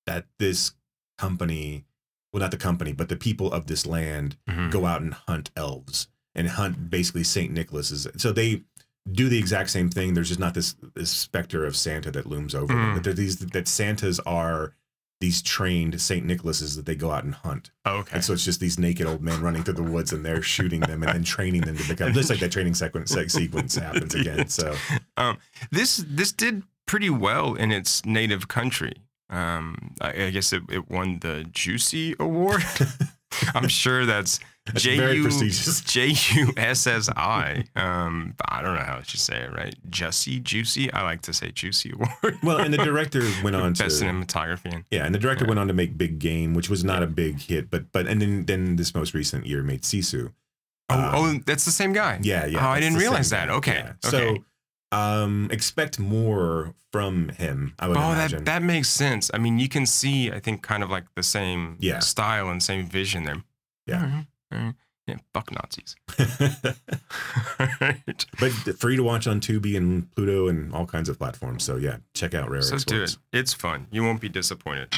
that 0.07 0.27
this 0.39 0.73
company 1.19 1.85
well 2.33 2.41
not 2.41 2.51
the 2.51 2.57
company 2.57 2.93
but 2.93 3.09
the 3.09 3.17
people 3.17 3.53
of 3.53 3.67
this 3.67 3.87
land 3.87 4.37
Mhm. 4.49 4.71
go 4.71 4.87
out 4.87 5.01
and 5.03 5.15
hunt 5.15 5.51
elves 5.57 6.09
and 6.35 6.49
hunt 6.51 6.91
basically 6.91 7.25
saint 7.25 7.53
nicholas's 7.53 8.07
so 8.17 8.33
they 8.33 8.63
do 9.11 9.29
the 9.29 9.39
exact 9.39 9.71
same 9.71 9.89
thing 9.91 10.15
there's 10.15 10.29
just 10.29 10.41
not 10.41 10.55
this 10.55 10.77
this 10.95 11.11
specter 11.11 11.65
of 11.65 11.77
santa 11.77 12.11
that 12.13 12.27
looms 12.27 12.55
over 12.55 12.73
them 12.73 12.95
Mm. 12.99 13.03
but 13.03 13.17
these 13.17 13.39
that 13.39 13.67
santas 13.69 14.21
are 14.21 14.75
these 15.23 15.41
trained 15.41 16.01
saint 16.01 16.27
nicholases 16.27 16.75
that 16.75 16.85
they 16.85 16.97
go 16.97 17.13
out 17.13 17.23
and 17.23 17.35
hunt 17.37 17.71
oh, 17.85 17.99
okay. 17.99 18.17
and 18.17 18.25
so 18.25 18.33
it's 18.33 18.45
just 18.45 18.59
these 18.59 18.77
naked 18.77 19.07
old 19.07 19.23
men 19.23 19.41
running 19.41 19.63
through 19.63 19.73
the 19.73 19.83
woods 19.83 20.13
and 20.13 20.27
they're 20.27 20.43
shooting 20.43 20.81
them 20.81 21.03
and 21.05 21.13
then 21.13 21.23
training 21.23 21.61
them 21.61 21.77
to 21.77 21.89
become 21.89 22.13
just 22.13 22.29
like 22.29 22.41
that 22.41 22.51
training 22.51 22.75
sequence 22.75 23.13
sequence 23.29 23.77
happens 23.77 24.15
again. 24.15 24.49
So 24.49 24.75
um, 25.17 25.39
this 25.71 26.05
this 26.09 26.33
did 26.33 26.65
pretty 26.87 27.11
well 27.11 27.55
in 27.55 27.71
its 27.71 28.05
native 28.05 28.49
country. 28.49 28.95
Um, 29.31 29.95
I, 30.01 30.25
I 30.25 30.31
guess 30.31 30.53
it, 30.53 30.63
it 30.69 30.91
won 30.91 31.21
the 31.21 31.47
Juicy 31.53 32.15
Award. 32.19 32.65
I'm 33.55 33.69
sure 33.69 34.05
that's 34.05 34.41
That's 34.67 34.83
J 34.85 34.97
very 34.97 35.21
prestigious. 35.23 35.81
J 35.85 36.15
U 36.37 36.53
S 36.57 36.87
S 36.87 37.09
I. 37.17 37.65
Um, 37.75 38.35
but 38.37 38.47
I 38.53 38.63
don't 38.63 38.75
know 38.77 38.85
how 38.85 38.99
to 39.01 39.19
say 39.19 39.43
it 39.43 39.53
right. 39.53 39.75
Juicy, 39.91 40.39
Juicy. 40.39 40.93
I 40.93 41.03
like 41.03 41.21
to 41.23 41.33
say 41.33 41.51
Juicy 41.51 41.93
Award. 41.95 42.39
well, 42.45 42.59
and 42.59 42.73
the 42.73 42.79
director 42.79 43.23
went 43.43 43.57
on 43.57 43.75
to 43.75 43.83
Best 43.85 44.01
cinematography. 44.01 44.73
And, 44.73 44.85
yeah, 44.91 45.05
and 45.05 45.13
the 45.15 45.19
director 45.19 45.47
went 45.47 45.59
on 45.59 45.67
to 45.67 45.73
make 45.75 45.99
Big 45.99 46.21
Game, 46.21 46.55
which 46.55 46.71
was 46.71 46.85
not 46.85 47.03
a 47.03 47.09
big 47.09 47.41
hit, 47.41 47.71
but 47.71 47.91
but 47.93 48.07
and 48.07 48.23
then 48.23 48.45
then 48.47 48.77
this 48.77 48.95
most 48.95 49.15
recent 49.15 49.47
year 49.47 49.63
made 49.65 49.83
Sisu. 49.83 50.33
oh, 50.91 50.95
Um, 50.95 51.11
oh, 51.15 51.41
that's 51.45 51.65
the 51.65 51.73
same 51.73 51.93
guy. 51.93 52.21
Yeah, 52.23 52.47
yeah. 52.47 52.65
Oh, 52.65 52.71
I 52.71 52.79
didn't 52.79 52.99
realize 52.99 53.31
that. 53.31 53.49
guy. 53.49 53.55
Okay. 53.55 53.73
Yeah. 53.85 53.93
okay. 54.07 54.37
So 54.37 54.45
um 54.97 55.49
expect 55.51 55.99
more 55.99 56.75
from 56.93 57.31
him, 57.31 57.73
I 57.79 57.89
would 57.89 57.97
oh, 57.97 58.13
imagine. 58.13 58.45
that 58.45 58.61
that 58.61 58.63
makes 58.63 58.89
sense. 58.89 59.31
I 59.35 59.39
mean, 59.39 59.59
you 59.59 59.69
can 59.69 59.87
see, 59.87 60.31
I 60.31 60.39
think, 60.39 60.63
kind 60.63 60.83
of 60.85 60.91
like 60.91 61.05
the 61.17 61.23
same 61.23 61.79
Yeah. 61.81 62.01
style 62.01 62.49
and 62.51 62.63
same 62.63 62.87
vision 62.87 63.25
there. 63.25 63.43
Yeah. 63.87 64.03
All 64.05 64.27
right. 64.53 64.75
Yeah, 65.07 65.17
fuck 65.35 65.51
Nazis. 65.51 65.97
Alright. 67.61 68.25
but 68.39 68.53
free 68.79 68.97
to 68.97 69.03
watch 69.03 69.27
on 69.27 69.41
Tubi 69.41 69.77
and 69.77 70.09
Pluto 70.15 70.47
and 70.47 70.73
all 70.73 70.87
kinds 70.87 71.09
of 71.09 71.19
platforms. 71.19 71.65
So 71.65 71.77
yeah, 71.77 71.97
check 72.15 72.35
out 72.35 72.49
Rare 72.49 72.63
So 72.63 72.79
do 72.79 73.03
it. 73.03 73.17
It's 73.33 73.53
fun. 73.53 73.89
You 73.91 74.05
won't 74.05 74.21
be 74.21 74.29
disappointed. 74.29 74.95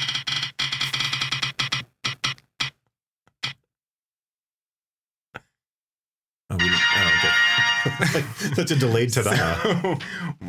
Oh, 6.51 6.57
we, 6.57 6.69
oh 6.69 7.11
okay. 7.87 8.21
Such 8.53 8.71
a 8.71 8.75
delayed 8.75 9.11
ta-da. 9.11 9.55
So, 9.63 9.97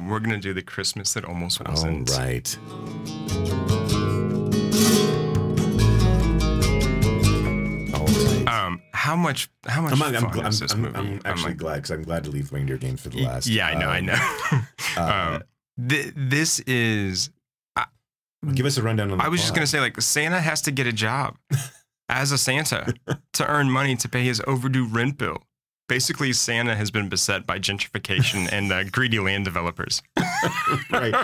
we're 0.07 0.21
gonna 0.21 0.39
do 0.39 0.53
the 0.53 0.63
Christmas 0.63 1.15
that 1.15 1.25
almost 1.25 1.67
wasn't. 1.67 2.11
right. 2.11 2.59
All 2.69 2.77
right. 2.77 3.76
How 8.97 9.15
much 9.15 9.51
how 9.67 9.83
much 9.83 9.93
I'm, 9.93 9.99
fun 9.99 10.15
I'm, 10.15 10.47
is 10.47 10.61
this 10.61 10.73
I'm- 10.73 10.83
movie? 10.83 10.97
I'm 10.97 11.21
actually 11.25 11.51
like, 11.51 11.57
glad 11.59 11.75
because 11.77 11.91
I'm 11.91 12.03
glad 12.03 12.25
to 12.25 12.31
leave 12.31 12.53
reindeer 12.53 12.79
games 12.79 13.03
for 13.03 13.11
the 13.11 13.23
last. 13.25 13.47
Yeah, 13.47 13.69
I 13.69 13.75
know, 13.75 13.89
I 13.89 13.99
um, 13.99 14.07
know. 14.07 14.61
uh, 14.97 15.37
um, 15.37 15.89
th- 15.89 16.13
this 16.17 16.61
is. 16.61 17.31
Give 18.55 18.67
us 18.67 18.77
a 18.77 18.83
rundown 18.83 19.11
on. 19.11 19.19
The 19.19 19.25
I 19.25 19.29
was 19.29 19.41
just 19.41 19.55
gonna 19.55 19.67
say, 19.67 19.81
like, 19.81 20.01
Santa 20.01 20.41
has 20.41 20.63
to 20.63 20.71
get 20.71 20.87
a 20.87 20.93
job 20.93 21.37
as 22.09 22.33
a 22.33 22.39
Santa 22.39 22.95
to 23.33 23.51
earn 23.51 23.71
money 23.71 23.97
to 23.97 24.09
pay 24.09 24.25
his 24.25 24.41
overdue 24.47 24.87
rent 24.87 25.19
bill. 25.19 25.43
Basically, 25.89 26.33
Santa 26.33 26.75
has 26.75 26.91
been 26.91 27.09
beset 27.09 27.47
by 27.47 27.59
gentrification 27.59 28.49
and 28.53 28.73
uh, 28.73 28.85
greedy 28.85 29.19
land 29.21 29.45
developers. 29.45 30.03
right. 30.91 31.15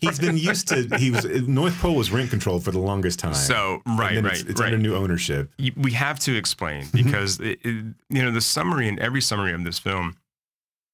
He's 0.00 0.18
been 0.18 0.36
used 0.36 0.68
to. 0.68 0.88
He 0.96 1.10
was 1.10 1.24
North 1.24 1.76
Pole 1.80 1.96
was 1.96 2.10
rent 2.10 2.30
controlled 2.30 2.64
for 2.64 2.70
the 2.70 2.78
longest 2.78 3.18
time. 3.18 3.34
So, 3.34 3.82
right, 3.86 4.22
right, 4.22 4.32
It's, 4.32 4.42
it's 4.42 4.60
right. 4.60 4.72
under 4.72 4.78
new 4.78 4.94
ownership. 4.94 5.50
We 5.76 5.92
have 5.92 6.18
to 6.20 6.36
explain 6.36 6.86
because 6.92 7.40
it, 7.40 7.58
it, 7.64 7.94
you 8.10 8.22
know 8.22 8.30
the 8.30 8.40
summary 8.40 8.88
and 8.88 8.98
every 9.00 9.20
summary 9.20 9.52
of 9.52 9.64
this 9.64 9.78
film 9.78 10.16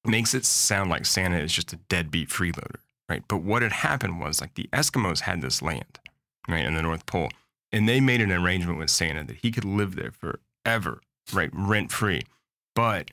makes 0.05 0.33
it 0.33 0.45
sound 0.45 0.89
like 0.89 1.05
Santa 1.05 1.37
is 1.37 1.51
just 1.53 1.73
a 1.73 1.75
deadbeat 1.75 2.29
freeloader, 2.29 2.77
right? 3.07 3.23
But 3.27 3.37
what 3.43 3.61
had 3.61 3.71
happened 3.73 4.19
was 4.19 4.41
like 4.41 4.55
the 4.55 4.69
Eskimos 4.73 5.21
had 5.21 5.41
this 5.41 5.61
land, 5.61 5.99
right, 6.47 6.65
in 6.65 6.73
the 6.73 6.81
North 6.81 7.05
Pole, 7.05 7.29
and 7.71 7.87
they 7.87 7.99
made 7.99 8.21
an 8.21 8.31
arrangement 8.31 8.79
with 8.79 8.89
Santa 8.89 9.23
that 9.25 9.37
he 9.37 9.51
could 9.51 9.65
live 9.65 9.95
there 9.95 10.11
forever, 10.11 11.01
right, 11.33 11.49
rent 11.53 11.91
free. 11.91 12.23
But 12.75 13.11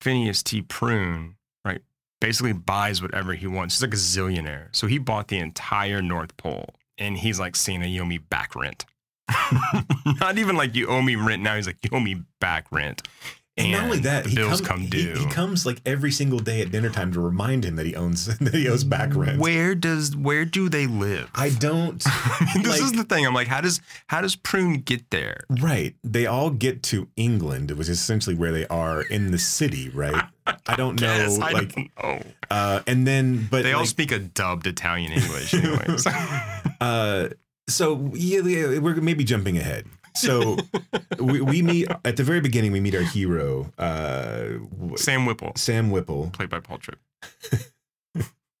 Phineas 0.00 0.42
T. 0.42 0.62
Prune, 0.62 1.36
right, 1.64 1.80
basically 2.20 2.52
buys 2.52 3.02
whatever 3.02 3.34
he 3.34 3.46
wants. 3.46 3.76
He's 3.76 3.82
like 3.82 3.94
a 3.94 3.96
zillionaire, 3.96 4.68
so 4.72 4.86
he 4.86 4.98
bought 4.98 5.28
the 5.28 5.38
entire 5.38 6.02
North 6.02 6.36
Pole, 6.36 6.68
and 6.96 7.16
he's 7.18 7.40
like, 7.40 7.56
Santa, 7.56 7.86
you 7.86 8.02
owe 8.02 8.06
me 8.06 8.18
back 8.18 8.54
rent. 8.54 8.84
Not 10.20 10.38
even 10.38 10.56
like 10.56 10.74
you 10.74 10.86
owe 10.86 11.02
me 11.02 11.16
rent 11.16 11.42
now. 11.42 11.56
He's 11.56 11.66
like, 11.66 11.78
you 11.82 11.90
owe 11.92 12.00
me 12.00 12.22
back 12.40 12.66
rent. 12.70 13.02
And, 13.58 13.72
not 13.72 13.84
only 13.84 13.98
that, 14.00 14.24
the 14.24 14.30
he 14.30 14.36
bills 14.36 14.60
come- 14.60 14.66
come 14.68 14.80
he- 14.82 14.88
due. 14.88 15.14
He, 15.14 15.26
comes 15.26 15.66
like 15.66 15.80
every 15.84 16.10
single 16.12 16.38
day 16.38 16.60
at 16.62 16.70
dinner 16.70 16.90
time 16.90 17.12
to 17.12 17.20
remind 17.20 17.64
him 17.64 17.76
that 17.76 17.86
he 17.86 17.94
owns 17.96 18.26
that 18.38 18.54
he 18.54 18.68
owes 18.68 18.84
back 18.84 19.14
rent. 19.14 19.38
Where 19.40 19.74
does 19.74 20.16
where 20.16 20.44
do 20.44 20.68
they 20.68 20.86
live? 20.86 21.30
I 21.34 21.50
don't. 21.50 21.98
this 22.54 22.66
like- 22.66 22.80
is 22.82 22.92
the 22.92 23.04
thing. 23.04 23.26
I'm 23.26 23.34
like, 23.34 23.48
how 23.48 23.60
does 23.60 23.80
how 24.06 24.20
does 24.20 24.36
Prune 24.36 24.74
get 24.80 25.10
there? 25.10 25.40
Right. 25.60 25.94
They 26.04 26.26
all 26.26 26.50
get 26.50 26.82
to 26.84 27.08
England, 27.16 27.70
which 27.72 27.88
is 27.88 27.98
essentially 28.00 28.34
where 28.36 28.52
they 28.52 28.66
are 28.68 29.02
in 29.02 29.30
the 29.32 29.38
city, 29.38 29.88
right? 29.90 30.24
I 30.66 30.76
don't 30.76 30.98
know. 31.00 31.06
Yes, 31.14 31.38
I 31.38 31.50
like, 31.52 31.74
don't 31.74 31.90
know. 32.02 32.22
uh, 32.50 32.80
and 32.86 33.06
then, 33.06 33.48
but 33.50 33.62
They 33.64 33.72
all 33.74 33.84
speak 33.86 34.12
a 34.12 34.18
dubbed 34.18 34.66
Italian 34.66 35.12
English, 35.12 35.52
anyways. 35.54 36.06
uh, 36.80 37.28
so 37.68 38.10
yeah, 38.14 38.40
yeah, 38.40 38.78
we're 38.78 38.94
maybe 38.96 39.24
jumping 39.24 39.58
ahead. 39.58 39.86
So 40.14 40.56
we, 41.18 41.40
we 41.40 41.62
meet 41.62 41.88
at 42.04 42.16
the 42.16 42.24
very 42.24 42.40
beginning. 42.40 42.72
We 42.72 42.80
meet 42.80 42.94
our 42.94 43.02
hero, 43.02 43.72
uh, 43.78 44.58
Sam 44.96 45.26
Whipple, 45.26 45.52
Sam 45.56 45.90
Whipple, 45.90 46.30
played 46.32 46.50
by 46.50 46.60
Paul 46.60 46.78
Tripp. 46.78 47.00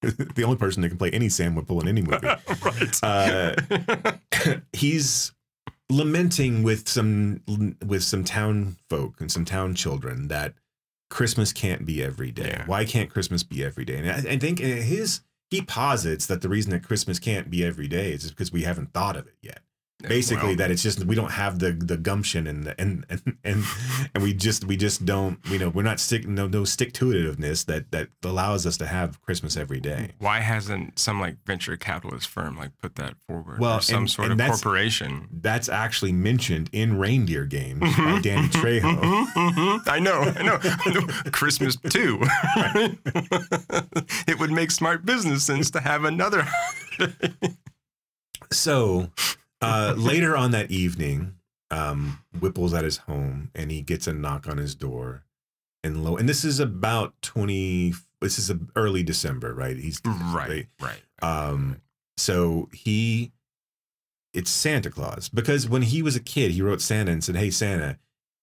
the 0.02 0.44
only 0.44 0.56
person 0.56 0.82
that 0.82 0.88
can 0.88 0.98
play 0.98 1.10
any 1.10 1.28
Sam 1.28 1.54
Whipple 1.54 1.80
in 1.80 1.88
any 1.88 2.02
movie. 2.02 2.26
right. 2.62 3.00
Uh, 3.02 3.54
he's 4.72 5.32
lamenting 5.90 6.62
with 6.62 6.88
some 6.88 7.42
with 7.84 8.02
some 8.02 8.22
town 8.22 8.76
folk 8.88 9.20
and 9.20 9.32
some 9.32 9.44
town 9.44 9.74
children 9.74 10.28
that 10.28 10.54
Christmas 11.10 11.52
can't 11.52 11.86
be 11.86 12.02
every 12.02 12.30
day. 12.30 12.56
Yeah. 12.58 12.66
Why 12.66 12.84
can't 12.84 13.10
Christmas 13.10 13.42
be 13.42 13.64
every 13.64 13.84
day? 13.84 13.98
And 13.98 14.10
I, 14.10 14.32
I 14.32 14.38
think 14.38 14.58
his 14.58 15.20
he 15.50 15.62
posits 15.62 16.26
that 16.26 16.42
the 16.42 16.48
reason 16.48 16.70
that 16.72 16.84
Christmas 16.84 17.18
can't 17.18 17.50
be 17.50 17.64
every 17.64 17.88
day 17.88 18.12
is 18.12 18.30
because 18.30 18.52
we 18.52 18.62
haven't 18.62 18.92
thought 18.92 19.16
of 19.16 19.26
it 19.26 19.36
yet. 19.40 19.60
Basically, 20.06 20.48
Well, 20.50 20.56
that 20.58 20.70
it's 20.70 20.82
just 20.84 21.04
we 21.04 21.16
don't 21.16 21.32
have 21.32 21.58
the 21.58 21.72
the 21.72 21.96
gumption 21.96 22.46
and 22.46 22.62
the, 22.64 22.80
and 22.80 23.04
and 23.10 23.36
and 23.42 23.64
and 24.14 24.22
we 24.22 24.32
just 24.32 24.64
we 24.64 24.76
just 24.76 25.04
don't 25.04 25.40
you 25.46 25.58
know 25.58 25.70
we're 25.70 25.82
not 25.82 25.98
stick 25.98 26.24
no 26.24 26.46
no 26.46 26.64
stick 26.64 26.92
to 26.92 27.06
itiveness 27.06 27.66
that 27.66 27.90
that 27.90 28.08
allows 28.22 28.64
us 28.64 28.76
to 28.76 28.86
have 28.86 29.20
Christmas 29.22 29.56
every 29.56 29.80
day. 29.80 30.10
why 30.20 30.38
hasn't 30.38 30.96
some 31.00 31.18
like 31.20 31.38
venture 31.44 31.76
capitalist 31.76 32.28
firm 32.28 32.56
like 32.56 32.70
put 32.80 32.94
that 32.94 33.14
forward? 33.26 33.58
Well, 33.58 33.78
or 33.78 33.80
some 33.80 33.96
and- 34.02 34.10
sort 34.10 34.26
and 34.26 34.32
of 34.32 34.38
that's- 34.38 34.60
corporation. 34.62 35.26
That's 35.32 35.68
actually 35.68 36.12
mentioned 36.12 36.70
in 36.72 36.96
Reindeer 36.96 37.44
Games 37.44 37.80
by 37.80 38.20
Danny 38.22 38.46
Trejo. 38.50 39.80
I 39.88 39.98
know, 39.98 40.20
I 40.20 40.42
know. 40.44 40.58
I 40.62 40.90
know. 40.94 41.06
Christmas 41.32 41.74
too. 41.74 42.20
it 44.28 44.38
would 44.38 44.52
make 44.52 44.70
smart 44.70 45.04
business 45.04 45.42
sense 45.42 45.72
to 45.72 45.80
have 45.80 46.04
another. 46.04 46.46
So 48.52 49.10
uh, 49.60 49.94
later 49.96 50.36
on 50.36 50.50
that 50.52 50.70
evening, 50.70 51.34
um, 51.70 52.20
Whipple's 52.38 52.72
at 52.74 52.84
his 52.84 52.98
home 52.98 53.50
and 53.54 53.70
he 53.70 53.82
gets 53.82 54.06
a 54.06 54.12
knock 54.12 54.48
on 54.48 54.58
his 54.58 54.74
door. 54.74 55.24
And 55.84 56.02
low, 56.04 56.16
and 56.16 56.28
this 56.28 56.44
is 56.44 56.58
about 56.60 57.14
twenty. 57.22 57.94
This 58.20 58.36
is 58.38 58.50
a 58.50 58.58
early 58.74 59.04
December, 59.04 59.54
right? 59.54 59.76
He's 59.76 60.00
right, 60.04 60.66
right. 60.80 61.00
Um, 61.22 61.80
so 62.16 62.68
he, 62.72 63.30
it's 64.34 64.50
Santa 64.50 64.90
Claus 64.90 65.28
because 65.28 65.68
when 65.68 65.82
he 65.82 66.02
was 66.02 66.16
a 66.16 66.20
kid, 66.20 66.50
he 66.50 66.62
wrote 66.62 66.80
Santa 66.80 67.12
and 67.12 67.22
said, 67.22 67.36
"Hey 67.36 67.50
Santa, 67.50 67.96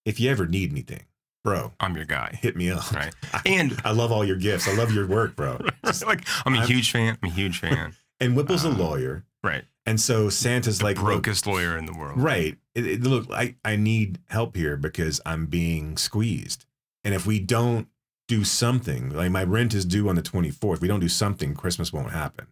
if 0.06 0.18
you 0.18 0.32
ever 0.32 0.48
need 0.48 0.72
anything, 0.72 1.04
bro, 1.44 1.74
I'm 1.82 1.96
your 1.98 2.06
guy. 2.06 2.40
hit 2.42 2.56
me 2.56 2.72
up. 2.72 2.90
Right. 2.94 3.14
I, 3.34 3.42
And 3.46 3.78
I 3.84 3.92
love 3.92 4.14
all 4.14 4.24
your 4.24 4.38
gifts. 4.38 4.68
I 4.70 4.74
love 4.74 4.94
your 4.94 5.06
work, 5.08 5.36
bro." 5.36 5.60
like 6.08 6.26
I'm 6.46 6.54
a 6.56 6.60
I'm- 6.60 6.68
huge 6.68 6.92
fan. 6.92 7.18
I'm 7.22 7.30
a 7.30 7.34
huge 7.34 7.60
fan. 7.60 7.96
And 8.22 8.34
Whipple's 8.38 8.64
a 8.64 8.70
Um, 8.70 8.80
lawyer, 8.80 9.26
Right. 9.44 9.66
And 9.86 10.00
so 10.00 10.30
Santa's 10.30 10.82
like, 10.82 10.98
"Look, 10.98 11.06
Brokest 11.06 11.46
lawyer 11.48 11.78
in 11.78 11.86
the 11.86 11.94
world. 11.94 12.20
Right. 12.22 12.58
It, 12.74 12.86
it- 12.88 13.04
look, 13.04 13.30
I, 13.32 13.56
I 13.64 13.76
need 13.76 14.20
help 14.30 14.56
here 14.56 14.78
because 14.78 15.22
I'm 15.26 15.46
being 15.46 15.98
squeezed. 15.98 16.66
And 17.04 17.14
if 17.14 17.26
we 17.28 17.40
don't 17.40 17.88
do 18.28 18.44
something, 18.44 19.10
like 19.12 19.30
my 19.32 19.44
rent 19.44 19.74
is 19.76 19.86
due 19.86 20.10
on 20.10 20.16
the 20.16 20.22
24th, 20.24 20.82
we 20.82 20.88
don't 20.88 21.00
do 21.00 21.08
something, 21.10 21.54
Christmas 21.54 21.94
won't 21.94 22.12
happen. 22.12 22.48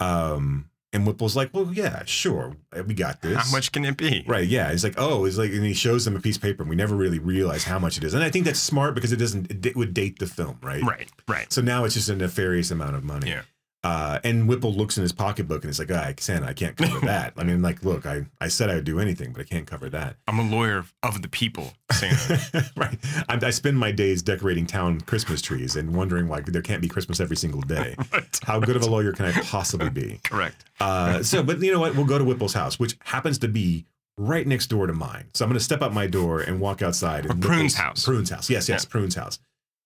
Um, 0.00 0.70
and 0.92 1.06
Whipple's 1.06 1.36
like, 1.36 1.50
well, 1.54 1.70
yeah, 1.72 2.02
sure. 2.04 2.56
We 2.86 2.94
got 2.94 3.22
this. 3.22 3.36
How 3.36 3.52
much 3.52 3.70
can 3.70 3.84
it 3.84 3.96
be? 3.96 4.24
Right. 4.26 4.48
Yeah. 4.48 4.72
He's 4.72 4.82
like, 4.82 4.94
oh, 4.98 5.24
he's 5.24 5.38
like, 5.38 5.52
and 5.52 5.64
he 5.64 5.72
shows 5.74 6.04
them 6.04 6.16
a 6.16 6.20
piece 6.20 6.34
of 6.36 6.42
paper 6.42 6.62
and 6.64 6.70
we 6.70 6.74
never 6.74 6.96
really 6.96 7.20
realize 7.20 7.62
how 7.64 7.78
much 7.78 7.96
it 7.96 8.02
is. 8.02 8.12
And 8.12 8.24
I 8.24 8.30
think 8.30 8.44
that's 8.44 8.58
smart 8.58 8.96
because 8.96 9.12
it 9.12 9.16
doesn't, 9.18 9.64
it 9.66 9.76
would 9.76 9.94
date 9.94 10.18
the 10.18 10.26
film. 10.26 10.58
Right. 10.62 10.82
Right. 10.82 11.08
Right. 11.28 11.52
So 11.52 11.60
now 11.62 11.84
it's 11.84 11.94
just 11.94 12.08
a 12.08 12.16
nefarious 12.16 12.72
amount 12.72 12.96
of 12.96 13.04
money. 13.04 13.28
Yeah. 13.30 13.42
Uh, 13.82 14.18
and 14.24 14.46
Whipple 14.46 14.74
looks 14.74 14.98
in 14.98 15.02
his 15.02 15.12
pocketbook 15.12 15.62
and 15.64 15.70
it's 15.70 15.78
like, 15.78 15.90
ah, 15.90 16.12
Santa, 16.18 16.46
I 16.46 16.52
can't 16.52 16.76
cover 16.76 17.00
that. 17.06 17.32
I 17.38 17.44
mean, 17.44 17.62
like, 17.62 17.82
look, 17.82 18.04
I, 18.04 18.26
I 18.38 18.48
said 18.48 18.68
I 18.68 18.74
would 18.74 18.84
do 18.84 19.00
anything, 19.00 19.32
but 19.32 19.40
I 19.40 19.44
can't 19.44 19.66
cover 19.66 19.88
that. 19.88 20.16
I'm 20.28 20.38
a 20.38 20.42
lawyer 20.42 20.84
of 21.02 21.22
the 21.22 21.28
people, 21.28 21.72
Santa. 21.90 22.70
right. 22.76 22.98
I, 23.28 23.38
I 23.42 23.50
spend 23.50 23.78
my 23.78 23.90
days 23.90 24.20
decorating 24.22 24.66
town 24.66 25.00
Christmas 25.00 25.40
trees 25.40 25.76
and 25.76 25.94
wondering 25.94 26.28
why 26.28 26.40
there 26.42 26.60
can't 26.60 26.82
be 26.82 26.88
Christmas 26.88 27.20
every 27.20 27.36
single 27.36 27.62
day. 27.62 27.94
Right. 28.12 28.40
How 28.42 28.58
good 28.58 28.74
of 28.74 28.82
a 28.82 28.90
lawyer 28.90 29.12
can 29.12 29.26
I 29.26 29.32
possibly 29.32 29.88
be? 29.88 30.18
Correct. 30.24 30.64
Uh, 30.80 31.22
so, 31.22 31.42
but 31.44 31.60
you 31.60 31.72
know 31.72 31.78
what? 31.78 31.94
We'll 31.94 32.06
go 32.06 32.18
to 32.18 32.24
Whipple's 32.24 32.54
house, 32.54 32.78
which 32.78 32.96
happens 33.04 33.38
to 33.38 33.48
be 33.48 33.86
right 34.18 34.46
next 34.46 34.66
door 34.66 34.86
to 34.88 34.92
mine. 34.92 35.28
So 35.32 35.44
I'm 35.44 35.48
going 35.50 35.58
to 35.58 35.64
step 35.64 35.80
out 35.80 35.94
my 35.94 36.06
door 36.08 36.40
and 36.40 36.58
walk 36.60 36.82
outside. 36.82 37.26
And 37.26 37.40
Prune's 37.40 37.74
house. 37.74 38.04
Prune's 38.04 38.30
house. 38.30 38.50
Yes, 38.50 38.68
yes, 38.68 38.84
Yeah. 38.84 38.90
Prune's 38.90 39.14
house. 39.14 39.38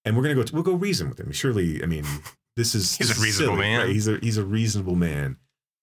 And 0.06 0.16
we're 0.16 0.22
going 0.22 0.36
to 0.36 0.42
go. 0.42 0.50
We'll 0.54 0.62
go 0.62 0.72
reason 0.74 1.08
with 1.10 1.20
him. 1.20 1.32
Surely, 1.32 1.82
I 1.82 1.86
mean, 1.86 2.04
this 2.56 2.74
is 2.74 2.96
He's 2.96 3.16
a 3.18 3.22
reasonable 3.22 3.56
silly, 3.56 3.66
man. 3.68 3.80
right? 3.80 3.88
He's 3.90 4.08
a 4.08 4.18
he's 4.22 4.36
a 4.38 4.44
reasonable 4.44 4.96
man. 4.96 5.36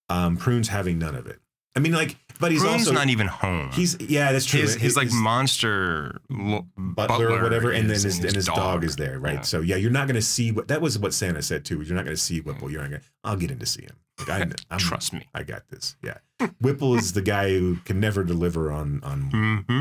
Um, 0.08 0.36
Prune's 0.36 0.68
having 0.68 0.98
none 0.98 1.14
of 1.14 1.26
it. 1.26 1.38
I 1.74 1.80
mean, 1.80 1.92
like, 1.92 2.16
but 2.38 2.52
he's 2.52 2.60
Prune's 2.60 2.86
also 2.88 2.92
not 2.92 3.08
even 3.08 3.26
home. 3.26 3.70
He's 3.72 3.98
yeah, 3.98 4.30
that's 4.32 4.44
true. 4.44 4.60
his, 4.60 4.74
his 4.74 4.94
like 4.96 5.06
His- 5.06 5.14
monster 5.14 6.20
lo- 6.28 6.66
butler, 6.76 7.30
or 7.30 7.42
whatever, 7.42 7.70
and 7.70 7.88
then 7.88 7.96
is- 7.96 8.02
his, 8.02 8.18
and 8.18 8.34
his 8.34 8.44
dog. 8.46 8.84
is 8.84 8.96
there, 8.96 9.18
right? 9.18 9.36
Yeah. 9.36 9.40
So 9.40 9.60
yeah, 9.62 9.76
you're 9.76 9.90
not 9.90 10.06
going 10.06 10.16
to 10.16 10.22
see 10.22 10.52
what 10.52 10.68
that 10.68 10.82
was 10.82 10.98
what 10.98 11.14
Santa 11.14 11.40
said 11.42 11.64
too. 11.64 11.80
You're 11.80 11.96
not 11.96 12.04
going 12.04 12.16
to 12.16 12.20
see 12.22 12.40
Whipple. 12.40 12.70
You're 12.70 12.82
not 12.82 12.90
to 12.90 13.00
I'll 13.24 13.36
get 13.36 13.50
in 13.50 13.58
to 13.58 13.66
see 13.66 13.82
him. 13.82 13.96
Like, 14.18 14.28
I, 14.28 14.50
I'm, 14.70 14.78
Trust 14.78 15.14
me. 15.14 15.26
I 15.34 15.44
got 15.44 15.68
this. 15.70 15.96
Yeah, 16.02 16.18
Whipple 16.60 16.94
is 16.94 17.14
the 17.14 17.22
guy 17.22 17.48
who 17.58 17.76
can 17.86 17.98
never 18.00 18.22
deliver 18.22 18.70
on 18.70 19.00
on. 19.02 19.30
Mm-hmm. 19.30 19.80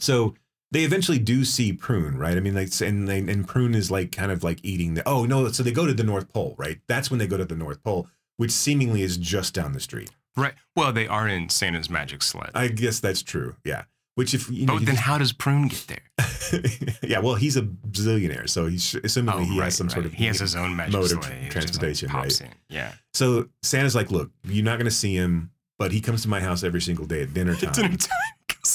So 0.00 0.34
they 0.72 0.84
eventually 0.84 1.18
do 1.18 1.44
see 1.44 1.72
Prune, 1.72 2.16
right? 2.18 2.36
I 2.36 2.40
mean, 2.40 2.54
like, 2.54 2.68
and 2.80 3.06
they, 3.06 3.18
and 3.18 3.46
Prune 3.46 3.74
is 3.74 3.90
like 3.90 4.10
kind 4.10 4.32
of 4.32 4.42
like 4.42 4.58
eating 4.62 4.94
the. 4.94 5.06
Oh 5.06 5.24
no! 5.26 5.48
So 5.52 5.62
they 5.62 5.70
go 5.70 5.86
to 5.86 5.94
the 5.94 6.02
North 6.02 6.32
Pole, 6.32 6.54
right? 6.58 6.80
That's 6.88 7.10
when 7.10 7.18
they 7.18 7.26
go 7.26 7.36
to 7.36 7.44
the 7.44 7.54
North 7.54 7.82
Pole, 7.84 8.08
which 8.38 8.50
seemingly 8.50 9.02
is 9.02 9.16
just 9.18 9.54
down 9.54 9.72
the 9.72 9.80
street. 9.80 10.10
Right. 10.36 10.54
Well, 10.74 10.92
they 10.92 11.06
are 11.06 11.28
in 11.28 11.50
Santa's 11.50 11.90
magic 11.90 12.22
sled. 12.22 12.50
I 12.54 12.68
guess 12.68 13.00
that's 13.00 13.22
true. 13.22 13.56
Yeah. 13.64 13.84
Which 14.14 14.34
if 14.34 14.50
you 14.50 14.66
know, 14.66 14.78
but 14.78 14.86
then 14.86 14.96
how 14.96 15.16
does 15.16 15.32
Prune 15.32 15.68
get 15.68 15.86
there? 15.86 16.62
yeah, 17.02 17.18
well, 17.18 17.34
he's 17.34 17.56
a 17.56 17.62
zillionaire, 17.62 18.48
so 18.48 18.66
he's 18.66 18.94
assuming 19.04 19.34
Oh, 19.34 19.38
he 19.38 19.58
right, 19.58 19.66
has 19.66 19.76
some 19.76 19.88
sort 19.88 20.04
of 20.04 20.12
he 20.12 20.26
has 20.26 20.38
his 20.38 20.54
own 20.54 20.76
magic 20.76 20.92
mode 20.92 21.04
of 21.04 21.20
just, 21.20 21.30
like, 21.30 21.50
transportation, 21.50 22.10
right? 22.12 22.40
in. 22.40 22.48
Yeah. 22.68 22.92
So 23.14 23.48
Santa's 23.62 23.94
like, 23.94 24.10
look, 24.10 24.30
you're 24.44 24.64
not 24.64 24.76
going 24.76 24.84
to 24.84 24.90
see 24.90 25.14
him, 25.14 25.50
but 25.78 25.92
he 25.92 26.02
comes 26.02 26.22
to 26.22 26.28
my 26.28 26.40
house 26.40 26.62
every 26.62 26.82
single 26.82 27.06
day 27.06 27.22
at 27.22 27.32
dinner 27.32 27.54
time. 27.56 27.72
Dinner 27.72 27.96
time, 27.96 28.18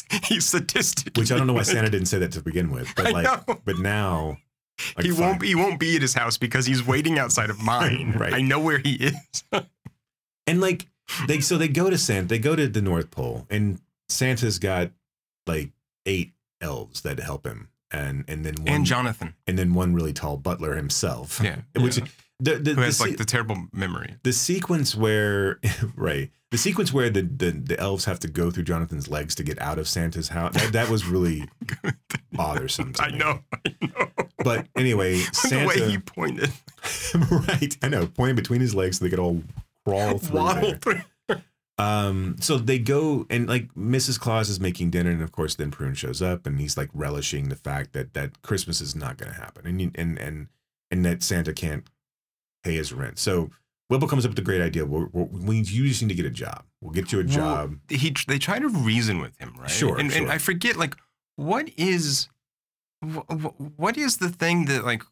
he's 0.24 0.46
sadistic. 0.46 1.16
Which 1.18 1.32
I 1.32 1.38
don't 1.38 1.48
know 1.48 1.54
why 1.54 1.62
Santa 1.64 1.90
didn't 1.90 2.08
say 2.08 2.20
that 2.20 2.32
to 2.34 2.42
begin 2.42 2.72
with, 2.72 2.92
but 2.96 3.08
I 3.08 3.12
like, 3.12 3.48
know. 3.48 3.60
but 3.66 3.80
now, 3.80 4.38
like, 4.96 5.06
he 5.06 5.12
fine. 5.12 5.22
won't. 5.22 5.42
He 5.44 5.56
won't 5.56 5.80
be 5.80 5.96
at 5.96 6.02
his 6.02 6.14
house 6.14 6.38
because 6.38 6.66
he's 6.66 6.86
waiting 6.86 7.20
outside 7.20 7.50
of 7.50 7.62
mine. 7.64 8.14
Right. 8.18 8.34
I 8.34 8.42
know 8.42 8.60
where 8.60 8.78
he 8.80 8.94
is. 8.94 9.44
And 10.46 10.62
like 10.62 10.88
they, 11.28 11.40
so 11.40 11.58
they 11.58 11.68
go 11.68 11.90
to 11.90 11.98
Santa, 11.98 12.28
they 12.28 12.40
go 12.40 12.56
to 12.56 12.68
the 12.68 12.82
North 12.82 13.12
Pole, 13.12 13.46
and 13.50 13.80
Santa's 14.10 14.60
got 14.60 14.92
like 15.46 15.72
eight 16.06 16.32
elves 16.62 17.02
that 17.02 17.20
help 17.20 17.46
him, 17.46 17.70
and 17.92 18.24
and 18.28 18.46
then 18.46 18.56
one, 18.56 18.68
and 18.68 18.86
Jonathan, 18.86 19.34
and 19.46 19.58
then 19.58 19.74
one 19.74 19.94
really 19.94 20.14
tall 20.14 20.38
butler 20.38 20.76
himself. 20.76 21.42
Yeah, 21.44 21.58
which 21.76 21.98
yeah. 21.98 22.06
the 22.40 22.56
the, 22.56 22.74
who 22.76 22.82
has 22.82 22.98
se- 22.98 23.06
like 23.10 23.18
the 23.18 23.26
terrible 23.26 23.68
memory. 23.74 24.16
the 24.24 24.34
sequence 24.34 24.96
where 24.96 25.60
right 25.96 26.32
the 26.52 26.58
sequence 26.58 26.94
where 26.94 27.10
the, 27.10 27.22
the 27.22 27.52
the 27.52 27.80
elves 27.80 28.06
have 28.06 28.20
to 28.20 28.28
go 28.28 28.52
through 28.52 28.64
Jonathan's 28.64 29.10
legs 29.10 29.36
to 29.36 29.44
get 29.44 29.62
out 29.62 29.80
of 29.80 29.88
Santa's 29.88 30.30
house 30.30 30.54
that, 30.54 30.72
that 30.74 30.90
was 30.90 31.06
really 31.06 31.48
bothersome. 32.32 32.94
To 32.94 33.04
I 33.04 33.10
know, 33.10 33.40
I 33.66 33.76
know. 33.82 34.12
But 34.44 34.68
anyway, 34.76 35.18
the 35.50 35.66
way 35.68 35.90
he 35.90 35.98
pointed, 35.98 36.52
right, 37.32 37.78
I 37.82 37.90
know, 37.90 38.08
pointing 38.08 38.36
between 38.36 38.62
his 38.62 38.74
legs 38.74 38.98
so 39.00 39.06
they 39.06 39.10
could 39.10 39.20
all 39.20 39.44
crawl 39.86 40.18
through. 40.18 40.40
waddle 40.40 40.70
there. 40.72 40.78
through. 40.78 41.02
Um, 41.80 42.38
so 42.40 42.58
they 42.58 42.80
go 42.80 43.28
and 43.30 43.48
like 43.48 43.74
Mrs. 43.76 44.20
Claus 44.20 44.50
is 44.50 44.60
making 44.60 44.90
dinner, 44.90 45.12
and 45.12 45.22
of 45.22 45.32
course 45.32 45.54
then 45.56 45.70
Prune 45.70 45.94
shows 45.94 46.22
up, 46.22 46.48
and 46.48 46.60
he's 46.60 46.78
like 46.78 46.90
relishing 46.94 47.50
the 47.50 47.56
fact 47.56 47.94
that 47.94 48.14
that 48.14 48.42
Christmas 48.42 48.82
is 48.82 48.96
not 48.96 49.18
going 49.18 49.32
to 49.32 49.38
happen, 49.40 49.68
and 49.68 49.92
and 49.96 50.18
and 50.18 50.48
and 50.90 51.06
that 51.06 51.22
Santa 51.22 51.54
can't 51.54 51.88
pay 52.64 52.76
his 52.76 52.94
rent. 52.94 53.20
So 53.20 53.52
Whipple 53.90 54.08
comes 54.08 54.26
up 54.26 54.32
with 54.32 54.40
a 54.40 54.44
great 54.44 54.62
idea. 54.62 54.86
We're, 54.86 55.08
we're, 55.14 55.24
we 55.26 55.58
you 55.58 55.88
just 55.88 56.02
need 56.02 56.10
to 56.10 56.16
get 56.16 56.26
a 56.26 56.30
job. 56.30 56.64
We'll 56.82 56.92
get 56.92 57.12
you 57.12 57.20
a 57.20 57.24
job. 57.24 57.78
Well, 57.90 58.00
he 58.00 58.14
they 58.28 58.38
try 58.38 58.60
to 58.60 58.68
reason 58.68 59.20
with 59.20 59.38
him, 59.38 59.54
right? 59.58 59.70
Sure, 59.70 59.98
And, 59.98 60.12
and. 60.12 60.30
I 60.30 60.38
forget 60.40 60.76
like 60.76 60.96
what 61.38 61.70
is 61.78 62.28
wh- 63.06 63.20
wh- 63.32 63.80
what 63.80 63.98
is 63.98 64.18
the 64.18 64.30
thing 64.30 64.66
that 64.66 64.84
like 64.84 65.04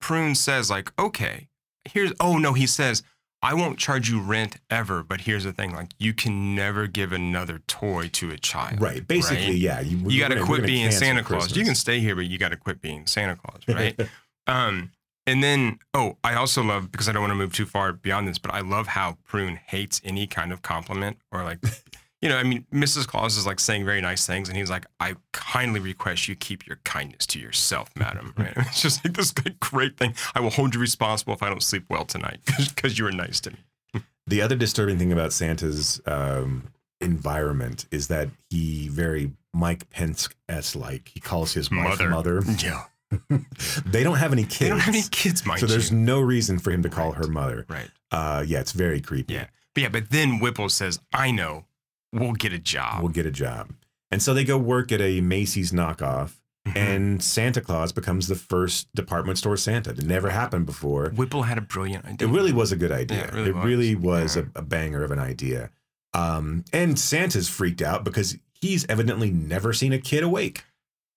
Prune 0.00 0.34
says 0.34 0.70
like 0.70 0.92
okay 0.98 1.48
here's 1.86 2.12
oh 2.20 2.38
no 2.38 2.52
he 2.52 2.66
says 2.66 3.02
I 3.42 3.54
won't 3.54 3.78
charge 3.78 4.08
you 4.10 4.20
rent 4.20 4.58
ever 4.68 5.02
but 5.02 5.22
here's 5.22 5.44
the 5.44 5.52
thing 5.52 5.72
like 5.74 5.92
you 5.98 6.12
can 6.12 6.54
never 6.54 6.86
give 6.86 7.12
another 7.12 7.60
toy 7.66 8.08
to 8.12 8.30
a 8.30 8.36
child 8.38 8.80
Right. 8.80 9.06
Basically, 9.06 9.46
right? 9.46 9.54
yeah. 9.54 9.80
You, 9.80 10.08
you 10.10 10.20
got 10.20 10.28
to 10.28 10.42
quit 10.44 10.64
being 10.64 10.90
Santa 10.90 11.22
Claus. 11.22 11.56
You 11.56 11.64
can 11.64 11.74
stay 11.74 11.98
here, 12.00 12.14
but 12.14 12.26
you 12.26 12.38
got 12.38 12.50
to 12.50 12.56
quit 12.56 12.80
being 12.82 13.06
Santa 13.06 13.36
Claus, 13.36 13.62
right? 13.68 13.98
um, 14.46 14.90
and 15.26 15.42
then, 15.42 15.78
oh, 15.94 16.16
I 16.24 16.34
also 16.34 16.62
love 16.62 16.90
because 16.90 17.08
I 17.08 17.12
don't 17.12 17.22
want 17.22 17.30
to 17.32 17.36
move 17.36 17.52
too 17.52 17.66
far 17.66 17.92
beyond 17.92 18.26
this, 18.28 18.38
but 18.38 18.52
I 18.52 18.60
love 18.60 18.88
how 18.88 19.18
Prune 19.24 19.56
hates 19.56 20.00
any 20.04 20.26
kind 20.26 20.52
of 20.52 20.62
compliment 20.62 21.18
or 21.30 21.44
like, 21.44 21.58
you 22.22 22.28
know, 22.28 22.36
I 22.36 22.42
mean, 22.42 22.66
Mrs. 22.72 23.06
Claus 23.06 23.36
is 23.36 23.46
like 23.46 23.60
saying 23.60 23.84
very 23.84 24.00
nice 24.00 24.26
things, 24.26 24.48
and 24.48 24.58
he's 24.58 24.68
like, 24.70 24.84
"I 24.98 25.16
kindly 25.32 25.80
request 25.80 26.28
you 26.28 26.36
keep 26.36 26.66
your 26.66 26.78
kindness 26.84 27.26
to 27.28 27.38
yourself, 27.40 27.90
madam." 27.96 28.34
Right? 28.36 28.52
It's 28.56 28.82
just 28.82 29.04
like 29.04 29.14
this 29.14 29.32
great 29.60 29.96
thing. 29.96 30.14
I 30.34 30.40
will 30.40 30.50
hold 30.50 30.74
you 30.74 30.80
responsible 30.80 31.32
if 31.32 31.42
I 31.42 31.48
don't 31.48 31.62
sleep 31.62 31.84
well 31.88 32.04
tonight 32.04 32.40
because 32.74 32.98
you 32.98 33.04
were 33.04 33.12
nice 33.12 33.40
to 33.40 33.52
me. 33.52 34.02
The 34.26 34.42
other 34.42 34.54
disturbing 34.54 34.98
thing 34.98 35.12
about 35.12 35.32
Santa's 35.32 36.00
um, 36.06 36.68
environment 37.00 37.86
is 37.90 38.08
that 38.08 38.28
he 38.50 38.88
very 38.88 39.32
Mike 39.52 39.88
Pence 39.90 40.28
s 40.48 40.76
like. 40.76 41.08
He 41.08 41.20
calls 41.20 41.54
his 41.54 41.70
Mother. 41.70 42.10
mother. 42.10 42.42
Yeah, 42.62 42.84
they 43.86 44.02
don't 44.02 44.16
have 44.16 44.32
any 44.32 44.42
kids. 44.44 44.58
they 44.58 44.68
don't 44.68 44.78
have 44.80 44.94
any 44.94 45.04
kids, 45.10 45.44
mind 45.44 45.60
so 45.60 45.66
there's 45.66 45.90
you. 45.90 45.96
no 45.96 46.20
reason 46.20 46.58
for 46.58 46.70
him 46.70 46.82
to 46.82 46.88
call 46.88 47.12
her 47.12 47.26
mother. 47.26 47.66
Right. 47.68 47.90
Uh, 48.10 48.44
yeah, 48.46 48.60
it's 48.60 48.72
very 48.72 49.00
creepy. 49.00 49.34
Yeah. 49.34 49.46
But 49.74 49.82
yeah, 49.82 49.88
but 49.88 50.10
then 50.10 50.38
Whipple 50.40 50.68
says, 50.68 51.00
"I 51.12 51.30
know, 51.30 51.66
we'll 52.12 52.32
get 52.32 52.52
a 52.52 52.58
job." 52.58 53.02
We'll 53.02 53.12
get 53.12 53.26
a 53.26 53.30
job. 53.30 53.72
And 54.10 54.20
so 54.22 54.34
they 54.34 54.44
go 54.44 54.58
work 54.58 54.90
at 54.92 55.00
a 55.00 55.20
Macy's 55.20 55.72
knockoff, 55.72 56.34
Mm-hmm. 56.68 56.76
and 56.76 57.22
Santa 57.22 57.62
Claus 57.62 57.90
becomes 57.90 58.28
the 58.28 58.34
first 58.34 58.94
department 58.94 59.38
store 59.38 59.56
Santa. 59.56 59.90
It 59.92 60.04
never 60.04 60.28
happened 60.28 60.66
before. 60.66 61.08
Whipple 61.08 61.44
had 61.44 61.56
a 61.56 61.62
brilliant 61.62 62.04
idea. 62.04 62.28
It 62.28 62.30
really 62.30 62.52
was 62.52 62.70
a 62.70 62.76
good 62.76 62.92
idea. 62.92 63.16
Yeah, 63.18 63.24
it 63.28 63.32
really 63.32 63.52
was. 63.52 63.64
really 63.64 63.94
was 63.94 64.36
Yeah. 64.36 64.42
a, 64.54 64.58
a 64.58 64.62
banger 64.62 65.02
of 65.02 65.10
an 65.10 65.18
idea. 65.18 65.70
Um, 66.12 66.66
and 66.70 66.98
Santa's 66.98 67.48
freaked 67.48 67.80
out 67.80 68.04
because 68.04 68.36
he's 68.60 68.84
evidently 68.90 69.30
never 69.30 69.72
seen 69.72 69.94
a 69.94 69.98
kid 69.98 70.22
awake. 70.22 70.64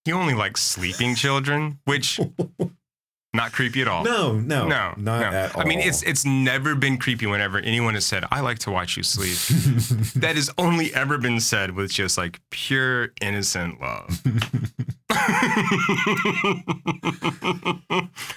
He 0.05 0.11
only 0.11 0.33
likes 0.33 0.61
sleeping 0.61 1.15
children, 1.15 1.79
which 1.85 2.19
not 3.33 3.53
creepy 3.53 3.81
at 3.81 3.87
all. 3.87 4.03
No, 4.03 4.33
no, 4.33 4.67
no, 4.67 4.93
not 4.97 4.99
no. 4.99 5.13
at 5.37 5.55
all. 5.55 5.61
I 5.61 5.65
mean, 5.65 5.79
it's 5.79 6.03
it's 6.03 6.25
never 6.25 6.75
been 6.75 6.97
creepy 6.97 7.25
whenever 7.25 7.59
anyone 7.59 7.93
has 7.93 8.05
said, 8.05 8.25
"I 8.31 8.41
like 8.41 8.59
to 8.59 8.71
watch 8.71 8.97
you 8.97 9.03
sleep." 9.03 9.37
that 10.21 10.33
has 10.35 10.51
only 10.57 10.93
ever 10.93 11.17
been 11.17 11.39
said 11.39 11.71
with 11.75 11.91
just 11.91 12.17
like 12.17 12.41
pure 12.51 13.13
innocent 13.21 13.79
love. 13.79 14.21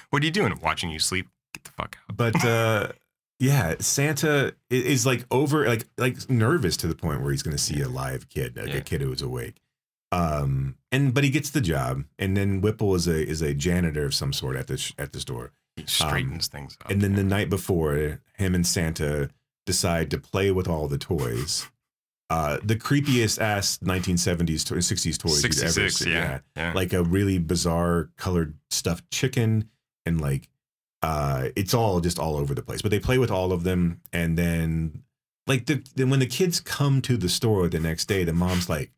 what 0.09 0.23
are 0.23 0.25
you 0.25 0.31
doing? 0.31 0.57
Watching 0.61 0.89
you 0.89 0.99
sleep? 0.99 1.27
Get 1.53 1.63
the 1.65 1.71
fuck 1.71 1.97
out. 2.09 2.17
but 2.17 2.45
uh, 2.45 2.91
yeah, 3.39 3.75
Santa 3.79 4.53
is 4.69 5.05
like 5.05 5.25
over, 5.31 5.67
like 5.67 5.85
like 5.97 6.29
nervous 6.29 6.77
to 6.77 6.87
the 6.87 6.95
point 6.95 7.21
where 7.21 7.31
he's 7.31 7.43
going 7.43 7.55
to 7.55 7.61
see 7.61 7.81
a 7.81 7.89
live 7.89 8.29
kid, 8.29 8.57
like 8.57 8.67
Yeah. 8.69 8.75
a 8.77 8.81
kid 8.81 9.01
who 9.01 9.11
is 9.11 9.21
awake. 9.21 9.61
Um, 10.11 10.75
and 10.91 11.13
but 11.13 11.23
he 11.23 11.29
gets 11.29 11.49
the 11.49 11.61
job, 11.61 12.05
and 12.17 12.37
then 12.37 12.61
Whipple 12.61 12.95
is 12.95 13.07
a 13.07 13.27
is 13.27 13.41
a 13.41 13.53
janitor 13.53 14.05
of 14.05 14.13
some 14.13 14.31
sort 14.31 14.55
at 14.55 14.67
the 14.67 14.77
sh- 14.77 14.93
at 14.97 15.11
the 15.13 15.19
store. 15.19 15.51
He 15.75 15.85
straightens 15.85 16.47
things 16.47 16.77
up. 16.81 16.89
And 16.89 17.01
then 17.01 17.15
the 17.15 17.23
night 17.23 17.49
before, 17.49 18.21
him 18.35 18.55
and 18.55 18.65
Santa 18.65 19.29
decide 19.65 20.09
to 20.11 20.17
play 20.17 20.49
with 20.49 20.67
all 20.67 20.87
the 20.87 20.97
toys. 20.97 21.67
Uh, 22.29 22.57
the 22.63 22.75
creepiest 22.75 23.39
ass 23.39 23.77
1970s 23.77 24.65
to 24.65 24.73
60s 24.73 25.17
toys 25.17 25.43
you'd 25.43 25.57
ever 25.59 25.69
66, 25.69 25.95
see. 25.95 26.11
yeah, 26.11 26.39
yeah. 26.57 26.73
Like 26.73 26.91
a 26.93 27.03
really 27.03 27.37
bizarre 27.37 28.09
colored 28.17 28.55
stuffed 28.69 29.09
chicken 29.11 29.69
and 30.05 30.19
like 30.19 30.49
uh 31.03 31.49
it's 31.55 31.73
all 31.73 32.01
just 32.01 32.19
all 32.19 32.35
over 32.35 32.53
the 32.53 32.61
place. 32.63 32.81
But 32.81 32.91
they 32.91 32.99
play 32.99 33.17
with 33.17 33.31
all 33.31 33.51
of 33.53 33.63
them 33.63 34.01
and 34.11 34.37
then 34.37 35.03
like 35.45 35.67
the 35.67 35.81
then 35.95 36.09
when 36.09 36.19
the 36.19 36.25
kids 36.25 36.59
come 36.59 37.01
to 37.03 37.15
the 37.17 37.29
store 37.29 37.69
the 37.69 37.79
next 37.79 38.05
day, 38.07 38.23
the 38.25 38.33
mom's 38.33 38.67
like, 38.67 38.91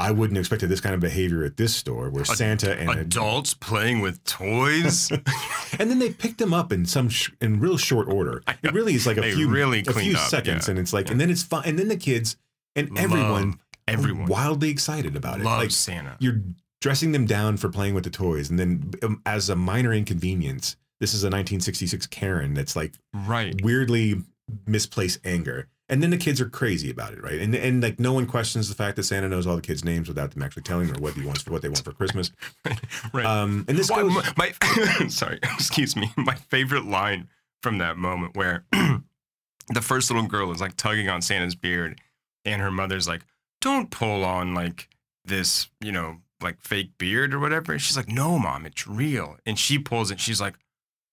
I 0.00 0.12
wouldn't 0.12 0.36
have 0.36 0.42
expected 0.42 0.68
this 0.68 0.80
kind 0.80 0.94
of 0.94 1.00
behavior 1.00 1.44
at 1.44 1.56
this 1.56 1.74
store 1.74 2.08
where 2.08 2.24
Santa 2.24 2.78
and 2.78 2.90
adults 2.90 3.54
playing 3.54 4.00
with 4.00 4.22
toys. 4.22 5.10
and 5.78 5.90
then 5.90 5.98
they 5.98 6.10
picked 6.10 6.38
them 6.38 6.54
up 6.54 6.72
in 6.72 6.86
some 6.86 7.08
sh- 7.08 7.30
in 7.40 7.58
real 7.58 7.76
short 7.76 8.08
order. 8.08 8.42
It 8.62 8.72
really 8.72 8.94
is 8.94 9.06
like 9.06 9.16
a 9.16 9.32
few 9.32 9.48
really 9.48 9.82
a 9.86 9.92
few 9.92 10.14
up, 10.14 10.28
seconds, 10.28 10.66
yeah. 10.68 10.72
and 10.72 10.78
it's 10.78 10.92
like, 10.92 11.10
and 11.10 11.20
then 11.20 11.30
it's 11.30 11.42
fine, 11.42 11.64
and 11.66 11.78
then 11.78 11.88
the 11.88 11.96
kids 11.96 12.36
and 12.76 12.96
everyone, 12.96 13.50
Love 13.50 13.58
everyone. 13.88 14.22
are 14.22 14.26
wildly 14.26 14.70
excited 14.70 15.16
about 15.16 15.40
it. 15.40 15.44
Loves 15.44 15.62
like 15.62 15.70
Santa. 15.72 16.16
you're 16.20 16.42
dressing 16.80 17.10
them 17.10 17.26
down 17.26 17.56
for 17.56 17.68
playing 17.68 17.94
with 17.94 18.04
the 18.04 18.10
toys, 18.10 18.50
and 18.50 18.58
then 18.58 18.92
um, 19.02 19.20
as 19.26 19.50
a 19.50 19.56
minor 19.56 19.92
inconvenience, 19.92 20.76
this 21.00 21.12
is 21.12 21.24
a 21.24 21.26
1966 21.26 22.06
Karen 22.06 22.54
that's 22.54 22.76
like 22.76 22.94
right. 23.12 23.60
weirdly 23.64 24.22
misplaced 24.64 25.18
anger. 25.24 25.66
And 25.90 26.02
then 26.02 26.10
the 26.10 26.18
kids 26.18 26.38
are 26.40 26.48
crazy 26.50 26.90
about 26.90 27.14
it, 27.14 27.22
right? 27.22 27.40
And 27.40 27.54
and 27.54 27.82
like 27.82 27.98
no 27.98 28.12
one 28.12 28.26
questions 28.26 28.68
the 28.68 28.74
fact 28.74 28.96
that 28.96 29.04
Santa 29.04 29.28
knows 29.28 29.46
all 29.46 29.56
the 29.56 29.62
kids' 29.62 29.84
names 29.84 30.06
without 30.08 30.32
them 30.32 30.42
actually 30.42 30.64
telling 30.64 30.88
them 30.92 31.00
what 31.00 31.14
he 31.14 31.24
wants 31.24 31.40
for 31.42 31.50
what 31.52 31.62
they 31.62 31.68
want 31.68 31.84
for 31.84 31.92
Christmas. 31.92 32.30
Right. 33.14 33.24
Um, 33.24 33.64
and 33.68 33.78
this 33.78 33.90
Well, 33.90 34.08
goes, 34.10 34.22
my, 34.36 34.52
my- 34.60 35.06
sorry, 35.08 35.38
excuse 35.42 35.96
me. 35.96 36.10
My 36.16 36.34
favorite 36.34 36.84
line 36.84 37.28
from 37.62 37.78
that 37.78 37.96
moment 37.96 38.36
where 38.36 38.64
the 38.72 39.80
first 39.82 40.10
little 40.10 40.26
girl 40.26 40.52
is 40.52 40.60
like 40.60 40.76
tugging 40.76 41.08
on 41.08 41.22
Santa's 41.22 41.54
beard, 41.54 42.00
and 42.44 42.60
her 42.60 42.70
mother's 42.70 43.08
like, 43.08 43.22
"Don't 43.60 43.90
pull 43.90 44.24
on 44.24 44.54
like 44.54 44.88
this, 45.24 45.68
you 45.80 45.92
know, 45.92 46.18
like 46.42 46.60
fake 46.60 46.92
beard 46.98 47.32
or 47.32 47.38
whatever." 47.38 47.72
And 47.72 47.80
she's 47.80 47.96
like, 47.96 48.08
"No, 48.08 48.38
mom, 48.38 48.66
it's 48.66 48.86
real." 48.86 49.36
And 49.46 49.58
she 49.58 49.78
pulls 49.78 50.10
it. 50.10 50.20
She's 50.20 50.40
like, 50.40 50.54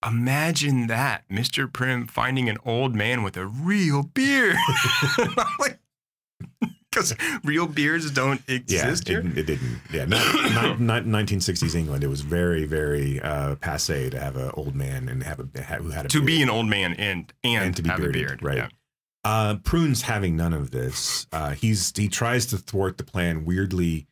"Imagine 0.05 0.87
that, 0.87 1.27
Mr. 1.29 1.71
Prim 1.71 2.07
finding 2.07 2.49
an 2.49 2.57
old 2.65 2.95
man 2.95 3.23
with 3.23 3.37
a 3.37 3.45
real 3.45 4.03
beard." 4.03 4.57
Because 6.95 7.13
real 7.43 7.67
beards 7.67 8.09
don't 8.11 8.41
yeah, 8.47 8.55
exist 8.55 9.07
here. 9.07 9.19
it, 9.19 9.37
it 9.37 9.45
didn't. 9.45 9.81
Yeah, 9.91 10.05
not, 10.05 10.51
not, 10.51 10.79
not 11.05 11.25
1960s 11.25 11.75
England. 11.75 12.03
It 12.03 12.07
was 12.07 12.21
very, 12.21 12.65
very 12.65 13.19
uh, 13.21 13.55
passe 13.55 14.09
to 14.09 14.19
have 14.19 14.37
an 14.37 14.51
old 14.53 14.75
man 14.75 15.09
and 15.09 15.21
have 15.23 15.39
a 15.39 15.43
who 15.43 15.89
had 15.89 16.05
a 16.05 16.09
to 16.09 16.19
beard. 16.19 16.25
be 16.25 16.41
an 16.41 16.49
old 16.49 16.67
man 16.67 16.93
and 16.93 17.33
and, 17.43 17.65
and 17.65 17.75
to 17.75 17.81
be 17.83 17.89
have 17.89 17.99
bearded, 17.99 18.15
a 18.15 18.27
beard, 18.27 18.43
right? 18.43 18.57
Yeah. 18.57 18.67
Uh, 19.25 19.55
Prune's 19.63 20.03
having 20.03 20.35
none 20.35 20.53
of 20.53 20.71
this. 20.71 21.27
Uh, 21.31 21.51
he's 21.51 21.91
he 21.95 22.07
tries 22.07 22.45
to 22.47 22.57
thwart 22.57 22.97
the 22.97 23.03
plan 23.03 23.43
weirdly. 23.45 24.07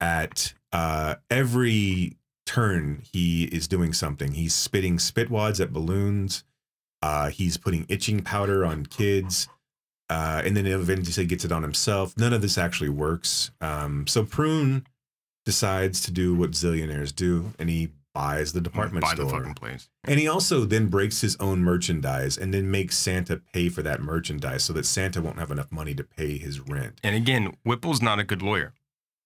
At 0.00 0.54
uh, 0.72 1.14
every 1.30 2.16
turn, 2.46 3.02
he 3.12 3.44
is 3.44 3.68
doing 3.68 3.92
something. 3.92 4.32
He's 4.32 4.54
spitting 4.54 4.98
spitwads 4.98 5.60
at 5.60 5.72
balloons. 5.72 6.44
Uh, 7.00 7.30
he's 7.30 7.56
putting 7.56 7.86
itching 7.88 8.22
powder 8.22 8.64
on 8.64 8.86
kids, 8.86 9.48
uh, 10.08 10.42
and 10.44 10.56
then 10.56 10.66
eventually 10.66 11.26
gets 11.26 11.44
it 11.44 11.50
on 11.52 11.62
himself. 11.62 12.14
None 12.16 12.32
of 12.32 12.42
this 12.42 12.56
actually 12.56 12.90
works. 12.90 13.50
Um, 13.60 14.06
so 14.06 14.24
Prune 14.24 14.86
decides 15.44 16.00
to 16.02 16.12
do 16.12 16.34
what 16.34 16.52
zillionaires 16.52 17.14
do, 17.14 17.52
and 17.58 17.68
he 17.68 17.90
buys 18.14 18.52
the 18.52 18.60
department 18.60 19.02
Buy 19.02 19.14
store. 19.14 19.24
the 19.24 19.30
fucking 19.32 19.54
place. 19.54 19.88
And 20.04 20.20
he 20.20 20.28
also 20.28 20.64
then 20.64 20.88
breaks 20.88 21.22
his 21.22 21.36
own 21.40 21.60
merchandise 21.60 22.36
and 22.36 22.52
then 22.52 22.70
makes 22.70 22.98
Santa 22.98 23.38
pay 23.52 23.68
for 23.68 23.82
that 23.82 24.02
merchandise 24.02 24.64
so 24.64 24.72
that 24.74 24.84
Santa 24.84 25.22
won't 25.22 25.38
have 25.38 25.50
enough 25.50 25.72
money 25.72 25.94
to 25.94 26.04
pay 26.04 26.36
his 26.36 26.60
rent. 26.60 27.00
And 27.02 27.16
again, 27.16 27.56
Whipple's 27.64 28.02
not 28.02 28.18
a 28.18 28.24
good 28.24 28.42
lawyer 28.42 28.74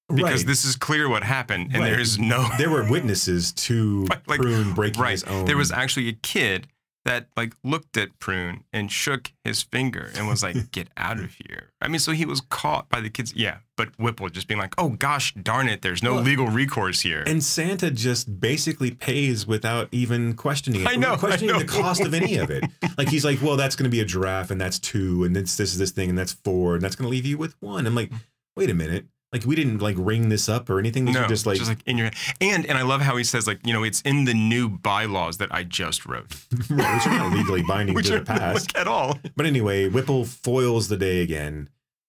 because 0.08 0.40
Right. 0.40 0.46
this 0.46 0.64
is 0.64 0.76
clear 0.76 1.08
what 1.08 1.22
happened, 1.24 1.70
and 1.72 1.82
Right. 1.82 1.90
there's 1.90 2.18
no 2.18 2.48
There 2.58 2.70
were 2.70 2.88
witnesses 2.88 3.52
to 3.52 4.06
Like- 4.26 4.40
Prune 4.40 4.72
breaking 4.72 5.02
right. 5.02 5.10
his 5.12 5.24
own. 5.24 5.44
There 5.46 5.56
was 5.56 5.72
actually 5.72 6.08
a 6.08 6.12
kid 6.14 6.68
that 7.04 7.28
like 7.36 7.54
looked 7.62 7.96
at 7.96 8.18
Prune 8.18 8.64
and 8.72 8.90
shook 8.90 9.30
his 9.44 9.62
finger 9.62 10.10
and 10.16 10.26
was 10.26 10.42
like, 10.42 10.70
"Get 10.72 10.88
out 10.96 11.20
of 11.20 11.34
here." 11.34 11.70
I 11.80 11.86
mean, 11.86 12.00
so 12.00 12.10
he 12.10 12.24
was 12.24 12.40
caught 12.40 12.88
by 12.88 13.00
the 13.00 13.08
kids. 13.08 13.32
Yeah, 13.36 13.58
but 13.76 13.90
Whipple 13.96 14.28
just 14.28 14.48
being 14.48 14.58
like, 14.58 14.74
"Oh 14.76 14.88
gosh, 14.88 15.32
darn 15.34 15.68
it, 15.68 15.82
there's 15.82 16.02
no 16.02 16.14
Well, 16.14 16.22
legal 16.24 16.48
recourse 16.48 17.02
here." 17.02 17.22
And 17.24 17.44
Santa 17.44 17.92
just 17.92 18.40
basically 18.40 18.90
pays 18.90 19.46
without 19.46 19.86
even 19.92 20.34
questioning 20.34 20.80
it. 20.80 20.88
I 20.88 20.96
know, 20.96 21.12
I 21.12 21.16
questioning 21.16 21.52
know. 21.54 21.60
the 21.60 21.66
cost 21.66 22.00
of 22.00 22.12
any 22.12 22.38
of 22.38 22.50
it. 22.50 22.64
Like 22.98 23.08
he's 23.08 23.24
like, 23.24 23.40
well, 23.40 23.56
that's 23.56 23.76
going 23.76 23.84
to 23.84 23.90
be 23.90 24.00
a 24.00 24.04
giraffe, 24.04 24.50
and 24.50 24.60
that's 24.60 24.80
two, 24.80 25.22
and 25.22 25.36
this 25.36 25.56
this 25.56 25.72
is 25.72 25.78
this 25.78 25.92
thing, 25.92 26.08
and 26.10 26.18
that's 26.18 26.32
four, 26.32 26.74
and 26.74 26.82
that's 26.82 26.96
going 26.96 27.06
to 27.06 27.10
leave 27.10 27.24
you 27.26 27.38
with 27.38 27.54
one. 27.60 27.86
I'm 27.86 27.94
like, 27.94 28.10
mm. 28.10 28.18
wait 28.56 28.68
a 28.68 28.74
minute, 28.74 29.06
like 29.32 29.44
we 29.44 29.56
didn't 29.56 29.78
like 29.78 29.96
ring 29.98 30.28
this 30.28 30.48
up 30.48 30.70
or 30.70 30.78
anything. 30.78 31.04
These 31.04 31.14
no, 31.14 31.24
are 31.24 31.28
just 31.28 31.46
like, 31.46 31.60
in 31.86 31.98
your 31.98 32.10
and 32.40 32.64
and 32.66 32.78
I 32.78 32.82
love 32.82 33.00
how 33.00 33.16
he 33.16 33.24
says 33.24 33.46
like 33.46 33.60
you 33.66 33.72
know 33.72 33.82
it's 33.82 34.00
in 34.02 34.24
the 34.24 34.34
new 34.34 34.68
bylaws 34.68 35.38
that 35.38 35.52
I 35.52 35.64
just 35.64 36.06
wrote, 36.06 36.26
right, 36.70 36.94
which 36.94 37.06
are 37.06 37.18
not 37.18 37.32
legally 37.32 37.62
binding 37.68 37.94
which 37.94 38.06
to 38.06 38.20
the 38.20 38.24
past. 38.24 38.74
like, 38.74 38.80
at 38.80 38.88
all. 38.88 39.18
But 39.34 39.46
anyway, 39.46 39.88
Whipple 39.88 40.24
foils 40.24 40.88
the 40.88 40.96
day 40.96 41.22
again. 41.22 41.68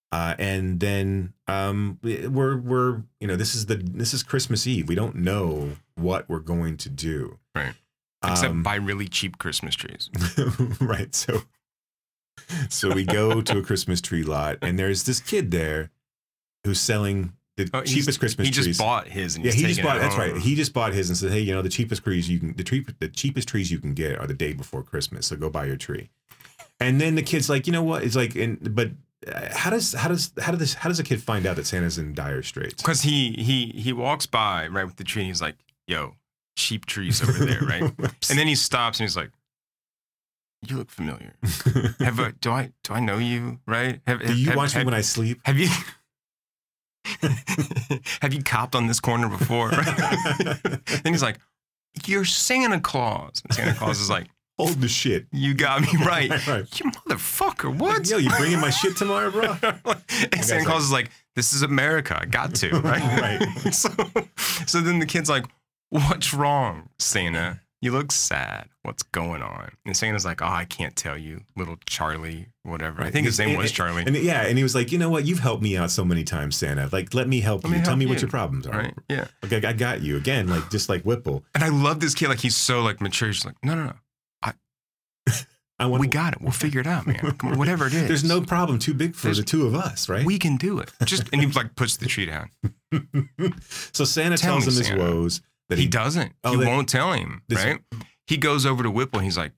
Uh, 0.09 0.35
and 0.39 0.79
then 0.79 1.33
um, 1.47 1.99
we're 2.01 2.55
we're 2.57 3.01
you 3.19 3.27
know 3.27 3.35
this 3.35 3.55
is 3.55 3.65
the 3.65 3.75
this 3.75 4.13
is 4.13 4.23
Christmas 4.23 4.65
Eve. 4.65 4.87
We 4.87 4.95
don't 4.95 5.15
know 5.15 5.71
what 5.95 6.29
we're 6.29 6.39
going 6.39 6.77
to 6.77 6.89
do. 6.89 7.39
Right. 7.53 7.73
Except 8.25 8.51
Um, 8.51 8.63
buy 8.63 8.75
really 8.75 9.07
cheap 9.07 9.37
Christmas 9.37 9.75
trees. 9.75 10.09
right. 10.79 11.13
So 11.13 11.43
so 12.69 12.93
we 12.93 13.03
go 13.03 13.41
to 13.41 13.57
a 13.57 13.63
Christmas 13.63 13.99
tree 13.99 14.23
lot, 14.23 14.57
and 14.61 14.79
there's 14.79 15.03
this 15.03 15.19
kid 15.19 15.51
there 15.51 15.91
who's 16.67 16.79
selling 16.79 17.33
the 17.55 17.67
Oh, 17.73 17.81
cheapest 17.81 18.19
Christmas 18.19 18.47
he 18.47 18.53
trees. 18.53 18.65
He 18.65 18.71
just 18.71 18.79
bought 18.79 19.07
his 19.07 19.35
and 19.35 19.43
yeah, 19.43 19.51
he 19.51 19.63
just 19.63 19.81
bought. 19.81 19.99
That's 19.99 20.15
right. 20.15 20.37
He 20.37 20.53
just 20.55 20.73
bought 20.73 20.93
his 20.93 21.09
and 21.09 21.17
said, 21.17 21.31
"Hey, 21.31 21.39
you 21.39 21.53
know, 21.55 21.63
the 21.63 21.69
cheapest 21.69 22.03
trees 22.03 22.29
you 22.29 22.39
can 22.39 22.55
the 22.55 22.63
tree 22.63 22.85
the 22.99 23.07
cheapest 23.09 23.47
trees 23.47 23.71
you 23.71 23.79
can 23.79 23.93
get 23.95 24.19
are 24.19 24.27
the 24.27 24.35
day 24.35 24.53
before 24.53 24.83
Christmas. 24.83 25.25
So 25.27 25.35
go 25.35 25.49
buy 25.49 25.65
your 25.65 25.77
tree." 25.77 26.09
And 26.79 27.01
then 27.01 27.15
the 27.15 27.23
kid's 27.23 27.49
like, 27.49 27.65
"You 27.65 27.73
know 27.73 27.81
what? 27.83 28.03
It's 28.03 28.15
like, 28.15 28.35
and 28.35 28.75
but 28.75 28.91
uh, 29.27 29.49
how 29.51 29.71
does 29.71 29.93
how 29.93 30.09
does 30.09 30.31
how 30.39 30.51
does 30.51 30.75
how 30.75 30.89
does 30.89 30.99
a 30.99 31.03
kid 31.03 31.23
find 31.23 31.47
out 31.47 31.55
that 31.55 31.65
Santa's 31.65 31.97
in 31.97 32.13
dire 32.13 32.43
straits? 32.43 32.83
Because 32.83 33.01
he 33.01 33.31
he 33.31 33.73
he 33.75 33.91
walks 33.91 34.27
by 34.27 34.67
right 34.67 34.85
with 34.85 34.97
the 34.97 35.03
tree 35.03 35.23
and 35.23 35.27
he's 35.27 35.41
like, 35.41 35.55
"Yo, 35.87 36.13
cheap 36.55 36.85
trees 36.85 37.23
over 37.23 37.43
there, 37.43 37.61
right?" 37.61 37.81
and 38.29 38.37
then 38.37 38.45
he 38.45 38.53
stops 38.53 38.99
and 38.99 39.05
he's 39.07 39.17
like, 39.17 39.31
"You 40.67 40.77
look 40.77 40.91
familiar. 40.91 41.33
Have 41.99 42.19
I, 42.19 42.33
do 42.39 42.51
I 42.51 42.71
do 42.83 42.93
I 42.93 42.99
know 42.99 43.17
you? 43.17 43.59
Right? 43.65 43.99
Have, 44.05 44.19
Do 44.21 44.35
you 44.35 44.49
have, 44.49 44.55
watch 44.57 44.75
me 44.75 44.83
when 44.83 44.93
I 44.93 45.01
sleep? 45.01 45.39
Have 45.45 45.57
you 45.57 45.69
have 48.21 48.33
you 48.33 48.43
copped 48.43 48.75
on 48.75 48.87
this 48.87 48.99
corner 48.99 49.29
before?" 49.29 49.71
then 50.87 51.13
he's 51.13 51.23
like, 51.23 51.39
"You're 52.05 52.25
Santa 52.25 52.79
Claus." 52.79 53.41
And 53.45 53.53
Santa 53.53 53.73
Claus 53.73 53.99
is 53.99 54.09
like, 54.09 54.27
Hold 54.59 54.81
the 54.81 54.87
shit. 54.87 55.27
"You 55.31 55.53
got 55.53 55.81
me 55.81 55.89
right, 56.05 56.29
Right, 56.47 56.79
you 56.79 56.91
motherfucker! 56.91 57.75
What?" 57.75 58.09
Yo, 58.09 58.17
you 58.17 58.29
bringing 58.37 58.59
my 58.59 58.71
shit 58.71 58.97
tomorrow, 58.97 59.29
bro? 59.29 59.55
and 60.31 60.43
Santa 60.43 60.65
Claus 60.65 60.83
is 60.83 60.91
like, 60.91 61.11
"This 61.35 61.53
is 61.53 61.61
America. 61.61 62.17
I 62.19 62.25
got 62.25 62.55
to." 62.55 62.69
Right. 62.79 63.21
Right. 63.21 63.73
so, 63.73 63.89
so 64.65 64.81
then 64.81 64.97
the 64.97 65.05
kid's 65.05 65.29
like, 65.29 65.45
"What's 65.89 66.33
wrong, 66.33 66.89
Santa? 66.97 67.61
You 67.81 67.91
look 67.91 68.11
sad. 68.11 68.69
What's 68.81 69.03
going 69.03 69.41
on?" 69.43 69.69
And 69.85 69.95
Santa's 69.95 70.25
like, 70.25 70.41
"Oh, 70.41 70.47
I 70.47 70.65
can't 70.65 70.95
tell 70.95 71.17
you, 71.17 71.41
little 71.55 71.77
Charlie, 71.85 72.47
whatever. 72.63 73.03
I 73.03 73.11
think 73.11 73.25
his 73.27 73.37
name 73.37 73.49
And- 73.49 73.57
was 73.59 73.71
Charlie." 73.71 74.03
And 74.05 74.15
yeah, 74.17 74.41
and 74.47 74.57
he 74.57 74.63
was 74.63 74.73
like, 74.73 74.91
you 74.91 74.97
know 74.97 75.09
what? 75.09 75.25
You've 75.25 75.39
helped 75.39 75.61
me 75.61 75.77
out 75.77 75.91
so 75.91 76.03
many 76.03 76.23
times, 76.23 76.55
Santa. 76.55 76.89
Like, 76.91 77.13
let 77.13 77.27
me 77.27 77.39
help 77.39 77.63
Let 77.63 77.69
me 77.71 77.77
you. 77.77 77.83
Tell 77.83 77.91
help 77.91 77.99
me 77.99 78.05
what 78.07 78.19
your 78.21 78.31
problems 78.31 78.65
are. 78.65 78.77
Right? 78.79 78.93
Yeah. 79.09 79.27
Okay, 79.45 79.61
I 79.65 79.73
got 79.73 80.01
you 80.01 80.17
again. 80.17 80.47
Like 80.47 80.69
just 80.71 80.89
like 80.89 81.03
Whipple. 81.03 81.43
And 81.53 81.63
I 81.63 81.69
love 81.69 81.99
this 81.99 82.15
kid. 82.15 82.29
Like 82.29 82.39
he's 82.39 82.55
so 82.55 82.81
like 82.81 82.99
mature. 82.99 83.27
He's 83.27 83.45
like, 83.45 83.55
"No, 83.63 83.75
no, 83.75 83.85
no. 83.85 83.93
I 85.79 85.85
want. 85.85 86.01
We 86.01 86.07
got 86.07 86.33
it. 86.33 86.41
We'll 86.41 86.51
figure 86.51 86.81
it 86.81 86.87
out, 86.87 87.05
man. 87.05 87.17
Come 87.37 87.51
on, 87.51 87.59
whatever 87.59 87.85
it 87.85 87.93
is. 87.93 88.07
There's 88.07 88.23
no 88.23 88.41
problem 88.41 88.79
too 88.79 88.95
big 88.95 89.13
for 89.13 89.27
There's- 89.27 89.37
the 89.37 89.43
two 89.43 89.67
of 89.67 89.75
us, 89.75 90.09
right? 90.09 90.25
We 90.25 90.39
can 90.39 90.57
do 90.57 90.79
it. 90.79 90.91
Just 91.05 91.25
and 91.31 91.39
he 91.41 91.47
like 91.51 91.75
puts 91.75 91.97
the 91.97 92.07
tree 92.07 92.25
down. 92.25 92.49
so 93.91 94.03
Santa 94.03 94.37
Tell 94.37 94.53
tells 94.59 94.65
me, 94.65 94.71
him 94.73 94.77
his 94.79 94.87
Santa. 94.87 95.03
woes 95.03 95.41
that 95.69 95.77
He 95.77 95.87
doesn't. 95.87 96.33
Oh, 96.43 96.51
he 96.51 96.57
that- 96.57 96.67
won't 96.67 96.89
tell 96.89 97.13
him. 97.13 97.41
right? 97.51 97.79
He 98.25 98.37
goes 98.37 98.65
over 98.65 98.83
to 98.83 98.91
Whipple. 98.91 99.19
and 99.19 99.25
He's 99.25 99.37
like, 99.37 99.53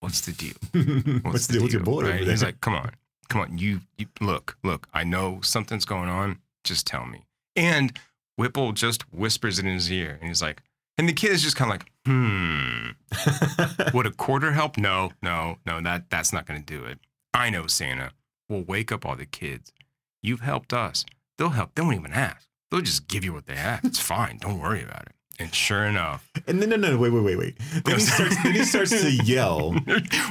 "What's 0.00 0.20
the 0.20 0.32
deal? 0.32 0.54
what's, 1.22 1.46
the, 1.48 1.54
deal 1.54 1.62
with 1.62 1.72
your 1.72 1.82
boy 1.82 2.02
right? 2.02 2.20
He's 2.20 2.42
like, 2.42 2.60
come 2.60 2.74
on, 2.74 2.92
come 3.28 3.40
on, 3.40 3.58
you, 3.58 3.80
you 3.98 4.06
look, 4.20 4.56
look. 4.62 4.88
I 4.94 5.04
know 5.04 5.40
something's 5.42 5.84
going 5.84 6.08
on. 6.08 6.38
Just 6.62 6.86
tell 6.86 7.06
me. 7.06 7.24
And 7.56 7.98
Whipple 8.36 8.72
just 8.72 9.02
whispers 9.12 9.58
it 9.58 9.66
in 9.66 9.74
his 9.74 9.90
ear, 9.90 10.16
and 10.20 10.28
he's 10.28 10.42
like, 10.42 10.62
and 10.96 11.08
the 11.08 11.12
kid 11.12 11.32
is 11.32 11.42
just 11.42 11.56
kind 11.56 11.72
of 11.72 11.78
like, 11.78 11.90
hmm. 12.06 12.90
Would 13.96 14.06
a 14.06 14.10
quarter 14.12 14.52
help? 14.52 14.76
No, 14.76 15.10
no, 15.22 15.58
no. 15.66 15.80
That 15.80 16.10
that's 16.10 16.32
not 16.32 16.46
going 16.46 16.62
to 16.62 16.66
do 16.66 16.84
it. 16.84 16.98
I 17.32 17.50
know 17.50 17.66
Santa. 17.66 18.12
We'll 18.48 18.62
wake 18.62 18.92
up 18.92 19.04
all 19.06 19.16
the 19.16 19.26
kids. 19.26 19.72
You've 20.22 20.40
helped 20.40 20.72
us. 20.72 21.04
They'll 21.38 21.50
help. 21.50 21.74
They 21.74 21.82
won't 21.82 21.96
even 21.96 22.12
ask. 22.12 22.46
They'll 22.70 22.80
just 22.80 23.08
give 23.08 23.24
you 23.24 23.32
what 23.32 23.46
they 23.46 23.56
have. 23.56 23.80
It's 23.84 23.98
fine. 23.98 24.38
Don't 24.38 24.60
worry 24.60 24.82
about 24.82 25.02
it. 25.06 25.13
And 25.40 25.52
sure 25.52 25.84
enough, 25.84 26.30
and 26.46 26.62
then 26.62 26.68
no, 26.70 26.76
no, 26.76 26.92
no, 26.92 26.96
wait, 26.98 27.10
wait, 27.12 27.22
wait, 27.24 27.36
wait. 27.36 27.58
Then 27.84 27.96
he 27.96 28.00
starts. 28.00 28.42
then 28.44 28.52
he 28.52 28.64
starts 28.64 28.90
to 28.90 29.10
yell. 29.24 29.74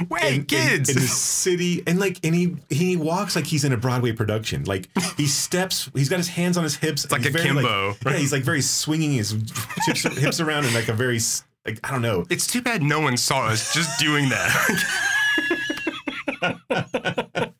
wait, 0.08 0.24
in, 0.24 0.34
in- 0.34 0.44
kids. 0.46 0.88
in, 0.88 0.94
the 0.96 1.02
city, 1.02 1.82
and 1.86 2.00
like, 2.00 2.18
and 2.24 2.34
he 2.34 2.56
he 2.70 2.96
walks 2.96 3.36
like 3.36 3.46
he's 3.46 3.64
in 3.64 3.72
a 3.72 3.76
Broadway 3.76 4.12
production. 4.12 4.64
Like 4.64 4.88
he 5.18 5.26
steps, 5.26 5.90
he's 5.94 6.08
got 6.08 6.16
his 6.16 6.28
hands 6.28 6.56
on 6.56 6.64
his 6.64 6.76
hips. 6.76 7.04
It's 7.04 7.12
like 7.12 7.26
a 7.26 7.30
Kimbo. 7.30 7.94
yeah, 8.06 8.12
he's 8.16 8.32
like 8.32 8.44
very 8.44 8.62
swinging 8.62 9.12
his 9.12 9.32
hips, 9.84 10.02
hips 10.18 10.40
around 10.40 10.64
in 10.64 10.72
like 10.72 10.88
a 10.88 10.94
very 10.94 11.20
like 11.66 11.80
I 11.84 11.90
don't 11.90 12.02
know. 12.02 12.24
It's 12.30 12.46
too 12.46 12.62
bad 12.62 12.82
no 12.82 13.00
one 13.00 13.18
saw 13.18 13.46
us 13.48 13.74
just 13.74 13.98
doing 14.00 14.30
that. 14.30 14.84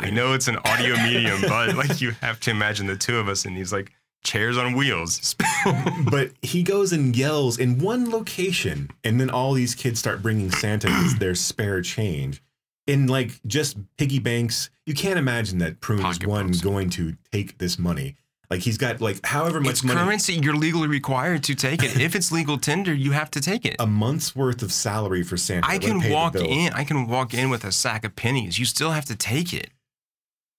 I 0.00 0.10
know 0.12 0.32
it's 0.34 0.48
an 0.48 0.56
audio 0.64 0.96
medium, 0.96 1.40
but 1.42 1.74
like 1.76 2.00
you 2.00 2.12
have 2.22 2.40
to 2.40 2.50
imagine 2.50 2.86
the 2.86 2.96
two 2.96 3.18
of 3.18 3.28
us 3.28 3.44
and 3.44 3.56
he's 3.56 3.72
like 3.72 3.92
chairs 4.22 4.56
on 4.56 4.74
wheels. 4.74 5.34
but 6.10 6.30
he 6.42 6.62
goes 6.62 6.92
and 6.92 7.16
yells 7.16 7.58
in 7.58 7.78
one 7.78 8.10
location, 8.10 8.90
and 9.04 9.20
then 9.20 9.30
all 9.30 9.52
these 9.52 9.74
kids 9.74 9.98
start 9.98 10.22
bringing 10.22 10.50
Santa 10.50 10.88
their 11.18 11.34
spare 11.34 11.82
change. 11.82 12.42
In 12.86 13.06
like 13.06 13.40
just 13.46 13.76
piggy 13.98 14.18
banks, 14.18 14.70
you 14.84 14.94
can't 14.94 15.18
imagine 15.18 15.58
that 15.58 15.80
Prune 15.80 16.04
is 16.04 16.18
one 16.26 16.50
going 16.52 16.90
to 16.90 17.14
take 17.30 17.58
this 17.58 17.78
money. 17.78 18.16
Like 18.50 18.62
he's 18.62 18.78
got 18.78 19.00
like 19.00 19.24
however 19.24 19.60
much 19.60 19.70
it's 19.70 19.84
money, 19.84 20.00
currency. 20.00 20.34
You're 20.34 20.56
legally 20.56 20.88
required 20.88 21.44
to 21.44 21.54
take 21.54 21.84
it. 21.84 22.00
If 22.00 22.16
it's 22.16 22.32
legal 22.32 22.58
tender, 22.58 22.92
you 22.92 23.12
have 23.12 23.30
to 23.32 23.40
take 23.40 23.64
it. 23.64 23.76
a 23.78 23.86
month's 23.86 24.34
worth 24.34 24.60
of 24.62 24.72
salary 24.72 25.22
for 25.22 25.36
Santa. 25.36 25.68
I 25.68 25.78
can 25.78 26.10
walk 26.10 26.34
in. 26.34 26.72
I 26.72 26.82
can 26.82 27.06
walk 27.06 27.32
in 27.32 27.48
with 27.48 27.62
a 27.64 27.70
sack 27.70 28.04
of 28.04 28.16
pennies. 28.16 28.58
You 28.58 28.64
still 28.64 28.90
have 28.90 29.04
to 29.04 29.14
take 29.14 29.54
it. 29.54 29.70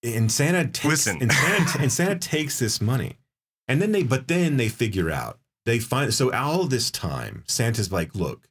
and 0.03 0.31
Santa 0.31 0.63
takes 0.67 0.85
Listen. 0.85 1.17
and 1.21 1.33
Santa, 1.33 1.79
and 1.81 1.91
Santa 1.91 2.15
takes 2.15 2.59
this 2.59 2.79
money, 2.79 3.17
and 3.71 3.81
then 3.81 3.91
they 3.91 4.03
but 4.03 4.27
then 4.27 4.57
they 4.57 4.69
figure 4.69 5.09
out 5.09 5.39
they 5.65 5.79
find 5.79 6.13
so 6.13 6.31
all 6.33 6.65
this 6.65 6.91
time 6.91 7.43
Santa's 7.47 7.91
like, 7.91 8.13
look, 8.15 8.47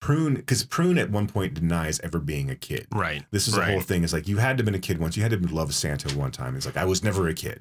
Prune, 0.00 0.34
because 0.34 0.64
Prune 0.64 0.98
at 0.98 1.10
one 1.10 1.26
point 1.26 1.54
denies 1.54 1.98
ever 2.00 2.18
being 2.18 2.50
a 2.50 2.54
kid. 2.54 2.86
Right. 2.92 3.24
This 3.30 3.48
is 3.48 3.56
right. 3.56 3.66
the 3.66 3.72
whole 3.72 3.80
thing. 3.80 4.04
Is 4.04 4.12
like 4.12 4.28
you 4.28 4.36
had 4.36 4.58
to 4.58 4.60
have 4.60 4.66
been 4.66 4.74
a 4.74 4.78
kid 4.78 4.98
once. 4.98 5.16
You 5.16 5.22
had 5.22 5.30
to 5.32 5.38
have 5.38 5.52
loved 5.52 5.72
Santa 5.72 6.14
one 6.18 6.30
time. 6.30 6.56
It's 6.56 6.66
like 6.66 6.76
I 6.76 6.84
was 6.84 7.02
never 7.02 7.26
a 7.28 7.34
kid, 7.34 7.56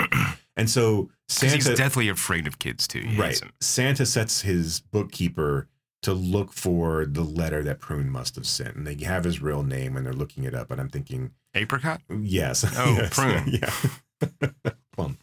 and 0.57 0.69
so 0.69 1.09
'Cause 1.29 1.53
he's 1.53 1.63
Santa 1.63 1.77
deathly 1.77 2.09
afraid 2.09 2.45
of 2.47 2.59
kids 2.59 2.85
too. 2.87 2.99
He 2.99 3.17
right. 3.17 3.41
Santa 3.61 4.05
sets 4.05 4.41
his 4.41 4.81
bookkeeper 4.81 5.69
to 6.01 6.13
look 6.13 6.51
for 6.51 7.05
the 7.05 7.23
letter 7.23 7.63
that 7.63 7.79
Prune 7.79 8.09
must 8.09 8.35
have 8.35 8.45
sent, 8.45 8.75
and 8.75 8.85
they 8.85 9.01
have 9.05 9.23
his 9.23 9.41
real 9.41 9.63
name, 9.63 9.95
and 9.95 10.05
they're 10.05 10.11
looking 10.11 10.43
it 10.43 10.53
up. 10.53 10.69
And 10.69 10.81
I'm 10.81 10.89
thinking, 10.89 11.31
Apricot. 11.55 12.01
yes, 12.09 12.65
Oh, 12.77 12.97
yes, 12.99 13.13
Prune. 13.13 13.43
yeah, 13.61 14.69
plum, 14.91 15.17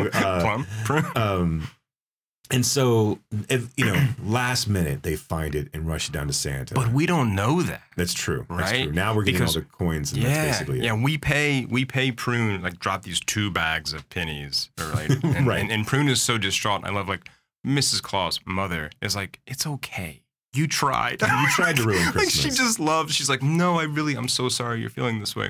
uh, 0.00 0.40
Plum. 0.40 0.66
Prune. 0.84 1.04
um, 1.16 1.70
and 2.50 2.66
so 2.66 3.18
if, 3.48 3.70
you 3.78 3.86
know, 3.86 4.08
last 4.24 4.68
minute 4.68 5.02
they 5.02 5.16
find 5.16 5.54
it 5.54 5.68
and 5.72 5.86
rush 5.88 6.08
it 6.08 6.12
down 6.12 6.26
to 6.26 6.32
Santa. 6.34 6.74
But 6.74 6.92
we 6.92 7.06
don't 7.06 7.34
know 7.34 7.62
that. 7.62 7.82
that's 7.96 8.12
true, 8.12 8.44
That's 8.50 8.70
Right? 8.72 8.84
true. 8.84 8.92
Now 8.92 9.14
we're 9.14 9.22
getting 9.22 9.40
Because- 9.40 9.56
all 9.56 9.62
the 9.62 9.68
coins, 9.68 10.12
and 10.12 10.22
Yeah, 10.22 10.28
that's 10.44 10.58
basically 10.58 10.80
it. 10.80 10.84
yeah. 10.84 10.92
We 10.94 11.16
pay 11.16 11.64
we 11.64 11.84
pay 11.86 12.12
Prune 12.12 12.60
like 12.62 12.78
drop 12.78 13.02
these 13.04 13.20
two 13.20 13.50
bags 13.50 13.92
of 13.94 14.08
pennies, 14.10 14.68
like, 14.78 15.10
and, 15.24 15.46
Right. 15.46 15.60
and, 15.62 15.72
and 15.72 15.86
Prune 15.86 16.08
is 16.08 16.20
so 16.20 16.36
distraught. 16.36 16.84
I 16.84 16.90
love 16.90 17.08
like 17.08 17.28
Mrs. 17.66 18.02
Claus, 18.02 18.40
mother 18.44 18.90
is 19.00 19.16
like, 19.16 19.40
it's 19.46 19.66
okay. 19.66 20.20
You 20.52 20.66
tried. 20.66 21.22
You 21.22 21.48
tried 21.52 21.76
to 21.76 21.84
ruin 21.84 22.04
like 22.14 22.28
she 22.28 22.50
just 22.50 22.78
loves. 22.78 23.14
She's 23.14 23.30
like, 23.30 23.40
no, 23.42 23.78
I 23.78 23.84
really, 23.84 24.14
I'm 24.14 24.28
so 24.28 24.50
sorry 24.50 24.80
you're 24.82 24.90
feeling 24.90 25.20
this 25.20 25.34
way. 25.34 25.48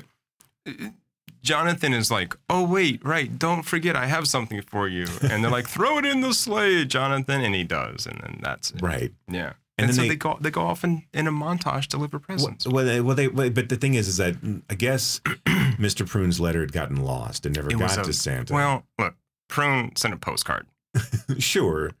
Jonathan 1.43 1.93
is 1.93 2.09
like, 2.09 2.35
oh 2.49 2.63
wait, 2.65 3.03
right, 3.05 3.37
don't 3.37 3.63
forget, 3.63 3.95
I 3.95 4.05
have 4.07 4.27
something 4.27 4.61
for 4.61 4.87
you. 4.87 5.05
And 5.29 5.43
they're 5.43 5.51
like, 5.51 5.67
throw 5.67 5.97
it 5.97 6.05
in 6.05 6.21
the 6.21 6.33
sleigh, 6.33 6.85
Jonathan, 6.85 7.41
and 7.41 7.53
he 7.53 7.63
does, 7.63 8.05
and 8.07 8.19
then 8.21 8.39
that's 8.41 8.71
it. 8.71 8.81
Right. 8.81 9.11
Yeah. 9.29 9.53
And 9.77 9.85
And, 9.85 9.89
then 9.89 9.95
so 9.95 10.01
they- 10.03 10.07
they, 10.09 10.15
go 10.15 10.37
they 10.39 10.51
go 10.51 10.61
off 10.61 10.83
in, 10.83 11.03
in 11.13 11.27
a 11.27 11.31
montage 11.31 11.83
to 11.83 11.87
deliver 11.89 12.19
presents. 12.19 12.65
Well, 12.67 12.85
they, 12.85 13.01
well, 13.01 13.15
they, 13.15 13.27
well, 13.27 13.49
but 13.49 13.69
the 13.69 13.75
thing 13.75 13.95
is, 13.95 14.07
is 14.07 14.17
that 14.17 14.35
mm, 14.41 14.61
I 14.69 14.75
guess 14.75 15.19
Mr. 15.79 16.07
Prune's 16.07 16.39
letter 16.39 16.61
had 16.61 16.71
gotten 16.71 16.97
lost 17.03 17.45
and 17.45 17.55
never 17.55 17.69
It 17.71 17.79
got 17.79 17.97
a- 17.97 18.03
to 18.03 18.13
Santa. 18.13 18.53
Well, 18.53 18.85
look, 18.99 19.15
Prune 19.49 19.95
sent 19.95 20.13
a 20.13 20.17
postcard. 20.17 20.67
sure, 21.39 21.91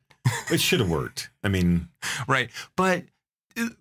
it 0.51 0.61
should 0.61 0.79
have 0.79 0.89
worked. 0.89 1.29
I 1.43 1.49
mean, 1.49 1.89
Right. 2.27 2.49
But 2.75 3.05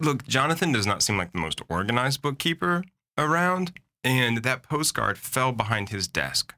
look, 0.01 0.27
Jonathan 0.27 0.73
does 0.73 0.87
not 0.87 1.03
seem 1.03 1.17
like 1.19 1.33
the 1.33 1.39
most 1.39 1.61
organized 1.69 2.23
bookkeeper 2.23 2.85
around, 3.19 3.73
and 4.05 4.39
that 4.39 4.62
postcard 4.62 5.19
fell 5.19 5.53
behind 5.53 5.91
his 5.91 6.09
desk. 6.09 6.55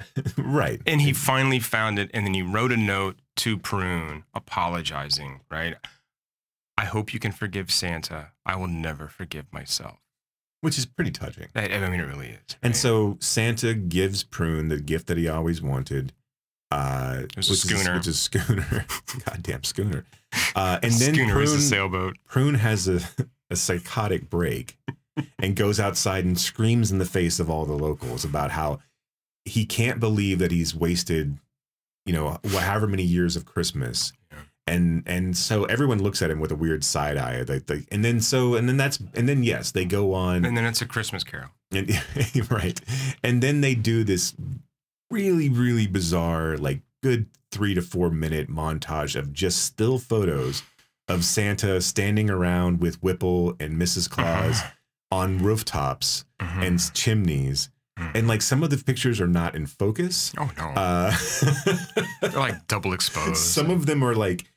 right. 0.36 0.80
And 0.86 1.00
he 1.00 1.12
finally 1.12 1.60
found 1.60 1.98
it, 1.98 2.10
and 2.12 2.26
then 2.26 2.34
he 2.34 2.42
wrote 2.42 2.72
a 2.72 2.76
note 2.76 3.16
to 3.36 3.56
Prune 3.58 4.24
apologizing, 4.34 5.40
right? 5.50 5.76
I 6.76 6.84
hope 6.84 7.12
you 7.12 7.20
can 7.20 7.32
forgive 7.32 7.70
Santa. 7.70 8.28
I 8.44 8.56
will 8.56 8.68
never 8.68 9.08
forgive 9.08 9.52
myself. 9.52 9.98
Which 10.60 10.78
is 10.78 10.86
pretty 10.86 11.10
touching. 11.10 11.48
I, 11.54 11.68
I 11.68 11.90
mean, 11.90 12.00
it 12.00 12.04
really 12.04 12.28
is. 12.28 12.56
And 12.62 12.76
so 12.76 13.16
Santa 13.20 13.74
gives 13.74 14.22
Prune 14.22 14.68
the 14.68 14.80
gift 14.80 15.08
that 15.08 15.18
he 15.18 15.28
always 15.28 15.60
wanted. 15.60 16.12
Uh, 16.70 17.22
which 17.36 17.50
schooner. 17.50 17.92
Is, 17.92 17.98
which 17.98 18.06
is 18.06 18.20
schooner. 18.20 18.86
Goddamn 19.26 19.64
schooner. 19.64 20.04
Uh, 20.54 20.78
and 20.82 20.92
then 20.92 21.14
Schooner 21.14 21.32
Prune, 21.32 21.44
is 21.44 21.52
a 21.52 21.60
sailboat. 21.60 22.16
Prune 22.26 22.54
has 22.54 22.88
a, 22.88 23.00
a 23.50 23.56
psychotic 23.56 24.30
break 24.30 24.78
and 25.38 25.56
goes 25.56 25.78
outside 25.78 26.24
and 26.24 26.38
screams 26.38 26.90
in 26.90 26.98
the 26.98 27.04
face 27.04 27.38
of 27.40 27.50
all 27.50 27.64
the 27.66 27.72
locals 27.72 28.24
about 28.24 28.50
how 28.52 28.80
he 29.44 29.66
can't 29.66 30.00
believe 30.00 30.38
that 30.38 30.50
he's 30.50 30.74
wasted, 30.74 31.38
you 32.06 32.12
know, 32.12 32.38
however 32.50 32.86
many 32.86 33.02
years 33.02 33.36
of 33.36 33.44
Christmas. 33.44 34.12
And 34.66 35.02
and 35.06 35.36
so 35.36 35.64
everyone 35.64 36.00
looks 36.02 36.22
at 36.22 36.30
him 36.30 36.38
with 36.38 36.52
a 36.52 36.56
weird 36.56 36.84
side 36.84 37.16
eye, 37.16 37.42
like, 37.48 37.68
like, 37.68 37.88
and 37.90 38.04
then 38.04 38.20
so 38.20 38.54
and 38.54 38.68
then 38.68 38.76
that's 38.76 39.00
and 39.14 39.28
then 39.28 39.42
yes, 39.42 39.72
they 39.72 39.84
go 39.84 40.14
on 40.14 40.44
And 40.44 40.56
then 40.56 40.64
it's 40.64 40.80
a 40.80 40.86
Christmas 40.86 41.24
Carol. 41.24 41.48
and, 41.72 41.90
right. 42.50 42.80
And 43.24 43.42
then 43.42 43.60
they 43.60 43.74
do 43.74 44.04
this 44.04 44.34
really, 45.10 45.48
really 45.48 45.88
bizarre, 45.88 46.56
like 46.56 46.80
good 47.02 47.26
three 47.50 47.74
to 47.74 47.82
four 47.82 48.08
minute 48.10 48.48
montage 48.48 49.16
of 49.16 49.32
just 49.32 49.62
still 49.62 49.98
photos 49.98 50.62
of 51.08 51.24
Santa 51.24 51.80
standing 51.80 52.30
around 52.30 52.80
with 52.80 53.02
Whipple 53.02 53.56
and 53.58 53.76
Mrs. 53.76 54.08
Claus 54.08 54.62
on 55.12 55.38
rooftops 55.38 56.24
Mhm. 56.40 56.66
and 56.66 56.94
chimneys. 56.94 57.68
And 58.14 58.26
like 58.26 58.42
some 58.42 58.64
of 58.64 58.70
the 58.70 58.78
pictures 58.78 59.20
are 59.20 59.28
not 59.28 59.54
in 59.54 59.66
focus. 59.66 60.32
Oh 60.38 60.50
no, 60.56 60.64
Uh, 60.70 61.16
they're 62.20 62.30
like 62.32 62.66
double 62.66 62.92
exposed. 62.94 63.36
some 63.36 63.70
of 63.70 63.86
them 63.86 64.02
are 64.02 64.14
like 64.14 64.50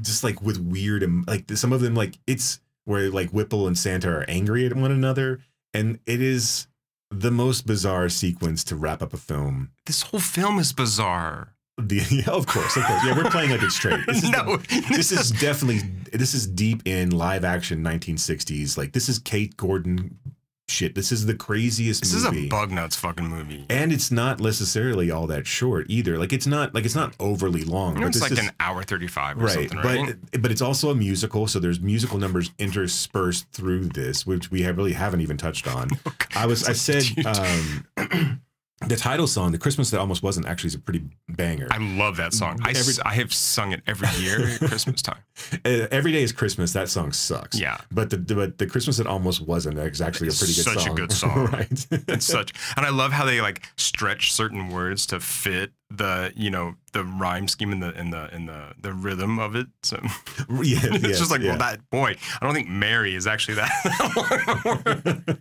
just 0.00 0.22
like 0.24 0.40
with 0.40 0.58
weird 0.58 1.02
em- 1.02 1.24
like 1.26 1.50
some 1.56 1.72
of 1.72 1.80
them 1.80 1.94
like 1.94 2.18
it's 2.26 2.60
where 2.84 3.10
like 3.10 3.30
Whipple 3.30 3.66
and 3.66 3.76
Santa 3.76 4.08
are 4.08 4.24
angry 4.28 4.64
at 4.64 4.74
one 4.76 4.92
another 4.92 5.40
and 5.74 5.98
it 6.06 6.22
is 6.22 6.68
the 7.10 7.30
most 7.30 7.66
bizarre 7.66 8.08
sequence 8.08 8.62
to 8.64 8.76
wrap 8.76 9.02
up 9.02 9.12
a 9.12 9.16
film. 9.18 9.70
this 9.86 10.02
whole 10.02 10.20
film 10.20 10.58
is 10.58 10.72
bizarre. 10.72 11.54
The, 11.78 11.96
yeah, 12.26 12.32
of 12.32 12.46
course, 12.46 12.76
of 12.76 12.84
course. 12.84 13.04
Yeah, 13.04 13.16
we're 13.16 13.30
playing 13.30 13.50
like 13.50 13.62
it's 13.62 13.74
straight. 13.76 14.04
This 14.06 14.22
is, 14.24 14.30
no, 14.30 14.56
this 14.90 15.12
is 15.12 15.30
definitely 15.30 15.80
this 16.12 16.32
is 16.34 16.46
deep 16.46 16.82
in 16.86 17.10
live 17.10 17.44
action 17.44 17.82
1960s. 17.84 18.78
Like 18.78 18.92
this 18.92 19.08
is 19.08 19.18
K. 19.18 19.48
Gordon 19.56 20.18
shit. 20.68 20.94
This 20.94 21.12
is 21.12 21.26
the 21.26 21.34
craziest 21.34 22.00
this 22.02 22.12
is 22.14 22.24
a 22.24 22.48
bug 22.48 22.72
nuts 22.72 22.96
fucking 22.96 23.28
movie. 23.28 23.66
and 23.70 23.92
it's 23.92 24.10
not 24.10 24.40
necessarily 24.40 25.10
all 25.10 25.26
that 25.28 25.46
short 25.46 25.86
either. 25.88 26.18
Like 26.18 26.32
it's 26.32 26.46
not 26.46 26.74
like 26.74 26.84
it's 26.86 26.94
not 26.94 27.14
overly 27.20 27.62
long. 27.62 27.94
You 27.94 28.00
know, 28.00 28.06
but 28.06 28.16
it's 28.16 28.22
like 28.22 28.32
is- 28.32 28.38
an 28.38 28.50
hour 28.58 28.82
thirty-five 28.82 29.40
or 29.40 29.44
right 29.46 29.70
but 29.82 30.42
but 30.42 30.50
it's 30.50 30.62
also 30.62 30.90
a 30.90 30.94
musical 30.94 31.46
so 31.46 31.58
there's 31.60 31.78
musical 31.80 32.18
numbers 32.18 32.50
interspersed 32.58 33.50
through 33.52 33.84
this 33.90 34.26
which 34.26 34.50
we 34.50 34.62
have 34.62 34.76
really 34.78 34.92
haven't 34.94 35.20
even 35.20 35.36
touched 35.36 35.68
on 35.68 35.88
i 36.36 36.46
was 36.46 36.66
i 36.68 36.72
said 36.72 37.04
um 37.26 38.40
the 38.88 38.94
title 38.96 39.26
song 39.26 39.52
the 39.52 39.58
christmas 39.58 39.90
that 39.90 39.98
almost 39.98 40.22
wasn't 40.22 40.46
actually 40.46 40.68
is 40.68 40.74
a 40.74 40.78
pretty 40.78 41.02
banger 41.30 41.66
I 41.70 41.78
love 41.78 42.18
that 42.18 42.34
song. 42.34 42.58
I, 42.62 42.70
Every- 42.70 42.80
s- 42.92 43.00
I 43.04 43.14
have 43.14 43.32
sung 43.32 43.72
it 43.72 43.80
every 43.86 44.06
year 44.22 44.46
at 44.48 44.58
Christmas 44.60 45.00
time. 45.02 45.18
Uh, 45.66 45.86
every 45.90 46.12
day 46.12 46.22
is 46.22 46.32
christmas 46.32 46.72
that 46.72 46.88
song 46.88 47.12
sucks 47.12 47.58
Yeah. 47.60 47.76
but 47.90 48.08
the 48.10 48.16
but 48.16 48.56
the 48.58 48.66
christmas 48.66 48.96
that 48.98 49.06
almost 49.06 49.40
wasn't 49.46 49.78
is 49.78 50.00
actually 50.00 50.28
It's 50.28 50.40
a 50.40 50.44
pretty 50.44 50.54
good 50.54 50.64
song. 50.64 50.74
Such 50.74 50.86
a 50.86 50.94
good 50.94 51.12
song. 51.22 51.46
right 51.52 51.86
It's 52.08 52.26
such, 52.26 52.52
and 52.76 52.86
I 52.86 52.88
love 52.90 53.12
how 53.12 53.24
they 53.26 53.40
like 53.42 53.66
stretch 53.76 54.32
certain 54.32 54.70
words 54.70 55.04
to 55.06 55.20
fit 55.20 55.72
the 55.90 56.32
you 56.34 56.50
know 56.50 56.74
the 56.92 57.04
rhyme 57.04 57.48
scheme 57.48 57.70
and 57.72 57.82
the 57.82 57.92
in 57.98 58.10
the 58.10 58.34
in 58.34 58.46
the 58.46 58.72
the 58.80 58.92
rhythm 58.94 59.38
of 59.38 59.54
it. 59.56 59.66
So 59.82 59.98
yeah 60.62 60.78
it's 60.82 61.02
yes, 61.06 61.18
just 61.18 61.30
like 61.30 61.42
yeah. 61.42 61.50
well, 61.50 61.58
that 61.58 61.88
boy. 61.90 62.16
I 62.40 62.44
don't 62.44 62.54
think 62.54 62.68
Mary 62.68 63.14
is 63.14 63.26
actually 63.26 63.54
that. 63.56 65.36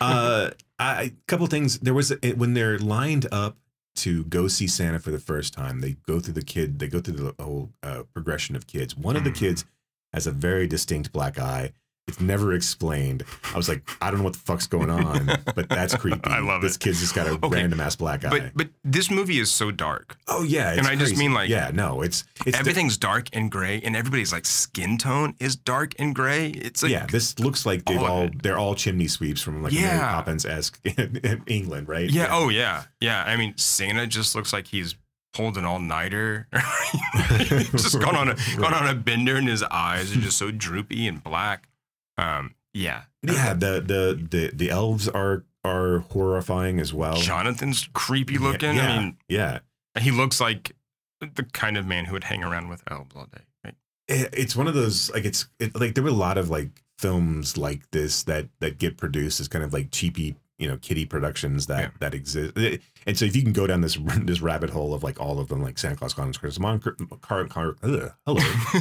uh, 0.00 0.50
I, 0.78 1.02
a 1.02 1.10
couple 1.26 1.46
things. 1.48 1.78
There 1.80 1.94
was 1.94 2.12
a, 2.22 2.32
when 2.34 2.54
they're 2.54 2.78
lined 2.78 3.26
up 3.32 3.56
to 3.96 4.24
go 4.24 4.46
see 4.48 4.66
Santa 4.68 4.98
for 5.00 5.10
the 5.10 5.18
first 5.18 5.52
time. 5.52 5.80
They 5.80 5.96
go 6.06 6.20
through 6.20 6.34
the 6.34 6.42
kid. 6.42 6.78
They 6.78 6.86
go 6.88 7.00
through 7.00 7.14
the 7.14 7.34
whole 7.42 7.72
uh, 7.82 8.04
progression 8.14 8.54
of 8.54 8.66
kids. 8.66 8.96
One 8.96 9.16
of 9.16 9.24
the 9.24 9.30
Mhm. 9.30 9.36
kids 9.36 9.64
has 10.12 10.26
a 10.26 10.30
very 10.30 10.66
distinct 10.66 11.12
black 11.12 11.38
eye. 11.38 11.72
It's 12.08 12.20
never 12.20 12.52
explained. 12.54 13.22
I 13.52 13.56
was 13.56 13.68
like, 13.68 13.88
I 14.00 14.10
don't 14.10 14.18
know 14.18 14.24
what 14.24 14.32
the 14.32 14.38
fuck's 14.40 14.66
going 14.66 14.90
on, 14.90 15.26
but 15.54 15.68
that's 15.68 15.94
creepy. 16.02 16.20
I 16.24 16.40
love 16.40 16.62
this 16.62 16.76
it. 16.76 16.80
kid's 16.80 17.00
just 17.00 17.14
got 17.14 17.26
a 17.26 17.32
Okay, 17.44 17.48
random 17.56 17.80
ass 17.80 17.94
black 17.96 18.24
eye. 18.24 18.30
but 18.30 18.42
but 18.54 18.68
this 18.84 19.10
movie 19.10 19.38
is 19.38 19.50
so 19.50 19.70
dark. 19.70 20.16
oh 20.26 20.42
yeah, 20.42 20.72
and 20.72 20.86
I 20.86 20.96
just 20.96 21.16
mean, 21.16 21.32
like, 21.34 21.48
yeah, 21.48 21.70
no, 21.72 22.02
it's 22.02 22.24
it's 22.46 22.58
Everything's 22.58 22.96
dark 22.96 23.28
and 23.32 23.50
gray, 23.50 23.80
and 23.84 23.94
everybody's 23.94 24.32
like 24.32 24.46
skin 24.46 24.98
tone 24.98 25.34
is 25.38 25.54
dark 25.54 25.92
and 25.98 26.14
gray. 26.14 26.48
It's 26.48 26.82
like 26.82 26.90
yeah, 26.92 27.06
this 27.06 27.38
looks 27.38 27.64
like 27.66 27.84
they've 27.84 27.98
all 27.98 28.22
all, 28.22 28.28
they're 28.42 28.58
all 28.58 28.74
chimney 28.74 29.06
sweeps 29.06 29.40
from 29.42 29.62
like 29.62 29.72
a 29.72 29.76
Mary 29.76 29.98
Poppins 29.98 30.46
esque 30.46 30.80
in 30.84 31.42
England, 31.46 31.88
right? 31.88 32.08
Yeah. 32.10 32.28
Oh, 32.30 32.48
yeah. 32.48 32.84
Yeah. 33.00 33.22
I 33.22 33.36
mean, 33.36 33.52
Santa 33.56 34.06
just 34.06 34.34
looks 34.34 34.52
like 34.52 34.66
he's 34.68 34.94
pulled 35.34 35.58
an 35.58 35.64
all 35.66 35.78
nighter. 35.78 36.48
just 37.36 38.00
gone 38.00 38.16
on 38.16 38.28
a 38.30 38.36
gone 38.56 38.74
on 38.74 38.88
a 38.88 38.94
bender, 38.94 39.36
and 39.36 39.46
his 39.48 39.62
eyes 39.64 40.16
are 40.16 40.20
just 40.20 40.38
so 40.38 40.50
droopy 40.50 41.06
and 41.06 41.22
black. 41.22 41.68
Um. 42.18 42.54
Yeah. 42.74 43.02
yeah. 43.22 43.54
The 43.54 43.80
the 43.80 44.26
the 44.30 44.50
the 44.54 44.70
elves 44.70 45.08
are 45.08 45.44
are 45.64 46.00
horrifying 46.10 46.78
as 46.80 46.92
well. 46.94 47.16
Jonathan's 47.16 47.88
creepy 47.94 48.34
Yeah, 48.34 48.40
looking. 48.40 48.74
Yeah, 48.76 48.92
I 48.94 48.98
mean, 48.98 49.16
yeah. 49.28 49.58
he 49.98 50.10
looks 50.10 50.40
like 50.40 50.74
the 51.20 51.42
kind 51.52 51.76
of 51.76 51.86
man 51.86 52.04
who 52.04 52.12
would 52.12 52.24
hang 52.24 52.44
around 52.44 52.68
with 52.68 52.82
elves 52.90 53.10
all 53.16 53.26
day. 53.26 53.42
Right? 53.64 53.74
It- 54.06 54.30
it's 54.32 54.54
one 54.56 54.68
of 54.68 54.74
those 54.74 55.10
like 55.12 55.24
it's 55.24 55.46
it, 55.58 55.74
like 55.78 55.94
there 55.94 56.04
were 56.04 56.10
a 56.10 56.12
lot 56.12 56.38
of 56.38 56.50
like 56.50 56.82
films 56.98 57.56
like 57.56 57.90
this 57.92 58.22
that 58.24 58.48
that 58.60 58.78
get 58.78 58.96
produced 58.96 59.40
as 59.40 59.48
kind 59.48 59.64
of 59.64 59.72
like 59.72 59.90
cheapy 59.90 60.36
you 60.58 60.66
know 60.68 60.76
kitty 60.78 61.04
productions 61.04 61.66
that 61.66 61.80
Yeah. 61.80 61.90
that 62.00 62.14
exist 62.14 62.52
and 63.06 63.16
so 63.16 63.24
if 63.24 63.36
you 63.36 63.42
can 63.42 63.52
go 63.52 63.66
down 63.66 63.80
this 63.80 63.96
this 64.22 64.40
rabbit 64.40 64.70
hole 64.70 64.92
of 64.92 65.02
like 65.04 65.20
all 65.20 65.38
of 65.38 65.48
them 65.48 65.62
like 65.62 65.78
santa 65.78 65.94
claus 65.96 66.14
calls 66.14 66.36
christmas 66.36 66.64
on 66.66 66.80
car, 67.20 67.44
car, 67.46 67.76
ugh, 67.82 68.12
hello 68.26 68.40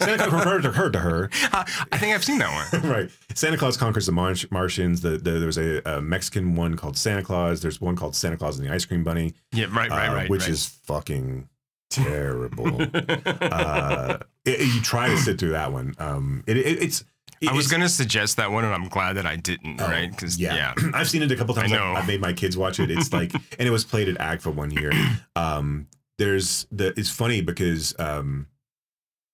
santa 0.00 0.26
claus 0.28 0.44
heard 0.44 0.62
to 0.62 0.72
her 0.72 0.90
to 0.90 0.98
her 0.98 1.28
I 1.52 1.98
think 1.98 2.14
I've 2.14 2.24
seen 2.24 2.38
that 2.38 2.72
one. 2.72 2.82
right 2.90 3.10
santa 3.34 3.56
claus 3.58 3.76
conquers 3.76 4.06
the 4.06 4.12
Mar- 4.12 4.34
martians 4.50 5.00
the, 5.02 5.10
the 5.18 5.32
there's 5.32 5.58
a, 5.58 5.82
a 5.84 6.00
mexican 6.00 6.54
one 6.56 6.76
called 6.76 6.96
santa 6.96 7.22
claus 7.22 7.60
there's 7.60 7.80
one 7.80 7.96
called 7.96 8.16
santa 8.16 8.36
claus 8.36 8.58
and 8.58 8.66
the 8.68 8.72
ice 8.72 8.84
cream 8.84 9.04
bunny 9.04 9.34
Yeah. 9.52 9.66
Right. 9.70 9.90
Right. 9.90 10.08
uh, 10.08 10.14
Right. 10.14 10.30
which 10.30 10.42
right. 10.42 10.50
is 10.50 10.66
fucking 10.84 11.48
terrible 11.90 12.80
uh, 12.94 14.18
it- 14.44 14.60
it- 14.60 14.74
you 14.74 14.80
try 14.80 15.08
to 15.08 15.18
sit 15.18 15.38
through 15.38 15.50
that 15.50 15.72
one. 15.72 15.94
Um, 15.98 16.42
it, 16.46 16.56
it's. 16.56 17.04
I 17.48 17.52
was 17.52 17.68
gonna 17.68 17.88
suggest 17.88 18.36
that 18.36 18.50
one, 18.52 18.64
and 18.64 18.74
I'm 18.74 18.88
glad 18.88 19.14
that 19.14 19.26
I 19.26 19.36
didn't. 19.36 19.80
oh, 19.80 19.86
right? 19.86 20.10
Because 20.10 20.38
yeah, 20.38 20.54
yeah. 20.54 20.74
I've 20.94 21.08
seen 21.08 21.22
it 21.22 21.32
a 21.32 21.36
couple 21.36 21.54
times. 21.54 21.72
I 21.72 21.76
I've- 21.76 21.84
know. 21.84 21.94
I've 21.94 22.06
made 22.06 22.20
my 22.20 22.32
kids 22.32 22.56
watch 22.56 22.78
it. 22.80 22.90
It's 22.90 23.12
like, 23.12 23.32
and 23.58 23.66
it 23.66 23.70
was 23.70 23.84
played 23.84 24.08
at 24.08 24.16
AGFA 24.18 24.54
one 24.54 24.70
year. 24.70 24.92
Um, 25.36 25.86
there's 26.18 26.66
the. 26.70 26.88
It's 26.98 27.10
funny 27.10 27.40
because 27.40 27.94
um, 27.98 28.46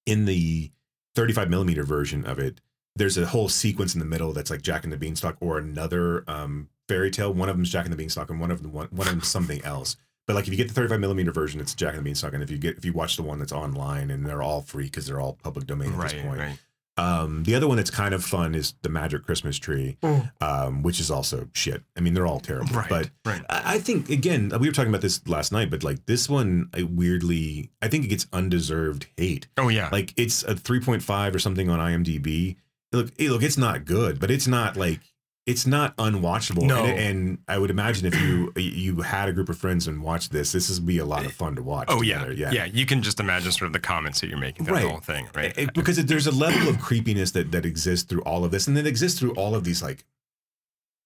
in 0.07 0.25
the 0.25 0.71
35 1.15 1.51
millimeter 1.51 1.83
version 1.83 2.25
of 2.25 2.39
it, 2.39 2.61
there's 2.95 3.19
a 3.19 3.27
whole 3.27 3.49
sequence 3.49 3.95
in 3.95 3.99
the 4.01 4.07
middle 4.07 4.33
that's 4.33 4.51
like 4.51 4.63
Jack 4.63 4.85
and 4.85 4.93
the 4.93 4.97
Beanstalk 4.97 5.37
or 5.41 5.59
another 5.59 6.23
um 6.29 6.69
fairy 6.89 7.11
tale. 7.11 7.33
One 7.35 7.49
of 7.49 7.57
them's 7.57 7.71
Jack 7.71 7.85
and 7.85 7.93
the 7.93 7.97
Beanstalk, 7.97 8.31
and 8.31 8.41
one 8.41 8.51
of 8.51 8.63
them 8.63 8.73
one, 8.73 8.87
one 8.91 9.07
of 9.09 9.13
them's 9.15 9.29
something 9.29 9.63
else. 9.65 9.97
But 10.27 10.35
like 10.35 10.47
if 10.47 10.51
you 10.51 10.57
get 10.57 10.69
the 10.69 10.75
35 10.75 10.99
millimeter 11.01 11.31
version, 11.33 11.61
it's 11.61 11.75
Jack 11.75 11.91
and 11.91 11.99
the 12.01 12.05
Beanstalk, 12.05 12.33
and 12.35 12.43
if 12.43 12.51
you 12.51 12.59
get 12.59 12.77
if 12.79 12.85
you 12.85 12.93
watch 12.93 13.17
the 13.17 13.23
one 13.23 13.39
that's 13.39 13.53
online, 13.53 14.11
and 14.11 14.25
they're 14.25 14.43
all 14.43 14.61
free 14.63 14.85
because 14.85 15.07
they're 15.07 15.21
all 15.21 15.35
public 15.35 15.67
domain 15.67 15.93
at 15.93 15.99
Right. 15.99 16.11
this 16.13 16.23
point. 16.23 16.39
Right. 16.39 16.59
Um, 16.99 17.45
the 17.45 17.55
other 17.55 17.69
one 17.69 17.77
that's 17.77 17.91
kind 17.91 18.15
of 18.15 18.25
fun 18.25 18.55
is 18.55 18.75
the 18.83 18.89
Magic 18.89 19.25
Christmas 19.25 19.59
Tree, 19.59 19.99
um, 20.41 20.83
which 20.83 20.99
is 20.99 21.11
also 21.11 21.49
shit. 21.53 21.83
I 21.97 22.01
mean, 22.01 22.15
they're 22.15 22.27
all 22.27 22.41
terrible. 22.41 22.75
Right. 22.75 22.89
But 22.89 23.11
right. 23.25 23.43
I 23.51 23.77
I 23.77 23.79
think 23.79 24.09
again, 24.09 24.51
we 24.59 24.69
were 24.69 24.73
talking 24.73 24.91
about 24.91 25.03
this 25.03 25.27
last 25.29 25.53
night, 25.53 25.69
but 25.69 25.85
like 25.85 26.07
this 26.07 26.29
one, 26.29 26.71
I 26.73 26.83
weirdly, 26.85 27.71
I 27.83 27.89
think 27.89 28.05
it 28.05 28.09
gets 28.09 28.27
undeserved 28.33 29.07
hate. 29.17 29.49
Oh 29.59 29.69
yeah. 29.69 29.91
Like 29.93 30.15
it's 30.17 30.43
a 30.45 30.55
3.5 30.55 31.35
or 31.35 31.39
something 31.39 31.69
on 31.69 31.79
IMDb. 31.79 32.57
Look, 32.93 33.13
hey, 33.19 33.29
look, 33.29 33.43
it's 33.43 33.59
not 33.59 33.85
good, 33.85 34.19
but 34.19 34.31
it's 34.31 34.47
not 34.47 34.77
like 34.77 35.01
it's 35.47 35.65
not 35.67 35.97
unwatchable. 35.97 36.63
No. 36.65 36.85
And, 36.85 36.99
and 36.99 37.39
I 37.47 37.57
would 37.59 37.71
imagine 37.71 38.05
if 38.07 38.21
you 38.21 38.53
you 38.61 39.01
had 39.03 39.29
a 39.29 39.33
group 39.33 39.49
of 39.49 39.57
friends 39.57 39.87
and 39.87 40.03
watched 40.03 40.33
this, 40.33 40.53
this 40.53 40.69
would 40.69 40.87
be 40.87 40.99
a 40.99 41.05
lot 41.05 41.25
of 41.25 41.33
fun 41.33 41.55
to 41.57 41.63
watch. 41.63 41.87
Oh 41.89 42.03
yeah, 42.03 42.25
together. 42.25 42.53
yeah, 42.55 42.65
You 42.65 42.85
can 42.85 43.03
just 43.03 43.21
imagine 43.21 43.53
sort 43.53 43.67
of 43.69 43.73
the 43.73 43.79
comments 43.81 44.21
that 44.21 44.29
you're 44.29 44.39
making 44.39 44.67
through 44.67 44.75
Right. 44.75 44.83
the 44.83 44.91
whole 44.91 45.01
thing, 45.01 45.29
right? 45.35 45.57
It- 45.57 45.73
because 45.75 46.05
there's 46.05 46.27
a 46.27 46.33
level 46.33 46.69
of 46.69 46.81
creepiness 46.81 47.31
that 47.33 47.53
that 47.53 47.65
exists 47.65 48.05
through 48.09 48.23
all 48.23 48.45
of 48.45 48.51
this, 48.51 48.67
and 48.67 48.77
that 48.77 48.87
exists 48.87 49.19
through 49.21 49.33
all 49.35 49.55
of 49.55 49.63
these. 49.65 49.83
Like, 49.83 50.05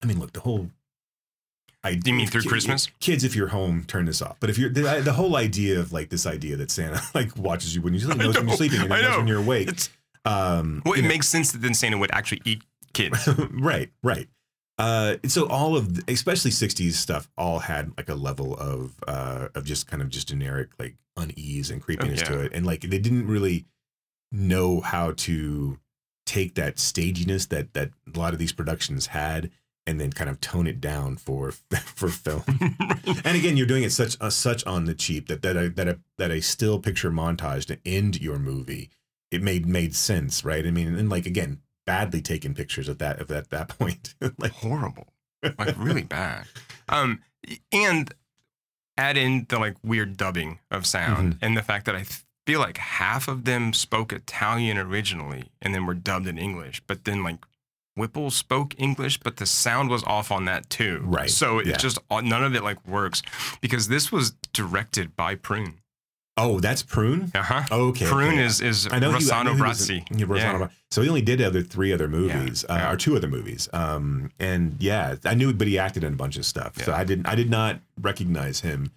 I 0.02 0.06
mean, 0.06 0.18
look, 0.18 0.32
the 0.32 0.40
whole. 0.40 0.70
I, 1.82 1.98
You 2.04 2.12
mean 2.12 2.26
through 2.26 2.42
Christmas? 2.42 2.88
Kids, 3.00 3.24
if 3.24 3.34
you're 3.34 3.48
home, 3.48 3.84
turn 3.84 4.04
this 4.04 4.20
off. 4.20 4.36
But 4.38 4.50
if 4.50 4.58
you're 4.58 4.68
the, 4.68 5.00
the 5.02 5.14
whole 5.14 5.36
idea 5.36 5.80
of 5.80 5.92
like 5.94 6.10
this 6.10 6.26
idea 6.26 6.56
that 6.56 6.70
Santa 6.70 7.00
like 7.14 7.34
watches 7.36 7.74
you 7.74 7.80
when 7.82 7.94
you 7.94 8.00
sleep, 8.06 8.18
knows 8.18 8.36
when 8.36 8.48
you're 8.48 8.56
sleeping, 8.56 8.80
and 8.80 8.88
knows 8.90 9.02
know. 9.02 9.16
when 9.18 9.26
you're 9.26 9.38
awake. 9.38 9.68
It's 9.68 9.88
Um, 10.26 10.82
Well, 10.84 10.94
it 10.94 11.02
know- 11.02 11.08
makes 11.08 11.28
sense 11.28 11.52
that 11.52 11.62
then 11.62 11.72
Santa 11.74 11.96
would 11.96 12.10
actually 12.12 12.42
eat 12.44 12.62
kids. 12.92 13.28
right, 13.50 13.90
right. 14.02 14.28
Uh, 14.78 15.16
so 15.26 15.46
all 15.46 15.76
of, 15.76 15.94
the, 15.94 16.12
especially 16.12 16.50
'60s 16.50 16.92
stuff, 16.92 17.28
all 17.36 17.58
had 17.58 17.92
like 17.96 18.08
a 18.08 18.14
level 18.14 18.54
of 18.54 18.94
uh, 19.06 19.48
of 19.54 19.64
just 19.64 19.86
kind 19.86 20.02
of 20.02 20.08
just 20.08 20.28
generic 20.28 20.70
like 20.78 20.96
unease 21.16 21.70
and 21.70 21.82
creepiness 21.82 22.22
to 22.22 22.32
yeah. 22.32 22.40
it, 22.44 22.52
and 22.54 22.64
like 22.64 22.82
they 22.82 22.98
didn't 22.98 23.26
really 23.26 23.66
know 24.32 24.80
how 24.80 25.12
to 25.12 25.78
take 26.24 26.54
that 26.54 26.78
staginess 26.78 27.46
that 27.46 27.74
that 27.74 27.90
a 28.14 28.18
lot 28.18 28.32
of 28.32 28.38
these 28.38 28.52
productions 28.52 29.08
had, 29.08 29.50
and 29.86 30.00
then 30.00 30.10
kind 30.12 30.30
of 30.30 30.40
tone 30.40 30.66
it 30.66 30.80
down 30.80 31.16
for 31.16 31.52
for 31.94 32.08
film. 32.08 32.42
and 33.24 33.36
again, 33.36 33.58
you're 33.58 33.66
doing 33.66 33.82
it 33.82 33.92
such 33.92 34.16
uh, 34.18 34.30
such 34.30 34.64
on 34.64 34.86
the 34.86 34.94
cheap 34.94 35.28
that 35.28 35.42
that 35.42 35.56
a, 35.56 35.68
that 35.68 35.88
a 35.88 35.98
that 36.16 36.30
a 36.30 36.40
still 36.40 36.78
picture 36.78 37.10
montage 37.10 37.66
to 37.66 37.78
end 37.84 38.18
your 38.22 38.38
movie 38.38 38.88
it 39.30 39.42
made 39.42 39.66
made 39.66 39.94
sense, 39.94 40.44
right? 40.44 40.66
I 40.66 40.70
mean, 40.70 40.94
and 40.94 41.08
like 41.08 41.26
again, 41.26 41.60
badly 41.90 42.22
taken 42.22 42.54
pictures 42.54 42.88
at 42.88 43.00
that 43.00 43.20
of 43.20 43.32
at 43.32 43.50
that 43.50 43.68
point. 43.78 44.14
like 44.38 44.52
horrible, 44.52 45.08
like 45.58 45.74
really 45.76 46.04
bad. 46.04 46.44
Um, 46.88 47.20
and 47.70 48.12
add 48.96 49.16
in 49.16 49.46
the 49.48 49.60
like 49.60 49.76
weird 49.84 50.16
dubbing 50.16 50.58
of 50.72 50.84
sound 50.84 51.38
and 51.40 51.56
the 51.56 51.62
fact 51.62 51.86
that 51.86 51.94
I 51.94 52.04
feel 52.44 52.58
like 52.58 52.78
half 52.78 53.28
of 53.28 53.44
them 53.44 53.72
spoke 53.72 54.12
Italian 54.12 54.76
originally 54.76 55.52
and 55.62 55.72
then 55.72 55.86
were 55.86 55.94
dubbed 55.94 56.26
in 56.26 56.36
English, 56.36 56.82
but 56.88 57.04
then 57.04 57.22
like 57.22 57.38
Whipple 57.94 58.32
spoke 58.32 58.74
English, 58.76 59.20
but 59.20 59.36
the 59.36 59.46
sound 59.46 59.88
was 59.88 60.02
off 60.02 60.32
on 60.32 60.46
that 60.46 60.68
too. 60.68 61.00
Right, 61.04 61.30
So 61.30 61.60
it 61.60 61.66
yeah. 61.66 61.76
just 61.76 61.98
none 62.10 62.42
of 62.42 62.56
it 62.56 62.64
like 62.64 62.84
works 62.88 63.22
because 63.60 63.86
this 63.86 64.10
was 64.10 64.32
directed 64.52 65.14
by 65.14 65.36
Prune. 65.36 65.79
Oh, 66.36 66.58
that's 66.60 66.82
Prune. 66.82 67.30
Uh 67.34 67.42
huh. 67.42 67.62
Okay, 67.70 68.06
Prune 68.06 68.28
okay. 68.34 68.44
is 68.44 68.60
is 68.60 68.88
I 68.90 68.98
know 68.98 69.10
he- 69.10 69.16
I 69.16 69.18
Rossano 69.18 69.44
know 69.44 69.54
he 69.54 69.62
was 69.62 69.88
Brazzi. 69.88 70.04
yeah, 70.18 70.26
Rossano 70.26 70.70
So 70.90 71.02
he 71.02 71.08
only 71.08 71.22
did 71.22 71.42
other 71.42 71.60
three 71.62 71.92
other 71.92 72.08
movies, 72.08 72.64
uh, 72.68 72.74
yeah. 72.74 72.92
or 72.92 72.96
two 72.96 73.14
other 73.16 73.28
movies. 73.28 73.68
Um, 73.72 74.30
and 74.38 74.76
yeah, 74.80 75.16
I 75.24 75.34
knew, 75.34 75.52
but 75.52 75.66
he 75.66 75.78
acted 75.78 76.02
in 76.04 76.14
a 76.14 76.16
bunch 76.16 76.36
of 76.38 76.46
stuff. 76.46 76.76
So 76.82 76.92
I 76.94 77.04
didn't, 77.04 77.26
I 77.26 77.34
did 77.34 77.50
not 77.50 77.80
recognize 78.00 78.60
him 78.60 78.90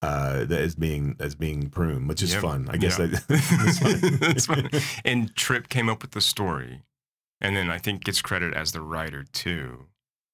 uh, 0.00 0.46
as 0.48 0.74
being 0.74 1.16
as 1.20 1.34
being 1.34 1.68
Prune, 1.68 2.06
which 2.06 2.22
is 2.22 2.32
Yep. 2.32 2.42
fun. 2.42 2.68
I 2.70 2.76
guess 2.78 2.98
Yeah. 2.98 3.06
that, 3.06 3.26
that's 4.20 4.46
fun. 4.46 4.68
That's. 4.70 5.00
And 5.04 5.34
Tripp 5.36 5.68
came 5.68 5.88
up 5.90 6.00
with 6.02 6.12
the 6.12 6.20
story, 6.22 6.82
and 7.40 7.54
then 7.56 7.68
I 7.68 7.78
think 7.78 8.04
gets 8.04 8.22
credit 8.22 8.54
as 8.54 8.72
the 8.72 8.80
writer 8.80 9.24
too. 9.32 9.86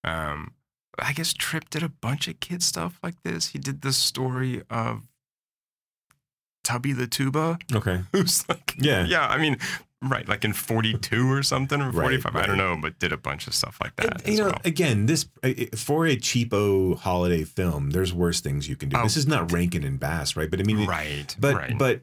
Um, 0.04 0.52
I 0.98 1.12
guess 1.12 1.32
Tripp 1.32 1.70
did 1.70 1.82
a 1.82 1.88
bunch 1.88 2.28
of 2.28 2.38
kid 2.40 2.62
stuff 2.62 2.98
like 3.02 3.22
this. 3.24 3.48
He 3.48 3.58
did 3.58 3.80
the 3.80 3.92
story 3.92 4.62
of 4.68 5.08
Tubby 6.64 6.92
the 6.92 7.06
Tuba, 7.06 7.58
Okay. 7.74 8.00
who's 8.12 8.48
like, 8.48 8.74
Yeah. 8.78 9.04
yeah. 9.04 9.26
I 9.28 9.38
mean, 9.38 9.56
right, 10.02 10.28
like 10.28 10.44
in 10.44 10.52
forty 10.52 10.94
two 10.98 11.30
or 11.30 11.42
something 11.42 11.80
or 11.80 11.86
Right, 11.90 11.94
forty 11.94 12.16
five. 12.18 12.36
I 12.36 12.46
don't 12.46 12.56
know, 12.58 12.76
but 12.80 12.98
did 12.98 13.12
a 13.12 13.16
bunch 13.16 13.46
of 13.46 13.54
stuff 13.54 13.78
like 13.82 13.96
that. 13.96 14.22
And, 14.22 14.32
you 14.34 14.38
know, 14.40 14.46
well. 14.50 14.60
again, 14.64 15.06
this 15.06 15.26
uh, 15.42 15.52
for 15.76 16.06
a 16.06 16.16
cheapo 16.16 16.96
holiday 16.98 17.44
film, 17.44 17.90
there's 17.90 18.12
worse 18.12 18.40
things 18.40 18.68
you 18.68 18.76
can 18.76 18.88
do. 18.88 18.96
Oh. 18.98 19.02
This 19.02 19.16
is 19.16 19.26
not 19.26 19.50
Rankin 19.52 19.84
and 19.84 19.98
Bass, 19.98 20.36
right? 20.36 20.50
But 20.50 20.60
I 20.60 20.64
mean, 20.64 20.86
right, 20.86 21.34
but 21.38 21.54
right. 21.54 21.78
but 21.78 22.02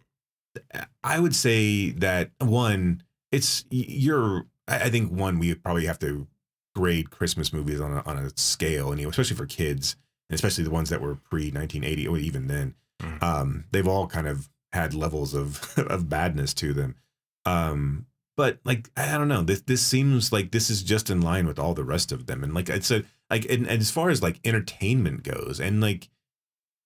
I 1.03 1.19
would 1.19 1.35
say 1.35 1.91
that 1.91 2.31
one, 2.39 3.03
it's 3.31 3.65
you're. 3.69 4.45
I 4.67 4.83
I 4.83 4.89
think 4.89 5.11
one 5.11 5.39
we 5.39 5.53
probably 5.55 5.85
have 5.85 5.99
to 5.99 6.27
grade 6.75 7.09
Christmas 7.11 7.51
movies 7.51 7.81
on 7.81 7.91
a, 7.93 8.01
on 8.05 8.17
a 8.17 8.29
scale, 8.37 8.91
and 8.91 9.01
especially 9.01 9.35
for 9.35 9.45
kids, 9.45 9.95
and 10.29 10.35
especially 10.35 10.63
the 10.63 10.69
ones 10.69 10.89
that 10.89 11.01
were 11.01 11.15
pre 11.15 11.51
1980 11.51 12.07
or 12.07 12.17
even 12.17 12.47
then, 12.47 12.75
Mhm. 13.01 13.23
um, 13.23 13.65
they've 13.71 13.87
all 13.87 14.07
kind 14.07 14.27
of 14.27 14.49
had 14.73 14.93
levels 14.93 15.33
of 15.33 15.73
of 15.77 16.09
badness 16.09 16.53
to 16.55 16.73
them. 16.73 16.95
Um, 17.45 18.05
but 18.37 18.59
like 18.63 18.89
I 18.97 19.17
don't 19.17 19.27
know, 19.27 19.41
this 19.43 19.61
this 19.61 19.81
seems 19.81 20.31
like 20.31 20.51
this 20.51 20.69
is 20.69 20.83
just 20.83 21.09
in 21.09 21.21
line 21.21 21.47
with 21.47 21.59
all 21.59 21.73
the 21.73 21.83
rest 21.83 22.11
of 22.11 22.25
them, 22.27 22.43
and 22.43 22.53
like 22.53 22.69
it's 22.69 22.91
a 22.91 23.03
like 23.29 23.45
and, 23.45 23.67
and 23.67 23.81
as 23.81 23.91
far 23.91 24.09
as 24.09 24.21
like 24.21 24.39
entertainment 24.45 25.23
goes, 25.23 25.59
and 25.59 25.81
like 25.81 26.09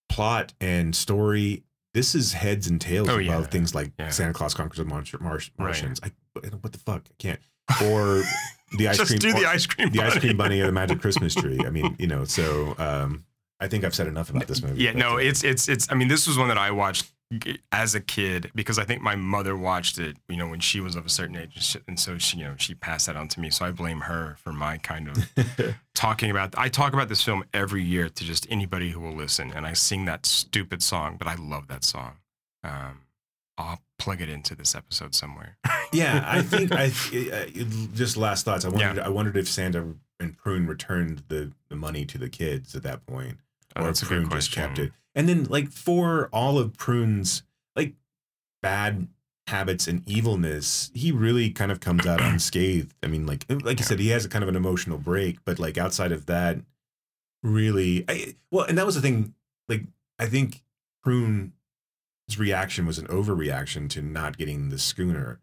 plot 0.09 0.53
and 0.61 0.95
story. 0.95 1.63
This 1.93 2.15
is 2.15 2.33
heads 2.33 2.67
and 2.67 2.81
tails 2.81 3.07
Oh, 3.07 3.19
above 3.19 3.25
yeah. 3.25 3.43
things 3.43 3.75
like 3.75 3.91
Yeah. 3.99 4.09
Santa 4.09 4.33
Claus 4.33 4.55
Conquers 4.55 4.79
the 4.79 4.85
Mar- 4.85 5.03
Mar- 5.19 5.33
Right. 5.33 5.49
Martians. 5.59 5.99
I, 6.01 6.11
what 6.61 6.71
the 6.73 6.79
fuck? 6.79 7.03
I 7.07 7.13
can't. 7.19 7.39
Or 7.83 8.23
the 8.79 8.87
ice 8.87 8.97
Just 8.97 9.09
cream. 9.11 9.19
do 9.19 9.31
the 9.33 9.45
ice 9.45 9.67
cream 9.67 9.91
the 9.91 10.01
ice 10.01 10.17
cream 10.17 10.35
bunny 10.35 10.59
or 10.59 10.65
the 10.65 10.71
magic 10.71 10.99
Christmas 11.01 11.35
tree. 11.35 11.59
I 11.63 11.69
mean, 11.69 11.95
you 11.99 12.07
know. 12.07 12.25
So 12.25 12.73
um, 12.79 13.25
I 13.63 13.67
think 13.69 13.85
I've 13.85 13.95
said 13.95 14.07
enough 14.07 14.29
about 14.29 14.47
this 14.47 14.61
movie. 14.61 14.83
Yeah, 14.83 14.91
no, 14.91 15.15
it's 15.15 15.43
it's 15.43 15.69
it's. 15.69 15.89
I 15.89 15.95
mean, 15.95 16.09
this 16.09 16.27
was 16.27 16.37
one 16.37 16.49
that 16.49 16.57
I 16.57 16.71
watched 16.71 17.11
as 17.71 17.95
a 17.95 18.01
kid 18.01 18.51
because 18.53 18.77
I 18.77 18.83
think 18.83 19.01
my 19.01 19.15
mother 19.15 19.55
watched 19.55 19.97
it, 19.97 20.17
you 20.27 20.35
know, 20.35 20.47
when 20.47 20.59
she 20.59 20.79
was 20.81 20.95
of 20.95 21.05
a 21.05 21.09
certain 21.09 21.37
age, 21.37 21.77
and, 21.87 21.99
so 21.99 22.17
she, 22.17 22.37
you 22.37 22.43
know, 22.43 22.55
she 22.57 22.75
passed 22.75 23.07
that 23.07 23.15
on 23.15 23.27
to 23.29 23.39
me. 23.39 23.49
So 23.49 23.65
I 23.65 23.71
blame 23.71 24.01
her 24.01 24.35
for 24.39 24.51
my 24.51 24.77
kind 24.77 25.07
of 25.07 25.75
talking 25.95 26.29
about. 26.29 26.53
I 26.57 26.67
talk 26.67 26.91
about 26.91 27.07
this 27.07 27.23
film 27.23 27.45
every 27.53 27.83
year 27.83 28.09
to 28.09 28.23
just 28.23 28.45
anybody 28.49 28.91
who 28.91 28.99
will 28.99 29.15
listen, 29.15 29.51
and 29.55 29.65
I 29.65 29.73
sing 29.73 30.05
that 30.05 30.25
stupid 30.25 30.83
song, 30.83 31.15
but 31.17 31.27
I 31.27 31.35
love 31.35 31.67
that 31.69 31.83
song. 31.83 32.17
Um, 32.63 33.03
I'll 33.57 33.79
plug 33.97 34.21
it 34.21 34.29
into 34.29 34.55
this 34.55 34.75
episode 34.75 35.15
somewhere. 35.15 35.57
yeah, 35.93 36.23
I 36.27 36.41
think 36.43 36.71
I 36.73 36.85
uh, 36.85 37.45
just 37.93 38.17
last 38.17 38.45
thoughts. 38.45 38.65
I 38.65 38.69
wondered. 38.69 38.97
Yeah. 38.97 39.05
I 39.05 39.09
wondered 39.09 39.37
if 39.37 39.47
Santa 39.47 39.95
and 40.19 40.37
Prune 40.37 40.67
returned 40.67 41.23
the 41.27 41.51
the 41.69 41.75
money 41.75 42.05
to 42.05 42.17
the 42.17 42.29
kids 42.29 42.75
at 42.75 42.83
that 42.83 43.05
point, 43.05 43.37
Oh, 43.75 43.81
or 43.81 43.85
that's 43.85 44.01
a 44.01 44.05
good 44.05 44.27
Prune 44.27 44.29
just 44.31 44.51
kept 44.51 44.75
question. 44.75 44.85
it. 44.87 44.93
And 45.15 45.29
then, 45.29 45.43
like 45.45 45.71
for 45.71 46.27
all 46.33 46.57
of 46.57 46.75
Prune's 46.77 47.43
like 47.75 47.93
bad 48.61 49.07
habits 49.47 49.87
and 49.87 50.07
evilness, 50.07 50.89
he 50.93 51.11
really 51.11 51.49
kind 51.51 51.71
of 51.71 51.79
comes 51.79 52.05
out 52.07 52.21
unscathed. 52.21 52.93
I 53.03 53.07
mean, 53.07 53.25
like 53.25 53.45
like 53.49 53.79
you 53.79 53.85
said, 53.85 53.99
he 53.99 54.09
has 54.09 54.25
a 54.25 54.29
kind 54.29 54.43
of 54.43 54.49
an 54.49 54.55
emotional 54.55 54.97
break, 54.97 55.37
but 55.45 55.59
like 55.59 55.77
outside 55.77 56.11
of 56.11 56.25
that, 56.27 56.59
really, 57.43 58.05
I, 58.07 58.35
well, 58.51 58.65
and 58.65 58.77
that 58.77 58.85
was 58.85 58.95
the 58.95 59.01
thing. 59.01 59.33
Like 59.69 59.83
I 60.19 60.25
think 60.27 60.63
Prune's 61.03 61.51
reaction 62.37 62.85
was 62.85 62.97
an 62.99 63.07
overreaction 63.07 63.89
to 63.91 64.01
not 64.01 64.37
getting 64.37 64.69
the 64.69 64.79
schooner 64.79 65.39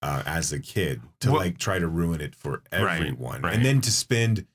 uh, 0.00 0.22
as 0.26 0.52
a 0.52 0.58
kid 0.58 1.00
to 1.20 1.30
Well- 1.32 1.40
like 1.40 1.58
try 1.58 1.78
to 1.78 1.88
ruin 1.88 2.20
it 2.20 2.34
for 2.34 2.62
Right, 2.72 2.96
everyone, 3.02 3.42
right. 3.42 3.54
and 3.54 3.64
then 3.64 3.80
to 3.82 3.90
spend 3.90 4.46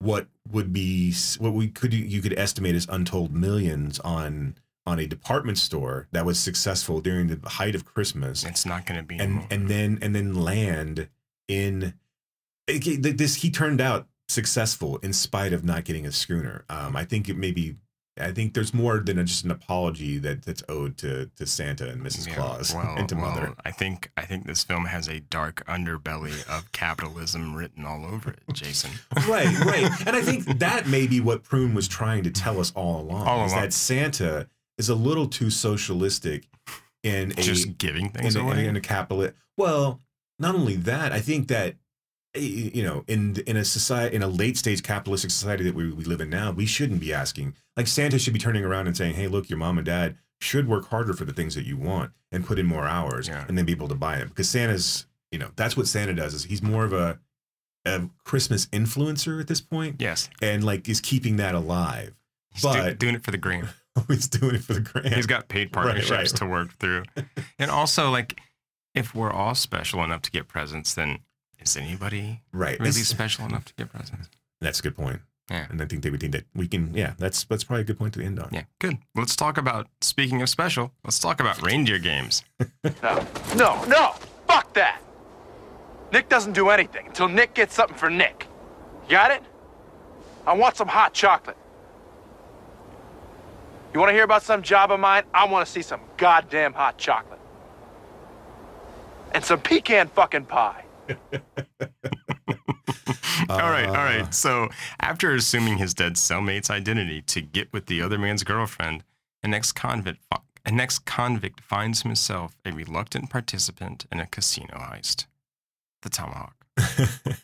what 0.00 0.28
would 0.50 0.72
be 0.72 1.12
what 1.38 1.52
we 1.52 1.68
could 1.68 1.92
you 1.92 2.22
could 2.22 2.38
estimate 2.38 2.74
as 2.74 2.86
untold 2.88 3.32
millions 3.34 3.98
on 4.00 4.56
on 4.86 4.98
a 4.98 5.06
department 5.06 5.58
store 5.58 6.08
that 6.12 6.24
was 6.24 6.38
successful 6.38 7.00
during 7.02 7.26
the 7.26 7.48
height 7.48 7.74
of 7.74 7.84
Christmas, 7.84 8.42
It's 8.44 8.64
not 8.64 8.86
going 8.86 8.98
to 8.98 9.04
be. 9.04 9.16
and 9.16 9.22
anymore. 9.22 9.46
and 9.50 9.68
then 9.68 9.98
and 10.00 10.14
then 10.14 10.34
land 10.34 11.08
in 11.46 11.94
this 12.66 13.36
he 13.36 13.50
turned 13.50 13.80
out 13.80 14.06
successful 14.28 14.98
in 14.98 15.12
spite 15.12 15.52
of 15.52 15.64
not 15.64 15.84
getting 15.84 16.04
a 16.06 16.12
schooner 16.12 16.64
um 16.68 16.94
i 16.94 17.02
think 17.04 17.28
it 17.30 17.36
maybe 17.36 17.76
i 18.20 18.32
think 18.32 18.54
there's 18.54 18.72
more 18.74 18.98
than 18.98 19.24
just 19.26 19.44
an 19.44 19.50
apology 19.50 20.18
that 20.18 20.42
that's 20.42 20.62
owed 20.68 20.96
to 20.98 21.30
to 21.36 21.46
santa 21.46 21.88
and 21.88 22.02
mrs 22.02 22.26
Yeah, 22.28 22.34
claus 22.34 22.74
well, 22.74 22.94
and 22.98 23.08
to 23.08 23.14
well, 23.16 23.30
mother 23.30 23.54
I 23.64 23.70
think 23.70 24.10
I 24.16 24.22
think 24.24 24.46
this 24.46 24.64
film 24.64 24.86
has 24.86 25.08
a 25.08 25.20
dark 25.20 25.64
underbelly 25.66 26.46
of 26.48 26.70
capitalism 26.72 27.54
written 27.54 27.84
all 27.84 28.04
over 28.06 28.30
it, 28.30 28.40
Jason. 28.52 28.90
right 29.28 29.58
right 29.64 29.90
and 30.06 30.16
i 30.16 30.22
think 30.22 30.44
that 30.58 30.86
may 30.86 31.06
be 31.06 31.20
what 31.20 31.42
prune 31.44 31.74
was 31.74 31.88
trying 31.88 32.22
to 32.24 32.30
tell 32.30 32.60
us 32.60 32.72
all 32.74 33.00
along 33.00 33.26
All 33.26 33.44
is 33.46 33.52
along. 33.52 33.64
that 33.64 33.72
santa 33.72 34.48
is 34.78 34.88
a 34.88 34.94
little 34.94 35.26
too 35.26 35.50
socialistic 35.50 36.48
in 37.02 37.32
a 37.32 37.42
Just 37.42 37.78
giving 37.78 38.10
things 38.10 38.34
in, 38.36 38.42
a- 38.42 38.44
away. 38.44 38.66
in 38.66 38.76
a 38.76 38.80
capitalist. 38.80 39.34
Well, 39.56 40.00
not 40.38 40.54
only 40.54 40.76
that, 40.76 41.12
I 41.12 41.20
think 41.20 41.48
that 41.48 41.76
Eh, 42.34 42.70
you 42.74 42.82
know, 42.82 43.04
in 43.08 43.36
in 43.46 43.56
a 43.56 43.64
society, 43.64 44.14
in 44.14 44.22
a 44.22 44.28
late 44.28 44.56
stage 44.56 44.82
capitalistic 44.82 45.30
society 45.30 45.64
that 45.64 45.74
we, 45.74 45.90
we 45.92 46.04
live 46.04 46.20
in 46.20 46.28
now, 46.30 46.50
we 46.52 46.66
shouldn't 46.66 47.00
be 47.00 47.12
asking. 47.12 47.54
Like 47.76 47.86
Santa 47.86 48.18
should 48.18 48.32
be 48.34 48.38
turning 48.38 48.64
around 48.64 48.86
and 48.86 48.96
saying, 48.96 49.14
"Hey, 49.14 49.28
look, 49.28 49.48
your 49.48 49.58
mom 49.58 49.78
and 49.78 49.86
dad 49.86 50.16
should 50.40 50.68
work 50.68 50.88
harder 50.88 51.14
for 51.14 51.24
the 51.24 51.32
things 51.32 51.54
that 51.54 51.64
you 51.64 51.76
want 51.76 52.12
and 52.30 52.44
put 52.46 52.58
in 52.58 52.66
more 52.66 52.86
hours, 52.86 53.28
Yeah. 53.28 53.44
and 53.48 53.56
then 53.56 53.64
be 53.64 53.72
able 53.72 53.88
to 53.88 53.94
buy 53.94 54.18
them." 54.18 54.28
Because 54.28 54.48
Santa's, 54.50 55.06
you 55.32 55.38
know, 55.38 55.50
that's 55.56 55.76
what 55.76 55.86
Santa 55.86 56.12
does. 56.12 56.34
Is 56.34 56.44
he's 56.44 56.62
more 56.62 56.84
of 56.84 56.92
a 56.92 57.18
a 57.86 58.10
Christmas 58.24 58.66
influencer 58.66 59.40
at 59.40 59.46
this 59.46 59.62
point, 59.62 59.96
yes, 60.00 60.28
and 60.42 60.62
like 60.64 60.86
is 60.88 61.00
keeping 61.00 61.36
that 61.36 61.54
alive. 61.54 62.14
he's 62.52 62.62
do- 62.62 62.68
But 62.68 62.98
doing 62.98 63.14
it 63.14 63.24
for 63.24 63.30
the 63.30 63.38
green. 63.38 63.68
Oh, 63.96 64.04
he's 64.06 64.28
doing 64.28 64.54
it 64.54 64.62
for 64.62 64.74
the 64.74 64.80
grand. 64.80 65.12
He's 65.12 65.26
got 65.26 65.48
paid 65.48 65.74
Right, 65.74 65.82
partnerships 65.86 66.10
right. 66.10 66.36
to 66.36 66.46
work 66.46 66.72
through, 66.74 67.02
and 67.58 67.68
also 67.68 68.10
like, 68.12 68.38
if 68.94 69.12
we're 69.12 69.32
all 69.32 69.56
special 69.56 70.04
enough 70.04 70.22
to 70.22 70.30
get 70.30 70.46
presents, 70.46 70.94
then 70.94 71.18
is 71.70 71.76
anybody 71.76 72.40
right. 72.52 72.78
really 72.78 72.90
It's- 72.90 73.08
special 73.08 73.44
enough 73.46 73.64
to 73.66 73.74
get 73.74 73.90
presents? 73.92 74.28
That's 74.60 74.80
a 74.80 74.82
good 74.82 74.96
point. 74.96 75.20
Yeah. 75.50 75.66
And 75.70 75.80
I 75.80 75.86
think 75.86 76.02
they 76.02 76.10
would 76.10 76.20
think 76.20 76.32
that 76.32 76.44
we 76.54 76.68
can, 76.68 76.92
yeah, 76.92 77.14
that's 77.18 77.44
that's 77.44 77.64
probably 77.64 77.80
a 77.80 77.84
good 77.84 77.98
point 77.98 78.12
to 78.14 78.22
end 78.22 78.38
on. 78.38 78.50
Yeah, 78.52 78.64
good. 78.80 78.98
Let's 79.14 79.34
talk 79.34 79.56
about. 79.56 79.86
Speaking 80.02 80.42
of 80.42 80.48
special, 80.50 80.92
let's 81.04 81.18
talk 81.18 81.40
about 81.40 81.62
reindeer 81.62 81.98
games. 81.98 82.44
No, 83.02 83.26
no, 83.56 83.84
no! 83.86 84.14
Fuck 84.46 84.74
that! 84.74 85.00
Nick 86.12 86.28
doesn't 86.28 86.52
do 86.52 86.68
anything 86.70 87.06
until 87.06 87.28
Nick 87.28 87.54
gets 87.54 87.74
something 87.74 87.96
for 87.96 88.10
Nick. 88.10 88.46
Got 89.08 89.30
it? 89.30 89.42
I 90.46 90.52
want 90.54 90.76
some 90.76 90.88
hot 90.88 91.14
chocolate. 91.14 91.56
You 93.94 94.00
want 94.00 94.10
to 94.10 94.14
hear 94.14 94.24
about 94.24 94.42
some 94.42 94.62
job 94.62 94.90
of 94.92 95.00
mine? 95.00 95.22
I 95.32 95.46
want 95.46 95.66
to 95.66 95.72
see 95.72 95.82
some 95.82 96.00
goddamn 96.18 96.72
hot 96.74 96.98
chocolate. 96.98 97.40
and 99.32 99.42
some 99.44 99.60
pecan 99.60 100.08
fucking 100.08 100.44
pie. 100.46 100.84
all 103.48 103.70
right, 103.70 103.86
all 103.86 103.94
Uh. 103.94 104.30
So 104.30 104.68
after 105.00 105.34
assuming 105.34 105.78
his 105.78 105.94
dead 105.94 106.14
cellmate's 106.14 106.70
identity 106.70 107.22
to 107.22 107.40
get 107.40 107.72
with 107.72 107.86
the 107.86 108.02
other 108.02 108.18
man's 108.18 108.42
girlfriend, 108.44 109.04
an 109.42 109.54
ex-convict, 109.54 110.20
an 110.66 110.80
ex-convict 110.80 111.60
finds 111.60 112.02
himself 112.02 112.56
a 112.64 112.72
reluctant 112.72 113.30
participant 113.30 114.06
in 114.12 114.20
a 114.20 114.26
casino 114.26 114.76
heist. 114.78 115.26
The 116.02 116.10
Tomahawk. 116.10 116.54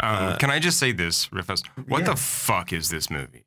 Um, 0.00 0.36
can 0.38 0.50
I 0.50 0.58
just 0.58 0.78
say 0.78 0.90
this, 0.90 1.28
Riffus? 1.28 1.64
What 1.86 2.02
Uh, 2.02 2.06
yeah. 2.06 2.10
the 2.10 2.16
fuck 2.16 2.72
is 2.72 2.90
this 2.90 3.08
movie? 3.08 3.44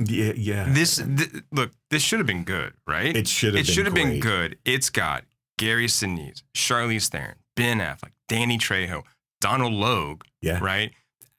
Yeah, 0.00 0.32
yeah. 0.36 0.66
This 0.68 0.96
th- 0.96 1.44
look, 1.52 1.70
this 1.90 2.02
should 2.02 2.18
have 2.18 2.26
been 2.26 2.42
good, 2.42 2.72
right? 2.88 3.16
It 3.16 3.28
should 3.28 3.54
have 3.54 3.62
It 3.62 3.66
been 3.66 3.74
should 3.74 3.86
have 3.86 3.94
been 3.94 4.18
good. 4.18 4.58
It's 4.64 4.90
got 4.90 5.26
Gary 5.56 5.86
Sinise, 5.86 6.42
Charlize 6.56 7.08
Theron, 7.08 7.36
Ben 7.54 7.78
Affleck, 7.78 8.10
Danny 8.28 8.58
Trejo, 8.58 9.02
Donald 9.40 9.72
Logue, 9.72 10.22
Yeah. 10.42 10.58
right? 10.60 10.92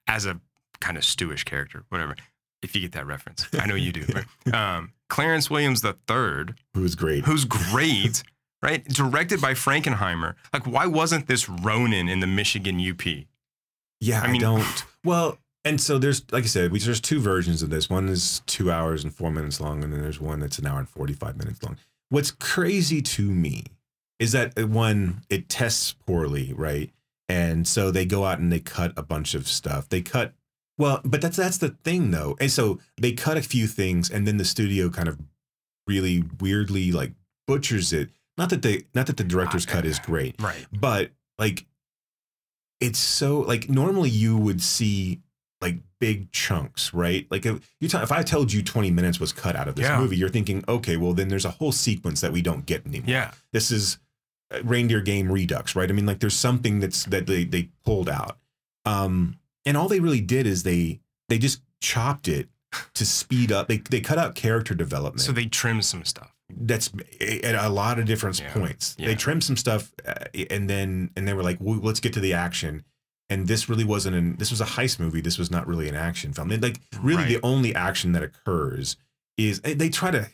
As 0.06 0.26
a 0.26 0.40
kind 0.80 0.96
of 0.96 1.04
stewish 1.04 1.44
character, 1.44 1.84
whatever. 1.88 2.16
If 2.62 2.74
you 2.74 2.80
get 2.82 2.92
that 2.92 3.06
reference, 3.06 3.46
I 3.58 3.66
know 3.66 3.74
you 3.74 3.92
do. 3.92 4.04
um, 4.52 4.92
Clarence 5.08 5.48
Williams 5.48 5.82
III, 5.84 5.94
Who 6.74 6.82
was 6.82 6.94
great. 6.94 7.24
who's 7.24 7.44
great, 7.46 8.22
right? 8.62 8.84
Directed 8.84 9.40
by 9.40 9.54
Frankenheimer. 9.54 10.34
Like, 10.52 10.66
why 10.66 10.86
wasn't 10.86 11.26
this 11.26 11.48
Ronin 11.48 12.08
in 12.08 12.20
the 12.20 12.26
Michigan 12.26 12.78
UP? 12.78 13.02
Yeah, 14.00 14.22
I 14.22 14.32
I, 14.32 14.38
don't. 14.38 14.84
Well, 15.04 15.38
and 15.64 15.80
so 15.80 15.98
there's, 15.98 16.22
like 16.32 16.44
I 16.44 16.46
said, 16.48 16.70
we, 16.72 16.78
there's 16.80 17.00
two 17.00 17.20
versions 17.20 17.62
of 17.62 17.70
this. 17.70 17.88
One 17.90 18.08
is 18.08 18.40
two 18.46 18.70
hours 18.70 19.04
and 19.04 19.14
four 19.14 19.30
minutes 19.30 19.60
long, 19.60 19.82
and 19.84 19.92
then 19.92 20.00
there's 20.02 20.20
one 20.20 20.40
that's 20.40 20.58
an 20.58 20.66
hour 20.66 20.78
and 20.78 20.88
45 20.88 21.36
minutes 21.38 21.62
long. 21.62 21.76
What's 22.08 22.30
crazy 22.30 23.00
to 23.02 23.22
me 23.22 23.64
is 24.20 24.30
that 24.32 24.56
uh, 24.56 24.68
one, 24.68 25.22
it 25.28 25.48
tests 25.48 25.92
poorly, 26.06 26.52
right? 26.52 26.92
And 27.28 27.66
so 27.66 27.90
they 27.90 28.06
go 28.06 28.24
out 28.24 28.38
and 28.38 28.52
they 28.52 28.60
cut 28.60 28.92
a 28.96 29.02
bunch 29.02 29.34
of 29.34 29.48
stuff. 29.48 29.88
They 29.88 30.00
cut, 30.02 30.34
well, 30.78 31.00
but 31.04 31.20
that's 31.20 31.36
that's 31.36 31.58
the 31.58 31.70
thing 31.84 32.10
though. 32.12 32.36
And 32.40 32.50
so 32.52 32.78
they 33.00 33.12
cut 33.12 33.36
a 33.36 33.42
few 33.42 33.66
things, 33.66 34.08
and 34.10 34.26
then 34.28 34.36
the 34.36 34.44
studio 34.44 34.88
kind 34.90 35.08
of 35.08 35.18
really 35.88 36.22
weirdly 36.40 36.92
like 36.92 37.12
butchers 37.48 37.92
it. 37.92 38.10
Not 38.38 38.50
that 38.50 38.62
they, 38.62 38.84
not 38.94 39.06
that 39.06 39.16
the 39.16 39.24
director's 39.24 39.66
cut 39.66 39.84
is 39.84 39.98
great, 39.98 40.40
Right. 40.40 40.66
but 40.72 41.10
like 41.38 41.66
it's 42.80 42.98
so 42.98 43.40
like 43.40 43.68
normally 43.68 44.08
you 44.10 44.36
would 44.36 44.62
see 44.62 45.20
like 45.60 45.76
big 45.98 46.32
chunks, 46.32 46.94
right? 46.94 47.26
Like 47.30 47.44
if 47.44 47.70
you 47.80 47.88
t- 47.88 47.98
if 47.98 48.10
I 48.10 48.22
told 48.22 48.52
you 48.52 48.62
20 48.62 48.90
minutes 48.90 49.20
was 49.20 49.32
cut 49.32 49.54
out 49.56 49.68
of 49.68 49.74
this 49.76 49.84
Yeah. 49.86 50.00
movie, 50.00 50.16
you're 50.16 50.30
thinking, 50.30 50.64
okay, 50.66 50.96
well 50.96 51.12
then 51.12 51.28
there's 51.28 51.44
a 51.44 51.50
whole 51.50 51.72
sequence 51.72 52.22
that 52.22 52.32
we 52.32 52.40
don't 52.40 52.64
get 52.64 52.86
anymore. 52.86 53.10
Yeah. 53.10 53.32
This 53.52 53.70
is 53.70 53.98
reindeer 54.64 55.00
game 55.00 55.30
redux, 55.30 55.74
right? 55.76 55.88
I 55.88 55.92
mean, 55.92 56.06
like 56.06 56.20
there's 56.20 56.36
something 56.36 56.80
that's 56.80 57.04
that 57.04 57.26
they 57.26 57.44
they 57.44 57.70
pulled 57.84 58.08
out. 58.08 58.38
Um 58.84 59.38
and 59.66 59.76
all 59.76 59.88
they 59.88 60.00
really 60.00 60.20
did 60.20 60.46
is 60.46 60.62
they 60.62 61.00
they 61.28 61.38
just 61.38 61.62
chopped 61.80 62.28
it 62.28 62.48
to 62.94 63.04
speed 63.06 63.52
up. 63.52 63.68
They 63.68 63.78
they 63.78 64.00
cut 64.00 64.18
out 64.18 64.34
character 64.34 64.74
development 64.74 65.20
So 65.20 65.32
they 65.32 65.46
trimmed 65.46 65.84
some 65.84 66.04
stuff. 66.04 66.32
that's 66.50 66.90
at 67.20 67.54
a 67.54 67.68
lot 67.68 67.98
of 67.98 68.06
different 68.06 68.40
Yeah, 68.40 68.52
points. 68.52 68.96
yeah. 68.98 69.06
They 69.08 69.14
trimmed 69.14 69.44
some 69.44 69.56
stuff, 69.56 69.92
uh, 70.06 70.14
and 70.50 70.68
then 70.68 71.10
and 71.16 71.26
they 71.28 71.32
were 71.34 71.42
like, 71.44 71.58
well, 71.60 71.78
"Let's 71.78 72.00
get 72.00 72.12
to 72.14 72.20
the 72.20 72.32
action." 72.34 72.84
And 73.28 73.46
this 73.46 73.68
really 73.68 73.84
wasn't 73.84 74.16
an. 74.16 74.36
This 74.38 74.50
was 74.50 74.60
a 74.60 74.64
heist 74.64 74.98
movie. 74.98 75.20
This 75.20 75.38
was 75.38 75.50
not 75.52 75.68
really 75.68 75.88
an 75.88 75.94
action 75.94 76.32
film. 76.32 76.50
And 76.50 76.60
like, 76.60 76.80
really, 77.00 77.24
the 77.24 77.38
only 77.44 77.72
action 77.74 78.10
that 78.12 78.24
occurs 78.24 78.96
is 79.36 79.60
they 79.60 79.88
try 79.88 80.10
to 80.10 80.28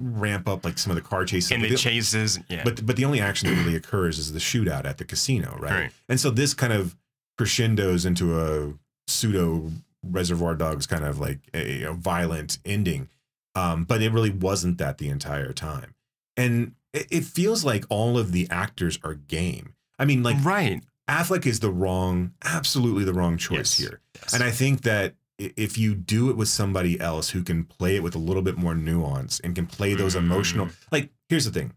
ramp 0.00 0.48
up 0.48 0.64
like 0.64 0.78
some 0.78 0.90
of 0.90 0.96
the 0.96 1.02
car 1.08 1.24
chases, 1.24 1.50
And 1.52 1.62
the 1.62 1.68
the- 1.68 1.76
chases, 1.76 2.38
yeah. 2.48 2.62
but 2.64 2.84
but 2.86 2.96
the 2.96 3.04
only 3.04 3.20
action 3.20 3.48
that 3.48 3.56
really 3.62 3.76
occurs 3.76 4.18
is 4.18 4.32
the 4.32 4.38
shootout 4.38 4.84
at 4.86 4.98
the 4.98 5.04
casino, 5.04 5.56
right? 5.60 5.70
Right. 5.72 5.92
And 6.08 6.18
so 6.18 6.30
this 6.30 6.54
kind 6.54 6.72
of 6.72 6.96
crescendos 7.38 8.06
into 8.06 8.40
a 8.40 8.74
pseudo 9.08 9.70
Reservoir 10.02 10.54
Dogs 10.54 10.86
kind 10.86 11.04
of 11.04 11.18
like 11.18 11.40
a, 11.52 11.82
a 11.84 11.92
violent 11.92 12.58
ending, 12.64 13.08
um, 13.54 13.84
but 13.84 14.02
it 14.02 14.12
really 14.12 14.30
wasn't 14.30 14.78
that 14.78 14.98
the 14.98 15.08
entire 15.08 15.52
time. 15.52 15.94
And 16.36 16.74
it, 16.92 17.06
it 17.10 17.24
feels 17.24 17.64
like 17.64 17.84
all 17.88 18.18
of 18.18 18.32
the 18.32 18.48
actors 18.50 18.98
are 19.04 19.14
game. 19.14 19.74
I 19.98 20.04
mean, 20.04 20.22
like 20.22 20.36
right. 20.44 20.82
Affleck 21.08 21.44
is 21.46 21.60
the 21.60 21.70
wrong, 21.70 22.32
absolutely 22.42 23.04
the 23.04 23.12
wrong 23.12 23.36
choice 23.36 23.78
Yes. 23.78 23.78
here. 23.78 24.00
Yes. 24.22 24.32
And 24.34 24.42
I 24.42 24.50
think 24.50 24.82
that 24.82 25.14
if 25.38 25.76
you 25.76 25.94
do 25.94 26.30
it 26.30 26.36
with 26.36 26.48
somebody 26.48 27.00
else 27.00 27.30
who 27.30 27.42
can 27.42 27.64
play 27.64 27.96
it 27.96 28.02
with 28.02 28.14
a 28.14 28.18
little 28.18 28.42
bit 28.42 28.56
more 28.56 28.74
nuance 28.74 29.40
and 29.40 29.54
can 29.54 29.66
play 29.66 29.94
those 29.94 30.14
emotional, 30.14 30.66
mm. 30.66 30.76
like, 30.92 31.10
here's 31.28 31.44
the 31.44 31.50
thing 31.50 31.72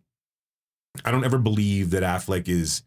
I 1.05 1.11
don't 1.11 1.23
ever 1.23 1.37
believe 1.37 1.89
that 1.91 2.03
Affleck 2.03 2.47
is, 2.47 2.83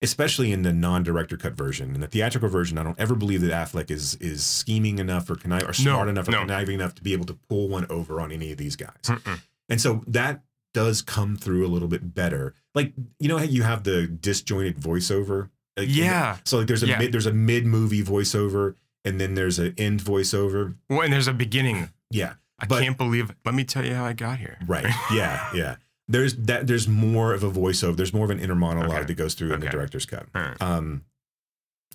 especially 0.00 0.52
in 0.52 0.62
the 0.62 0.72
non-director 0.72 1.36
cut 1.36 1.54
version, 1.54 1.94
in 1.94 2.00
the 2.00 2.06
theatrical 2.06 2.48
version, 2.48 2.78
I 2.78 2.82
don't 2.82 2.98
ever 2.98 3.14
believe 3.14 3.40
that 3.42 3.52
Affleck 3.52 3.90
is 3.90 4.14
is 4.16 4.44
scheming 4.44 4.98
enough 4.98 5.28
or 5.30 5.34
conniv- 5.36 5.68
or 5.68 5.72
smart 5.72 6.08
enough 6.08 6.28
or 6.28 6.32
no. 6.32 6.40
conniving 6.40 6.74
enough 6.74 6.94
to 6.96 7.02
be 7.02 7.12
able 7.12 7.26
to 7.26 7.34
pull 7.34 7.68
one 7.68 7.86
over 7.90 8.20
on 8.20 8.32
any 8.32 8.52
of 8.52 8.58
these 8.58 8.76
guys. 8.76 9.02
Mm-mm. 9.04 9.40
And 9.68 9.80
so 9.80 10.02
that 10.06 10.42
does 10.74 11.02
come 11.02 11.36
through 11.36 11.66
a 11.66 11.68
little 11.68 11.88
bit 11.88 12.14
better. 12.14 12.54
Like 12.74 12.92
you 13.18 13.28
know 13.28 13.38
how 13.38 13.44
you 13.44 13.62
have 13.62 13.84
the 13.84 14.06
disjointed 14.06 14.78
voiceover. 14.78 15.50
Like, 15.76 15.88
Yeah. 15.88 16.38
so 16.44 16.58
like 16.58 16.66
there's 16.66 16.82
a 16.82 16.86
Yeah. 16.86 16.98
mid, 16.98 17.12
there's 17.12 17.26
a 17.26 17.32
mid 17.32 17.64
movie 17.66 18.02
voiceover 18.02 18.74
and 19.04 19.20
then 19.20 19.34
there's 19.34 19.58
an 19.58 19.74
end 19.78 20.00
voiceover. 20.00 20.76
Well, 20.88 21.00
and 21.02 21.12
there's 21.12 21.26
a 21.28 21.32
beginning. 21.32 21.90
Yeah. 22.10 22.34
I 22.58 22.66
But- 22.66 22.82
can't 22.82 22.96
believe. 22.98 23.32
Let 23.44 23.54
me 23.54 23.64
tell 23.64 23.84
you 23.84 23.94
how 23.94 24.04
I 24.04 24.12
got 24.12 24.38
here. 24.38 24.58
Right. 24.66 24.86
Yeah. 25.12 25.48
Yeah. 25.54 25.76
There's 26.08 26.34
that. 26.36 26.66
There's 26.66 26.86
more 26.88 27.32
of 27.32 27.42
a 27.42 27.50
voiceover. 27.50 27.96
There's 27.96 28.12
more 28.12 28.24
of 28.24 28.30
an 28.30 28.38
inner 28.40 28.54
monologue 28.56 28.90
Okay. 28.90 29.04
that 29.04 29.14
goes 29.14 29.34
through 29.34 29.52
in 29.54 29.60
the 29.60 29.68
director's 29.68 30.04
cut. 30.04 30.26
Right. 30.34 30.60
Um, 30.60 31.04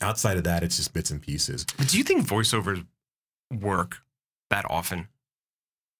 outside 0.01 0.37
of 0.37 0.43
that, 0.45 0.63
it's 0.63 0.77
just 0.77 0.93
bits 0.93 1.11
and 1.11 1.21
pieces. 1.21 1.65
But 1.77 1.89
do 1.89 1.97
you 1.97 2.03
think 2.03 2.25
voiceovers 2.25 2.85
work 3.51 3.97
that 4.49 4.65
often? 4.69 5.07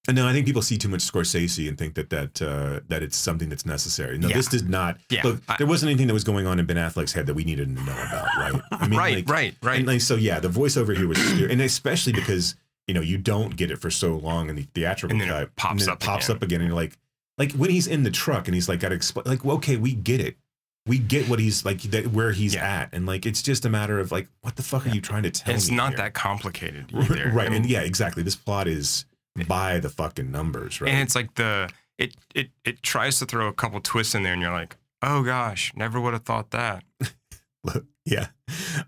And 0.08 0.16
no, 0.16 0.26
I 0.28 0.32
think 0.34 0.46
people 0.46 0.62
see 0.62 0.78
too 0.78 0.88
much 0.88 1.02
Scorsese 1.02 1.68
and 1.68 1.78
think 1.78 1.96
that 1.96 2.10
that 2.12 2.42
uh, 2.42 2.80
that 2.88 3.04
it's 3.04 3.18
something 3.18 3.50
that's 3.50 3.66
necessary. 3.66 4.18
No, 4.18 4.30
Yeah. 4.30 4.38
this 4.38 4.48
did 4.48 4.70
not. 4.70 4.98
Yeah, 5.10 5.22
Look, 5.24 5.42
I- 5.50 5.58
there 5.58 5.68
wasn't 5.68 5.90
anything 5.90 6.08
that 6.08 6.14
was 6.14 6.24
going 6.24 6.48
on 6.48 6.60
in 6.60 6.66
Ben 6.66 6.78
Affleck's 6.78 7.12
head 7.14 7.26
that 7.28 7.34
we 7.34 7.44
needed 7.44 7.76
to 7.76 7.84
know 7.84 7.92
about, 7.92 8.28
right? 8.38 8.62
I 8.72 8.88
right, 8.88 9.16
like, 9.18 9.30
right, 9.30 9.56
right. 9.62 9.80
And 9.80 9.88
like, 9.88 10.02
so 10.02 10.16
yeah, 10.16 10.40
the 10.40 10.48
voiceover 10.50 10.96
here 10.96 11.08
was, 11.08 11.20
and 11.42 11.60
especially 11.62 12.14
because 12.14 12.56
you 12.88 12.94
know 12.94 13.02
you 13.02 13.18
don't 13.18 13.56
get 13.58 13.70
it 13.70 13.80
for 13.80 13.90
so 13.92 14.16
long 14.16 14.50
in 14.50 14.56
the 14.56 14.64
theatrical 14.74 15.20
And 15.20 15.30
then 15.30 15.44
it 15.44 15.56
pops 15.58 15.84
and 15.84 15.92
up 15.92 16.00
pops 16.00 16.26
again. 16.30 16.36
up 16.38 16.42
again, 16.44 16.62
and 16.62 16.70
you're 16.70 16.76
like, 16.78 16.98
like 17.38 17.52
when 17.54 17.70
he's 17.70 17.88
in 17.88 18.04
the 18.04 18.12
truck 18.12 18.48
and 18.48 18.56
he's 18.56 18.70
like, 18.70 18.80
got 18.80 18.90
to 18.90 18.96
explain, 18.96 19.26
like, 19.26 19.44
well, 19.44 19.58
okay, 19.58 19.76
we 19.76 19.94
get 19.94 20.22
it, 20.22 20.38
we 20.86 21.00
get 21.00 21.28
what 21.28 21.40
he's 21.40 21.66
like, 21.66 21.82
that 21.82 22.08
where 22.14 22.32
he's 22.32 22.54
Yeah. 22.54 22.66
at, 22.66 22.94
and 22.94 23.06
like 23.06 23.26
it's 23.26 23.42
just 23.42 23.66
a 23.66 23.70
matter 23.70 24.00
of 24.00 24.14
like, 24.14 24.30
what 24.40 24.56
the 24.56 24.64
fuck 24.64 24.86
are 24.88 24.90
you 24.90 25.02
trying 25.02 25.24
to 25.24 25.32
tell 25.32 25.54
it's 25.54 25.70
me? 25.70 25.76
not 25.76 25.90
here? 25.90 25.98
that 25.98 26.14
complicated 26.14 26.86
either. 26.96 27.30
right, 27.34 27.48
I 27.48 27.50
mean, 27.50 27.64
and 27.64 27.70
yeah, 27.70 27.82
exactly. 27.82 28.24
This 28.24 28.38
plot 28.38 28.70
is 28.70 29.04
by 29.48 29.80
the 29.80 29.90
fucking 29.90 30.32
numbers, 30.32 30.82
right? 30.82 30.92
And 30.92 31.02
it's 31.02 31.16
like 31.16 31.36
the 31.36 31.70
it 31.98 32.16
it 32.34 32.50
it 32.66 32.82
tries 32.84 33.20
to 33.20 33.26
throw 33.26 33.48
a 33.48 33.54
couple 33.54 33.80
twists 33.82 34.16
in 34.16 34.24
there, 34.24 34.34
and 34.34 34.42
you're 34.42 34.52
like, 34.52 34.78
oh 35.02 35.24
gosh, 35.24 35.74
never 35.76 36.00
would 36.00 36.14
have 36.14 36.24
thought 36.24 36.52
that. 36.52 36.84
Look, 37.64 37.86
yeah, 38.06 38.28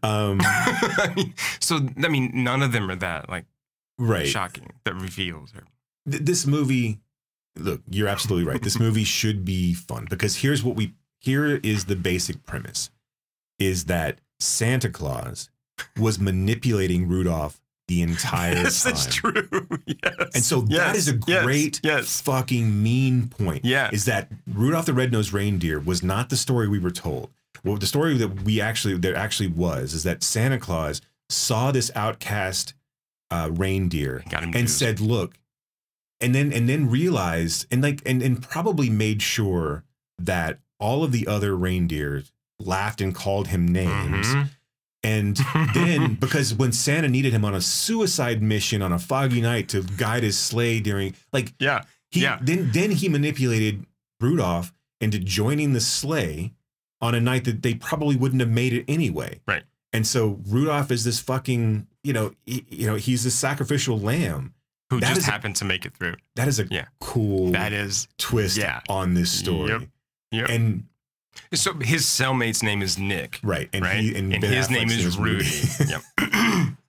um, 0.04 0.40
so 1.60 1.80
I 2.04 2.08
mean, 2.08 2.32
none 2.34 2.64
of 2.64 2.72
them 2.72 2.90
are 2.90 2.96
that 2.96 3.30
like 3.30 3.46
right. 3.98 4.28
shocking. 4.28 4.72
That 4.86 4.96
reveals 4.96 5.54
are 5.54 5.64
this 6.06 6.46
movie 6.46 7.00
look 7.58 7.82
you're 7.90 8.08
absolutely 8.08 8.50
right 8.50 8.62
this 8.62 8.80
movie 8.80 9.04
should 9.04 9.44
be 9.44 9.74
fun 9.74 10.08
because 10.10 10.38
here's 10.38 10.64
what 10.64 10.76
we 10.76 10.94
here 11.20 11.58
is 11.58 11.86
the 11.86 11.96
basic 11.96 12.46
premise 12.46 12.90
is 13.58 13.86
that 13.86 14.20
santa 14.40 14.90
claus 14.90 15.50
was 15.98 16.20
manipulating 16.20 17.08
rudolph 17.08 17.62
the 17.90 18.02
entire 18.02 18.54
yes, 18.54 18.84
time 18.84 18.94
that's 18.94 19.06
true. 19.14 19.68
yes, 19.86 20.16
and 20.36 20.44
so 20.44 20.62
that 20.62 20.72
Yes, 20.72 20.96
is 20.98 21.08
a 21.10 21.14
great 21.14 21.82
Yes, 21.84 22.22
fucking 22.22 22.82
mean 22.82 23.28
point 23.28 23.66
Yeah. 23.66 23.90
is 23.92 24.06
that 24.06 24.32
rudolph 24.48 24.86
the 24.86 24.94
red-nosed 24.94 25.34
reindeer 25.34 25.80
was 25.80 26.02
not 26.02 26.30
the 26.30 26.38
story 26.38 26.68
we 26.70 26.80
were 26.80 26.92
told 26.92 27.32
well 27.64 27.76
the 27.78 27.86
story 27.88 28.16
that 28.18 28.44
we 28.44 28.62
actually 28.62 28.96
there 28.98 29.16
actually 29.16 29.50
was 29.50 29.94
is 29.94 30.04
that 30.04 30.24
santa 30.24 30.58
claus 30.60 31.02
saw 31.30 31.72
this 31.72 31.92
outcast 31.96 32.74
uh, 33.32 33.50
reindeer 33.52 34.24
and 34.32 34.54
juiced. 34.54 34.80
said, 34.80 35.00
"Look," 35.00 35.36
and 36.22 36.34
then 36.34 36.52
and 36.54 36.68
then 36.68 36.90
realized 36.90 37.68
and 37.72 37.82
like 37.84 38.02
and 38.06 38.22
and 38.24 38.42
probably 38.42 38.90
made 38.90 39.22
sure 39.22 39.84
that 40.18 40.60
all 40.80 41.04
of 41.04 41.12
the 41.12 41.28
other 41.28 41.56
reindeers 41.56 42.32
laughed 42.60 43.02
and 43.02 43.14
called 43.14 43.50
him 43.50 43.68
names. 43.68 44.28
Mhm. 44.28 44.50
And 45.04 45.38
then 45.74 46.16
because 46.16 46.54
when 46.54 46.72
Santa 46.72 47.08
needed 47.08 47.32
him 47.34 47.46
on 47.46 47.56
a 47.56 47.62
suicide 47.62 48.42
mission 48.42 48.82
on 48.82 48.92
a 48.92 49.00
foggy 49.00 49.42
night 49.42 49.70
to 49.70 49.84
guide 49.84 50.24
his 50.24 50.38
sleigh 50.38 50.80
during 50.80 51.16
like 51.32 51.54
yeah, 51.60 51.84
he 52.12 52.22
Yeah. 52.22 52.40
then 52.42 52.72
then 52.74 52.92
he 52.92 53.08
manipulated 53.10 53.86
Rudolph 54.20 54.74
into 55.02 55.18
joining 55.20 55.74
the 55.74 55.80
sleigh 55.82 56.54
on 57.02 57.16
a 57.16 57.22
night 57.22 57.46
that 57.46 57.62
they 57.62 57.74
probably 57.76 58.18
wouldn't 58.18 58.42
have 58.42 58.50
made 58.50 58.74
it 58.74 58.84
anyway. 58.90 59.40
Right. 59.48 59.64
And 59.94 60.06
so 60.06 60.40
Rudolph 60.46 60.92
is 60.92 61.06
this 61.06 61.20
fucking, 61.22 61.88
you 62.04 62.12
know, 62.14 62.34
he, 62.46 62.66
you 62.70 62.86
know, 62.86 62.96
he's 62.96 63.24
this 63.24 63.36
sacrificial 63.36 63.98
lamb. 64.00 64.54
who 64.90 65.00
That 65.00 65.10
just 65.10 65.22
is 65.22 65.28
a- 65.28 65.32
happened 65.32 65.56
to 65.58 65.66
make 65.66 65.86
it 65.86 65.96
through. 65.96 66.16
That 66.36 66.48
is 66.50 66.60
a 66.60 66.66
Yeah. 66.70 66.86
cool 67.00 67.52
That 67.52 67.72
is 67.74 68.08
twist 68.18 68.58
Yeah. 68.58 68.82
on 68.90 69.14
this 69.14 69.32
story. 69.32 69.70
Yep. 69.70 69.82
Yep. 70.32 70.50
And 70.50 70.84
So 71.54 71.74
his 71.76 72.06
cellmate's 72.06 72.62
name 72.64 72.82
is 72.82 72.98
Nick. 72.98 73.40
Right, 73.44 73.70
and 73.74 73.84
right? 73.84 74.00
he- 74.00 74.16
and 74.16 74.34
and 74.34 74.44
his 74.44 74.70
name 74.70 74.88
Affleck's 74.90 75.06
is 75.06 75.18
name 75.18 75.26
Rudy. 75.26 75.46
is 75.46 75.80
Rudy. 75.80 75.92
yep. 75.92 76.74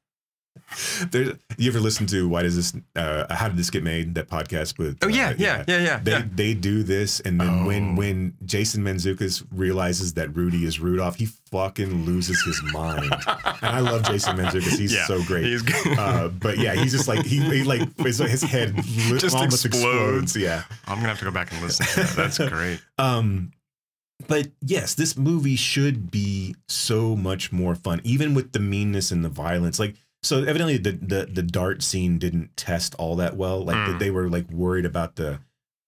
There, 1.10 1.32
you 1.58 1.68
ever 1.68 1.80
listen 1.80 2.06
to 2.06 2.28
why 2.28 2.42
does 2.42 2.54
this? 2.54 2.80
Uh, 2.94 3.26
how 3.34 3.48
did 3.48 3.56
this 3.56 3.70
get 3.70 3.82
made? 3.82 4.14
That 4.14 4.28
podcast 4.28 4.78
with. 4.78 4.98
Oh, 5.02 5.08
yeah, 5.08 5.30
uh, 5.30 5.34
yeah, 5.36 5.64
yeah, 5.66 5.78
yeah, 5.78 5.98
They 5.98 6.10
yeah. 6.12 6.22
they 6.32 6.54
do 6.54 6.84
this, 6.84 7.18
and 7.18 7.40
then 7.40 7.64
when 7.64 7.90
Oh. 7.90 7.94
when 7.96 8.34
Jason 8.44 8.84
Mantzoukas 8.84 9.44
realizes 9.50 10.14
that 10.14 10.34
Rudy 10.36 10.64
is 10.64 10.78
Rudolph, 10.78 11.16
he 11.16 11.26
fucking 11.50 12.04
loses 12.06 12.40
his 12.44 12.62
mind. 12.72 13.02
and 13.12 13.66
I 13.66 13.80
love 13.80 14.04
Jason 14.04 14.36
Mantzoukas; 14.36 14.78
he's 14.78 14.94
Yeah, 14.94 15.06
so 15.06 15.20
great. 15.24 15.42
he's 15.44 15.62
good. 15.62 15.98
Uh, 15.98 16.28
but 16.28 16.56
yeah, 16.58 16.74
he's 16.74 16.92
just 16.92 17.08
like 17.08 17.26
he, 17.26 17.40
he 17.40 17.64
like 17.64 17.82
his, 17.98 18.18
his 18.18 18.42
head 18.42 18.76
li- 18.76 18.82
Just 19.18 19.34
almost 19.34 19.64
explodes. 19.66 20.36
explodes. 20.36 20.36
Yeah. 20.36 20.62
I'm 20.86 20.98
gonna 20.98 21.08
have 21.08 21.18
to 21.18 21.24
go 21.24 21.32
back 21.32 21.52
and 21.52 21.60
listen 21.62 21.84
to 21.86 21.96
that. 21.96 22.16
That's 22.16 22.38
great. 22.48 22.80
Um, 22.96 23.50
but 24.26 24.48
yes, 24.60 24.94
this 24.94 25.16
movie 25.16 25.56
should 25.56 26.10
be 26.10 26.54
so 26.68 27.16
much 27.16 27.52
more 27.52 27.74
fun, 27.74 28.00
even 28.04 28.34
with 28.34 28.52
the 28.52 28.60
meanness 28.60 29.10
and 29.10 29.24
the 29.24 29.28
violence. 29.28 29.78
Like, 29.78 29.94
so 30.22 30.38
evidently 30.44 30.76
the 30.78 30.92
the, 30.92 31.26
the 31.26 31.42
dart 31.42 31.82
scene 31.82 32.18
didn't 32.18 32.56
test 32.56 32.94
all 32.96 33.16
that 33.16 33.36
well. 33.36 33.64
Like 33.64 33.76
Mm. 33.76 33.98
they 33.98 34.10
were 34.10 34.28
like 34.28 34.50
worried 34.50 34.84
about 34.84 35.16
the, 35.16 35.40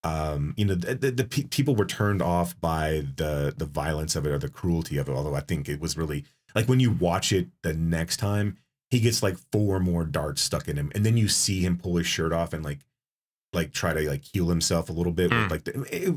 um, 0.03 0.53
you 0.57 0.65
know, 0.65 0.75
the, 0.75 0.95
the, 0.95 1.11
the 1.11 1.23
pe- 1.23 1.43
people 1.43 1.75
were 1.75 1.85
turned 1.85 2.21
off 2.21 2.59
by 2.59 3.05
the 3.15 3.53
the 3.55 3.65
violence 3.65 4.15
of 4.15 4.25
it 4.25 4.31
or 4.31 4.37
the 4.39 4.49
cruelty 4.49 4.97
of 4.97 5.07
it. 5.07 5.11
Although 5.13 5.35
I 5.35 5.41
think 5.41 5.69
it 5.69 5.79
was 5.79 5.95
really 5.97 6.25
like 6.55 6.67
when 6.67 6.79
you 6.79 6.91
watch 6.91 7.31
it 7.31 7.47
the 7.61 7.73
next 7.73 8.17
time, 8.17 8.57
he 8.89 8.99
gets 8.99 9.21
like 9.23 9.37
four 9.51 9.79
more 9.79 10.03
darts 10.03 10.41
stuck 10.41 10.67
in 10.67 10.77
him, 10.77 10.91
and 10.95 11.05
then 11.05 11.15
you 11.17 11.27
see 11.27 11.61
him 11.61 11.77
pull 11.77 11.95
his 11.97 12.07
shirt 12.07 12.33
off 12.33 12.53
and 12.53 12.63
like 12.63 12.79
like 13.53 13.71
try 13.71 13.93
to 13.93 14.09
like 14.09 14.23
heal 14.23 14.49
himself 14.49 14.89
a 14.89 14.93
little 14.93 15.13
bit 15.13 15.29
Mm. 15.31 15.43
with 15.43 15.51
like 15.51 15.63
the 15.65 15.81
it- 16.09 16.15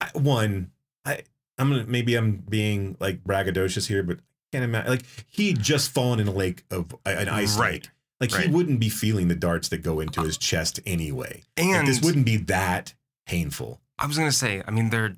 I- 0.00 0.18
one 0.18 0.70
I 1.04 1.22
I'm 1.58 1.70
gonna 1.70 1.84
maybe 1.86 2.14
I'm 2.14 2.36
being 2.48 2.96
like 3.00 3.24
braggadocious 3.24 3.86
here, 3.88 4.02
but 4.02 4.18
I 4.18 4.22
can't 4.52 4.64
imagine 4.64 4.90
like 4.90 5.02
he 5.28 5.52
just 5.52 5.90
fallen 5.90 6.20
in 6.20 6.28
a 6.28 6.32
lake 6.32 6.64
of 6.70 6.94
an 7.04 7.28
ice 7.28 7.58
Right, 7.58 7.72
lake. 7.72 7.90
Like 8.20 8.32
right. 8.32 8.46
he 8.46 8.50
wouldn't 8.52 8.80
be 8.80 8.88
feeling 8.88 9.28
the 9.28 9.34
darts 9.34 9.68
that 9.68 9.82
go 9.82 10.00
into 10.00 10.22
his 10.22 10.36
chest 10.38 10.80
anyway. 10.86 11.42
Like, 11.56 11.66
And 11.66 11.86
this 11.88 12.00
wouldn't 12.00 12.26
be 12.26 12.36
that 12.36 12.94
painful. 13.26 13.80
I 13.98 14.06
was 14.06 14.16
gonna 14.16 14.32
say, 14.32 14.62
I 14.66 14.70
mean, 14.70 14.90
they're 14.90 15.14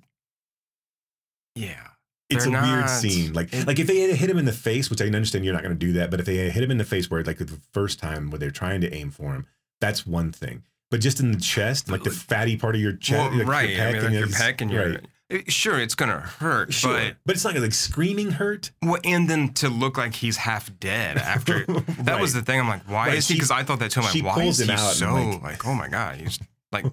yeah. 1.54 1.86
It's 2.28 2.44
They're 2.46 2.56
a 2.56 2.62
weird 2.62 2.88
scene. 2.88 3.32
Like 3.32 3.52
it- 3.52 3.66
like 3.66 3.78
if 3.80 3.86
they 3.88 4.00
had 4.00 4.14
hit 4.16 4.30
him 4.30 4.38
in 4.38 4.44
the 4.44 4.52
face, 4.52 4.88
which 4.88 5.02
I 5.02 5.06
understand 5.06 5.44
you're 5.44 5.52
not 5.54 5.62
going 5.64 5.76
to 5.76 5.86
do 5.86 5.92
that, 5.94 6.10
but 6.12 6.20
if 6.20 6.26
they 6.26 6.36
had 6.36 6.52
hit 6.52 6.62
him 6.62 6.70
in 6.70 6.78
the 6.78 6.84
face 6.84 7.10
where 7.10 7.24
like 7.24 7.38
the 7.38 7.58
first 7.72 7.98
time 7.98 8.30
where 8.30 8.38
they're 8.38 8.52
trying 8.52 8.80
to 8.82 8.94
aim 8.94 9.10
for 9.10 9.32
him, 9.34 9.46
that's 9.80 10.06
one 10.06 10.30
thing. 10.30 10.62
But 10.92 11.00
just 11.00 11.18
in 11.18 11.32
the 11.32 11.40
chest, 11.40 11.90
like 11.90 12.04
the 12.04 12.10
fatty 12.10 12.56
part 12.56 12.76
of 12.76 12.80
your 12.80 12.92
chest, 12.92 13.30
Well, 13.30 13.38
like 13.40 13.48
right. 13.48 13.70
Your 13.70 13.82
I 13.88 13.92
mean, 13.92 14.02
like 14.04 14.12
your 14.12 14.22
it's- 14.24 14.38
peck 14.40 14.60
and 14.60 14.70
your. 14.70 14.90
right. 14.90 15.06
It- 15.30 15.50
Sure, 15.52 15.78
it's 15.80 15.94
gonna 15.94 16.20
hurt, 16.20 16.72
Sure, 16.74 16.92
but 16.92 17.16
but 17.24 17.34
it's 17.36 17.44
not 17.44 17.54
like 17.56 17.72
screaming 17.72 18.32
hurt. 18.32 18.70
well, 18.82 19.00
and 19.04 19.28
then 19.30 19.52
to 19.54 19.68
look 19.68 19.96
like 19.96 20.14
he's 20.14 20.36
half 20.38 20.70
dead 20.80 21.16
after 21.18 21.64
that 22.00 22.20
was 22.20 22.32
the 22.32 22.42
thing. 22.42 22.60
I'm 22.60 22.68
like, 22.68 22.82
why 22.88 23.08
Right, 23.08 23.18
is 23.18 23.28
he? 23.28 23.34
Because 23.34 23.50
I 23.50 23.62
thought 23.62 23.78
that 23.78 23.90
too. 23.92 24.00
I'm 24.00 24.06
like, 24.24 24.36
why 24.36 24.42
is 24.44 24.58
he 24.58 24.76
so 24.76 25.14
like- 25.14 25.42
like, 25.42 25.66
oh 25.66 25.74
my 25.74 25.88
god, 25.88 26.16
he's 26.20 26.38
like 26.72 26.84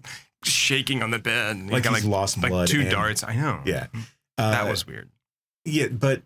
shaking 0.43 1.03
on 1.03 1.11
the 1.11 1.19
bed. 1.19 1.55
and 1.55 1.69
Like 1.71 1.83
got, 1.83 1.95
he's 1.95 2.05
lost 2.05 2.37
like 2.41 2.51
blood 2.51 2.67
two 2.67 2.81
and- 2.81 2.89
darts. 2.91 3.23
I 3.23 3.35
know. 3.35 3.61
Yeah, 3.65 3.87
that 4.37 4.65
Uh, 4.65 4.69
was 4.69 4.85
weird. 4.87 5.09
Yeah, 5.65 5.87
but 5.87 6.21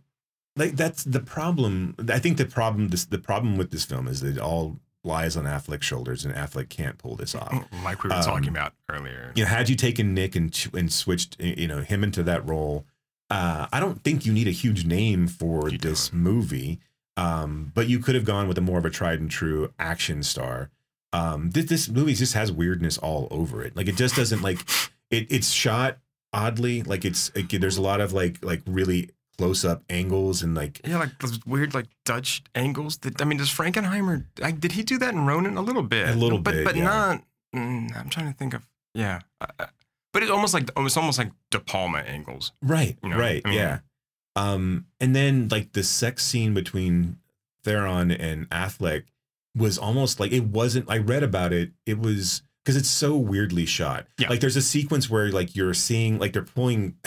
like 0.57 0.75
that's 0.75 1.03
the 1.05 1.21
problem. 1.21 1.95
I 2.09 2.19
think 2.19 2.37
the 2.37 2.45
problem 2.45 2.89
this 2.89 3.05
the 3.05 3.17
problem 3.17 3.57
with 3.57 3.71
this 3.71 3.85
film 3.85 4.07
is 4.07 4.19
that 4.21 4.35
it 4.37 4.39
all 4.39 4.79
lies 5.03 5.35
on 5.35 5.45
Affleck's 5.45 5.85
shoulders, 5.85 6.25
and 6.25 6.33
Affleck 6.33 6.69
can't 6.69 6.97
pull 6.97 7.15
this 7.15 7.33
off. 7.35 7.65
Like 7.83 8.03
we 8.03 8.09
were 8.09 8.15
Um, 8.15 8.23
talking 8.23 8.49
about 8.49 8.73
earlier. 8.89 9.31
You 9.35 9.43
know, 9.43 9.49
had 9.49 9.69
you 9.69 9.75
taken 9.75 10.13
Nick 10.13 10.35
and 10.35 10.69
and 10.73 10.91
switched 10.93 11.39
you 11.39 11.67
know 11.67 11.81
him 11.81 12.03
into 12.03 12.21
that 12.23 12.47
role, 12.47 12.85
uh, 13.29 13.67
I 13.71 13.79
don't 13.79 14.03
think 14.03 14.25
you 14.25 14.33
need 14.33 14.47
a 14.47 14.51
huge 14.51 14.85
name 14.85 15.27
for 15.27 15.69
You 15.69 15.77
this 15.77 16.11
movie. 16.13 16.79
Um, 17.17 17.71
but 17.75 17.87
you 17.89 17.99
could 17.99 18.15
have 18.15 18.23
gone 18.25 18.47
with 18.47 18.57
a 18.57 18.61
more 18.61 18.79
of 18.79 18.85
a 18.85 18.89
tried 18.89 19.19
and 19.19 19.29
true 19.29 19.73
action 19.77 20.23
star. 20.23 20.69
Um, 21.13 21.49
this, 21.51 21.65
this 21.65 21.89
movie 21.89 22.13
just 22.13 22.33
has 22.35 22.51
weirdness 22.53 22.97
all 22.97 23.27
over 23.31 23.61
it. 23.63 23.75
Like 23.75 23.87
it 23.89 23.97
just 23.97 24.15
doesn't 24.15 24.41
like 24.41 24.59
it. 25.09 25.27
It's 25.29 25.49
shot 25.51 25.97
oddly. 26.31 26.83
Like 26.83 27.03
it's 27.03 27.29
it, 27.35 27.59
there's 27.59 27.77
a 27.77 27.81
lot 27.81 27.99
of 27.99 28.13
like 28.13 28.43
like 28.43 28.61
really 28.65 29.09
close 29.41 29.65
up 29.65 29.83
angles 29.89 30.43
and 30.43 30.53
like 30.53 30.79
Yeah, 30.85 30.99
like 30.99 31.17
those 31.19 31.43
weird 31.47 31.73
like 31.73 31.87
Dutch 32.05 32.43
angles. 32.53 32.97
That 32.99 33.19
I 33.21 33.25
mean, 33.25 33.39
does 33.39 33.49
Frankenheimer? 33.49 34.25
Like, 34.39 34.59
did 34.59 34.73
he 34.73 34.83
do 34.83 34.99
that 34.99 35.13
in 35.15 35.25
Ronin 35.25 35.57
a 35.57 35.61
little 35.61 35.81
bit? 35.81 36.09
A 36.09 36.13
little 36.13 36.37
but, 36.37 36.53
bit, 36.53 36.65
but 36.65 36.75
yeah. 36.75 36.83
not. 36.83 37.23
Mm, 37.55 37.97
I'm 37.97 38.09
trying 38.09 38.31
to 38.31 38.37
think 38.37 38.53
of. 38.53 38.67
Yeah, 38.93 39.21
uh, 39.39 39.47
uh, 39.57 39.65
but 40.13 40.21
it's 40.21 40.31
almost 40.31 40.53
like 40.53 40.69
it's 40.77 40.97
almost 40.97 41.17
like 41.17 41.31
De 41.49 41.59
Palma 41.59 41.99
angles. 41.99 42.51
Right, 42.61 42.97
You 43.03 43.09
know, 43.09 43.17
right, 43.17 43.41
I 43.43 43.49
mean- 43.49 43.57
yeah. 43.57 43.79
Um, 44.35 44.85
and 44.99 45.13
then 45.15 45.49
like 45.49 45.73
the 45.73 45.83
sex 45.83 46.23
scene 46.23 46.53
between 46.53 47.17
Theron 47.63 48.11
and 48.11 48.49
Affleck 48.49 49.03
was 49.57 49.77
almost 49.77 50.19
like 50.19 50.31
it 50.31 50.45
wasn't. 50.45 50.89
I 50.89 50.99
read 50.99 51.23
about 51.23 51.51
it. 51.51 51.71
It 51.85 51.99
was 51.99 52.43
because 52.63 52.77
it's 52.77 52.89
so 52.89 53.17
weirdly 53.17 53.65
shot. 53.65 54.05
Yeah. 54.17 54.29
Like 54.29 54.39
there's 54.39 54.55
a 54.55 54.61
sequence 54.61 55.09
where 55.09 55.29
like 55.31 55.55
you're 55.55 55.73
seeing 55.73 56.19
like 56.19 56.33
they're 56.33 56.43
pulling. 56.43 56.95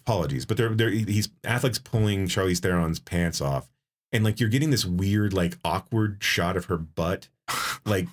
apologies, 0.00 0.44
but 0.46 0.56
they're 0.56 0.70
they're 0.74 0.90
he's 0.90 1.28
Affleck's 1.44 1.78
pulling 1.78 2.26
Charlize 2.26 2.60
Theron's 2.60 2.98
pants 2.98 3.40
off, 3.40 3.68
and 4.12 4.24
like 4.24 4.40
you're 4.40 4.48
getting 4.48 4.70
this 4.70 4.84
weird 4.84 5.32
like 5.32 5.58
awkward 5.64 6.18
shot 6.20 6.56
of 6.56 6.66
her 6.66 6.76
butt, 6.78 7.28
like. 7.84 8.08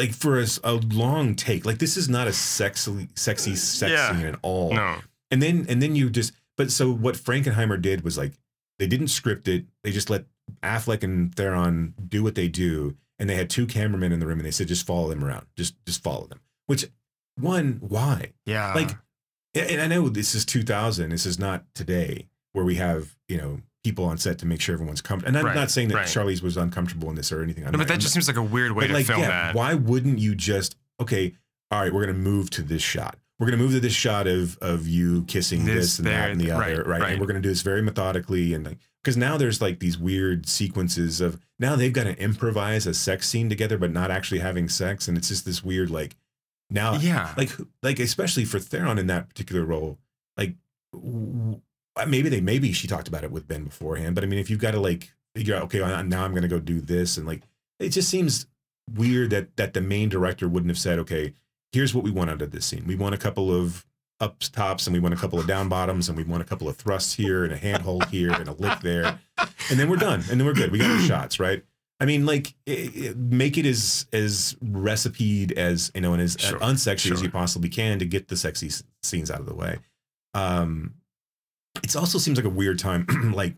Like 0.00 0.12
for 0.12 0.40
a 0.62 0.74
long 0.74 1.34
take, 1.34 1.66
like 1.66 1.78
this 1.78 1.96
is 1.96 2.08
not 2.08 2.28
a 2.28 2.32
sexy, 2.32 3.08
sexy 3.16 3.56
sex 3.56 3.90
Yeah. 3.90 4.12
scene 4.16 4.26
at 4.26 4.38
all. 4.42 4.72
No, 4.72 4.98
and 5.32 5.42
then 5.42 5.66
and 5.68 5.82
then 5.82 5.96
you 5.96 6.08
just 6.08 6.34
but 6.56 6.70
so 6.70 6.88
what 6.92 7.16
Frankenheimer 7.16 7.82
did 7.82 8.04
was 8.04 8.16
like 8.16 8.34
they 8.78 8.86
didn't 8.86 9.08
script 9.08 9.48
it. 9.48 9.64
They 9.82 9.90
just 9.90 10.08
let 10.08 10.26
Affleck 10.62 11.02
and 11.02 11.34
Theron 11.34 11.94
do 12.08 12.22
what 12.22 12.36
they 12.36 12.46
do 12.46 12.96
and 13.18 13.28
they 13.28 13.34
had 13.34 13.50
two 13.50 13.66
cameramen 13.66 14.12
in 14.12 14.20
the 14.20 14.26
room 14.28 14.38
and 14.38 14.46
they 14.46 14.52
said 14.52 14.68
just 14.68 14.86
follow 14.86 15.08
them 15.08 15.24
around. 15.24 15.46
Just 15.56 15.74
just 15.84 16.00
follow 16.00 16.28
them. 16.28 16.38
Which 16.66 16.86
one 17.34 17.78
why? 17.80 18.34
Yeah, 18.46 18.72
like 18.74 18.90
and 19.54 19.80
I 19.80 19.86
know 19.86 20.08
this 20.08 20.34
is 20.34 20.44
2000 20.44 21.10
this 21.10 21.26
is 21.26 21.38
not 21.38 21.64
today 21.74 22.28
where 22.52 22.64
we 22.64 22.76
have 22.76 23.16
you 23.28 23.36
know 23.38 23.60
people 23.84 24.04
on 24.04 24.18
set 24.18 24.38
to 24.38 24.46
make 24.46 24.60
sure 24.60 24.74
everyone's 24.74 25.00
comfortable 25.00 25.28
and 25.28 25.38
I'm 25.38 25.46
Right, 25.46 25.54
not 25.54 25.70
saying 25.70 25.88
that 25.88 25.94
right. 25.94 26.06
Charlize 26.06 26.42
was 26.42 26.56
uncomfortable 26.56 27.08
in 27.10 27.14
this 27.16 27.30
or 27.32 27.42
anything 27.42 27.64
I'm 27.64 27.72
no, 27.72 27.78
not- 27.78 27.82
but 27.84 27.88
that 27.88 27.94
I'm 27.94 28.00
just 28.00 28.14
not- 28.16 28.24
seems 28.24 28.28
like 28.28 28.36
a 28.36 28.42
weird 28.42 28.72
way 28.72 28.86
to 28.86 28.92
like, 28.92 29.06
film 29.06 29.20
yeah, 29.20 29.28
that. 29.28 29.54
Why 29.54 29.74
wouldn't 29.74 30.18
you 30.18 30.34
just 30.34 30.76
okay? 31.00 31.34
All 31.70 31.80
right, 31.82 31.92
we're 31.92 32.04
gonna 32.06 32.18
move 32.18 32.50
to 32.50 32.62
this 32.62 32.82
shot. 32.82 33.18
We're 33.38 33.46
gonna 33.46 33.58
move 33.62 33.72
to 33.72 33.80
this 33.80 33.92
shot 33.94 34.26
of 34.26 34.58
of 34.60 34.88
you 34.88 35.24
kissing 35.24 35.64
this, 35.64 35.74
This, 35.74 35.98
and 35.98 36.08
there, 36.08 36.20
that 36.22 36.30
and 36.32 36.40
the 36.40 36.50
other, 36.50 36.82
right? 36.82 37.00
right. 37.00 37.12
And 37.12 37.20
we're 37.20 37.26
gonna 37.28 37.40
do 37.40 37.48
this 37.50 37.62
very 37.62 37.82
methodically 37.82 38.52
and 38.54 38.64
like 38.66 38.78
because 39.04 39.16
now 39.16 39.36
there's 39.36 39.60
like 39.60 39.78
these 39.78 39.96
weird 39.96 40.48
sequences 40.48 41.20
of 41.20 41.38
now 41.60 41.76
they've 41.76 41.92
got 41.92 42.04
to 42.04 42.18
improvise 42.20 42.86
a 42.86 42.92
sex 42.94 43.28
scene 43.28 43.48
together, 43.48 43.78
but 43.78 43.92
not 43.92 44.10
actually 44.10 44.40
having 44.40 44.68
sex, 44.68 45.06
and 45.08 45.16
it's 45.16 45.28
just 45.28 45.44
this 45.44 45.62
weird 45.62 45.88
like 45.90 46.16
now 46.70 46.94
Yeah, 46.94 47.32
like 47.36 47.50
like 47.82 47.98
especially 47.98 48.44
for 48.44 48.58
Theron 48.58 48.98
in 48.98 49.06
that 49.08 49.28
particular 49.28 49.64
role, 49.64 49.98
like 50.36 50.54
w- 50.92 51.60
uh, 51.96 52.06
maybe 52.06 52.28
they 52.28 52.40
maybe 52.40 52.72
she 52.72 52.86
talked 52.86 53.08
about 53.08 53.24
it 53.24 53.30
with 53.30 53.48
Ben 53.48 53.64
beforehand, 53.64 54.14
but 54.14 54.24
I 54.24 54.26
mean 54.26 54.38
if 54.38 54.50
you've 54.50 54.60
got 54.60 54.72
to 54.72 54.80
like 54.80 55.12
figure 55.34 55.54
out 55.54 55.62
okay 55.64 55.78
now 56.02 56.24
I'm 56.24 56.34
gonna 56.34 56.48
go 56.48 56.58
do 56.58 56.80
this 56.80 57.16
and 57.16 57.26
like 57.26 57.42
it 57.78 57.90
just 57.90 58.08
seems 58.08 58.46
weird 58.94 59.30
that 59.30 59.56
that 59.56 59.74
the 59.74 59.80
main 59.80 60.08
director 60.08 60.48
wouldn't 60.48 60.70
have 60.70 60.78
said 60.78 60.98
okay 60.98 61.34
here's 61.72 61.94
what 61.94 62.02
we 62.02 62.10
want 62.10 62.30
out 62.30 62.40
of 62.40 62.50
this 62.50 62.64
scene. 62.64 62.84
We 62.86 62.96
want 62.96 63.14
a 63.14 63.18
couple 63.18 63.52
of 63.52 63.84
ups 64.20 64.48
tops 64.48 64.86
and 64.86 64.94
we 64.94 65.00
want 65.00 65.14
a 65.14 65.16
couple 65.16 65.38
of 65.38 65.46
down 65.46 65.68
bottoms 65.68 66.08
and 66.08 66.16
we 66.16 66.24
want 66.24 66.42
a 66.42 66.44
couple 66.46 66.68
of 66.68 66.76
thrusts 66.76 67.12
here 67.14 67.44
and 67.44 67.52
a 67.52 67.56
handhold 67.56 68.06
here 68.06 68.32
and 68.32 68.48
a 68.48 68.52
lick 68.52 68.80
there 68.80 69.20
and 69.38 69.78
then 69.78 69.88
we're 69.88 69.96
done 69.96 70.20
and 70.30 70.40
then 70.40 70.44
we're 70.44 70.54
good. 70.54 70.72
We 70.72 70.78
got 70.78 70.90
our 70.90 71.00
shots 71.00 71.38
right 71.38 71.62
I 72.00 72.04
mean, 72.06 72.24
like, 72.26 72.54
i- 72.68 72.90
i- 73.10 73.14
make 73.16 73.58
it 73.58 73.66
as 73.66 74.06
as 74.12 74.56
recipeed 74.62 75.52
as 75.52 75.90
you 75.94 76.00
know, 76.00 76.12
and 76.12 76.22
as 76.22 76.36
Sure, 76.38 76.58
unsexy 76.60 77.10
as 77.12 77.22
you 77.22 77.30
possibly 77.30 77.68
can 77.68 77.98
to 77.98 78.06
get 78.06 78.28
the 78.28 78.36
sexy 78.36 78.68
s- 78.68 78.82
scenes 79.02 79.30
out 79.30 79.40
of 79.40 79.46
the 79.46 79.54
way. 79.54 79.78
Um, 80.34 80.94
it 81.82 81.94
also 81.96 82.18
seems 82.18 82.38
like 82.38 82.44
a 82.46 82.50
weird 82.50 82.78
time. 82.78 83.06
like, 83.34 83.56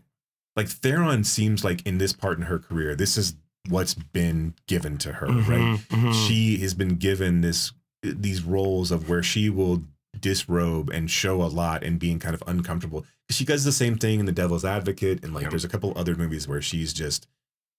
like 0.55 0.67
Theron 0.67 1.23
seems 1.23 1.63
like 1.63 1.85
in 1.85 1.97
this 1.97 2.13
part 2.13 2.37
in 2.37 2.45
her 2.45 2.57
career, 2.59 2.95
this 2.95 3.17
is 3.17 3.35
what's 3.69 3.93
been 3.93 4.55
given 4.67 4.97
to 4.97 5.13
her, 5.13 5.27
right? 5.27 5.77
Mhm, 5.77 5.87
mhm. 5.89 6.27
She 6.27 6.57
has 6.57 6.73
been 6.73 6.95
given 6.95 7.41
this 7.41 7.71
these 8.03 8.41
roles 8.41 8.89
of 8.89 9.07
where 9.07 9.21
she 9.21 9.49
will 9.51 9.83
disrobe 10.19 10.89
and 10.89 11.09
show 11.11 11.43
a 11.43 11.45
lot 11.45 11.83
and 11.83 11.99
being 11.99 12.17
kind 12.17 12.33
of 12.33 12.41
uncomfortable. 12.47 13.05
She 13.29 13.45
does 13.45 13.63
the 13.63 13.71
same 13.71 13.97
thing 13.97 14.19
in 14.19 14.25
The 14.25 14.31
Devil's 14.31 14.65
Advocate, 14.65 15.23
and 15.23 15.33
like 15.33 15.43
Yep. 15.43 15.51
there's 15.51 15.63
a 15.65 15.69
couple 15.69 15.93
other 15.95 16.15
movies 16.15 16.47
where 16.47 16.61
she's 16.61 16.91
just 16.93 17.27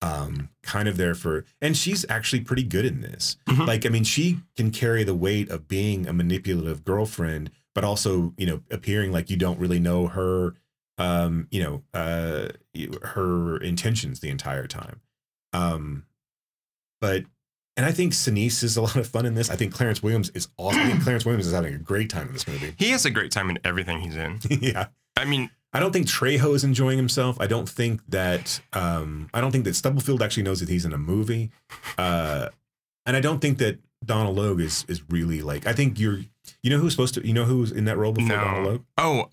um 0.02 0.48
kind 0.62 0.88
of 0.88 0.96
there 0.96 1.14
for 1.14 1.44
and 1.60 1.76
she's 1.76 2.04
actually 2.08 2.40
pretty 2.40 2.64
good 2.64 2.84
in 2.84 3.00
this. 3.00 3.36
Mhm. 3.48 3.66
Like 3.66 3.86
I 3.86 3.88
mean 3.88 4.04
she 4.04 4.40
can 4.56 4.70
carry 4.70 5.04
the 5.04 5.14
weight 5.14 5.48
of 5.50 5.68
being 5.68 6.06
a 6.06 6.12
manipulative 6.12 6.84
girlfriend 6.84 7.50
but 7.74 7.84
also, 7.84 8.34
you 8.36 8.44
know, 8.44 8.60
appearing 8.70 9.12
like 9.12 9.30
you 9.30 9.36
don't 9.36 9.58
really 9.58 9.80
know 9.80 10.08
her 10.08 10.54
um, 10.98 11.48
you 11.50 11.62
know, 11.62 11.82
uh 11.94 12.48
her 13.02 13.56
intentions 13.58 14.20
the 14.20 14.28
entire 14.28 14.66
time. 14.66 15.00
Um 15.52 16.04
but 17.00 17.24
and 17.76 17.86
I 17.86 17.92
think 17.92 18.12
Sinise 18.12 18.62
is 18.62 18.76
a 18.76 18.82
lot 18.82 18.96
of 18.96 19.06
fun 19.06 19.24
in 19.24 19.34
this. 19.34 19.48
I 19.50 19.56
think 19.56 19.72
Clarence 19.72 20.02
Williams 20.02 20.28
is 20.34 20.48
awesome. 20.58 20.82
I 20.82 20.90
think 20.90 21.02
Clarence 21.04 21.24
Williams 21.24 21.46
is 21.46 21.54
having 21.54 21.74
a 21.74 21.78
great 21.78 22.10
time 22.10 22.26
in 22.26 22.32
this 22.34 22.46
movie. 22.46 22.74
he 22.78 22.90
has 22.90 23.06
a 23.06 23.10
great 23.10 23.30
time 23.32 23.48
in 23.48 23.58
everything 23.64 24.00
he's 24.00 24.16
in. 24.16 24.40
yeah. 24.60 24.88
I 25.16 25.24
mean, 25.24 25.50
I 25.74 25.80
don't 25.80 25.92
think 25.92 26.06
Trejo 26.06 26.54
is 26.54 26.64
enjoying 26.64 26.98
himself. 26.98 27.40
I 27.40 27.46
don't 27.46 27.68
think 27.68 28.02
that 28.08 28.60
um, 28.74 29.30
I 29.32 29.40
don't 29.40 29.50
think 29.52 29.64
that 29.64 29.74
Stubblefield 29.74 30.22
actually 30.22 30.42
knows 30.42 30.60
that 30.60 30.68
he's 30.68 30.84
in 30.84 30.92
a 30.92 30.98
movie, 30.98 31.50
uh, 31.96 32.48
and 33.06 33.16
I 33.16 33.20
don't 33.20 33.40
think 33.40 33.58
that 33.58 33.78
Donald 34.04 34.36
Logue 34.36 34.60
is 34.60 34.84
is 34.88 35.02
really 35.08 35.40
like. 35.42 35.66
I 35.66 35.72
think 35.72 35.98
you're. 35.98 36.20
You 36.64 36.70
know 36.70 36.78
who's 36.78 36.92
supposed 36.92 37.14
to. 37.14 37.26
You 37.26 37.32
know 37.32 37.44
who's 37.44 37.70
in 37.72 37.84
that 37.86 37.96
role 37.96 38.12
before 38.12 38.36
Donald 38.36 38.64
No. 38.64 38.70
Logue? 38.70 38.82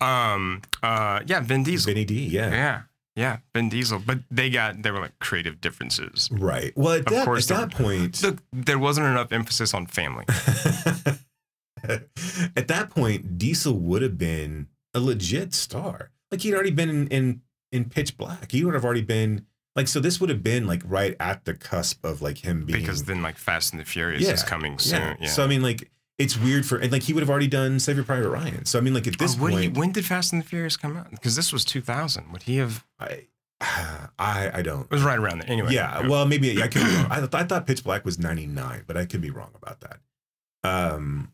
Oh, 0.00 0.06
um, 0.06 0.62
uh, 0.82 1.20
yeah, 1.26 1.40
Vin 1.40 1.62
Diesel. 1.64 1.92
Vinny 1.92 2.04
D. 2.04 2.26
Yeah. 2.26 2.50
Yeah, 2.50 2.82
yeah, 3.16 3.36
Vin 3.54 3.68
Diesel. 3.68 3.98
But 4.04 4.20
they 4.30 4.48
got 4.48 4.82
they 4.82 4.90
were 4.90 5.00
like 5.00 5.18
creative 5.18 5.60
differences. 5.60 6.28
Right. 6.32 6.72
Well, 6.76 6.94
at 6.94 7.00
Of 7.00 7.06
that, 7.06 7.24
course 7.24 7.50
at 7.50 7.68
that 7.68 7.76
point, 7.76 8.22
Look, 8.22 8.38
there 8.52 8.78
wasn't 8.78 9.06
enough 9.08 9.32
emphasis 9.32 9.74
on 9.74 9.86
family. 9.86 10.24
at 11.84 12.68
that 12.68 12.90
point, 12.90 13.38
Diesel 13.38 13.74
would 13.74 14.02
have 14.02 14.18
been 14.18 14.68
a 14.94 15.00
legit 15.00 15.52
star. 15.54 16.10
Like 16.30 16.40
he'd 16.42 16.54
already 16.54 16.70
been 16.70 16.88
in, 16.90 17.08
in 17.08 17.40
in 17.72 17.84
Pitch 17.88 18.16
Black. 18.16 18.50
He 18.52 18.64
would 18.64 18.74
have 18.74 18.84
already 18.84 19.02
been 19.02 19.46
like 19.76 19.88
so. 19.88 20.00
This 20.00 20.20
would 20.20 20.30
have 20.30 20.42
been 20.42 20.66
like 20.66 20.82
right 20.84 21.16
at 21.20 21.44
the 21.44 21.54
cusp 21.54 22.04
of 22.04 22.22
like 22.22 22.38
him 22.38 22.64
being 22.64 22.80
because 22.80 23.04
then 23.04 23.22
like 23.22 23.36
Fast 23.38 23.72
and 23.72 23.80
the 23.80 23.84
Furious 23.84 24.22
yeah, 24.22 24.32
is 24.32 24.42
coming 24.42 24.78
soon. 24.78 25.16
Yeah. 25.20 25.28
So 25.28 25.42
I 25.44 25.46
mean, 25.46 25.62
like 25.62 25.90
it's 26.18 26.36
weird 26.38 26.66
for 26.66 26.78
and 26.78 26.92
like 26.92 27.02
he 27.02 27.12
would 27.12 27.22
have 27.22 27.30
already 27.30 27.46
done 27.48 27.78
Saving 27.80 28.04
Private 28.04 28.28
Ryan. 28.28 28.64
So 28.64 28.78
I 28.78 28.82
mean, 28.82 28.94
like 28.94 29.06
at 29.06 29.18
this 29.18 29.36
Oh, 29.36 29.42
what 29.42 29.50
do 29.50 29.56
you- 29.60 29.70
point, 29.70 29.76
when 29.78 29.92
did 29.92 30.04
Fast 30.04 30.32
and 30.32 30.42
the 30.42 30.46
Furious 30.46 30.76
come 30.76 30.96
out? 30.96 31.10
Because 31.10 31.34
this 31.36 31.52
was 31.52 31.64
2000. 31.64 32.30
Would 32.32 32.42
he 32.42 32.56
have? 32.58 32.84
I 32.98 33.26
I 33.60 34.50
I 34.54 34.62
don't. 34.62 34.82
It 34.84 34.90
was 34.90 35.02
right 35.02 35.18
around 35.18 35.40
there. 35.42 35.50
Anyway. 35.50 35.72
Yeah, 35.72 36.06
well, 36.06 36.26
maybe 36.26 36.48
yeah, 36.48 36.64
I 36.64 36.68
could 36.68 36.84
be 36.84 36.94
wrong. 36.94 37.06
I, 37.10 37.16
th- 37.20 37.34
I 37.34 37.44
thought 37.44 37.66
Pitch 37.66 37.84
Black 37.84 38.04
was 38.04 38.18
99, 38.18 38.84
but 38.86 38.96
I 38.96 39.04
could 39.06 39.20
be 39.20 39.30
wrong 39.30 39.50
about 39.54 39.80
that. 39.80 39.98
Um, 40.64 41.32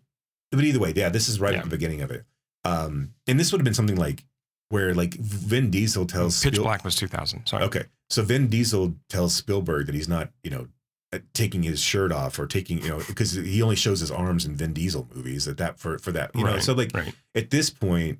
but 0.52 0.64
either 0.64 0.78
way, 0.78 0.92
yeah, 0.94 1.08
this 1.08 1.28
is 1.28 1.40
right 1.40 1.52
Yeah. 1.52 1.58
at 1.58 1.64
the 1.64 1.70
beginning 1.70 2.00
of 2.02 2.10
it. 2.10 2.24
Um, 2.64 3.12
and 3.26 3.38
this 3.38 3.52
would 3.52 3.60
have 3.60 3.64
been 3.64 3.74
something 3.74 3.96
like 3.96 4.24
where 4.70 4.94
like 4.94 5.14
Vin 5.14 5.70
Diesel 5.70 6.06
tells 6.06 6.42
Pitch 6.42 6.54
Spiel- 6.54 6.64
Black 6.64 6.84
was 6.84 6.96
2000. 6.96 7.46
Sorry. 7.46 7.62
Okay, 7.64 7.84
so 8.10 8.22
Vin 8.22 8.48
Diesel 8.48 8.94
tells 9.08 9.34
Spielberg 9.34 9.86
that 9.86 9.94
he's 9.94 10.08
not, 10.08 10.30
you 10.42 10.50
know, 10.50 10.68
uh, 11.12 11.18
taking 11.34 11.62
his 11.62 11.80
shirt 11.80 12.10
off 12.12 12.38
or 12.38 12.46
taking, 12.46 12.78
you 12.82 12.88
know, 12.88 13.00
because 13.06 13.32
he 13.32 13.62
only 13.62 13.76
shows 13.76 14.00
his 14.00 14.10
arms 14.10 14.44
in 14.44 14.56
Vin 14.56 14.72
Diesel 14.72 15.08
movies. 15.14 15.46
At 15.46 15.56
that 15.58 15.78
for 15.78 15.98
for 15.98 16.10
that, 16.12 16.30
you 16.34 16.42
know, 16.44 16.58
so 16.58 16.72
like 16.74 16.90
right. 16.94 17.14
at 17.34 17.50
this 17.50 17.70
point, 17.70 18.18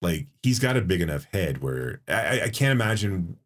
like 0.00 0.26
he's 0.42 0.58
got 0.58 0.76
a 0.76 0.80
big 0.80 1.00
enough 1.02 1.24
head 1.32 1.60
where 1.62 2.00
I, 2.08 2.42
I- 2.44 2.48
can't 2.48 2.72
imagine 2.72 3.36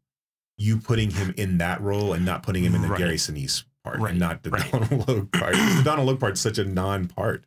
you 0.61 0.77
putting 0.79 1.11
him 1.11 1.33
in 1.37 1.59
that 1.59 1.81
role 1.81 2.13
and 2.13 2.25
not 2.25 2.43
putting 2.43 2.65
him 2.65 2.75
in 2.75 2.83
the 2.83 2.89
Right. 2.89 2.99
Gary 2.99 3.15
Sinise 3.17 3.63
part 3.85 3.99
Right, 4.01 4.11
and 4.11 4.19
not 4.19 4.43
the 4.43 4.51
right. 4.51 4.71
Donald 4.73 5.09
Logue 5.09 5.33
part. 5.39 5.55
the 5.55 5.83
Donald 5.85 6.09
Logue 6.09 6.19
part's 6.19 6.41
such 6.41 6.59
a 6.59 6.65
non-part. 6.65 7.45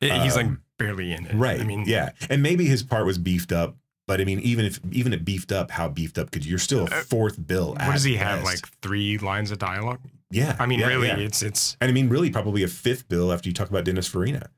It- 0.00 0.12
he's 0.22 0.36
like 0.36 0.46
Um, 0.46 0.62
barely 0.78 1.12
in 1.12 1.26
it. 1.26 1.34
Right. 1.34 1.60
I 1.60 1.64
mean, 1.64 1.84
yeah. 1.86 2.10
And 2.30 2.42
maybe 2.42 2.64
his 2.66 2.82
part 2.82 3.04
was 3.06 3.18
beefed 3.18 3.52
up, 3.52 3.76
but 4.06 4.20
I 4.20 4.24
mean, 4.24 4.40
even 4.40 4.64
if 4.64 4.80
even 4.92 5.12
it 5.12 5.24
beefed 5.24 5.52
up, 5.52 5.70
how 5.72 5.88
beefed 5.88 6.18
up 6.18 6.30
could 6.30 6.46
you're 6.46 6.58
still 6.58 6.84
a 6.86 7.02
fourth 7.02 7.44
bill. 7.46 7.76
Uh, 7.78 7.86
What 7.86 7.92
does 7.94 8.04
he 8.04 8.16
have? 8.16 8.44
Like 8.44 8.66
three 8.82 9.18
lines 9.18 9.50
of 9.50 9.58
dialogue? 9.58 10.00
Yeah. 10.30 10.56
I 10.58 10.66
mean, 10.66 10.80
yeah, 10.80 10.88
really, 10.88 11.08
yeah. 11.08 11.16
it's 11.18 11.42
it's. 11.42 11.76
and 11.80 11.88
I 11.88 11.92
mean, 11.92 12.08
really, 12.08 12.30
probably 12.30 12.62
a 12.62 12.68
fifth 12.68 13.08
bill 13.08 13.32
after 13.32 13.48
you 13.48 13.54
talk 13.54 13.70
about 13.70 13.84
Dennis 13.84 14.08
Farina. 14.08 14.48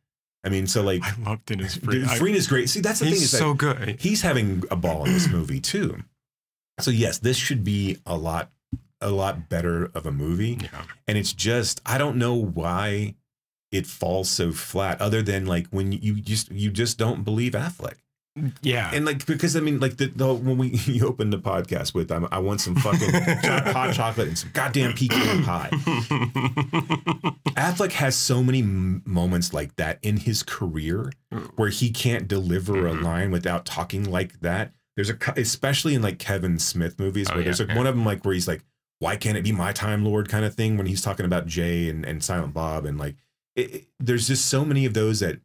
I 0.44 0.50
mean, 0.50 0.66
so 0.66 0.82
like, 0.82 1.02
I 1.02 1.14
love 1.22 1.44
Dennis 1.46 1.76
Farina. 1.82 2.06
Farina's 2.08 2.46
great. 2.46 2.68
See, 2.68 2.80
that's 2.80 3.00
the 3.00 3.06
he's 3.06 3.14
thing 3.16 3.22
is 3.24 3.30
that 3.32 3.38
so 3.38 3.54
good. 3.54 4.00
he's 4.00 4.22
having 4.22 4.62
a 4.70 4.76
ball 4.76 5.04
in 5.04 5.12
this 5.12 5.28
movie 5.30 5.60
too. 5.60 5.98
So 6.80 6.90
yes, 6.90 7.18
this 7.18 7.36
should 7.36 7.64
be 7.64 7.98
a 8.06 8.16
lot, 8.16 8.50
a 9.00 9.10
lot 9.10 9.48
better 9.48 9.90
of 9.94 10.06
a 10.06 10.12
movie. 10.12 10.58
Yeah. 10.62 10.82
And 11.08 11.18
it's 11.18 11.32
just 11.32 11.80
I 11.84 11.98
don't 11.98 12.16
know 12.16 12.34
why 12.34 13.14
it 13.72 13.86
falls 13.86 14.30
so 14.30 14.52
flat. 14.52 15.00
Other 15.00 15.22
than 15.22 15.44
like 15.46 15.66
when 15.68 15.92
you 15.92 16.14
just 16.20 16.50
you 16.52 16.70
just 16.70 16.98
don't 16.98 17.24
believe 17.24 17.52
Affleck. 17.52 17.96
Yeah. 18.62 18.90
And 18.92 19.04
like 19.04 19.24
because 19.26 19.56
I 19.56 19.60
mean 19.60 19.80
like 19.80 19.96
the, 19.96 20.06
the 20.06 20.32
when 20.34 20.58
we 20.58 20.68
you 20.86 21.06
opened 21.06 21.32
the 21.32 21.38
podcast 21.38 21.94
with 21.94 22.10
I'm, 22.10 22.26
I 22.32 22.38
want 22.38 22.60
some 22.60 22.74
fucking 22.76 23.10
hot 23.72 23.94
chocolate 23.94 24.28
and 24.28 24.38
some 24.38 24.50
goddamn 24.52 24.92
pecan 24.94 25.44
pie. 25.44 25.70
Affleck 27.56 27.92
has 27.92 28.16
so 28.16 28.42
many 28.42 28.60
m- 28.60 29.02
moments 29.04 29.52
like 29.52 29.76
that 29.76 29.98
in 30.02 30.16
his 30.18 30.42
career 30.42 31.10
where 31.56 31.68
he 31.70 31.90
can't 31.90 32.28
deliver 32.28 32.74
Mm-hmm. 32.74 32.98
a 32.98 33.08
line 33.08 33.30
without 33.30 33.64
talking 33.64 34.04
like 34.10 34.40
that. 34.40 34.72
There's 34.96 35.10
a 35.10 35.16
especially 35.36 35.94
in 35.94 36.02
like 36.02 36.18
Kevin 36.18 36.58
Smith 36.58 36.98
movies 36.98 37.28
Oh, 37.30 37.34
where 37.34 37.40
yeah, 37.40 37.44
there's 37.46 37.60
like 37.60 37.68
yeah. 37.70 37.76
one 37.76 37.86
of 37.86 37.94
them 37.96 38.04
like 38.04 38.24
where 38.24 38.34
he's 38.34 38.48
like, 38.48 38.62
"Why 38.98 39.16
can't 39.16 39.36
it 39.38 39.44
be 39.44 39.52
my 39.52 39.72
time, 39.72 40.04
Lord?" 40.04 40.28
kind 40.28 40.44
of 40.44 40.54
thing 40.54 40.76
when 40.76 40.86
he's 40.86 41.02
talking 41.02 41.24
about 41.26 41.46
Jay 41.46 41.88
and, 41.88 42.04
and 42.04 42.22
Silent 42.22 42.52
Bob 42.54 42.84
and 42.84 42.98
like 42.98 43.16
it, 43.56 43.74
it- 43.74 43.88
there's 44.00 44.26
just 44.28 44.46
so 44.46 44.64
many 44.64 44.84
of 44.86 44.94
those 44.94 45.20
that 45.20 45.40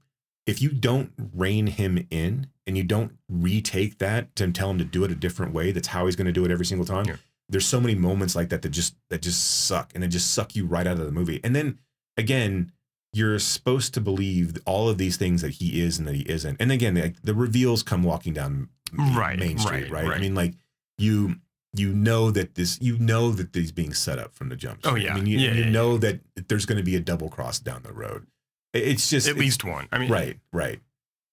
if 0.45 0.61
you 0.61 0.69
don't 0.69 1.11
rein 1.33 1.67
him 1.67 2.05
in 2.11 2.47
and 2.65 2.77
you 2.77 2.83
don't 2.83 3.13
retake 3.29 3.97
that 3.99 4.39
and 4.39 4.53
tell 4.55 4.69
him 4.69 4.77
to 4.77 4.85
do 4.85 5.03
it 5.03 5.11
a 5.11 5.15
different 5.15 5.53
way, 5.53 5.71
that's 5.71 5.87
how 5.89 6.05
he's 6.05 6.15
going 6.15 6.27
to 6.27 6.31
do 6.31 6.45
it 6.45 6.51
every 6.51 6.65
single 6.65 6.85
time. 6.85 7.05
Yeah. 7.05 7.15
There's 7.49 7.65
so 7.65 7.79
many 7.81 7.95
moments 7.95 8.35
like 8.35 8.49
that 8.49 8.61
that 8.61 8.69
just 8.69 8.95
that 9.09 9.21
just 9.21 9.65
suck 9.65 9.91
and 9.93 10.01
they 10.03 10.07
just 10.07 10.31
suck 10.31 10.55
you 10.55 10.65
right 10.65 10.87
out 10.87 10.97
of 10.99 11.05
the 11.05 11.11
movie. 11.11 11.39
And 11.43 11.55
then 11.55 11.79
again, 12.17 12.71
you're 13.11 13.37
supposed 13.37 13.93
to 13.93 14.01
believe 14.01 14.57
all 14.65 14.89
of 14.89 14.97
these 14.97 15.17
things 15.17 15.41
that 15.41 15.51
he 15.55 15.81
is 15.81 15.99
and 15.99 16.07
that 16.07 16.15
he 16.15 16.23
isn't. 16.23 16.57
And 16.59 16.71
again, 16.71 16.95
like, 16.95 17.21
the 17.21 17.35
reveals 17.35 17.83
come 17.83 18.01
walking 18.03 18.33
down 18.33 18.69
Main- 18.91 19.15
Right, 19.15 19.37
Main 19.37 19.57
Street, 19.59 19.83
right, 19.83 19.91
right? 19.91 20.07
right? 20.07 20.17
I 20.17 20.19
mean, 20.21 20.33
like 20.35 20.53
you 20.97 21.35
you 21.75 21.91
know 21.93 22.31
that 22.31 22.55
this 22.55 22.79
you 22.81 22.97
know 22.97 23.31
that 23.31 23.53
he's 23.53 23.71
being 23.71 23.93
set 23.93 24.19
up 24.19 24.33
from 24.33 24.49
the 24.49 24.55
jump. 24.55 24.79
Oh, 24.83 24.95
yeah. 24.95 25.11
I 25.11 25.15
mean, 25.15 25.25
you, 25.25 25.39
Yeah, 25.39 25.51
you 25.53 25.63
yeah, 25.65 25.69
know 25.71 25.97
that 25.97 26.21
there's 26.47 26.65
going 26.65 26.77
to 26.77 26.83
be 26.83 26.95
a 26.95 26.99
double 26.99 27.29
cross 27.29 27.59
down 27.59 27.81
the 27.83 27.91
road. 27.93 28.27
It's 28.73 29.09
just 29.09 29.27
At 29.27 29.37
least 29.37 29.63
one. 29.63 29.87
I 29.91 29.97
mean, 29.99 30.09
right, 30.11 30.39
right. 30.51 30.79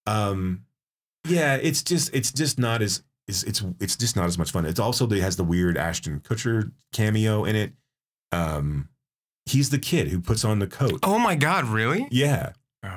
Um, 0.07 0.65
yeah, 1.27 1.57
it's 1.57 1.83
just 1.83 2.15
it's 2.15 2.33
just 2.33 2.59
not 2.59 2.83
as 2.83 3.03
it's 3.29 3.43
it's 3.45 3.63
it's 3.81 3.97
just 3.97 4.17
not 4.17 4.27
as 4.27 4.39
much 4.39 4.51
fun. 4.51 4.65
It's 4.67 4.81
also 4.81 5.07
it 5.09 5.21
has 5.21 5.37
the 5.37 5.45
weird 5.45 5.77
Ashton 5.79 6.21
Kutcher 6.21 6.73
cameo 6.93 7.45
in 7.45 7.57
it. 7.57 7.73
Um, 8.33 8.89
he's 9.47 9.71
the 9.71 9.79
kid 9.79 10.09
who 10.09 10.21
puts 10.21 10.45
on 10.45 10.59
the 10.59 10.67
coat. 10.67 11.01
Oh 11.03 11.19
my 11.19 11.35
God, 11.35 11.65
really? 11.67 12.07
Yeah. 12.11 12.53
Oh, 12.83 12.89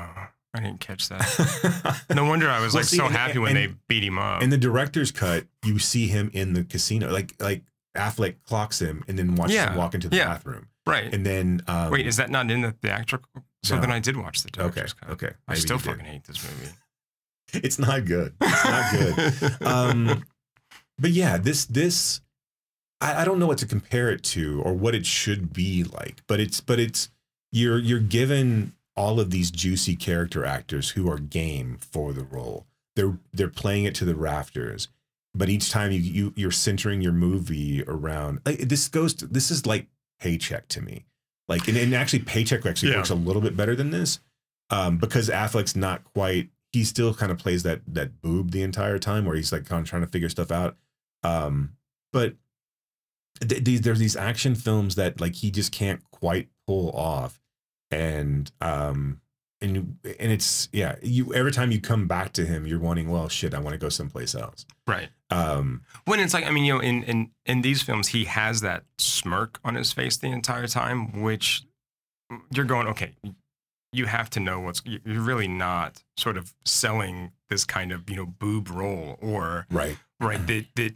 I 0.53 0.59
didn't 0.59 0.79
catch 0.79 1.09
that. 1.09 2.01
No 2.15 2.25
wonder 2.25 2.47
I 2.49 2.61
was 2.61 2.73
Well, 2.73 2.81
like 2.81 2.87
see, 2.89 2.97
so 2.97 3.05
and- 3.07 3.15
happy 3.15 3.39
when 3.39 3.57
and- 3.57 3.73
they 3.73 3.75
beat 3.87 4.03
him 4.03 4.17
up. 4.19 4.41
In 4.43 4.49
the 4.49 4.57
director's 4.57 5.11
cut, 5.11 5.45
you 5.65 5.79
see 5.79 6.07
him 6.07 6.29
in 6.33 6.53
the 6.53 6.63
casino, 6.63 7.11
like 7.11 7.33
like 7.39 7.63
Affleck 7.97 8.35
clocks 8.43 8.79
him 8.79 9.03
and 9.07 9.17
then 9.19 9.35
watches 9.35 9.55
Yeah, 9.55 9.71
him 9.71 9.77
walk 9.77 9.93
into 9.93 10.09
the 10.09 10.15
yeah. 10.17 10.25
bathroom. 10.25 10.67
right. 10.87 11.13
And 11.13 11.25
then 11.25 11.61
um, 11.67 11.91
Wait, 11.91 12.07
is 12.07 12.17
that 12.17 12.29
not 12.31 12.49
in 12.49 12.61
the 12.61 12.71
theatrical? 12.71 13.43
So 13.63 13.75
No. 13.75 13.81
then 13.81 13.91
I 13.91 13.99
did 13.99 14.17
watch 14.17 14.41
the 14.43 14.49
okay, 14.49 14.73
director's 14.81 14.93
cut. 14.93 15.09
okay. 15.11 15.31
I 15.47 15.55
still 15.55 15.77
fucking 15.79 16.05
hate 16.05 16.23
this 16.25 16.43
movie. 16.43 16.71
It's 17.53 17.77
not 17.79 18.05
good. 18.05 18.33
It's 18.41 18.65
not 18.65 18.91
good. 18.91 19.61
um, 19.67 20.23
but 20.99 21.11
yeah, 21.11 21.37
this 21.37 21.65
this 21.65 22.21
I, 23.01 23.21
I 23.21 23.25
don't 23.25 23.39
know 23.39 23.47
what 23.47 23.57
to 23.59 23.65
compare 23.67 24.09
it 24.11 24.23
to 24.23 24.61
or 24.63 24.73
what 24.73 24.95
it 24.95 25.05
should 25.05 25.53
be 25.53 25.83
like, 25.83 26.21
but 26.27 26.39
it's 26.39 26.61
but 26.61 26.79
it's 26.79 27.09
you're 27.51 27.77
you're 27.79 27.99
given 27.99 28.73
all 28.95 29.19
of 29.19 29.31
these 29.31 29.49
juicy 29.51 29.95
character 29.95 30.45
actors 30.45 30.91
who 30.91 31.09
are 31.11 31.17
game 31.17 31.77
for 31.79 32.13
the 32.13 32.23
role. 32.23 32.65
They're 32.95 33.17
they're 33.33 33.49
playing 33.49 33.85
it 33.85 33.95
to 33.95 34.05
the 34.05 34.15
rafters. 34.15 34.87
But 35.35 35.49
each 35.49 35.71
time 35.71 35.91
you, 35.91 35.97
you 35.99 36.33
you're 36.35 36.51
centering 36.51 37.01
your 37.01 37.11
movie 37.11 37.83
around 37.87 38.39
like, 38.45 38.59
this 38.59 38.87
goes 38.87 39.15
to, 39.15 39.25
this 39.27 39.49
is 39.49 39.65
like 39.65 39.87
paycheck 40.19 40.67
to 40.69 40.81
me. 40.81 41.05
Like 41.47 41.67
and, 41.67 41.75
and 41.75 41.93
actually 41.95 42.19
paycheck 42.19 42.65
actually 42.65 42.91
Yeah. 42.91 42.97
works 42.97 43.09
a 43.09 43.15
little 43.15 43.41
bit 43.41 43.57
better 43.57 43.75
than 43.75 43.89
this. 43.89 44.19
Um, 44.69 44.97
because 44.97 45.29
Affleck's 45.29 45.75
not 45.75 46.03
quite 46.13 46.49
he 46.73 46.83
still 46.83 47.13
kind 47.13 47.31
of 47.31 47.37
plays 47.37 47.63
that 47.63 47.81
that 47.87 48.21
boob 48.21 48.51
the 48.51 48.63
entire 48.63 48.99
time 48.99 49.25
where 49.25 49.35
he's 49.35 49.51
like 49.51 49.65
kind 49.65 49.81
of 49.81 49.87
trying 49.87 50.01
to 50.01 50.07
figure 50.07 50.29
stuff 50.29 50.51
out. 50.51 50.75
Um, 51.23 51.77
but 52.11 52.35
th- 53.39 53.63
these 53.63 53.81
there's 53.81 53.99
these 53.99 54.15
action 54.15 54.55
films 54.55 54.95
that 54.95 55.21
like 55.21 55.35
he 55.35 55.51
just 55.51 55.71
can't 55.71 56.01
quite 56.11 56.49
pull 56.67 56.91
off, 56.91 57.39
and 57.91 58.51
um, 58.59 59.21
and 59.61 59.97
and 60.03 60.31
it's 60.31 60.67
yeah, 60.73 60.95
you 61.01 61.33
every 61.33 61.51
time 61.51 61.71
you 61.71 61.79
come 61.79 62.07
back 62.07 62.33
to 62.33 62.45
him, 62.45 62.67
you're 62.67 62.79
wanting 62.79 63.09
well 63.09 63.29
shit, 63.29 63.53
I 63.53 63.59
want 63.59 63.73
to 63.73 63.79
go 63.79 63.89
someplace 63.89 64.35
else. 64.35 64.65
Right. 64.87 65.09
Um, 65.29 65.81
When 66.05 66.19
it's 66.19 66.33
like, 66.33 66.45
I 66.45 66.51
mean, 66.51 66.63
you 66.63 66.73
know, 66.73 66.79
in, 66.79 67.03
in, 67.03 67.31
in 67.45 67.61
these 67.61 67.81
films, 67.81 68.09
he 68.09 68.25
has 68.25 68.61
that 68.61 68.83
smirk 68.99 69.59
on 69.63 69.73
his 69.73 69.91
face 69.91 70.15
the 70.17 70.27
entire 70.27 70.67
time, 70.67 71.23
which 71.23 71.63
you're 72.53 72.65
going, 72.65 72.87
okay, 72.87 73.13
you 73.93 74.05
have 74.05 74.29
to 74.31 74.39
know 74.39 74.59
what's, 74.59 74.81
you're 74.85 75.21
really 75.21 75.47
not 75.47 76.03
sort 76.17 76.37
of 76.37 76.53
selling 76.65 77.31
this 77.49 77.65
kind 77.65 77.91
of, 77.91 78.09
you 78.09 78.15
know, 78.15 78.25
boob 78.25 78.69
role 78.69 79.17
or, 79.21 79.65
right, 79.69 79.97
right, 80.19 80.45
that, 80.47 80.65
that, 80.75 80.95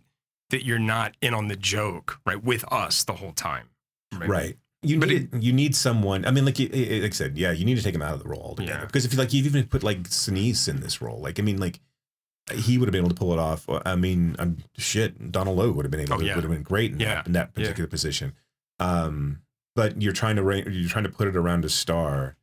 that 0.49 0.65
you're 0.65 0.79
not 0.79 1.15
in 1.21 1.33
on 1.33 1.47
the 1.47 1.55
joke, 1.55 2.19
right, 2.25 2.43
with 2.43 2.63
us 2.71 3.03
the 3.03 3.13
whole 3.13 3.33
time. 3.33 3.69
right. 4.13 4.57
You 4.83 4.99
But 4.99 5.09
need 5.09 5.43
you 5.43 5.51
need 5.53 5.75
someone. 5.75 6.23
I 6.23 6.29
mean, 6.31 6.45
like 6.45 6.59
you- 6.59 6.69
like 6.69 7.11
I 7.11 7.15
said, 7.15 7.35
yeah, 7.35 7.51
you 7.51 7.65
need 7.65 7.77
to 7.77 7.83
take 7.83 7.95
him 7.95 8.01
out 8.03 8.13
of 8.13 8.21
the 8.21 8.29
role 8.29 8.41
altogether. 8.41 8.79
Yeah. 8.81 8.85
Because 8.85 9.05
if 9.05 9.11
you 9.11 9.17
like, 9.17 9.33
you've 9.33 9.47
even 9.47 9.65
put 9.65 9.81
like 9.81 10.03
Sinise 10.03 10.69
in 10.69 10.81
this 10.81 11.01
role. 11.01 11.19
Like, 11.19 11.39
I 11.39 11.41
mean, 11.41 11.57
like 11.59 11.79
he 12.53 12.77
would 12.77 12.87
have 12.87 12.91
been 12.93 12.99
able 13.01 13.09
to 13.09 13.15
pull 13.15 13.33
it 13.33 13.39
off. 13.39 13.67
I 13.85 13.95
mean, 13.95 14.35
um, 14.37 14.57
shit, 14.77 15.31
Donald 15.31 15.57
Logue 15.57 15.75
would 15.75 15.83
have 15.83 15.91
been 15.91 15.99
able 16.01 16.13
Oh, 16.13 16.17
to 16.19 16.25
yeah. 16.25 16.35
would 16.35 16.43
have 16.43 16.53
been 16.53 16.61
great 16.61 16.91
in 16.91 16.99
Yeah. 16.99 17.15
that 17.15 17.25
in 17.27 17.33
that 17.33 17.49
Yeah. 17.55 17.63
particular 17.63 17.87
position. 17.87 18.33
Um, 18.79 19.41
but 19.75 19.99
you're 20.01 20.13
trying 20.13 20.35
to 20.37 20.43
you're 20.71 20.87
trying 20.89 21.03
to 21.05 21.09
put 21.09 21.27
it 21.27 21.35
around 21.35 21.65
a 21.65 21.69
star, 21.69 22.36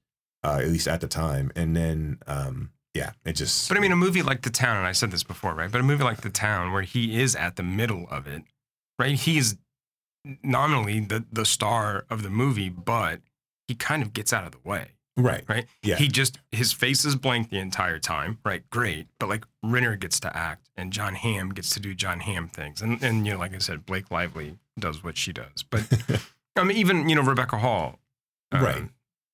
uh, 0.44 0.58
at 0.60 0.68
least 0.68 0.86
at 0.86 1.00
the 1.00 1.08
time, 1.08 1.50
and 1.56 1.74
then 1.74 2.18
um, 2.26 2.70
yeah, 2.94 3.12
it 3.24 3.32
just. 3.32 3.68
But 3.68 3.78
I 3.78 3.80
mean, 3.80 3.92
a 3.92 3.96
movie 3.96 4.22
like 4.22 4.42
The 4.42 4.50
Town, 4.50 4.76
and 4.76 4.86
I 4.86 4.92
said 4.92 5.10
this 5.10 5.24
before, 5.24 5.54
right? 5.54 5.70
But 5.70 5.80
a 5.80 5.84
movie 5.84 6.04
like 6.04 6.20
The 6.20 6.30
Town, 6.30 6.72
where 6.72 6.82
he 6.82 7.20
is 7.20 7.34
at 7.34 7.56
the 7.56 7.62
middle 7.62 8.06
of 8.10 8.26
it, 8.26 8.42
right? 8.98 9.14
He 9.14 9.38
is 9.38 9.56
nominally 10.42 11.00
the 11.00 11.24
the 11.32 11.44
star 11.44 12.06
of 12.10 12.22
the 12.22 12.30
movie, 12.30 12.68
but 12.68 13.20
he 13.66 13.74
kind 13.74 14.02
of 14.02 14.12
gets 14.12 14.32
out 14.32 14.44
of 14.44 14.52
the 14.52 14.68
way, 14.68 14.92
right, 15.16 15.44
right? 15.48 15.66
Yeah. 15.82 15.96
He 15.96 16.08
just 16.08 16.38
his 16.52 16.72
face 16.72 17.04
is 17.04 17.16
blank 17.16 17.50
the 17.50 17.58
entire 17.58 17.98
time, 17.98 18.38
right? 18.44 18.62
Great, 18.70 19.08
but 19.18 19.28
like 19.28 19.44
Renner 19.62 19.96
gets 19.96 20.20
to 20.20 20.36
act, 20.36 20.68
and 20.76 20.92
Jon 20.92 21.14
Hamm 21.14 21.50
gets 21.50 21.70
to 21.74 21.80
do 21.80 21.94
Jon 21.94 22.20
Hamm 22.20 22.48
things, 22.48 22.80
and 22.82 23.02
and 23.02 23.26
you 23.26 23.32
know, 23.32 23.38
like 23.38 23.54
I 23.54 23.58
said, 23.58 23.86
Blake 23.86 24.10
Lively 24.10 24.58
does 24.78 25.02
what 25.02 25.16
she 25.16 25.32
does, 25.32 25.62
but 25.68 25.82
I 26.56 26.64
mean, 26.64 26.76
even 26.76 27.08
you 27.08 27.16
know, 27.16 27.22
Rebecca 27.22 27.58
Hall, 27.58 27.98
um, 28.52 28.62
Right. 28.64 28.88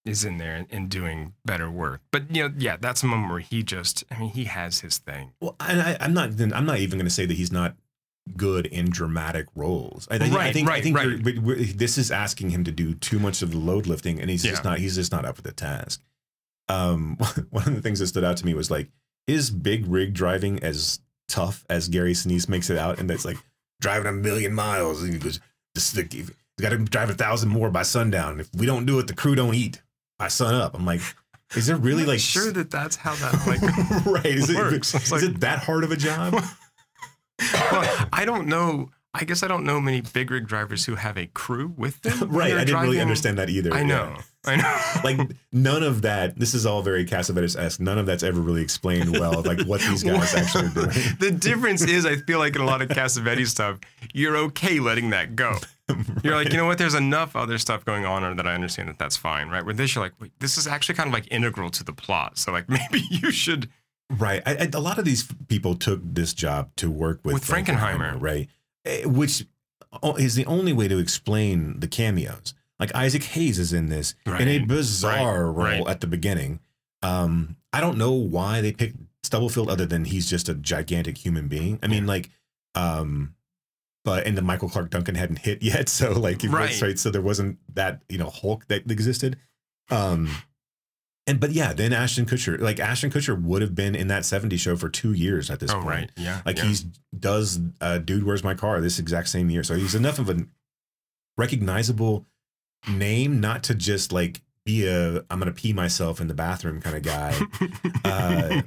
Is 0.04 0.24
in 0.24 0.38
there 0.38 0.66
and, 0.70 0.88
doing 0.88 1.34
better 1.44 1.70
work. 1.70 2.00
But 2.10 2.34
you 2.34 2.48
know, 2.48 2.54
yeah, 2.58 2.76
that's 2.80 3.02
a 3.02 3.06
moment 3.06 3.30
where 3.30 3.40
he 3.40 3.62
just, 3.62 4.04
I 4.10 4.18
mean, 4.18 4.30
he 4.30 4.44
has 4.44 4.80
his 4.80 4.98
thing. 4.98 5.32
Well, 5.40 5.56
and 5.60 5.80
I, 5.80 5.96
I'm 6.00 6.14
not. 6.14 6.30
I'm 6.40 6.64
not 6.66 6.78
even 6.78 6.98
going 6.98 7.06
to 7.06 7.10
say 7.14 7.26
that 7.26 7.34
he's 7.36 7.52
not 7.52 7.76
good 8.36 8.66
in 8.66 8.90
dramatic 8.90 9.46
roles. 9.54 10.06
I, 10.10 10.18
think- 10.18 10.32
I 10.32 10.36
Right. 10.36 10.46
I 10.46 10.52
think 10.52 10.96
right. 10.96 11.06
we're- 11.06 11.22
we- 11.22 11.38
we're- 11.38 11.64
this 11.64 11.98
is 11.98 12.10
asking 12.10 12.50
him 12.50 12.64
to 12.64 12.72
do 12.72 12.94
too 12.94 13.18
much 13.18 13.42
of 13.42 13.50
the 13.52 13.58
load 13.58 13.86
lifting, 13.86 14.20
and 14.20 14.30
he's 14.30 14.42
just 14.42 14.64
not. 14.64 14.78
He's 14.78 14.94
just 14.94 15.12
not 15.12 15.24
up 15.24 15.36
for 15.36 15.42
the 15.42 15.52
task. 15.52 16.00
Um, 16.68 17.16
one 17.50 17.66
of 17.68 17.74
the 17.74 17.82
things 17.82 17.98
that 17.98 18.06
stood 18.06 18.24
out 18.24 18.36
to 18.38 18.46
me 18.46 18.54
was 18.54 18.70
like 18.70 18.88
is 19.26 19.50
big 19.50 19.86
rig 19.86 20.14
driving 20.14 20.62
as 20.62 21.00
tough 21.28 21.64
as 21.68 21.88
Gary 21.88 22.12
Sinise 22.14 22.48
makes 22.48 22.70
it 22.70 22.78
out, 22.78 22.98
and 22.98 23.08
that's 23.10 23.24
like 23.24 23.36
driving 23.80 24.06
a 24.08 24.12
million 24.12 24.52
miles. 24.54 25.02
And 25.02 25.12
he 25.12 25.18
goes, 25.18 25.40
"This 25.74 25.86
is 25.86 25.92
the, 25.92 26.32
got 26.60 26.70
to 26.70 26.78
drive 26.78 27.10
a 27.10 27.14
thousand 27.14 27.48
more 27.50 27.70
by 27.70 27.82
sundown. 27.82 28.40
If 28.40 28.50
we 28.54 28.66
don't 28.66 28.86
do 28.86 28.98
it, 28.98 29.06
the 29.06 29.14
crew 29.14 29.34
don't 29.34 29.54
eat 29.54 29.82
by 30.20 30.28
sun 30.28 30.54
up." 30.54 30.74
I'm 30.74 30.86
like, 30.86 31.00
is 31.56 31.66
there 31.66 31.76
really 31.76 32.04
like 32.04 32.20
sure 32.20 32.52
that 32.52 32.70
that's 32.70 32.94
how 32.94 33.14
that 33.16 33.46
like 33.46 33.60
right? 34.06 34.24
Is, 34.26 34.54
works. 34.54 34.94
it, 34.94 35.00
It's 35.02 35.10
like- 35.10 35.22
it 35.24 35.40
that 35.40 35.58
hard 35.60 35.82
of 35.82 35.90
a 35.90 35.96
job? 35.96 36.34
well, 37.72 38.06
I 38.12 38.24
don't 38.24 38.46
know. 38.46 38.90
I 39.12 39.24
guess 39.24 39.42
I 39.42 39.48
don't 39.48 39.64
know 39.64 39.80
many 39.80 40.02
big 40.02 40.30
rig 40.30 40.46
drivers 40.46 40.84
who 40.84 40.94
have 40.94 41.18
a 41.18 41.26
crew 41.26 41.74
with 41.76 42.00
them. 42.02 42.30
right. 42.30 42.54
I 42.54 42.64
didn't 42.64 42.80
really 42.80 43.00
understand 43.00 43.38
that 43.38 43.50
either. 43.50 43.74
I 43.74 43.80
yeah. 43.80 43.86
know. 43.86 44.16
I 44.46 44.56
know. 44.56 45.00
like 45.04 45.32
none 45.52 45.82
of 45.82 46.02
that. 46.02 46.38
This 46.38 46.54
is 46.54 46.64
all 46.64 46.80
very 46.82 47.04
Cassavetes 47.04 47.58
esque. 47.58 47.80
None 47.80 47.98
of 47.98 48.06
that's 48.06 48.22
ever 48.22 48.40
really 48.40 48.62
explained 48.62 49.18
well. 49.18 49.42
Like 49.42 49.62
what 49.62 49.80
these 49.80 50.04
guys 50.04 50.32
actually 50.34 50.66
are 50.66 50.68
doing. 50.68 50.90
the 51.18 51.36
difference 51.36 51.82
is, 51.82 52.06
I 52.06 52.16
feel 52.16 52.38
like 52.38 52.54
in 52.54 52.62
a 52.62 52.66
lot 52.66 52.82
of 52.82 52.88
Cassavetes 52.88 53.48
stuff, 53.48 53.80
you're 54.14 54.36
okay 54.36 54.78
letting 54.78 55.10
that 55.10 55.34
go. 55.34 55.56
You're 56.22 56.36
like, 56.36 56.52
you 56.52 56.56
know 56.56 56.66
what? 56.66 56.78
There's 56.78 56.94
enough 56.94 57.34
other 57.34 57.58
stuff 57.58 57.84
going 57.84 58.04
on 58.04 58.36
that 58.36 58.46
I 58.46 58.54
understand 58.54 58.88
that 58.90 58.98
that's 59.00 59.16
fine, 59.16 59.48
right? 59.48 59.64
Where 59.64 59.74
this, 59.74 59.92
you're 59.92 60.04
like, 60.04 60.12
wait, 60.20 60.30
this 60.38 60.56
is 60.56 60.68
actually 60.68 60.94
kind 60.94 61.08
of 61.08 61.12
like 61.12 61.26
integral 61.32 61.68
to 61.70 61.82
the 61.82 61.92
plot. 61.92 62.38
So 62.38 62.52
like 62.52 62.68
maybe 62.68 63.02
you 63.10 63.32
should. 63.32 63.68
Right. 64.08 64.40
I, 64.46 64.52
I, 64.52 64.70
a 64.72 64.78
lot 64.78 65.00
of 65.00 65.04
these 65.04 65.28
people 65.48 65.74
took 65.74 66.00
this 66.04 66.32
job 66.32 66.70
to 66.76 66.92
work 66.92 67.20
with, 67.24 67.34
With 67.34 67.44
Frankenheimer. 67.44 68.20
right? 68.20 68.48
Eh, 68.84 69.04
Which 69.04 69.46
is 70.18 70.34
the 70.34 70.46
only 70.46 70.72
way 70.72 70.88
to 70.88 70.98
explain 70.98 71.80
the 71.80 71.88
cameos. 71.88 72.54
Like 72.78 72.94
Isaac 72.94 73.24
Hayes 73.24 73.58
is 73.58 73.72
in 73.72 73.86
this 73.90 74.14
in 74.26 74.48
a 74.48 74.58
bizarre 74.60 75.50
Right. 75.50 75.76
role 75.76 75.84
Right. 75.84 75.90
at 75.90 76.00
the 76.00 76.06
beginning. 76.06 76.60
Um, 77.02 77.56
I 77.72 77.80
don't 77.80 77.98
know 77.98 78.12
why 78.12 78.60
they 78.60 78.72
picked 78.72 78.96
Stubblefield 79.22 79.68
other 79.68 79.84
than 79.86 80.06
he's 80.06 80.28
just 80.30 80.48
a 80.48 80.54
gigantic 80.54 81.18
human 81.18 81.46
being. 81.48 81.78
I 81.82 81.88
mean, 81.88 82.06
like, 82.06 82.30
um, 82.74 83.34
but 84.04 84.26
and 84.26 84.36
the 84.38 84.42
Michael 84.42 84.68
Clarke 84.70 84.90
Duncan 84.90 85.14
hadn't 85.14 85.40
hit 85.40 85.62
yet, 85.62 85.88
so 85.90 86.12
like, 86.12 86.42
it 86.44 86.48
was- 86.50 86.54
Right. 86.54 86.82
right. 86.82 86.98
So 86.98 87.10
there 87.10 87.20
wasn't 87.22 87.58
that 87.74 88.02
you 88.08 88.16
know 88.18 88.30
Hulk 88.30 88.66
that 88.68 88.90
existed. 88.90 89.36
Um, 89.90 90.30
and 91.30 91.38
but 91.40 91.52
yeah, 91.52 91.72
then 91.72 91.92
Ashton 91.92 92.26
Kutcher, 92.26 92.58
like 92.60 92.80
Ashton 92.80 93.10
Kutcher 93.10 93.40
would 93.40 93.62
have 93.62 93.74
been 93.74 93.94
in 93.94 94.08
that 94.08 94.22
70s 94.24 94.58
show 94.58 94.76
for 94.76 94.88
two 94.88 95.12
years 95.12 95.50
at 95.50 95.60
this 95.60 95.70
Oh, 95.70 95.74
point. 95.76 95.86
right. 95.86 96.10
Yeah. 96.16 96.42
Like 96.44 96.56
yeah. 96.58 96.64
he's 96.64 96.84
does 97.18 97.60
uh 97.80 97.98
dude, 97.98 98.24
where's 98.24 98.42
my 98.44 98.54
car? 98.54 98.80
This 98.80 98.98
exact 98.98 99.28
same 99.28 99.48
year. 99.50 99.62
So 99.62 99.74
he's 99.76 99.94
enough 99.94 100.18
of 100.18 100.28
a 100.28 100.44
recognizable 101.38 102.26
name 102.88 103.40
not 103.40 103.62
to 103.64 103.74
just 103.74 104.12
like 104.12 104.42
be 104.64 104.86
a 104.86 105.24
I'm 105.30 105.38
gonna 105.38 105.52
pee 105.52 105.72
myself 105.72 106.20
in 106.20 106.28
the 106.28 106.34
bathroom 106.34 106.80
kind 106.80 106.96
of 106.96 107.02
guy. 107.02 107.38
uh, 108.04 108.62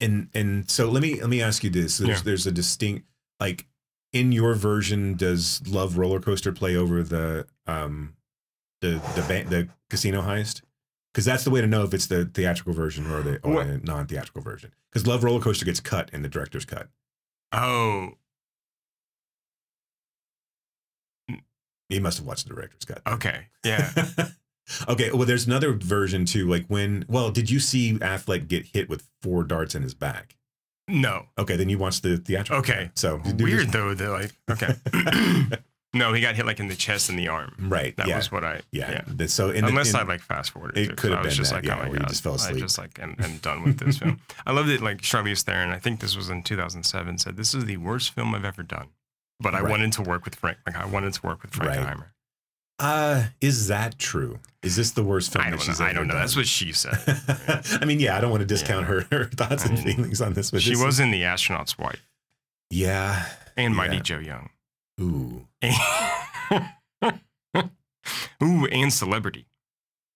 and 0.00 0.28
and 0.34 0.70
so 0.70 0.90
let 0.90 1.02
me 1.02 1.20
let 1.20 1.30
me 1.30 1.42
ask 1.42 1.64
you 1.64 1.70
this. 1.70 1.98
There's 1.98 2.18
Yeah. 2.18 2.22
there's 2.24 2.46
a 2.46 2.52
distinct 2.52 3.06
like 3.40 3.66
in 4.12 4.32
your 4.32 4.54
version, 4.54 5.14
does 5.16 5.60
Love 5.68 5.98
Roller 5.98 6.20
Coaster 6.20 6.52
play 6.52 6.76
over 6.76 7.02
the 7.02 7.46
um 7.66 8.14
the 8.80 9.00
the 9.16 9.24
ba- 9.26 9.48
the 9.48 9.68
casino 9.90 10.22
heist? 10.22 10.62
Because 11.18 11.26
that's 11.26 11.42
the 11.42 11.50
way 11.50 11.60
to 11.60 11.66
know 11.66 11.82
if 11.82 11.92
it's 11.92 12.06
the 12.06 12.26
theatrical 12.26 12.72
version 12.72 13.10
or 13.10 13.22
the 13.22 13.40
or 13.42 13.64
the 13.64 13.78
non-theatrical 13.78 14.40
version. 14.40 14.72
Because 14.88 15.04
Love 15.04 15.24
Roller 15.24 15.40
Coaster 15.40 15.64
gets 15.64 15.80
cut 15.80 16.10
in 16.12 16.22
the 16.22 16.28
director's 16.28 16.64
cut. 16.64 16.90
oh, 17.50 18.10
He 21.88 21.98
must 21.98 22.18
have 22.18 22.26
watched 22.28 22.46
the 22.46 22.54
director's 22.54 22.84
cut. 22.84 23.02
okay. 23.04 23.46
Yeah. 23.64 23.90
okay. 24.88 25.10
Well, 25.10 25.26
there's 25.26 25.48
another 25.48 25.72
version 25.72 26.24
too. 26.24 26.46
Like 26.48 26.66
when, 26.68 27.04
well, 27.08 27.32
did 27.32 27.50
you 27.50 27.58
see 27.58 27.94
Affleck 27.94 28.46
get 28.46 28.66
hit 28.66 28.88
with 28.88 29.08
four 29.20 29.42
darts 29.42 29.74
in 29.74 29.82
his 29.82 29.94
back? 29.94 30.36
No. 30.86 31.26
Okay, 31.36 31.56
then 31.56 31.68
you 31.68 31.78
watched 31.78 32.04
the 32.04 32.18
theatrical. 32.18 32.60
Okay. 32.60 32.84
cut. 32.84 32.96
So 32.96 33.20
Weird 33.40 33.72
though. 33.72 33.92
They're 33.94 34.10
like, 34.10 34.34
okay. 34.48 34.76
no, 35.98 36.12
he 36.12 36.20
got 36.20 36.34
hit 36.36 36.46
like 36.46 36.60
in 36.60 36.68
the 36.68 36.74
chest 36.76 37.08
and 37.10 37.18
the 37.18 37.28
arm. 37.28 37.52
Right. 37.58 37.96
That 37.96 38.06
yeah. 38.08 38.16
was 38.16 38.32
what 38.32 38.44
I. 38.44 38.60
yeah. 38.72 39.02
Yeah. 39.18 39.26
So 39.26 39.50
in 39.50 39.62
the- 39.64 39.68
Unless 39.68 39.90
in- 39.90 39.96
I 39.96 40.02
like 40.04 40.20
fast 40.20 40.52
forwarded. 40.52 40.78
It 40.78 40.96
could 40.96 41.10
have 41.10 41.20
I 41.20 41.22
was 41.24 41.34
been 41.34 41.36
just 41.36 41.50
that, 41.50 41.56
like, 41.56 41.64
yeah, 41.66 41.84
oh 41.86 41.92
my 41.92 41.98
god, 41.98 42.08
just 42.08 42.22
fell 42.22 42.34
asleep. 42.34 42.56
I 42.56 42.60
just 42.60 42.78
like 42.78 42.98
and, 43.00 43.14
and 43.18 43.42
done 43.42 43.62
with 43.64 43.78
this 43.78 43.98
film. 43.98 44.20
I 44.46 44.52
love 44.52 44.66
that 44.68 44.80
like 44.80 44.98
Charlize 45.02 45.42
Theron. 45.42 45.70
I 45.70 45.78
think 45.78 46.00
this 46.00 46.16
was 46.16 46.30
in 46.30 46.42
2007. 46.42 47.18
Said 47.18 47.36
this 47.36 47.54
is 47.54 47.64
the 47.66 47.76
worst 47.76 48.10
film 48.14 48.34
I've 48.34 48.44
ever 48.44 48.62
done, 48.62 48.88
but 49.40 49.54
I 49.54 49.60
Right. 49.60 49.70
wanted 49.70 49.92
to 49.94 50.02
work 50.02 50.24
with 50.24 50.34
Frank. 50.36 50.58
Like 50.66 50.76
I 50.76 50.86
wanted 50.86 51.12
to 51.14 51.26
work 51.26 51.42
with 51.42 51.56
Right. 51.58 51.78
Frankenheimer. 51.78 52.04
Uh, 52.80 53.24
is 53.40 53.66
that 53.66 53.98
true? 53.98 54.38
Is 54.62 54.76
this 54.76 54.92
the 54.92 55.02
worst 55.02 55.32
film 55.32 55.44
I 55.44 55.50
don't 55.50 55.66
know. 55.66 55.84
I 55.84 55.92
don't 55.92 56.06
know. 56.06 56.14
done? 56.14 56.22
That's 56.22 56.36
what 56.36 56.46
she 56.46 56.72
said. 56.72 56.96
I 57.80 57.84
mean, 57.84 57.98
yeah, 57.98 58.16
I 58.16 58.20
don't 58.20 58.30
want 58.30 58.40
to 58.42 58.46
discount 58.46 58.86
her, 58.86 59.04
her 59.10 59.24
thoughts 59.24 59.66
I 59.66 59.70
and 59.70 59.78
feelings 59.80 60.20
on 60.20 60.34
this, 60.34 60.52
but 60.52 60.62
she 60.62 60.76
was 60.76 61.00
in 61.00 61.10
The 61.10 61.24
Astronaut's 61.24 61.76
Wife 61.76 62.00
yeah, 62.70 63.26
and 63.56 63.74
Mighty 63.74 63.96
Yeah. 63.96 64.02
Joe 64.02 64.18
Young. 64.18 64.50
Ooh, 65.00 65.46
Ooh, 68.42 68.66
and 68.66 68.92
Celebrity. 68.92 69.46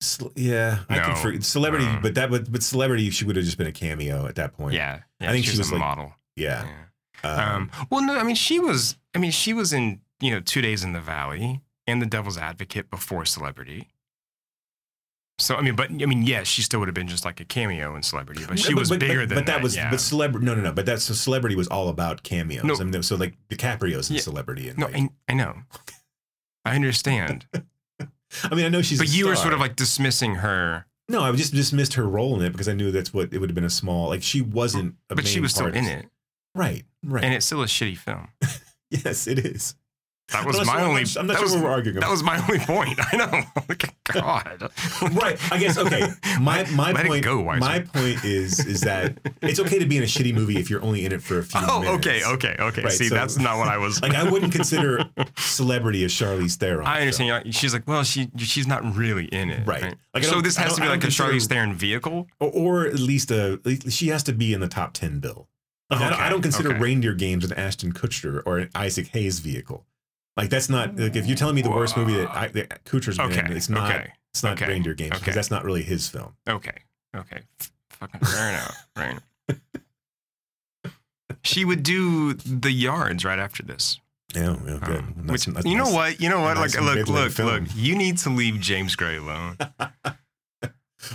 Cel- 0.00 0.32
yeah. 0.36 0.80
I 0.88 0.96
No, 0.96 1.02
could 1.04 1.18
for 1.18 1.40
celebrity, 1.42 1.86
no. 1.86 1.98
but 2.02 2.14
that 2.14 2.30
but, 2.30 2.50
but 2.50 2.62
celebrity, 2.62 3.10
she 3.10 3.24
would 3.24 3.36
have 3.36 3.44
just 3.44 3.58
been 3.58 3.66
a 3.66 3.72
cameo 3.72 4.26
at 4.26 4.36
that 4.36 4.52
point. 4.56 4.74
Yeah, 4.74 5.00
yeah. 5.20 5.28
I 5.30 5.32
think 5.32 5.44
she 5.44 5.50
was, 5.52 5.58
was 5.58 5.70
a 5.70 5.72
like- 5.74 5.80
model. 5.80 6.14
yeah. 6.36 6.64
Yeah. 6.64 6.78
Um, 7.24 7.70
Um, 7.78 7.86
well, 7.90 8.02
no, 8.04 8.16
I 8.18 8.22
mean, 8.24 8.34
she 8.34 8.58
was. 8.58 8.96
I 9.14 9.18
mean, 9.18 9.30
she 9.30 9.52
was 9.52 9.72
in 9.72 10.00
you 10.20 10.30
know 10.32 10.40
Two 10.40 10.60
Days 10.60 10.82
in 10.82 10.92
the 10.92 11.00
Valley 11.00 11.60
and 11.86 12.00
The 12.02 12.06
Devil's 12.06 12.36
Advocate 12.38 12.90
before 12.90 13.24
Celebrity. 13.24 13.88
So 15.42 15.56
I 15.56 15.60
mean, 15.62 15.74
but 15.76 15.90
I 15.90 16.06
mean, 16.06 16.22
yes, 16.22 16.46
she 16.46 16.62
still 16.62 16.80
would 16.80 16.88
have 16.88 16.94
been 16.94 17.08
just 17.08 17.24
like 17.24 17.40
a 17.40 17.44
cameo 17.44 17.94
in 17.96 18.02
Celebrity, 18.02 18.44
but 18.48 18.58
she 18.58 18.74
was 18.74 18.90
bigger 18.90 19.26
than 19.26 19.38
but 19.38 19.46
that. 19.46 19.62
was 19.62 19.74
yeah. 19.76 19.90
but 19.90 20.00
celebrity. 20.00 20.46
No, 20.46 20.54
no, 20.54 20.62
no. 20.62 20.72
But 20.72 20.86
that's 20.86 21.04
so 21.04 21.14
celebrity 21.14 21.56
was 21.56 21.68
all 21.68 21.88
about 21.88 22.22
cameos. 22.22 22.64
No. 22.64 22.76
I 22.78 22.84
mean, 22.84 23.02
so 23.02 23.16
like 23.16 23.34
DiCaprio's 23.48 24.08
in 24.10 24.16
Yeah. 24.16 24.22
celebrity. 24.22 24.68
And 24.68 24.78
no, 24.78 24.86
like, 24.86 24.96
I, 24.96 25.08
I 25.28 25.34
know, 25.34 25.54
I 26.64 26.74
understand, 26.76 27.46
I 27.54 28.54
mean, 28.54 28.64
I 28.64 28.68
know 28.68 28.82
she's. 28.82 28.98
but 28.98 29.08
you 29.12 29.26
were 29.26 29.36
sort 29.36 29.52
of 29.52 29.60
like 29.60 29.76
dismissing 29.76 30.36
her. 30.36 30.86
no, 31.08 31.22
I 31.22 31.32
just 31.32 31.52
dismissed 31.54 31.94
her 31.94 32.06
role 32.08 32.38
in 32.38 32.46
it 32.46 32.50
because 32.52 32.68
I 32.68 32.72
knew 32.74 32.90
that's 32.92 33.12
what 33.12 33.32
it 33.32 33.38
would 33.38 33.50
have 33.50 33.54
been 33.54 33.64
a 33.64 33.70
small. 33.70 34.08
Like 34.08 34.22
she 34.22 34.40
wasn't. 34.40 34.94
A 35.10 35.14
But 35.16 35.26
she 35.26 35.40
was 35.40 35.50
still 35.52 35.66
in 35.66 35.84
it, 35.86 36.06
Right, 36.54 36.84
right. 37.04 37.24
and 37.24 37.34
it's 37.34 37.46
still 37.46 37.62
a 37.62 37.66
shitty 37.66 37.96
film. 37.98 38.28
yes, 38.90 39.26
it 39.26 39.38
is. 39.40 39.74
That 40.28 40.46
was 40.46 40.64
my 40.66 40.82
only. 40.82 41.04
I'm 41.18 41.26
not 41.26 41.34
that 41.34 41.38
sure 41.38 41.42
was, 41.42 41.52
what 41.54 41.64
we're 41.64 41.70
arguing 41.70 41.94
That 41.96 42.04
about. 42.04 42.10
was 42.12 42.22
my 42.22 42.38
only 42.42 42.58
point. 42.60 42.98
I 43.12 43.16
know. 43.16 43.42
God. 44.14 44.70
right. 45.14 45.38
I 45.52 45.58
guess 45.58 45.76
okay. 45.76 46.06
My 46.40 46.64
my 46.70 46.92
Let 46.92 47.04
it 47.04 47.08
point. 47.08 47.24
go, 47.24 47.42
my 47.44 47.80
point 47.80 48.24
is 48.24 48.64
is 48.64 48.80
that 48.82 49.18
it's 49.42 49.60
okay 49.60 49.78
to 49.78 49.84
be 49.86 49.96
in 49.98 50.02
a 50.02 50.06
shitty 50.06 50.32
movie 50.34 50.58
if 50.58 50.70
you're 50.70 50.82
only 50.82 51.04
in 51.04 51.12
it 51.12 51.22
for 51.22 51.38
a 51.38 51.42
few 51.42 51.60
Oh, 51.68 51.80
minutes. 51.80 52.06
okay, 52.06 52.24
okay, 52.24 52.56
okay. 52.58 52.82
Right, 52.82 52.92
See, 52.92 53.08
so- 53.08 53.14
that's 53.14 53.38
not 53.38 53.58
what 53.58 53.68
I 53.68 53.76
was. 53.78 54.00
Like 54.00 54.14
I 54.14 54.28
wouldn't 54.28 54.52
consider 54.52 55.04
celebrity 55.36 56.02
as 56.04 56.12
Charlize 56.12 56.56
Theron. 56.56 56.86
I 56.86 57.00
understand. 57.00 57.44
You're 57.44 57.52
She's 57.52 57.72
like, 57.74 57.86
well, 57.86 58.02
she 58.04 58.30
she's 58.38 58.66
not 58.66 58.96
really 58.96 59.26
in 59.26 59.50
it, 59.50 59.66
Right. 59.66 59.82
right? 59.82 59.94
Like, 60.14 60.24
so 60.24 60.40
this 60.40 60.56
has 60.56 60.74
to 60.76 60.80
be 60.80 60.88
like 60.88 61.04
a 61.04 61.08
Charlize 61.08 61.46
Theron 61.48 61.74
vehicle. 61.74 62.28
or, 62.40 62.50
or 62.50 62.86
at 62.86 62.98
least 62.98 63.30
a 63.30 63.60
she 63.88 64.08
has 64.08 64.22
to 64.24 64.32
be 64.32 64.54
in 64.54 64.60
the 64.60 64.68
top 64.68 64.94
ten 64.94 65.20
bill. 65.20 65.48
Like, 65.90 66.00
I, 66.00 66.08
don't, 66.10 66.20
I 66.20 66.28
don't 66.30 66.42
consider 66.42 66.70
okay. 66.70 66.78
Reindeer 66.78 67.12
Games 67.14 67.44
an 67.44 67.52
Ashton 67.52 67.92
Kutcher 67.92 68.42
or 68.46 68.58
an 68.58 68.70
Isaac 68.74 69.08
Hayes 69.08 69.40
vehicle. 69.40 69.86
Like 70.36 70.50
that's 70.50 70.68
not 70.68 70.96
like 70.96 71.14
if 71.14 71.26
you're 71.26 71.36
telling 71.36 71.54
me 71.54 71.62
the 71.62 71.70
Whoa. 71.70 71.76
worst 71.76 71.96
movie 71.96 72.14
that, 72.14 72.30
I, 72.30 72.48
that 72.48 72.84
Kutcher's 72.84 73.18
okay. 73.18 73.42
been, 73.42 73.52
it's 73.52 73.68
not 73.68 73.94
okay. 73.94 74.12
it's 74.32 74.42
not 74.42 74.54
okay. 74.54 74.70
Reindeer 74.70 74.94
Games 74.94 75.12
okay. 75.12 75.20
because 75.20 75.34
that's 75.34 75.50
not 75.50 75.64
really 75.64 75.82
his 75.82 76.08
film. 76.08 76.34
Okay, 76.48 76.78
okay, 77.14 77.42
fucking 77.90 78.20
fair 78.20 78.48
enough, 78.48 78.88
right? 78.96 79.18
she 81.44 81.64
would 81.64 81.82
do 81.82 82.32
the 82.34 82.70
yards 82.70 83.24
right 83.24 83.38
after 83.38 83.62
this. 83.62 83.98
Yeah, 84.34 84.56
yeah, 84.66 84.78
good. 84.82 84.98
Um, 85.00 85.14
nice, 85.24 85.46
which, 85.46 85.54
nice, 85.54 85.64
you 85.66 85.76
know 85.76 85.90
what? 85.90 86.20
You 86.20 86.30
know 86.30 86.40
what? 86.40 86.56
Like, 86.56 86.80
look, 86.80 87.08
look, 87.08 87.32
film. 87.32 87.48
look. 87.48 87.62
You 87.74 87.96
need 87.96 88.16
to 88.18 88.30
leave 88.30 88.60
James 88.60 88.96
Gray 88.96 89.16
alone. 89.16 89.58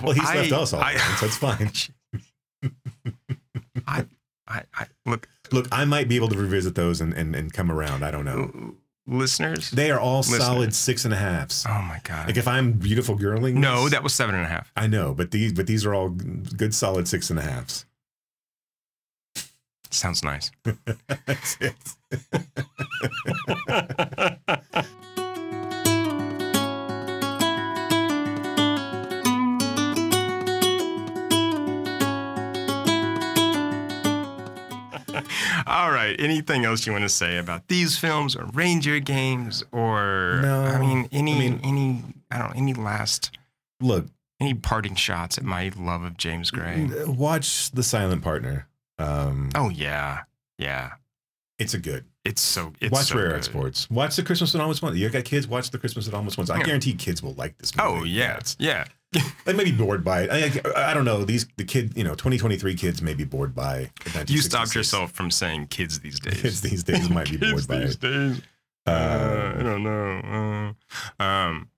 well, 0.03 0.13
he's 0.13 0.29
I, 0.29 0.35
left 0.35 0.51
us 0.51 0.73
all 0.73 0.81
I, 0.81 0.97
so 0.97 1.25
it's 1.25 1.37
fine. 1.39 1.71
I, 3.87 4.05
I, 4.47 4.63
I, 4.75 4.85
look, 5.05 5.27
look. 5.51 5.67
I 5.71 5.85
might 5.85 6.07
be 6.07 6.15
able 6.15 6.27
to 6.29 6.37
revisit 6.37 6.75
those 6.75 7.01
and, 7.01 7.13
and, 7.13 7.35
and 7.35 7.51
come 7.51 7.71
around. 7.71 8.03
I 8.03 8.11
don't 8.11 8.25
know. 8.25 8.75
Listeners, 9.07 9.71
They 9.71 9.89
are 9.89 9.99
all 9.99 10.17
Listeners. 10.17 10.43
solid 10.43 10.75
six 10.75 11.05
and 11.05 11.13
a 11.13 11.17
halves. 11.17 11.65
oh 11.67 11.81
my 11.81 11.99
god. 12.03 12.27
Like 12.27 12.35
if 12.37 12.47
I'm 12.47 12.73
beautiful 12.73 13.17
girling. 13.17 13.53
no, 13.55 13.87
that 13.89 14.03
was 14.03 14.13
seven 14.13 14.35
and 14.35 14.43
a 14.43 14.47
half. 14.49 14.71
I 14.75 14.87
know, 14.87 15.13
but 15.13 15.31
these 15.31 15.53
but 15.53 15.65
these 15.65 15.85
are 15.85 15.93
all 15.95 16.09
good 16.09 16.75
solid 16.75 17.07
six 17.07 17.29
and 17.29 17.39
a 17.39 17.41
halves. 17.41 17.85
Sounds 19.89 20.23
nice. 20.23 20.51
That's 21.25 21.57
it. 21.61 21.75
All 35.83 35.91
right. 35.91 36.15
Anything 36.19 36.65
else 36.65 36.85
you 36.85 36.91
want 36.93 37.03
to 37.03 37.09
say 37.09 37.37
about 37.37 37.67
these 37.67 37.97
films 37.97 38.35
or 38.35 38.45
Reindeer 38.53 38.99
Games 38.99 39.63
or 39.71 40.39
No, 40.41 40.63
I 40.63 40.79
mean 40.79 41.07
any 41.11 41.35
I 41.35 41.39
mean- 41.39 41.59
any 41.63 42.03
I 42.31 42.39
don't 42.39 42.49
know, 42.49 42.57
any 42.57 42.73
last 42.73 43.37
Look, 43.79 44.07
any 44.39 44.53
parting 44.55 44.95
shots 44.95 45.37
at 45.37 45.43
my 45.43 45.71
love 45.77 46.03
of 46.03 46.17
James 46.17 46.49
Gray? 46.51 46.89
watch 47.05 47.71
The 47.71 47.83
Silent 47.83 48.23
Partner. 48.23 48.67
Um, 48.97 49.49
Oh 49.55 49.69
yeah. 49.69 50.23
Yeah. 50.57 50.93
it's 51.59 51.73
a 51.73 51.79
good. 51.79 52.05
It's 52.25 52.41
so 52.41 52.73
it's 52.81 52.91
watch 52.91 53.05
so 53.05 53.15
Rare 53.17 53.27
good. 53.27 53.35
Exports. 53.37 53.89
Watch 53.89 54.15
the 54.17 54.23
Christmas 54.23 54.51
That 54.51 54.59
Almost 54.61 54.81
Wasn't. 54.81 54.99
You 54.99 55.09
got 55.09 55.23
kids? 55.23 55.47
Watch 55.47 55.69
the 55.71 55.77
Christmas 55.77 56.05
That 56.07 56.13
Almost 56.15 56.37
Wasn't. 56.37 56.55
I 56.57 56.59
Yeah. 56.59 56.65
guarantee 56.65 56.93
kids 56.93 57.23
will 57.23 57.33
like 57.35 57.57
this. 57.57 57.75
Movie. 57.75 57.89
Oh 57.89 58.03
yeah. 58.03 58.39
Yeah. 58.59 58.85
They 59.45 59.53
may 59.53 59.63
be 59.63 59.71
bored 59.71 60.03
by 60.03 60.23
it. 60.23 60.65
I, 60.75 60.91
I 60.91 60.93
don't 60.93 61.05
know. 61.05 61.23
These 61.23 61.47
the 61.57 61.63
kid, 61.63 61.93
you 61.95 62.03
know, 62.03 62.11
2023 62.11 62.75
kids 62.75 63.01
may 63.01 63.13
be 63.13 63.23
bored 63.23 63.55
by. 63.55 63.89
You 64.27 64.39
stopped 64.41 64.73
1966. 64.73 64.75
yourself 64.75 65.11
from 65.11 65.31
saying 65.31 65.67
kids 65.67 65.99
these 66.01 66.19
days. 66.19 66.41
Kids 66.41 66.61
these 66.61 66.83
days 66.83 67.09
might 67.09 67.29
be 67.29 67.37
bored 67.51 67.67
by 67.67 67.77
these 67.79 67.95
it. 67.95 68.01
days. 68.01 68.41
Uh, 68.85 68.89
I 68.91 68.93
Uh, 69.59 69.63
don't 69.63 69.83
know. 69.83 70.75
Uh, 71.19 71.23
um, 71.23 71.69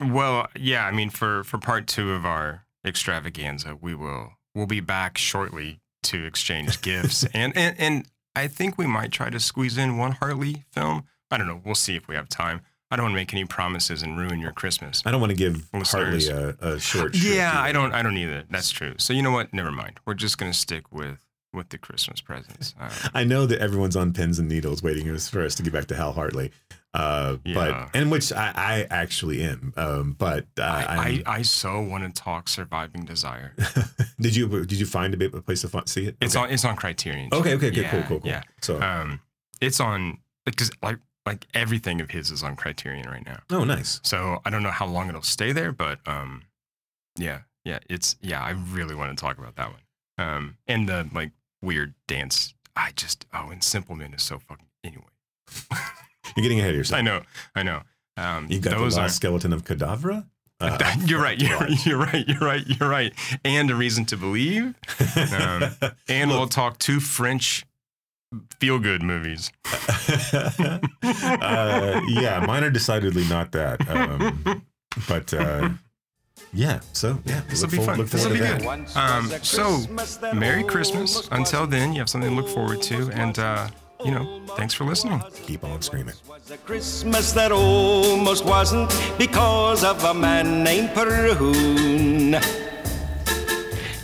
well, 0.00 0.48
yeah. 0.56 0.86
I 0.86 0.90
mean, 0.92 1.10
for 1.10 1.44
for 1.44 1.58
part 1.58 1.86
two 1.86 2.12
of 2.12 2.24
our 2.24 2.64
extravaganza, 2.84 3.76
we 3.80 3.94
will 3.94 4.32
we'll 4.54 4.66
be 4.66 4.80
back 4.80 5.18
shortly 5.18 5.80
to 6.04 6.24
exchange 6.24 6.80
gifts, 6.82 7.24
and 7.34 7.54
and 7.56 7.76
and 7.78 8.06
I 8.34 8.48
think 8.48 8.78
we 8.78 8.86
might 8.86 9.12
try 9.12 9.28
to 9.30 9.40
squeeze 9.40 9.76
in 9.76 9.98
one 9.98 10.12
Hartley 10.12 10.64
film. 10.72 11.04
I 11.30 11.36
don't 11.36 11.46
know. 11.46 11.60
We'll 11.64 11.74
see 11.74 11.96
if 11.96 12.08
we 12.08 12.14
have 12.14 12.28
time. 12.28 12.62
I 12.90 12.96
don't 12.96 13.04
want 13.04 13.12
to 13.12 13.16
make 13.16 13.34
any 13.34 13.44
promises 13.44 14.02
and 14.02 14.18
ruin 14.18 14.40
your 14.40 14.52
Christmas. 14.52 15.02
I 15.04 15.10
don't 15.10 15.20
want 15.20 15.30
to 15.30 15.36
give 15.36 15.68
Listeners. 15.74 16.28
Hartley 16.28 16.56
a, 16.60 16.74
a 16.74 16.80
short. 16.80 17.14
Yeah, 17.14 17.52
I 17.60 17.70
don't. 17.72 17.92
I 17.92 18.02
don't 18.02 18.16
either. 18.16 18.44
That's 18.50 18.70
true. 18.70 18.94
So 18.98 19.12
you 19.12 19.22
know 19.22 19.30
what? 19.32 19.52
Never 19.52 19.70
mind. 19.70 20.00
We're 20.06 20.14
just 20.14 20.38
gonna 20.38 20.54
stick 20.54 20.90
with 20.90 21.18
with 21.52 21.68
the 21.70 21.78
Christmas 21.78 22.20
presents. 22.20 22.74
Uh, 22.80 22.90
I 23.14 23.24
know 23.24 23.46
that 23.46 23.58
everyone's 23.60 23.96
on 23.96 24.12
pins 24.12 24.38
and 24.38 24.48
needles 24.48 24.82
waiting 24.82 25.16
for 25.18 25.42
us 25.44 25.54
to 25.56 25.62
get 25.62 25.72
back 25.72 25.86
to 25.86 25.94
Hal 25.96 26.12
Hartley, 26.12 26.50
uh, 26.94 27.36
Yeah. 27.44 27.54
but 27.54 27.98
and 27.98 28.10
which 28.10 28.32
I, 28.32 28.52
I 28.54 28.86
actually 28.90 29.42
am. 29.42 29.72
Um, 29.76 30.12
but 30.18 30.46
uh, 30.58 30.62
I, 30.62 31.22
I, 31.26 31.38
I 31.38 31.42
so 31.42 31.80
want 31.80 32.04
to 32.14 32.22
talk 32.22 32.48
Surviving 32.48 33.04
Desire. 33.04 33.54
did 34.20 34.34
you 34.36 34.48
did 34.64 34.78
you 34.78 34.86
find 34.86 35.12
a, 35.12 35.16
bit- 35.16 35.34
a 35.34 35.42
place 35.42 35.60
to 35.62 35.82
see 35.86 36.06
it? 36.06 36.16
It's 36.22 36.36
Okay. 36.36 36.44
on 36.46 36.50
it's 36.50 36.64
on 36.64 36.76
Criterion. 36.76 37.28
Okay, 37.32 37.54
okay, 37.54 37.68
okay, 37.68 37.84
cool, 37.84 38.02
cool, 38.04 38.20
cool. 38.20 38.28
Yeah, 38.28 38.42
So, 38.62 38.80
um, 38.80 39.20
it's 39.60 39.80
on 39.80 40.18
because 40.44 40.70
like 40.82 40.98
like 41.28 41.46
everything 41.54 42.00
of 42.00 42.10
his 42.10 42.30
is 42.30 42.42
on 42.42 42.56
Criterion 42.56 43.08
right 43.08 43.24
now. 43.24 43.40
oh, 43.50 43.64
nice. 43.64 44.00
So 44.02 44.40
I 44.44 44.50
don't 44.50 44.62
know 44.62 44.70
how 44.70 44.86
long 44.86 45.08
it'll 45.08 45.22
stay 45.22 45.52
there, 45.52 45.72
but 45.72 45.98
um, 46.06 46.42
yeah, 47.16 47.40
yeah, 47.64 47.78
it's 47.88 48.16
yeah. 48.20 48.42
I 48.42 48.50
really 48.50 48.94
want 48.94 49.16
to 49.16 49.20
talk 49.20 49.38
about 49.38 49.56
that 49.56 49.70
one. 49.70 49.82
Um, 50.18 50.56
and 50.66 50.88
the 50.88 51.08
like 51.12 51.32
weird 51.62 51.94
dance. 52.06 52.54
I 52.74 52.92
just 52.96 53.26
oh, 53.34 53.50
and 53.50 53.62
Simple 53.62 53.94
Man 53.94 54.14
is 54.14 54.22
so 54.22 54.38
fucking 54.38 54.66
anyway. 54.82 55.04
You're 56.36 56.42
getting 56.42 56.58
ahead 56.60 56.70
of 56.70 56.76
yourself. 56.76 56.98
I 56.98 57.02
know, 57.02 57.22
I 57.54 57.62
know. 57.62 57.82
Um, 58.16 58.46
You 58.50 58.58
got 58.60 58.76
those 58.76 58.96
the 58.96 59.02
are 59.02 59.08
skeleton 59.08 59.52
of 59.52 59.64
Cadavra. 59.64 60.26
Uh, 60.60 60.76
you're 61.06 61.22
right. 61.22 61.40
You're, 61.40 61.68
you're 61.84 61.98
right. 61.98 62.26
You're 62.26 62.40
right. 62.40 62.66
You're 62.66 62.88
right. 62.88 63.14
And 63.44 63.70
a 63.70 63.76
reason 63.76 64.04
to 64.06 64.16
believe. 64.16 64.74
Um, 65.32 65.70
and 66.08 66.30
we'll 66.30 66.48
talk 66.48 66.80
two 66.80 66.98
French 66.98 67.64
feel 68.60 68.78
good 68.78 69.02
movies. 69.02 69.50
uh, 71.02 72.00
yeah, 72.08 72.44
mine 72.46 72.64
are 72.64 72.70
decidedly 72.70 73.24
not 73.28 73.52
that. 73.52 73.88
Um, 73.88 74.62
but 75.08 75.32
uh, 75.34 75.70
yeah, 76.52 76.80
so 76.92 77.18
yeah, 77.24 77.42
This 77.48 77.62
will 77.62 77.70
be 77.70 77.76
forward- 77.78 77.96
fun. 77.96 78.06
This 78.06 78.24
will 78.24 78.32
be 78.32 78.38
good. 78.38 78.96
Um, 78.96 79.30
so, 79.42 79.80
Merry 80.34 80.64
Christmas. 80.64 81.28
Until 81.32 81.66
then, 81.66 81.92
you 81.92 81.98
have 82.00 82.08
something 82.08 82.30
to 82.30 82.36
look 82.36 82.48
forward 82.48 82.82
to. 82.82 83.10
And, 83.12 83.38
uh, 83.38 83.68
you 84.04 84.10
know, 84.12 84.40
thanks 84.56 84.74
for 84.74 84.84
listening. 84.84 85.22
Keep 85.44 85.64
on 85.64 85.82
screaming. 85.82 86.14
was 86.28 86.50
a 86.50 86.56
Christmas 86.58 87.32
that 87.32 87.50
almost 87.52 88.44
wasn't 88.44 88.90
because 89.18 89.84
of 89.84 90.02
a 90.04 90.14
man 90.14 90.62
named 90.62 90.90
Prune. 90.94 92.36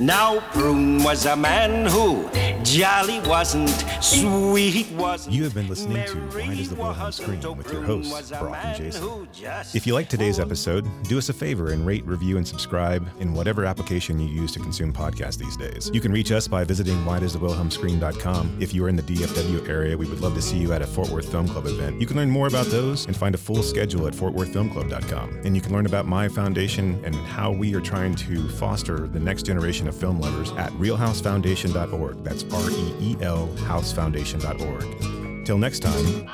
Now, 0.00 0.40
Prune 0.50 1.04
was 1.04 1.24
a 1.24 1.36
man 1.36 1.86
who 1.86 2.28
jolly 2.64 3.20
wasn't, 3.20 3.70
sweet 4.02 4.90
wasn't. 4.92 5.32
You 5.36 5.44
have 5.44 5.54
been 5.54 5.68
listening 5.68 6.04
to 6.06 6.18
Why 6.36 6.56
Does 6.56 6.68
the 6.70 6.74
Wilhelm 6.74 7.12
Scream 7.12 7.56
with 7.56 7.72
your 7.72 7.82
hosts, 7.82 8.30
Brock 8.32 8.56
and 8.64 8.76
Jason. 8.76 9.28
If 9.72 9.86
you 9.86 9.94
like 9.94 10.08
today's 10.08 10.40
episode, 10.40 10.84
do 11.04 11.16
us 11.16 11.28
a 11.28 11.32
favor 11.32 11.70
and 11.70 11.86
rate, 11.86 12.04
review, 12.06 12.38
and 12.38 12.46
subscribe 12.46 13.08
in 13.20 13.34
whatever 13.34 13.64
application 13.64 14.18
you 14.18 14.26
use 14.26 14.50
to 14.54 14.58
consume 14.58 14.92
podcasts 14.92 15.38
these 15.38 15.56
days. 15.56 15.92
You 15.94 16.00
can 16.00 16.10
reach 16.10 16.32
us 16.32 16.48
by 16.48 16.64
visiting 16.64 16.96
whydoesthewilhelmscream.com. 17.04 18.56
If 18.60 18.74
you 18.74 18.84
are 18.84 18.88
in 18.88 18.96
the 18.96 19.02
DFW 19.02 19.68
area, 19.68 19.96
we 19.96 20.08
would 20.08 20.20
love 20.20 20.34
to 20.34 20.42
see 20.42 20.58
you 20.58 20.72
at 20.72 20.82
a 20.82 20.86
Fort 20.88 21.08
Worth 21.10 21.30
Film 21.30 21.46
Club 21.46 21.66
event. 21.66 22.00
You 22.00 22.06
can 22.08 22.16
learn 22.16 22.30
more 22.30 22.48
about 22.48 22.66
those 22.66 23.06
and 23.06 23.16
find 23.16 23.34
a 23.36 23.38
full 23.38 23.62
schedule 23.62 24.08
at 24.08 24.12
fortworthfilmclub.com. 24.12 25.42
And 25.44 25.54
you 25.54 25.62
can 25.62 25.72
learn 25.72 25.86
about 25.86 26.06
my 26.06 26.28
foundation 26.28 27.00
and 27.04 27.14
how 27.14 27.52
we 27.52 27.76
are 27.76 27.80
trying 27.80 28.16
to 28.16 28.48
foster 28.48 29.06
the 29.06 29.20
next 29.20 29.44
generation 29.44 29.83
of 29.88 29.96
film 29.96 30.20
lovers 30.20 30.52
at 30.52 30.70
reelhousefoundation.org. 30.72 32.22
That's 32.24 32.44
R 32.52 32.70
E 32.70 32.94
E 33.00 33.16
L 33.20 33.48
housefoundation.org. 33.66 35.44
Till 35.46 35.58
next 35.58 35.80
time, 35.80 36.30